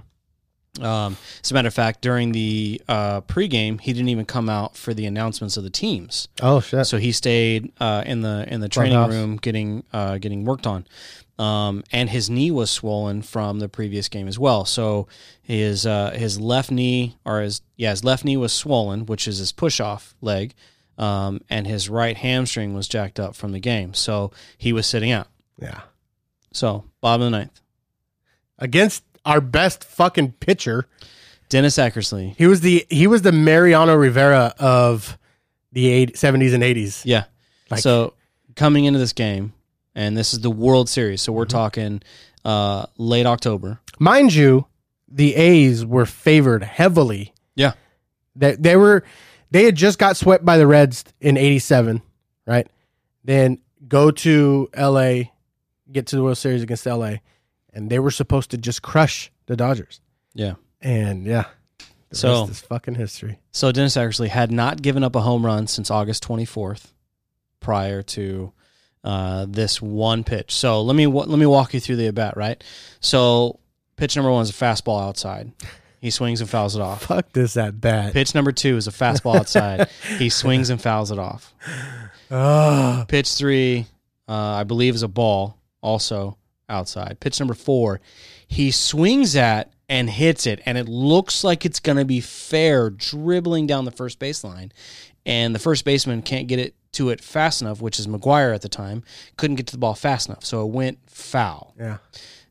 Um, 0.79 1.17
as 1.43 1.51
a 1.51 1.53
matter 1.53 1.67
of 1.67 1.73
fact, 1.73 2.01
during 2.01 2.31
the 2.31 2.81
uh, 2.87 3.21
pregame, 3.21 3.81
he 3.81 3.91
didn't 3.91 4.07
even 4.09 4.25
come 4.25 4.47
out 4.49 4.77
for 4.77 4.93
the 4.93 5.05
announcements 5.05 5.57
of 5.57 5.63
the 5.63 5.69
teams. 5.69 6.29
Oh 6.41 6.61
shit. 6.61 6.87
So 6.87 6.97
he 6.97 7.11
stayed 7.11 7.73
uh, 7.79 8.03
in 8.05 8.21
the 8.21 8.45
in 8.47 8.61
the 8.61 8.69
training 8.69 8.97
room 9.09 9.35
getting 9.37 9.83
uh, 9.91 10.17
getting 10.17 10.45
worked 10.45 10.65
on, 10.65 10.87
um, 11.37 11.83
and 11.91 12.09
his 12.09 12.29
knee 12.29 12.51
was 12.51 12.71
swollen 12.71 13.21
from 13.21 13.59
the 13.59 13.67
previous 13.67 14.07
game 14.07 14.29
as 14.29 14.39
well. 14.39 14.63
So 14.63 15.07
his 15.41 15.85
uh, 15.85 16.11
his 16.11 16.39
left 16.39 16.71
knee 16.71 17.17
or 17.25 17.41
his 17.41 17.61
yeah 17.75 17.89
his 17.89 18.05
left 18.05 18.23
knee 18.23 18.37
was 18.37 18.53
swollen, 18.53 19.05
which 19.05 19.27
is 19.27 19.39
his 19.39 19.51
push 19.51 19.81
off 19.81 20.15
leg, 20.21 20.53
um, 20.97 21.41
and 21.49 21.67
his 21.67 21.89
right 21.89 22.15
hamstring 22.15 22.73
was 22.73 22.87
jacked 22.87 23.19
up 23.19 23.35
from 23.35 23.51
the 23.51 23.59
game. 23.59 23.93
So 23.93 24.31
he 24.57 24.71
was 24.71 24.87
sitting 24.87 25.11
out. 25.11 25.27
yeah. 25.61 25.81
So 26.53 26.85
bottom 27.01 27.23
of 27.25 27.31
the 27.31 27.37
ninth, 27.39 27.59
Against 28.57 29.03
our 29.25 29.41
best 29.41 29.83
fucking 29.83 30.33
pitcher, 30.33 30.87
Dennis 31.49 31.77
Eckersley. 31.77 32.35
he 32.37 32.47
was 32.47 32.61
the 32.61 32.85
he 32.89 33.07
was 33.07 33.21
the 33.21 33.31
Mariano 33.31 33.95
Rivera 33.95 34.53
of 34.59 35.17
the 35.71 35.87
80, 35.87 36.13
70s 36.13 36.53
and 36.53 36.63
80s. 36.63 37.01
Yeah. 37.05 37.25
Like- 37.69 37.81
so 37.81 38.13
coming 38.55 38.85
into 38.85 38.99
this 38.99 39.13
game, 39.13 39.53
and 39.95 40.17
this 40.17 40.33
is 40.33 40.39
the 40.41 40.49
World 40.51 40.89
Series, 40.89 41.21
so 41.21 41.31
we're 41.33 41.43
Mm-hmm. 41.45 41.49
talking 41.57 42.01
uh, 42.43 42.85
late 42.97 43.25
October. 43.25 43.79
Mind 43.99 44.33
you, 44.33 44.65
the 45.07 45.35
A's 45.35 45.85
were 45.85 46.05
favored 46.05 46.63
heavily 46.63 47.33
Yeah. 47.55 47.73
They 48.35 48.55
they 48.55 48.75
were 48.77 49.03
they 49.51 49.65
had 49.65 49.75
just 49.75 49.99
got 49.99 50.15
swept 50.17 50.43
by 50.45 50.57
the 50.57 50.65
Reds 50.65 51.03
in 51.19 51.35
'87, 51.37 52.01
right? 52.47 52.65
Then 53.25 53.59
go 53.87 54.09
to 54.11 54.69
LA, 54.75 55.23
get 55.91 56.07
to 56.07 56.15
the 56.15 56.23
World 56.23 56.37
Series 56.37 56.63
against 56.63 56.85
LA, 56.85 57.15
and 57.73 57.89
they 57.89 57.99
were 57.99 58.11
supposed 58.11 58.51
to 58.51 58.57
just 58.57 58.81
crush 58.81 59.31
the 59.45 59.55
Dodgers. 59.55 60.01
Yeah. 60.33 60.53
And 60.81 61.25
yeah, 61.25 61.45
So- 62.11 62.41
rest 62.41 62.51
is 62.51 62.59
fucking 62.61 62.95
history. 62.95 63.39
So 63.51 63.71
Dennis 63.71 63.95
Eckersley 63.97 64.27
had 64.29 64.51
not 64.51 64.81
given 64.81 65.03
up 65.03 65.15
a 65.15 65.21
home 65.21 65.45
run 65.45 65.67
since 65.67 65.91
August 65.91 66.25
24th, 66.27 66.87
prior 67.59 68.01
to 68.01 68.51
uh, 69.03 69.45
this 69.49 69.81
one 69.81 70.23
pitch. 70.23 70.53
So 70.55 70.81
let 70.81 70.95
me 70.95 71.05
let 71.07 71.27
me 71.29 71.45
walk 71.45 71.73
you 71.73 71.79
through 71.79 71.97
the 71.97 72.07
at 72.07 72.15
bat. 72.15 72.35
Right. 72.37 72.63
So 72.99 73.59
pitch 73.95 74.15
number 74.15 74.31
one 74.31 74.41
is 74.43 74.49
a 74.49 74.53
fastball 74.53 75.01
outside. 75.01 75.51
He 75.99 76.09
swings 76.09 76.41
and 76.41 76.49
fouls 76.49 76.75
it 76.75 76.81
off. 76.81 77.03
Fuck 77.05 77.31
this 77.33 77.55
at 77.57 77.79
bat. 77.79 78.13
Pitch 78.13 78.33
number 78.33 78.51
two 78.51 78.75
is 78.77 78.87
a 78.87 78.91
fastball 78.91 79.35
outside. 79.35 79.87
he 80.17 80.29
swings 80.29 80.69
and 80.71 80.81
fouls 80.81 81.11
it 81.11 81.19
off. 81.19 81.53
Ah, 82.31 83.05
Pitch 83.07 83.33
three, 83.33 83.85
uh, 84.27 84.33
I 84.33 84.63
believe, 84.63 84.95
is 84.95 85.03
a 85.03 85.07
ball, 85.07 85.57
also 85.81 86.37
outside. 86.71 87.19
Pitch 87.19 87.39
number 87.39 87.53
four, 87.53 88.01
he 88.47 88.71
swings 88.71 89.35
at 89.35 89.71
and 89.87 90.09
hits 90.09 90.47
it, 90.47 90.61
and 90.65 90.77
it 90.77 90.87
looks 90.87 91.43
like 91.43 91.65
it's 91.65 91.79
going 91.79 91.97
to 91.97 92.05
be 92.05 92.21
fair, 92.21 92.89
dribbling 92.89 93.67
down 93.67 93.85
the 93.85 93.91
first 93.91 94.19
baseline. 94.19 94.71
And 95.25 95.53
the 95.53 95.59
first 95.59 95.85
baseman 95.85 96.21
can't 96.21 96.47
get 96.47 96.59
it 96.59 96.73
to 96.93 97.09
it 97.09 97.21
fast 97.21 97.61
enough, 97.61 97.81
which 97.81 97.99
is 97.99 98.07
McGwire 98.07 98.55
at 98.55 98.61
the 98.61 98.69
time, 98.69 99.03
couldn't 99.37 99.57
get 99.57 99.67
to 99.67 99.73
the 99.73 99.77
ball 99.77 99.93
fast 99.93 100.27
enough. 100.29 100.43
So 100.43 100.65
it 100.65 100.71
went 100.71 100.97
foul. 101.07 101.73
yeah. 101.77 101.97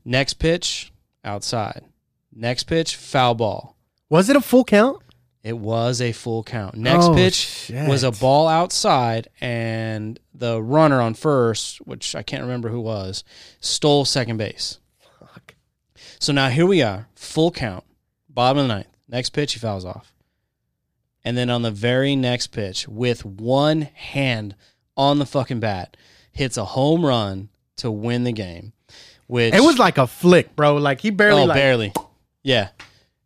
Next 0.04 0.34
pitch, 0.34 0.92
outside. 1.24 1.84
Next 2.32 2.64
pitch, 2.64 2.96
foul 2.96 3.34
ball. 3.34 3.76
Was 4.08 4.30
it 4.30 4.36
a 4.36 4.40
full 4.40 4.64
count? 4.64 5.02
It 5.42 5.56
was 5.56 6.02
a 6.02 6.12
full 6.12 6.42
count. 6.42 6.74
Next 6.74 7.06
Oh, 7.06 7.14
pitch 7.14 7.34
shit. 7.34 7.88
was 7.88 8.02
a 8.02 8.10
ball 8.10 8.46
outside, 8.46 9.28
and 9.40 10.18
the 10.34 10.62
runner 10.62 11.00
on 11.00 11.14
first, 11.14 11.78
which 11.78 12.14
I 12.14 12.22
can't 12.22 12.42
remember 12.42 12.68
who 12.68 12.80
was, 12.80 13.24
stole 13.60 14.04
second 14.04 14.36
base. 14.36 14.78
Fuck. 15.18 15.54
So 16.18 16.32
now 16.32 16.50
here 16.50 16.66
we 16.66 16.82
are, 16.82 17.08
full 17.14 17.50
count, 17.50 17.84
bottom 18.28 18.58
of 18.58 18.64
the 18.68 18.74
ninth. 18.74 18.88
Next 19.08 19.30
pitch, 19.30 19.54
he 19.54 19.58
fouls 19.58 19.84
off. 19.84 20.12
And 21.24 21.36
then 21.36 21.48
on 21.50 21.62
the 21.62 21.70
very 21.70 22.16
next 22.16 22.48
pitch, 22.48 22.86
with 22.86 23.24
one 23.24 23.82
hand 23.82 24.54
on 24.96 25.18
the 25.18 25.26
fucking 25.26 25.60
bat, 25.60 25.96
hits 26.32 26.56
a 26.56 26.64
home 26.64 27.04
run 27.04 27.48
to 27.76 27.90
win 27.90 28.24
the 28.24 28.32
game. 28.32 28.72
Which 29.26 29.54
It 29.54 29.62
was 29.62 29.78
like 29.78 29.96
a 29.96 30.06
flick, 30.06 30.54
bro. 30.56 30.76
Like 30.76 31.00
he 31.00 31.10
barely 31.10 31.42
oh, 31.42 31.46
like 31.46 31.56
barely. 31.56 31.92
Yeah. 32.42 32.70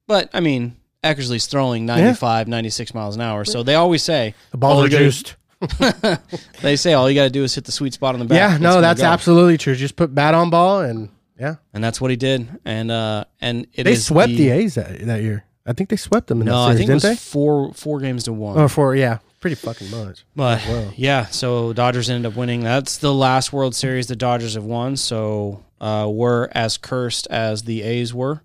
But, 0.07 0.31
I 0.35 0.41
mean, 0.41 0.77
Eckersley's 1.05 1.47
throwing 1.47 1.86
95, 1.86 2.48
96 2.48 2.94
miles 2.94 3.14
an 3.14 3.20
hour. 3.20 3.44
So 3.44 3.62
they 3.62 3.74
always 3.76 4.02
say, 4.02 4.35
the 4.51 4.56
balls 4.56 4.78
all 4.78 4.85
are 4.85 4.89
juiced. 4.89 5.36
they 6.62 6.76
say 6.76 6.93
all 6.94 7.09
you 7.09 7.14
got 7.14 7.24
to 7.24 7.31
do 7.31 7.43
is 7.44 7.55
hit 7.55 7.64
the 7.64 7.72
sweet 7.72 7.94
spot 7.94 8.14
on 8.14 8.18
the 8.20 8.26
bat. 8.26 8.36
Yeah, 8.36 8.52
It's 8.55 8.62
no, 8.62 8.68
gonna 8.70 8.81
that's 8.82 9.01
go. 9.01 9.06
absolutely 9.06 9.59
true. 9.59 9.74
Just 9.74 9.97
put 9.97 10.14
bat 10.14 10.35
on 10.35 10.51
ball 10.51 10.81
and 10.81 11.09
yeah. 11.39 11.56
And 11.72 11.82
that's 11.82 12.01
what 12.01 12.10
he 12.10 12.16
did. 12.16 12.48
And 12.64 12.90
uh 12.90 13.24
and 13.40 13.66
it 13.72 13.85
They 13.85 13.93
is 13.93 14.06
swept 14.06 14.28
the, 14.31 14.51
A's 14.51 14.74
that, 14.74 14.98
that 15.06 15.22
year. 15.22 15.44
I 15.66 15.72
think 15.72 15.89
they 15.89 15.97
swept 15.97 16.26
them 16.26 16.40
in 16.43 16.47
No, 16.47 16.52
that 16.52 16.59
I 16.59 16.64
series, 16.74 16.78
think 16.78 16.90
it 16.90 16.93
didn't 17.01 17.10
was 17.18 17.24
four 17.24 17.72
four 17.74 18.01
games 18.01 18.24
to 18.24 18.32
one. 18.32 18.56
they? 18.56 18.62
Or 18.62 18.68
four, 18.68 18.94
yeah. 18.94 19.18
Pretty 19.40 19.56
fucking 19.56 19.90
much. 19.90 20.24
But 20.36 20.62
well. 20.68 20.93
yeah, 20.97 21.26
so 21.26 21.72
Dodgers 21.74 22.09
ended 22.10 22.31
up 22.31 22.36
winning. 22.36 22.60
That's 22.62 22.97
the 22.98 23.12
last 23.12 23.52
World 23.52 23.74
Series 23.74 24.06
the 24.06 24.16
Dodgers 24.16 24.55
have 24.55 24.64
won. 24.64 24.97
So 24.97 25.62
uh, 25.82 26.09
we're 26.10 26.48
as 26.52 26.78
cursed 26.78 27.26
as 27.31 27.62
the 27.64 27.82
A's 27.82 28.14
were. 28.14 28.43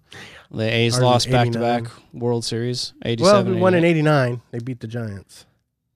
The 0.52 0.64
A's 0.64 0.94
was 0.94 1.02
lost 1.04 1.30
back 1.32 1.52
to 1.52 1.60
back 1.60 1.84
World 2.14 2.44
Series. 2.44 2.94
87, 3.06 3.46
Well, 3.46 3.56
we 3.56 3.62
won 3.62 3.74
in 3.76 3.84
88. 3.84 3.90
'89. 4.00 4.42
They 4.52 4.60
beat 4.60 4.80
the 4.80 4.88
Giants. 4.88 5.46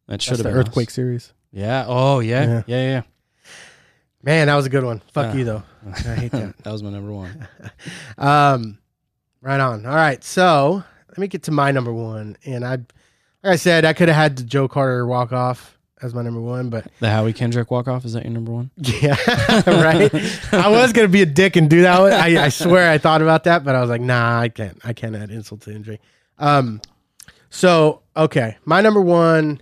That 0.07 0.21
should 0.21 0.33
That's 0.33 0.39
have 0.39 0.43
the 0.43 0.49
been 0.51 0.59
us. 0.59 0.67
earthquake 0.67 0.89
series. 0.91 1.33
Yeah. 1.51 1.85
Oh 1.87 2.19
yeah. 2.19 2.45
Yeah. 2.45 2.63
Yeah. 2.67 2.81
Yeah. 2.87 3.01
Man, 4.21 4.47
that 4.47 4.55
was 4.55 4.65
a 4.65 4.69
good 4.69 4.83
one. 4.83 5.01
Fuck 5.11 5.33
Yeah. 5.33 5.39
you 5.39 5.43
though. 5.45 5.63
I 5.87 6.15
hate 6.15 6.31
that. 6.33 6.57
that 6.63 6.71
was 6.71 6.83
my 6.83 6.89
number 6.91 7.11
one. 7.11 7.47
Um, 8.17 8.77
right 9.41 9.59
on. 9.59 9.85
All 9.85 9.95
right, 9.95 10.23
so 10.23 10.83
let 11.09 11.17
me 11.17 11.27
get 11.27 11.43
to 11.43 11.51
my 11.51 11.71
number 11.71 11.91
one, 11.91 12.37
and 12.45 12.63
I, 12.65 12.71
like 12.75 12.85
I 13.43 13.55
said, 13.57 13.85
I 13.85 13.93
could 13.93 14.07
have 14.07 14.15
had 14.15 14.37
the 14.37 14.43
Joe 14.43 14.67
Carter 14.67 15.05
walk 15.07 15.33
off 15.33 15.77
as 16.03 16.13
my 16.13 16.21
number 16.21 16.41
one, 16.41 16.69
but 16.69 16.85
The 16.99 17.09
Howie 17.09 17.33
Kendrick 17.33 17.71
walk 17.71 17.87
off 17.87 18.05
is 18.05 18.13
that 18.13 18.23
your 18.23 18.33
number 18.33 18.51
one? 18.51 18.69
yeah, 18.77 19.15
right. 19.65 20.13
I 20.53 20.69
was 20.69 20.93
gonna 20.93 21.07
be 21.07 21.21
a 21.21 21.25
dick 21.25 21.55
and 21.55 21.69
do 21.69 21.81
that. 21.83 21.99
One. 21.99 22.13
I, 22.13 22.45
I 22.45 22.49
swear 22.49 22.91
I 22.91 22.97
thought 22.97 23.21
about 23.21 23.45
that, 23.45 23.63
but 23.63 23.75
I 23.75 23.81
was 23.81 23.89
like, 23.89 24.01
nah, 24.01 24.39
I 24.39 24.49
can't. 24.49 24.79
I 24.83 24.93
can't 24.93 25.15
add 25.15 25.31
insult 25.31 25.61
to 25.61 25.71
injury. 25.73 25.99
Um, 26.37 26.81
so 27.49 28.01
okay, 28.15 28.57
my 28.65 28.81
number 28.81 29.01
one. 29.01 29.61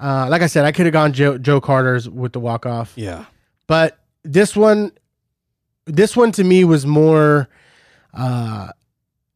Uh, 0.00 0.26
like 0.28 0.42
I 0.42 0.48
said, 0.48 0.64
I 0.64 0.72
could 0.72 0.86
have 0.86 0.92
gone 0.92 1.12
Joe, 1.12 1.38
Joe 1.38 1.60
Carter's 1.60 2.08
with 2.08 2.32
the 2.32 2.40
walk 2.40 2.66
off. 2.66 2.92
Yeah. 2.96 3.26
but 3.68 3.98
this 4.24 4.56
one 4.56 4.90
this 5.84 6.16
one 6.16 6.32
to 6.32 6.44
me 6.44 6.64
was 6.64 6.86
more 6.86 7.48
uh 8.14 8.68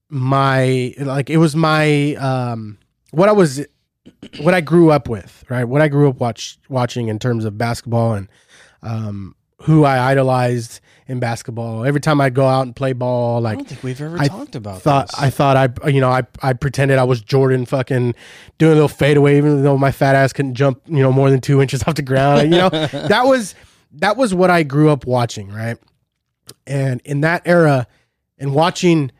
my 0.08 0.94
like 0.98 1.30
it 1.30 1.38
was 1.38 1.56
my 1.56 2.14
um 2.16 2.78
what 3.10 3.28
I 3.28 3.32
was 3.32 3.64
what 4.40 4.54
I 4.54 4.60
grew 4.60 4.90
up 4.90 5.08
with, 5.08 5.44
right? 5.48 5.64
What 5.64 5.82
I 5.82 5.88
grew 5.88 6.08
up 6.08 6.20
watch 6.20 6.58
watching 6.68 7.08
in 7.08 7.18
terms 7.18 7.44
of 7.44 7.56
basketball 7.58 8.14
and 8.14 8.28
um 8.82 9.34
who 9.62 9.84
I 9.84 10.10
idolized 10.10 10.80
in 11.08 11.18
basketball. 11.18 11.84
Every 11.84 12.00
time 12.00 12.20
I'd 12.20 12.34
go 12.34 12.46
out 12.46 12.62
and 12.62 12.74
play 12.74 12.92
ball, 12.92 13.40
like 13.40 13.54
I 13.54 13.56
don't 13.56 13.68
think 13.68 13.82
we've 13.82 14.00
ever 14.00 14.18
I 14.18 14.28
talked 14.28 14.56
about 14.56 14.82
thought 14.82 15.08
this. 15.08 15.18
I 15.18 15.30
thought 15.30 15.56
I 15.56 15.88
you 15.88 16.00
know 16.00 16.10
I 16.10 16.22
I 16.42 16.52
pretended 16.52 16.98
I 16.98 17.04
was 17.04 17.20
Jordan 17.20 17.64
fucking 17.64 18.14
doing 18.58 18.72
a 18.72 18.74
little 18.74 18.88
fadeaway 18.88 19.38
even 19.38 19.62
though 19.62 19.78
my 19.78 19.92
fat 19.92 20.14
ass 20.14 20.32
couldn't 20.32 20.54
jump 20.54 20.82
you 20.86 21.00
know 21.02 21.12
more 21.12 21.30
than 21.30 21.40
two 21.40 21.60
inches 21.62 21.82
off 21.86 21.94
the 21.94 22.02
ground 22.02 22.42
you 22.52 22.58
know 22.58 22.68
that 22.70 23.22
was 23.24 23.54
that 23.92 24.16
was 24.16 24.34
what 24.34 24.50
I 24.50 24.62
grew 24.62 24.90
up 24.90 25.06
watching 25.06 25.48
right 25.48 25.78
and 26.66 27.00
in 27.04 27.22
that 27.22 27.42
era 27.46 27.86
and 28.38 28.52
watching 28.52 29.10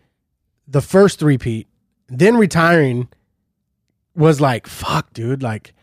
the 0.69 0.81
first 0.81 1.23
repeat 1.23 1.69
then 2.09 2.37
retiring 2.37 3.09
was 4.17 4.41
like 4.41 4.67
fuck 4.67 5.13
dude 5.13 5.43
like 5.43 5.75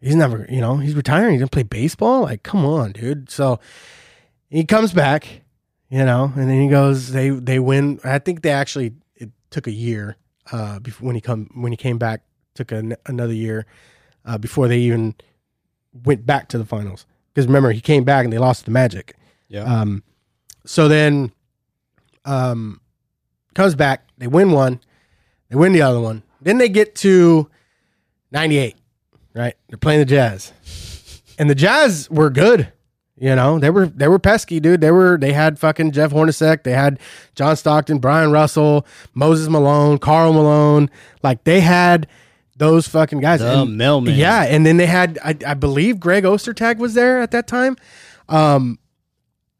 he's 0.00 0.16
never 0.16 0.46
you 0.50 0.60
know 0.60 0.76
he's 0.78 0.94
retiring. 0.94 1.32
He's 1.32 1.40
gonna 1.40 1.48
play 1.48 1.62
baseball? 1.62 2.22
Like 2.22 2.42
come 2.42 2.64
on 2.64 2.92
dude. 2.92 3.30
So 3.30 3.60
he 4.50 4.64
comes 4.64 4.92
back 4.92 5.42
you 5.90 6.04
know 6.04 6.32
and 6.34 6.48
then 6.48 6.60
he 6.60 6.68
goes 6.68 7.12
they 7.12 7.30
they 7.30 7.58
win. 7.58 8.00
I 8.04 8.18
think 8.18 8.42
they 8.42 8.50
actually 8.50 8.94
it 9.16 9.30
took 9.50 9.66
a 9.66 9.72
year 9.72 10.16
uh 10.50 10.78
before 10.80 11.06
when 11.06 11.14
he 11.14 11.20
come 11.20 11.50
when 11.54 11.72
he 11.72 11.76
came 11.76 11.98
back 11.98 12.22
took 12.54 12.72
an, 12.72 12.96
another 13.06 13.32
year 13.32 13.66
uh 14.24 14.38
before 14.38 14.68
they 14.68 14.78
even 14.78 15.14
went 16.04 16.26
back 16.26 16.48
to 16.48 16.58
the 16.58 16.64
finals. 16.64 17.06
Because 17.32 17.46
remember 17.46 17.70
he 17.72 17.80
came 17.80 18.04
back 18.04 18.24
and 18.24 18.32
they 18.32 18.38
lost 18.38 18.60
to 18.60 18.64
the 18.66 18.70
magic. 18.70 19.14
Yeah. 19.48 19.62
um 19.64 20.02
so 20.64 20.88
then 20.88 21.32
um 22.24 22.80
comes 23.54 23.74
back 23.74 24.08
they 24.18 24.26
win 24.26 24.50
one 24.52 24.80
they 25.50 25.56
win 25.56 25.72
the 25.72 25.82
other 25.82 26.00
one 26.00 26.22
then 26.44 26.58
they 26.58 26.68
get 26.68 26.94
to 26.96 27.48
98 28.30 28.76
right 29.34 29.54
they're 29.68 29.78
playing 29.78 30.00
the 30.00 30.04
jazz 30.06 30.52
and 31.38 31.48
the 31.48 31.54
jazz 31.54 32.08
were 32.10 32.30
good 32.30 32.72
you 33.18 33.36
know, 33.36 33.60
they 33.60 33.70
were 33.70 33.86
they 33.86 34.08
were 34.08 34.18
pesky, 34.18 34.58
dude. 34.58 34.80
They 34.80 34.90
were 34.90 35.16
they 35.16 35.32
had 35.32 35.56
fucking 35.56 35.92
Jeff 35.92 36.10
Hornacek, 36.10 36.64
they 36.64 36.72
had 36.72 36.98
John 37.36 37.54
Stockton, 37.54 37.98
Bryon 38.00 38.32
Russell, 38.32 38.84
Moses 39.14 39.48
Malone, 39.48 39.98
Karl 39.98 40.32
Malone. 40.32 40.90
Like 41.22 41.44
they 41.44 41.60
had 41.60 42.08
those 42.56 42.88
fucking 42.88 43.20
guys. 43.20 43.38
the 43.38 43.62
And- 43.62 43.76
mailman. 43.78 44.16
yeah, 44.16 44.42
and 44.42 44.66
then 44.66 44.76
they 44.76 44.86
had 44.86 45.20
I, 45.24 45.36
I 45.46 45.54
believe 45.54 46.00
Greg 46.00 46.24
Ostertag 46.24 46.78
was 46.78 46.94
there 46.94 47.20
at 47.20 47.30
that 47.30 47.46
time. 47.46 47.76
Um, 48.28 48.80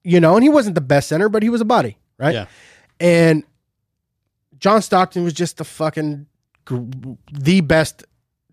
you 0.03 0.19
know, 0.19 0.35
and 0.35 0.43
he 0.43 0.49
wasn't 0.49 0.75
the 0.75 0.81
best 0.81 1.09
center, 1.09 1.29
but 1.29 1.45
he 1.45 1.49
was 1.49 1.61
a 1.61 1.65
body, 1.67 1.99
right? 2.19 2.35
Yeah. 2.35 2.47
And 2.99 3.45
John 4.59 4.83
Stockton 4.83 5.23
was 5.23 5.35
just 5.35 5.59
the 5.59 5.65
fucking 5.65 6.27
the 6.66 7.60
best 7.62 8.05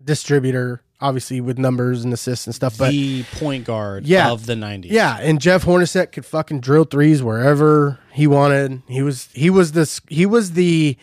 distributor, 0.02 0.82
obviously 1.00 1.40
with 1.40 1.58
numbers 1.58 2.04
and 2.04 2.12
assists 2.12 2.46
and 2.46 2.54
stuff. 2.54 2.76
But 2.78 2.90
the 2.90 3.22
point 3.34 3.64
guard 3.64 4.06
Yeah. 4.06 4.30
of 4.30 4.46
the 4.46 4.54
90s. 4.54 4.90
yeah, 4.90 5.18
and 5.20 5.40
Jeff 5.40 5.64
Hornacek 5.64 6.12
could 6.12 6.24
fucking 6.26 6.60
drill 6.60 6.84
threes 6.84 7.22
wherever 7.22 7.98
he 8.12 8.26
wanted. 8.26 8.82
He 8.88 9.02
was 9.02 9.28
he 9.32 9.50
was 9.50 9.72
this 9.72 10.00
he 10.08 10.26
was 10.26 10.52
the 10.52 10.96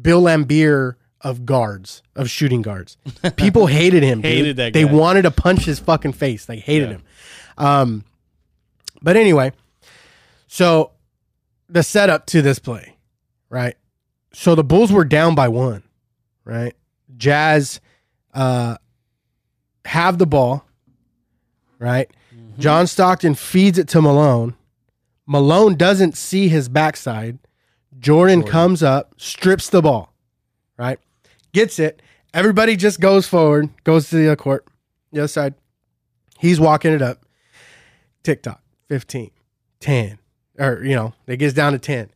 Bill 0.00 0.22
Laimbeer 0.22 0.96
of 1.20 1.46
guards 1.46 2.02
of 2.16 2.28
shooting 2.28 2.60
guards. 2.62 2.96
People 3.36 3.66
hated 3.66 4.02
him. 4.02 4.20
dude. 4.20 4.30
Hated 4.30 4.56
that 4.56 4.72
They 4.74 4.84
wanted 4.84 5.22
to 5.22 5.30
punch 5.30 5.64
his 5.64 5.78
fucking 5.78 6.12
face. 6.12 6.44
They 6.44 6.58
hated 6.58 6.90
Yeah. 6.90 6.96
him. 6.96 7.02
Um, 7.56 8.04
but 9.00 9.16
anyway, 9.16 9.52
so 10.48 10.90
the 11.68 11.82
setup 11.82 12.26
to 12.26 12.42
this 12.42 12.58
play, 12.58 12.96
right? 13.48 13.76
So 14.32 14.54
the 14.54 14.64
Bulls 14.64 14.90
were 14.92 15.04
down 15.04 15.34
by 15.34 15.48
one, 15.48 15.82
right? 16.44 16.74
Jazz 17.16 17.80
uh, 18.32 18.76
have 19.84 20.18
the 20.18 20.26
ball, 20.26 20.64
right? 21.78 22.10
Mm-hmm. 22.34 22.60
John 22.60 22.86
Stockton 22.86 23.34
feeds 23.34 23.78
it 23.78 23.88
to 23.88 24.02
Malone. 24.02 24.54
Malone 25.26 25.76
doesn't 25.76 26.16
see 26.16 26.48
his 26.48 26.68
backside. 26.68 27.38
Jordan, 27.98 28.40
Jordan. 28.40 28.52
comes 28.52 28.82
up, 28.82 29.14
strips 29.16 29.70
the 29.70 29.80
ball, 29.80 30.12
right? 30.76 30.98
Gets 31.52 31.78
it, 31.78 32.02
everybody 32.34 32.76
just 32.76 33.00
goes 33.00 33.26
forward, 33.26 33.70
goes 33.84 34.10
to 34.10 34.16
the 34.16 34.26
other 34.26 34.36
court, 34.36 34.66
the 35.12 35.20
other 35.20 35.28
side. 35.28 35.54
He's 36.38 36.60
walking 36.60 36.92
it 36.92 37.00
up. 37.00 37.24
TikTok, 38.24 38.60
15, 38.88 39.30
10, 39.80 40.18
or, 40.58 40.82
you 40.82 40.96
know, 40.96 41.14
it 41.26 41.36
gets 41.36 41.54
down 41.54 41.72
to 41.72 41.78
10. 41.78 42.10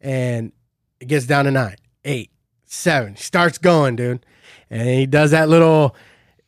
And 0.00 0.52
it 1.00 1.06
gets 1.06 1.26
down 1.26 1.44
to 1.44 1.50
nine, 1.50 1.76
eight, 2.04 2.29
seven. 2.70 3.14
He 3.14 3.22
starts 3.22 3.58
going, 3.58 3.96
dude. 3.96 4.24
And 4.70 4.88
he 4.88 5.04
does 5.06 5.32
that 5.32 5.48
little, 5.48 5.96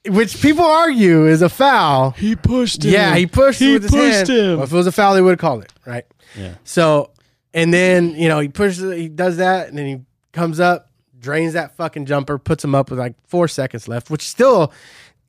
which 0.07 0.40
people 0.40 0.65
argue 0.65 1.27
is 1.27 1.43
a 1.43 1.49
foul. 1.49 2.12
He 2.12 2.36
pushed 2.36 2.85
Yeah, 2.85 3.16
he 3.16 3.27
pushed 3.27 3.59
He 3.59 3.74
with 3.74 3.82
his 3.82 3.90
pushed 3.90 4.15
hand. 4.15 4.28
him. 4.28 4.57
Well, 4.57 4.65
if 4.65 4.73
it 4.73 4.77
was 4.77 4.86
a 4.86 4.93
foul, 4.93 5.15
they 5.15 5.20
would 5.20 5.32
have 5.32 5.39
called 5.40 5.65
it, 5.65 5.73
right? 5.85 6.07
Yeah. 6.39 6.55
So, 6.65 7.11
and 7.53 7.74
then 7.74 8.15
you 8.15 8.28
know 8.28 8.39
he 8.39 8.49
pushes, 8.49 8.94
he 8.94 9.09
does 9.09 9.36
that, 9.39 9.69
and 9.69 9.77
then 9.77 9.86
he 9.86 10.01
comes 10.32 10.61
up, 10.61 10.90
drains 11.19 11.53
that 11.55 11.77
fucking 11.77 12.07
jumper, 12.07 12.39
puts 12.39 12.65
him 12.65 12.74
up 12.74 12.90
with 12.90 12.99
like 12.99 13.15
four 13.27 13.49
seconds 13.49 13.89
left, 13.89 14.09
which 14.09 14.27
still 14.27 14.73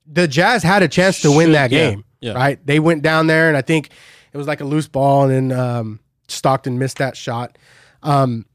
the 0.06 0.28
Jazz 0.28 0.64
had 0.64 0.84
a 0.84 0.88
chance 0.88 1.22
to 1.22 1.32
win 1.32 1.52
that 1.54 1.70
game, 1.70 2.06
yeah. 2.22 2.34
right? 2.34 2.66
They 2.66 2.80
went 2.80 3.02
down 3.02 3.28
there, 3.28 3.48
and 3.48 3.58
I 3.58 3.62
think 3.62 3.90
it 4.32 4.38
was 4.38 4.48
like 4.48 4.62
a 4.62 4.66
loose 4.66 4.88
ball, 4.88 5.30
and 5.30 5.52
then 5.52 5.60
um, 5.60 6.00
Stockton 6.28 6.78
missed 6.78 6.98
that 7.00 7.18
shot. 7.18 7.58
Um, 8.04 8.46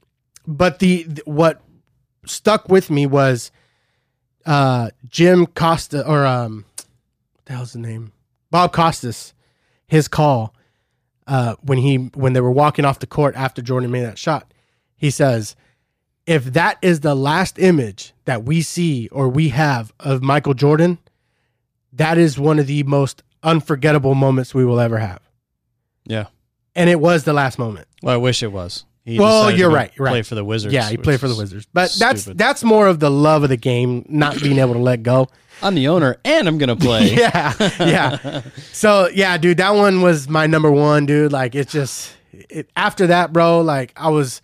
but 0.47 0.79
the, 0.79 1.05
th- 1.05 1.27
what 1.27 1.61
stuck 2.29 2.69
with 2.69 2.91
me 2.91 3.07
was 3.07 3.51
uh, 4.47 4.91
Jim 5.09 5.47
Costa 5.47 6.07
or 6.07 6.25
um, 6.25 6.65
what 6.77 7.45
the 7.45 7.53
hell's 7.55 7.73
the 7.73 7.79
name? 7.79 8.13
Bob 8.51 8.73
Costas, 8.73 9.35
his 9.87 10.09
call 10.09 10.55
uh, 11.27 11.55
when 11.63 11.79
he 11.79 11.97
when 11.97 12.33
they 12.33 12.41
were 12.41 12.51
walking 12.51 12.85
off 12.85 12.99
the 12.99 13.07
court 13.07 13.37
after 13.37 13.63
Jordan 13.63 13.91
made 13.91 14.05
that 14.05 14.19
shot. 14.19 14.53
He 14.97 15.11
says, 15.11 15.55
"If 16.27 16.45
that 16.55 16.79
is 16.83 17.01
the 17.01 17.15
last 17.15 17.59
image 17.59 18.15
that 18.25 18.45
we 18.45 18.63
see 18.63 19.09
or 19.09 19.29
we 19.29 19.51
have 19.51 19.93
of 20.01 20.23
Michael 20.23 20.55
Jordan, 20.55 20.99
that 21.93 22.19
is 22.19 22.39
one 22.39 22.59
of 22.59 22.67
the 22.67 22.83
most 22.85 23.23
unforgettable 23.43 24.15
moments 24.15 24.55
we 24.55 24.65
will 24.65 24.81
ever 24.81 24.99
have." 24.99 25.21
Yeah. 26.07 26.27
And 26.75 26.89
it 26.89 27.01
was 27.01 27.25
the 27.25 27.33
last 27.33 27.59
moment. 27.59 27.87
Well, 28.03 28.15
I 28.15 28.19
wish 28.19 28.43
it 28.43 28.53
was. 28.53 28.85
He 29.09 29.19
Well, 29.19 29.51
you're 29.51 29.71
go 29.71 29.75
right, 29.75 29.91
you're 29.97 30.05
right. 30.05 30.11
Play 30.13 30.23
for 30.23 30.35
the 30.35 30.45
Wizards. 30.45 30.75
yeah, 30.75 30.89
he 30.89 30.97
which 30.97 31.05
played 31.05 31.21
for 31.21 31.29
the 31.29 31.35
Wizards, 31.35 31.67
but 31.73 31.95
that's 31.99 32.23
stupid. 32.23 32.39
that's 32.39 32.63
more 32.63 32.87
of 32.87 33.01
the 33.01 33.11
love 33.11 33.43
of 33.43 33.49
the 33.49 33.57
game, 33.57 34.05
not 34.09 34.41
being 34.43 34.59
able 34.59 34.75
to 34.75 34.79
let 34.81 35.03
go. 35.03 35.29
I'm 35.63 35.75
the 35.75 35.89
owner, 35.89 36.19
and 36.25 36.47
I'm 36.47 36.59
gonna 36.59 36.77
play. 36.77 37.15
yeah, 37.15 37.55
yeah. 37.81 38.43
So 38.73 39.09
yeah, 39.09 39.39
dude, 39.39 39.57
that 39.57 39.75
one 39.75 40.03
was 40.03 40.29
my 40.29 40.47
number 40.47 40.71
one, 40.71 41.07
dude. 41.07 41.33
Like 41.33 41.55
it's 41.55 41.73
just 41.73 42.15
it, 42.33 42.71
after 42.77 43.07
that, 43.09 43.33
bro. 43.33 43.63
Like 43.63 43.93
I 43.97 44.11
was, 44.11 44.43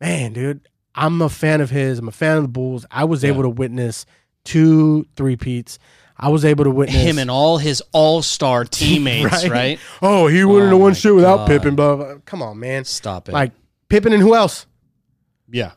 man, 0.00 0.32
dude. 0.32 0.68
I'm 0.94 1.20
a 1.20 1.28
fan 1.28 1.60
of 1.60 1.68
his. 1.68 1.98
I'm 1.98 2.08
a 2.08 2.12
fan 2.12 2.38
of 2.38 2.42
the 2.44 2.48
Bulls. 2.48 2.86
I 2.90 3.04
was 3.04 3.22
able 3.22 3.42
to 3.42 3.50
witness 3.50 4.06
two 4.44 5.06
three 5.14 5.36
peats. 5.36 5.78
I 6.18 6.30
was 6.30 6.46
able 6.46 6.64
to 6.64 6.70
witness 6.70 7.02
Him 7.02 7.18
and 7.18 7.30
all 7.30 7.58
his 7.58 7.82
all 7.92 8.22
star 8.22 8.64
teammates, 8.70 9.46
right. 9.48 9.78
Oh, 10.00 10.26
he 10.28 10.42
wouldn't 10.44 10.68
Oh 10.72 10.76
have 10.76 10.80
won 10.80 10.94
shit 10.94 11.14
without 11.14 11.36
God. 11.38 11.48
Pippen. 11.48 11.76
Blah, 11.76 11.96
blah. 11.96 12.14
Come 12.24 12.42
on, 12.42 12.58
man. 12.58 12.84
Stop 12.84 13.28
it. 13.28 13.32
Like 13.32 13.52
Pippen 13.88 14.12
and 14.12 14.22
who 14.22 14.34
else? 14.34 14.66
yeah, 15.50 15.72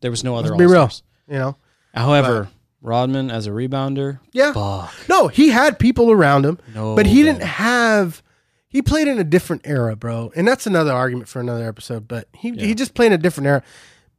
there 0.00 0.10
was 0.10 0.24
no 0.24 0.36
other. 0.36 0.48
Let's 0.50 0.58
be 0.58 0.66
real. 0.66 0.82
All-Stars. 0.82 1.02
You 1.28 1.34
know. 1.38 1.56
However, 1.94 2.48
Rodman 2.82 3.30
as 3.30 3.46
a 3.46 3.50
rebounder, 3.50 4.20
Yeah. 4.32 4.52
fuck. 4.52 4.92
No, 5.08 5.28
he 5.28 5.48
had 5.48 5.78
people 5.78 6.10
around 6.12 6.44
him, 6.44 6.58
No, 6.74 6.94
but 6.94 7.06
he 7.06 7.22
didn't 7.22 7.42
have. 7.42 8.22
He 8.68 8.82
played 8.82 9.08
in 9.08 9.18
a 9.18 9.24
different 9.24 9.62
era, 9.64 9.96
bro, 9.96 10.30
and 10.36 10.46
that's 10.46 10.66
another 10.66 10.92
argument 10.92 11.28
for 11.28 11.40
another 11.40 11.66
episode. 11.66 12.06
But 12.08 12.28
he 12.34 12.50
he 12.52 12.74
just 12.74 12.94
played 12.94 13.06
in 13.08 13.12
a 13.14 13.18
different 13.18 13.46
era. 13.46 13.62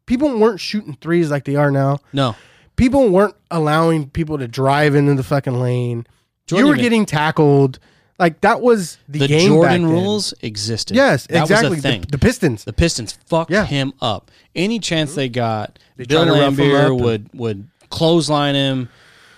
People 0.05 0.37
weren't 0.39 0.59
shooting 0.59 0.97
threes 0.99 1.29
like 1.29 1.45
they 1.45 1.55
are 1.55 1.69
now. 1.71 1.99
No, 2.13 2.35
People 2.77 3.09
weren't 3.09 3.35
allowing 3.49 4.07
people 4.09 4.37
to 4.37 4.47
drive 4.47 4.93
into 4.95 5.15
the 5.15 5.23
fucking 5.23 5.59
lane. 5.59 6.05
Jordan 6.45 6.65
you 6.65 6.69
were 6.69 6.75
even- 6.75 6.83
getting 6.83 7.05
tackled. 7.07 7.79
Like 8.19 8.41
that 8.41 8.61
was 8.61 8.97
the, 9.07 9.19
the 9.19 9.27
game. 9.27 9.47
Jordan 9.49 9.61
back 9.63 9.81
then. 9.81 9.89
rules 9.89 10.33
existed. 10.41 10.95
Yes, 10.95 11.27
that 11.27 11.43
exactly. 11.43 11.69
Was 11.69 11.79
a 11.79 11.81
thing. 11.81 12.01
The, 12.01 12.07
the 12.07 12.17
Pistons. 12.17 12.63
The 12.63 12.73
Pistons 12.73 13.13
fucked 13.27 13.51
Yeah. 13.51 13.65
him 13.65 13.93
up. 14.01 14.31
Any 14.55 14.79
chance 14.79 15.13
they 15.13 15.29
got, 15.29 15.77
They 15.97 16.05
Bill 16.05 16.25
tried 16.25 16.33
to 16.35 16.41
rough 16.41 16.53
him 16.53 16.65
Laimbeer 16.65 16.79
up 16.85 16.91
and- 16.91 17.01
would 17.01 17.29
would 17.33 17.67
clothesline 17.89 18.55
him. 18.55 18.89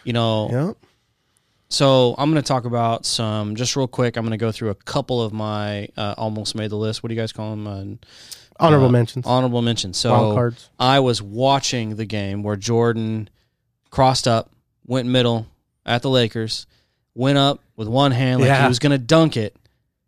You 0.05 0.13
know, 0.13 0.49
Yep. 0.51 0.77
So 1.71 2.15
I'm 2.17 2.31
going 2.31 2.41
to 2.41 2.47
talk 2.47 2.65
about 2.65 3.05
some 3.05 3.55
just 3.55 3.75
real 3.75 3.87
quick. 3.87 4.17
I'm 4.17 4.23
going 4.23 4.31
to 4.31 4.37
go 4.43 4.51
through 4.51 4.69
a 4.69 4.75
couple 4.75 5.21
of 5.21 5.33
my 5.33 5.87
uh, 5.95 6.15
almost 6.17 6.55
made 6.55 6.71
the 6.71 6.75
list. 6.77 7.03
What 7.03 7.09
do 7.09 7.13
you 7.15 7.21
guys 7.21 7.31
call 7.31 7.51
them? 7.51 7.67
Uh, 7.67 7.83
Honorable 8.59 8.87
uh, 8.87 8.91
mentions. 8.91 9.25
Honorable 9.27 9.61
mentions. 9.61 9.97
So 9.97 10.33
cards. 10.33 10.69
I 10.79 10.99
was 10.99 11.21
watching 11.21 11.95
the 11.95 12.05
game 12.05 12.41
where 12.43 12.55
Jordan 12.55 13.29
crossed 13.91 14.27
up, 14.27 14.49
went 14.87 15.07
middle 15.07 15.45
at 15.85 16.01
the 16.01 16.09
Lakers, 16.09 16.65
went 17.13 17.37
up 17.37 17.61
with 17.79 17.87
one 17.87 18.11
hand 18.11 18.41
like 18.41 18.47
Yeah. 18.49 18.61
he 18.61 18.67
was 18.67 18.77
going 18.77 18.91
to 18.91 18.97
dunk 18.99 19.37
it, 19.37 19.55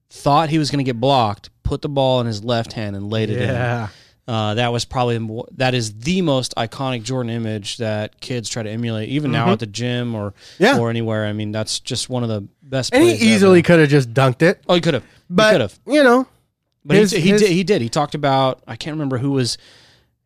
thought 0.09 0.49
he 0.49 0.59
was 0.59 0.69
going 0.69 0.83
to 0.83 0.87
get 0.87 0.99
blocked, 0.99 1.49
put 1.63 1.81
the 1.81 1.89
ball 1.89 2.19
in 2.21 2.27
his 2.27 2.43
left 2.43 2.73
hand 2.73 2.95
and 2.95 3.09
laid 3.09 3.29
it 3.31 3.41
in. 3.41 3.47
Yeah. 3.49 3.87
Uh, 4.27 4.53
that 4.53 4.71
was 4.71 4.85
probably 4.85 5.17
mo- 5.17 5.47
that 5.53 5.73
is 5.73 5.93
the 5.99 6.21
most 6.21 6.53
iconic 6.55 7.03
Jordan 7.03 7.31
image 7.31 7.77
that 7.77 8.19
kids 8.21 8.47
try 8.49 8.61
to 8.61 8.69
emulate, 8.69 9.09
even 9.09 9.31
now 9.31 9.51
at 9.51 9.59
the 9.59 9.65
gym 9.65 10.13
or 10.13 10.31
Mm-hmm. 10.31 10.63
Yeah. 10.63 10.77
or 10.79 10.89
anywhere. 10.89 11.25
I 11.25 11.33
mean, 11.33 11.51
that's 11.51 11.79
just 11.79 12.09
one 12.09 12.21
of 12.23 12.29
the 12.29 12.47
best. 12.61 12.93
And 12.93 13.01
he 13.03 13.09
plays 13.11 13.21
ever. 13.23 13.31
easily 13.31 13.61
could 13.63 13.79
have 13.79 13.89
just 13.89 14.13
dunked 14.13 14.41
it, 14.43 14.61
Oh, 14.69 14.75
he 14.75 14.81
could 14.81 14.93
have. 14.93 15.03
he 15.03 15.09
but 15.29 15.51
could 15.53 15.61
have. 15.61 15.79
you 15.87 16.03
know, 16.03 16.27
But 16.85 16.97
his- 16.97 17.11
he, 17.11 17.19
he 17.21 17.29
his- 17.31 17.41
did. 17.41 17.51
He 17.51 17.63
did. 17.63 17.81
He 17.81 17.89
talked 17.89 18.15
about. 18.15 18.61
I 18.67 18.75
can't 18.75 18.93
remember 18.93 19.17
who 19.17 19.31
was 19.31 19.57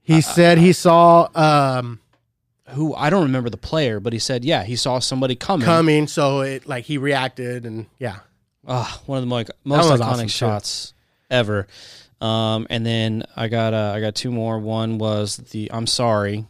he 0.02 0.22
said 0.22 0.58
he 0.60 0.72
saw 0.74 1.30
um, 1.34 2.00
who. 2.70 2.94
I 2.96 3.10
don't 3.10 3.24
remember 3.24 3.50
the 3.50 3.58
player, 3.58 4.00
but 4.00 4.14
he 4.14 4.20
said, 4.20 4.44
yeah, 4.46 4.64
he 4.64 4.76
saw 4.76 5.00
somebody 5.00 5.36
coming. 5.36 5.66
coming, 5.66 6.08
so 6.08 6.42
it 6.42 6.68
like 6.68 6.86
he 6.86 6.98
reacted, 6.98 7.66
and 7.66 7.86
yeah, 8.00 8.20
Ah, 8.68 9.00
one 9.06 9.18
of 9.18 9.24
the 9.24 9.28
mo- 9.28 9.44
most 9.64 9.92
iconic 9.92 10.02
awesome, 10.06 10.26
too. 10.26 10.30
shots 10.30 10.94
ever. 11.30 11.68
Um, 12.22 12.66
and 12.70 12.86
then 12.86 13.24
I 13.36 13.48
got 13.50 13.74
uh, 13.74 13.92
I 13.96 14.00
got 14.02 14.16
two 14.16 14.32
more. 14.32 14.58
One 14.60 14.98
was 14.98 15.38
the 15.38 15.70
I'm 15.72 15.86
sorry, 15.86 16.46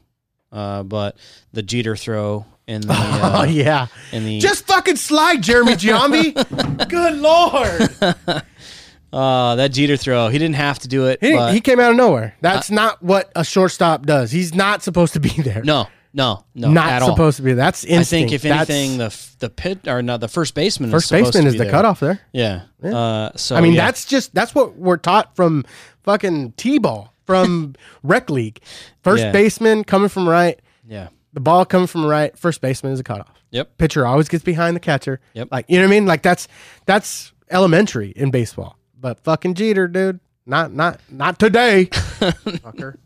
uh, 0.52 0.84
but 0.84 1.18
the 1.54 1.64
Jeter 1.64 1.96
throw 1.96 2.46
in 2.68 2.82
the 2.82 2.94
oh 2.94 3.40
uh, 3.42 3.44
yeah, 3.46 3.88
in 4.12 4.24
the 4.26 4.40
just 4.40 4.66
fucking 4.68 4.96
slide, 4.96 5.42
Jeremy 5.44 5.74
Giambi. 5.74 6.34
Good 6.90 7.16
lord, 7.18 8.44
uh, 9.14 9.56
that 9.56 9.72
Jeter 9.72 9.98
throw. 9.98 10.30
He 10.30 10.38
didn't 10.38 10.56
have 10.56 10.80
to 10.80 10.88
do 10.88 11.08
it. 11.08 11.20
he, 11.22 11.36
he 11.52 11.62
came 11.62 11.80
out 11.80 11.92
of 11.92 11.98
nowhere. 11.98 12.36
That's 12.42 12.70
not 12.72 13.02
what 13.04 13.32
a 13.36 13.44
shortstop 13.44 14.06
does. 14.06 14.32
He's 14.32 14.54
not 14.54 14.84
supposed 14.84 15.14
to 15.14 15.20
be 15.20 15.30
there. 15.30 15.64
no, 15.64 15.88
no, 16.16 16.46
no, 16.56 16.72
not 16.72 16.90
at 16.90 17.02
all. 17.02 17.10
supposed 17.12 17.38
to 17.38 17.44
be. 17.44 17.54
That's 17.54 17.84
instinct. 17.84 18.28
I 18.28 18.30
think 18.30 18.32
if 18.32 18.42
That's- 18.44 18.70
anything, 18.70 18.98
the 18.98 19.28
the 19.40 19.50
pit 19.50 19.88
or 19.88 20.02
not 20.02 20.22
the 20.22 20.28
first 20.30 20.56
baseman. 20.56 20.90
first 20.90 21.06
is 21.06 21.08
supposed 21.10 21.34
baseman 21.34 21.48
is 21.48 21.54
the 21.58 21.64
there. 21.66 21.72
cutoff 21.72 22.00
there. 22.00 22.22
Yeah. 22.32 22.62
Uh, 22.84 23.32
so 23.36 23.56
I 23.56 23.62
mean, 23.62 23.74
yeah. 23.74 23.86
that's 23.86 24.06
just 24.06 24.34
that's 24.34 24.56
what 24.56 24.78
we're 24.78 24.96
taught 24.98 25.36
from 25.36 25.66
fucking 26.04 26.54
t-ball 26.54 27.14
from 27.26 27.76
rec 28.04 28.30
league. 28.30 28.62
First 29.04 29.24
Yeah. 29.24 29.32
baseman 29.34 29.84
coming 29.84 30.08
from 30.10 30.28
right, 30.30 30.60
yeah. 30.88 31.10
the 31.34 31.42
ball 31.42 31.66
coming 31.66 31.88
from 31.88 32.06
right. 32.06 32.38
First 32.38 32.62
baseman 32.62 32.94
is 32.94 33.00
a 33.00 33.04
cutoff. 33.04 33.34
Yep. 33.52 33.78
Pitcher 33.78 34.06
always 34.08 34.30
gets 34.30 34.44
behind 34.44 34.76
the 34.76 34.80
catcher. 34.80 35.20
Yep. 35.34 35.50
Like 35.52 35.66
you 35.68 35.78
know 35.78 35.84
what 35.84 35.90
I 35.90 35.92
mean? 36.00 36.06
Like 36.06 36.22
that's 36.24 36.48
that's 36.86 37.34
elementary 37.50 38.12
in 38.12 38.32
baseball. 38.32 38.78
But 39.00 39.20
fucking 39.24 39.54
Jeter, 39.56 39.88
dude, 39.90 40.20
not 40.46 40.72
not 40.74 41.00
not 41.10 41.40
today. 41.40 41.86
Fucker. 41.92 42.98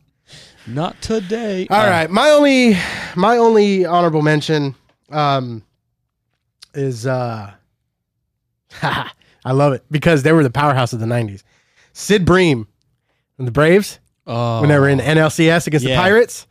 Not 0.69 1.01
today. 1.01 1.67
All 1.69 1.85
right, 1.85 2.09
my 2.09 2.29
only 2.29 2.77
my 3.15 3.37
only 3.37 3.85
honorable 3.85 4.21
mention 4.21 4.75
um 5.11 5.63
is 6.73 7.07
uh 7.07 7.51
I 8.81 9.51
love 9.51 9.73
it 9.73 9.83
because 9.89 10.23
they 10.23 10.31
were 10.31 10.43
the 10.43 10.49
powerhouse 10.49 10.93
of 10.93 10.99
the 10.99 11.05
90s. 11.05 11.43
Sid 11.93 12.25
Bream 12.25 12.67
and 13.37 13.47
the 13.47 13.51
Braves 13.51 13.99
Oh, 14.27 14.59
when 14.61 14.69
they 14.69 14.77
were 14.77 14.87
in 14.87 14.99
the 14.99 15.03
NLCS 15.03 15.65
against 15.65 15.85
the 15.85 15.95
Pirates. 15.95 16.45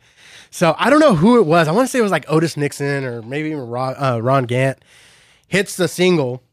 So 0.51 0.75
I 0.77 0.89
don't 0.89 0.99
know 0.99 1.15
who 1.15 1.37
it 1.39 1.45
was. 1.45 1.67
I 1.67 1.71
want 1.71 1.87
to 1.87 1.91
say 1.91 1.99
it 1.99 2.01
was 2.03 2.11
like 2.11 2.25
Otis 2.27 2.57
Nixon 2.57 3.05
or 3.05 3.21
maybe 3.21 3.49
even 3.49 3.67
Ron, 3.67 3.95
uh, 3.97 4.19
Ron 4.19 4.43
Gant 4.45 4.83
hits 5.47 5.77
the 5.77 5.87
single, 5.87 6.43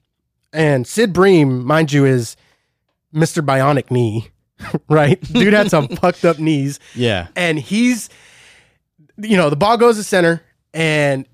and 0.52 0.86
Sid 0.86 1.12
Bream, 1.12 1.64
mind 1.64 1.92
you, 1.92 2.04
is 2.04 2.36
Mr. 3.14 3.44
Bionic 3.44 3.90
Knee, 3.90 4.28
right? 4.88 5.20
Dude 5.32 5.52
had 5.52 5.70
some 5.70 5.88
fucked 6.00 6.24
up 6.24 6.38
knees. 6.38 6.80
Yeah. 6.94 7.28
and 7.36 7.58
he's 7.58 8.08
you 9.18 9.36
know 9.36 9.48
the 9.50 9.56
ball 9.56 9.76
goes 9.78 9.96
to 9.96 10.02
center 10.02 10.42
and 10.74 11.26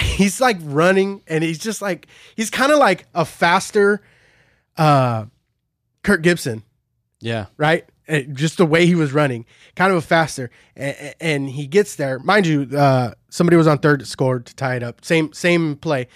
he's 0.00 0.40
like 0.40 0.56
running 0.62 1.22
and 1.28 1.44
he's 1.44 1.58
just 1.58 1.80
like 1.82 2.06
he's 2.36 2.50
kind 2.50 2.72
of 2.72 2.78
like 2.78 3.06
a 3.14 3.24
faster 3.24 4.02
uh 4.76 5.26
Kirk 6.02 6.22
Gibson. 6.22 6.62
Yeah. 7.20 7.46
right? 7.56 7.84
Uh, 8.08 8.20
just 8.32 8.56
the 8.56 8.64
way 8.66 8.86
he 8.86 8.94
was 8.94 9.12
running. 9.12 9.44
Kind 9.76 9.92
of 9.92 9.98
a 9.98 10.00
faster. 10.00 10.50
And, 10.74 11.14
and 11.20 11.50
he 11.50 11.66
gets 11.66 11.96
there. 11.96 12.18
Mind 12.18 12.46
you 12.46 12.62
uh 12.76 13.12
somebody 13.28 13.56
was 13.56 13.66
on 13.66 13.78
third 13.78 14.00
that 14.00 14.06
scored 14.06 14.46
to 14.46 14.54
tie 14.56 14.76
it 14.76 14.82
up. 14.82 15.04
Same 15.04 15.32
same 15.32 15.76
play 15.76 16.08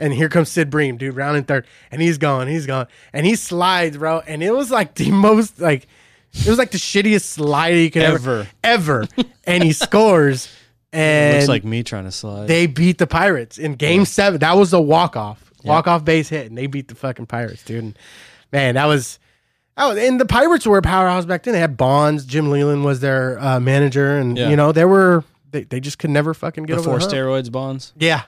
and 0.00 0.12
here 0.12 0.28
comes 0.28 0.48
Sid 0.48 0.70
Bream, 0.70 0.96
dude, 0.96 1.14
round 1.14 1.36
in 1.36 1.44
third, 1.44 1.66
and 1.92 2.02
he's 2.02 2.18
gone, 2.18 2.48
he's 2.48 2.66
gone, 2.66 2.88
and 3.12 3.24
he 3.24 3.36
slides, 3.36 3.96
bro, 3.98 4.20
and 4.26 4.42
it 4.42 4.52
was 4.52 4.70
like 4.70 4.94
the 4.96 5.10
most 5.12 5.60
like, 5.60 5.86
it 6.32 6.48
was 6.48 6.58
like 6.58 6.70
the 6.72 6.78
shittiest 6.78 7.22
slide 7.22 7.68
you 7.70 7.90
could 7.90 8.02
ever, 8.02 8.48
Ever. 8.64 9.06
ever, 9.14 9.26
and 9.44 9.62
he 9.62 9.72
scores, 9.72 10.48
and 10.92 11.36
Looks 11.36 11.48
like 11.48 11.64
me 11.64 11.82
trying 11.84 12.04
to 12.04 12.10
slide. 12.12 12.48
they 12.48 12.66
beat 12.66 12.98
the 12.98 13.06
Pirates 13.06 13.58
in 13.58 13.74
Game 13.74 14.04
Seven. 14.04 14.40
That 14.40 14.56
was 14.56 14.72
a 14.72 14.80
walk 14.80 15.16
off, 15.16 15.52
walk 15.64 15.86
off 15.86 16.04
base 16.04 16.28
hit, 16.28 16.46
and 16.48 16.58
they 16.58 16.66
beat 16.66 16.88
the 16.88 16.94
fucking 16.96 17.26
Pirates, 17.26 17.62
dude. 17.64 17.84
And, 17.84 17.98
man, 18.52 18.74
that 18.74 18.86
was. 18.86 19.18
Oh, 19.76 19.96
and 19.96 20.20
the 20.20 20.26
Pirates 20.26 20.66
were 20.66 20.76
a 20.78 20.82
powerhouse 20.82 21.24
back 21.24 21.44
then. 21.44 21.54
They 21.54 21.60
had 21.60 21.76
Bonds. 21.78 22.26
Jim 22.26 22.50
Leyland 22.50 22.84
was 22.84 23.00
their 23.00 23.38
uh, 23.40 23.60
manager, 23.60 24.18
and 24.18 24.36
Yeah. 24.36 24.50
you 24.50 24.56
know 24.56 24.72
they 24.72 24.84
were 24.84 25.24
they, 25.52 25.62
they 25.64 25.80
just 25.80 25.98
could 25.98 26.10
never 26.10 26.34
fucking 26.34 26.64
get 26.64 26.76
Before 26.76 26.94
over 26.94 26.98
the 26.98 27.04
hump. 27.04 27.14
steroids, 27.14 27.50
Bonds. 27.50 27.92
Yeah, 27.96 28.22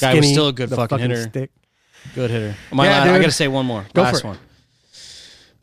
Guy 0.00 0.14
was 0.14 0.28
still 0.28 0.48
a 0.48 0.52
good 0.52 0.70
the 0.70 0.76
fucking 0.76 0.98
hitter. 0.98 1.28
Stick. 1.28 1.50
Good 2.14 2.30
hitter. 2.30 2.56
My 2.72 2.86
Yeah, 2.86 3.02
I 3.14 3.18
got 3.18 3.26
to 3.26 3.30
say 3.32 3.48
one 3.48 3.66
more. 3.66 3.86
Go 3.94 4.02
Last 4.02 4.24
one. 4.24 4.38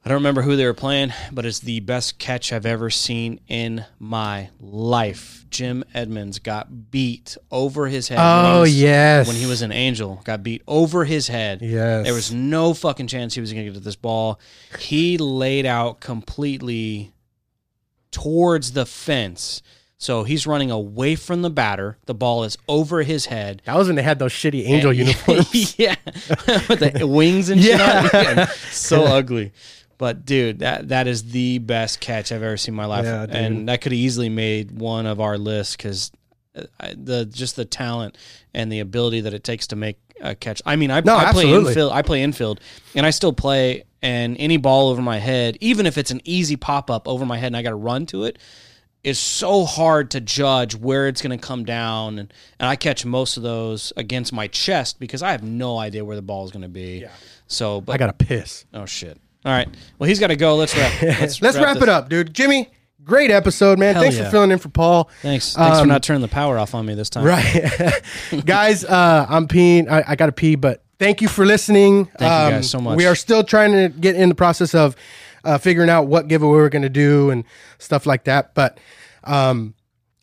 I 0.03 0.09
don't 0.09 0.15
remember 0.15 0.41
who 0.41 0.55
they 0.55 0.65
were 0.65 0.73
playing, 0.73 1.13
but 1.31 1.45
it's 1.45 1.59
the 1.59 1.79
best 1.81 2.17
catch 2.17 2.51
I've 2.51 2.65
ever 2.65 2.89
seen 2.89 3.39
in 3.47 3.85
my 3.99 4.49
life. 4.59 5.45
Jim 5.51 5.83
Edmonds 5.93 6.39
got 6.39 6.89
beat 6.89 7.37
over 7.51 7.87
his 7.87 8.07
head. 8.07 8.17
when 8.17 8.45
he 8.45 8.51
Oh, 8.57 8.61
was- 8.61 8.81
yes. 8.81 9.27
when 9.27 9.35
he 9.35 9.45
was 9.45 9.61
an 9.61 9.71
Angel, 9.71 10.19
got 10.23 10.41
beat 10.41 10.63
over 10.67 11.05
his 11.05 11.27
head. 11.27 11.61
Yes. 11.61 12.05
there 12.05 12.15
was 12.15 12.31
no 12.31 12.73
fucking 12.73 13.07
chance 13.07 13.35
he 13.35 13.41
was 13.41 13.53
going 13.53 13.65
to 13.65 13.71
get 13.71 13.77
to 13.77 13.83
this 13.83 13.95
ball. 13.95 14.39
He 14.79 15.19
laid 15.19 15.67
out 15.67 15.99
completely 15.99 17.11
towards 18.11 18.71
the 18.71 18.85
fence. 18.87 19.61
So 20.01 20.23
he's 20.23 20.47
running 20.47 20.71
away 20.71 21.15
from 21.15 21.43
the 21.43 21.51
batter. 21.51 21.95
The 22.07 22.15
ball 22.15 22.43
is 22.43 22.57
over 22.67 23.03
his 23.03 23.27
head. 23.27 23.61
That 23.65 23.77
was 23.77 23.85
when 23.85 23.95
they 23.95 24.01
had 24.01 24.17
those 24.17 24.33
shitty 24.33 24.65
angel 24.65 24.91
uniforms. 25.05 25.77
yeah, 25.77 25.93
with 26.67 26.97
the 26.97 27.05
wings 27.05 27.49
and 27.49 27.61
shit. 27.61 27.77
Yeah. 27.77 28.47
so 28.71 29.03
ugly. 29.03 29.51
But 29.99 30.25
dude, 30.25 30.59
that 30.59 30.87
that 30.87 31.05
is 31.05 31.25
the 31.25 31.59
best 31.59 31.99
catch 31.99 32.31
I've 32.31 32.41
ever 32.41 32.57
seen 32.57 32.73
in 32.73 32.77
my 32.77 32.85
life, 32.85 33.05
Yeah, 33.05 33.27
and 33.29 33.69
that 33.69 33.81
could 33.81 33.91
have 33.91 33.99
easily 33.99 34.29
made 34.29 34.71
one 34.71 35.05
of 35.05 35.21
our 35.21 35.37
lists 35.37 35.75
because 35.75 36.11
uh, 36.55 36.63
the 36.97 37.25
just 37.27 37.55
the 37.55 37.65
talent 37.65 38.17
and 38.55 38.71
the 38.71 38.79
ability 38.79 39.21
that 39.21 39.35
it 39.35 39.43
takes 39.43 39.67
to 39.67 39.75
make 39.75 39.99
a 40.19 40.33
catch. 40.33 40.63
I 40.65 40.77
mean, 40.77 40.89
I, 40.89 41.01
No, 41.01 41.15
I 41.15 41.31
play 41.31 41.53
infield. 41.53 41.91
I 41.91 42.01
play 42.01 42.23
infield, 42.23 42.59
and 42.95 43.05
I 43.05 43.11
still 43.11 43.33
play. 43.33 43.83
And 44.01 44.35
any 44.39 44.57
ball 44.57 44.89
over 44.89 44.99
my 45.03 45.19
head, 45.19 45.59
even 45.61 45.85
if 45.85 45.95
it's 45.95 46.09
an 46.09 46.21
easy 46.23 46.55
pop 46.55 46.89
up 46.89 47.07
over 47.07 47.23
my 47.23 47.37
head, 47.37 47.47
and 47.47 47.57
I 47.57 47.61
got 47.61 47.69
to 47.69 47.75
run 47.75 48.07
to 48.07 48.23
it, 48.23 48.39
is 49.03 49.17
so 49.17 49.65
hard 49.65 50.11
to 50.11 50.21
judge 50.21 50.75
where 50.75 51.07
it's 51.07 51.21
going 51.21 51.37
to 51.37 51.43
come 51.47 51.65
down 51.65 52.19
and, 52.19 52.31
and 52.59 52.69
I 52.69 52.75
catch 52.75 53.03
most 53.05 53.35
of 53.37 53.43
those 53.43 53.91
against 53.97 54.31
my 54.31 54.47
chest 54.47 54.99
because 54.99 55.23
I 55.23 55.31
have 55.31 55.43
no 55.43 55.77
idea 55.79 56.05
where 56.05 56.15
the 56.15 56.21
ball 56.21 56.45
is 56.45 56.51
going 56.51 56.61
to 56.61 56.69
be. 56.69 56.99
Yeah. 56.99 57.09
So, 57.47 57.81
but 57.81 57.93
I 57.93 57.97
gotta 57.97 58.13
piss. 58.13 58.65
oh 58.73 58.85
shit. 58.85 59.17
All 59.43 59.51
right. 59.51 59.67
Well, 59.97 60.07
he's 60.07 60.19
got 60.19 60.27
to 60.27 60.35
go. 60.35 60.55
Let's 60.55 60.77
wrap. 60.77 61.01
Let's, 61.01 61.41
Let's 61.41 61.57
wrap 61.57 61.73
this. 61.75 61.83
it 61.83 61.89
up, 61.89 62.09
dude. 62.09 62.31
Jimmy, 62.33 62.69
great 63.03 63.31
episode, 63.31 63.79
man. 63.79 63.95
Hell 63.95 64.03
Thanks 64.03 64.17
yeah. 64.17 64.25
for 64.25 64.31
filling 64.31 64.51
in 64.51 64.59
for 64.59 64.69
Paul. 64.69 65.09
Thanks. 65.23 65.55
Thanks 65.55 65.77
for 65.77 65.81
Um, 65.81 65.87
not 65.89 66.03
turning 66.03 66.21
the 66.21 66.27
power 66.27 66.59
off 66.59 66.75
on 66.75 66.85
me 66.85 66.93
this 66.93 67.09
time. 67.09 67.23
Right. 67.25 68.01
guys, 68.45 68.85
uh, 68.85 69.25
I'm 69.27 69.47
peeing. 69.47 69.89
I, 69.89 70.03
I 70.09 70.15
got 70.15 70.27
to 70.27 70.31
pee, 70.31 70.55
but 70.55 70.83
thank 70.99 71.21
you 71.21 71.27
for 71.27 71.43
listening. 71.45 72.05
Thank 72.05 72.21
you 72.51 72.57
guys 72.57 72.69
so 72.69 72.79
much. 72.79 72.95
We 72.97 73.07
are 73.07 73.15
still 73.15 73.43
trying 73.43 73.71
to 73.71 73.89
get 73.89 74.15
in 74.15 74.29
the 74.29 74.35
process 74.35 74.75
of 74.75 74.95
uh, 75.43 75.57
figuring 75.57 75.89
out 75.89 76.07
what 76.07 76.27
giveaway 76.27 76.57
we're 76.57 76.69
going 76.69 76.81
to 76.83 76.89
do 76.89 77.29
and 77.31 77.43
stuff 77.79 78.05
like 78.05 78.25
that. 78.25 78.53
But 78.53 78.77
um, 79.23 79.73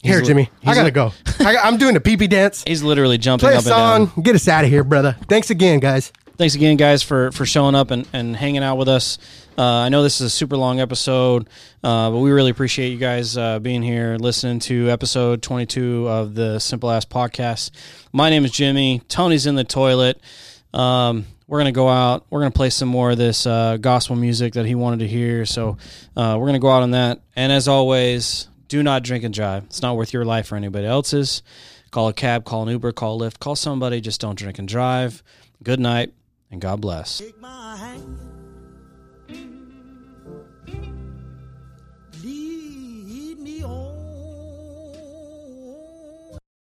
here, 0.03 0.21
Jimmy, 0.23 0.51
I 0.65 0.75
got 0.75 0.81
to 0.81 0.85
li- 0.87 0.91
go. 0.91 1.13
I, 1.41 1.57
I'm 1.57 1.77
doing 1.77 1.97
a 1.97 2.01
pee 2.01 2.17
pee 2.17 2.27
dance. 2.29 2.65
He's 2.67 2.83
literally 2.83 3.19
jumping 3.19 3.49
Play 3.49 3.55
a 3.55 3.59
up 3.59 3.65
and 3.65 3.69
down. 3.71 4.07
song. 4.09 4.23
Get 4.23 4.35
us 4.35 4.49
out 4.49 4.65
of 4.65 4.71
here, 4.71 4.85
brother. 4.85 5.17
Thanks 5.29 5.51
again, 5.51 5.81
guys. 5.81 6.13
thanks 6.37 6.55
again, 6.55 6.77
guys, 6.77 7.03
for 7.03 7.33
for 7.33 7.45
showing 7.47 7.75
up 7.75 7.91
and, 7.91 8.07
and 8.13 8.37
hanging 8.37 8.63
out 8.63 8.77
with 8.77 8.89
us. 8.89 9.19
Uh, 9.57 9.63
I 9.81 9.89
know 9.89 10.05
this 10.05 10.21
is 10.21 10.27
a 10.27 10.31
super 10.31 10.57
long 10.57 10.79
episode, 10.79 11.49
uh, 11.83 12.11
but 12.13 12.19
we 12.19 12.31
really 12.31 12.53
appreciate 12.53 12.91
you 12.91 12.97
guys 12.99 13.37
uh, 13.37 13.59
being 13.59 13.83
here, 13.83 14.17
listening 14.21 14.61
to 14.61 14.89
episode 14.89 15.43
22 15.43 16.09
of 16.09 16.37
the 16.37 16.61
Simple 16.61 16.93
Ass 16.93 17.05
Podcast. 17.05 17.73
My 18.13 18.31
name 18.31 18.45
is 18.45 18.53
Jimmy. 18.53 19.03
Tony's 19.09 19.47
in 19.47 19.57
the 19.57 19.65
toilet. 19.65 20.21
Um, 20.73 21.27
we're 21.49 21.59
gonna 21.59 21.73
go 21.73 21.89
out. 21.89 22.27
We're 22.31 22.41
gonna 22.41 22.51
play 22.53 22.71
some 22.71 22.89
more 22.89 23.11
of 23.11 23.19
this 23.19 23.47
uh, 23.47 23.79
gospel 23.79 24.15
music 24.15 24.53
that 24.53 24.67
he 24.67 24.77
wanted 24.77 25.01
to 25.01 25.09
hear. 25.09 25.45
So 25.47 25.79
uh, 26.17 26.37
we're 26.39 26.47
gonna 26.47 26.59
go 26.61 26.71
out 26.71 26.83
on 26.83 26.93
that. 26.93 27.21
And 27.35 27.51
as 27.51 27.67
always, 27.67 28.49
do 28.69 28.83
not 28.83 29.03
drink 29.03 29.25
and 29.25 29.35
drive. 29.35 29.65
It's 29.65 29.83
not 29.83 29.97
worth 29.97 30.13
your 30.13 30.27
life 30.27 30.53
or 30.53 30.57
anybody 30.57 30.87
else's. 30.87 31.43
Call 31.91 32.09
a 32.09 32.13
cab, 32.13 32.45
call 32.45 32.63
an 32.65 32.69
Uber, 32.69 32.93
call 32.93 33.19
Lyft, 33.19 33.39
call 33.41 33.57
somebody. 33.57 34.01
Just 34.01 34.21
don't 34.21 34.39
drink 34.39 34.59
and 34.59 34.69
drive. 34.69 35.23
Good 35.63 35.81
night, 35.81 36.13
and 36.51 36.61
God 36.61 36.83
bless. 36.83 37.23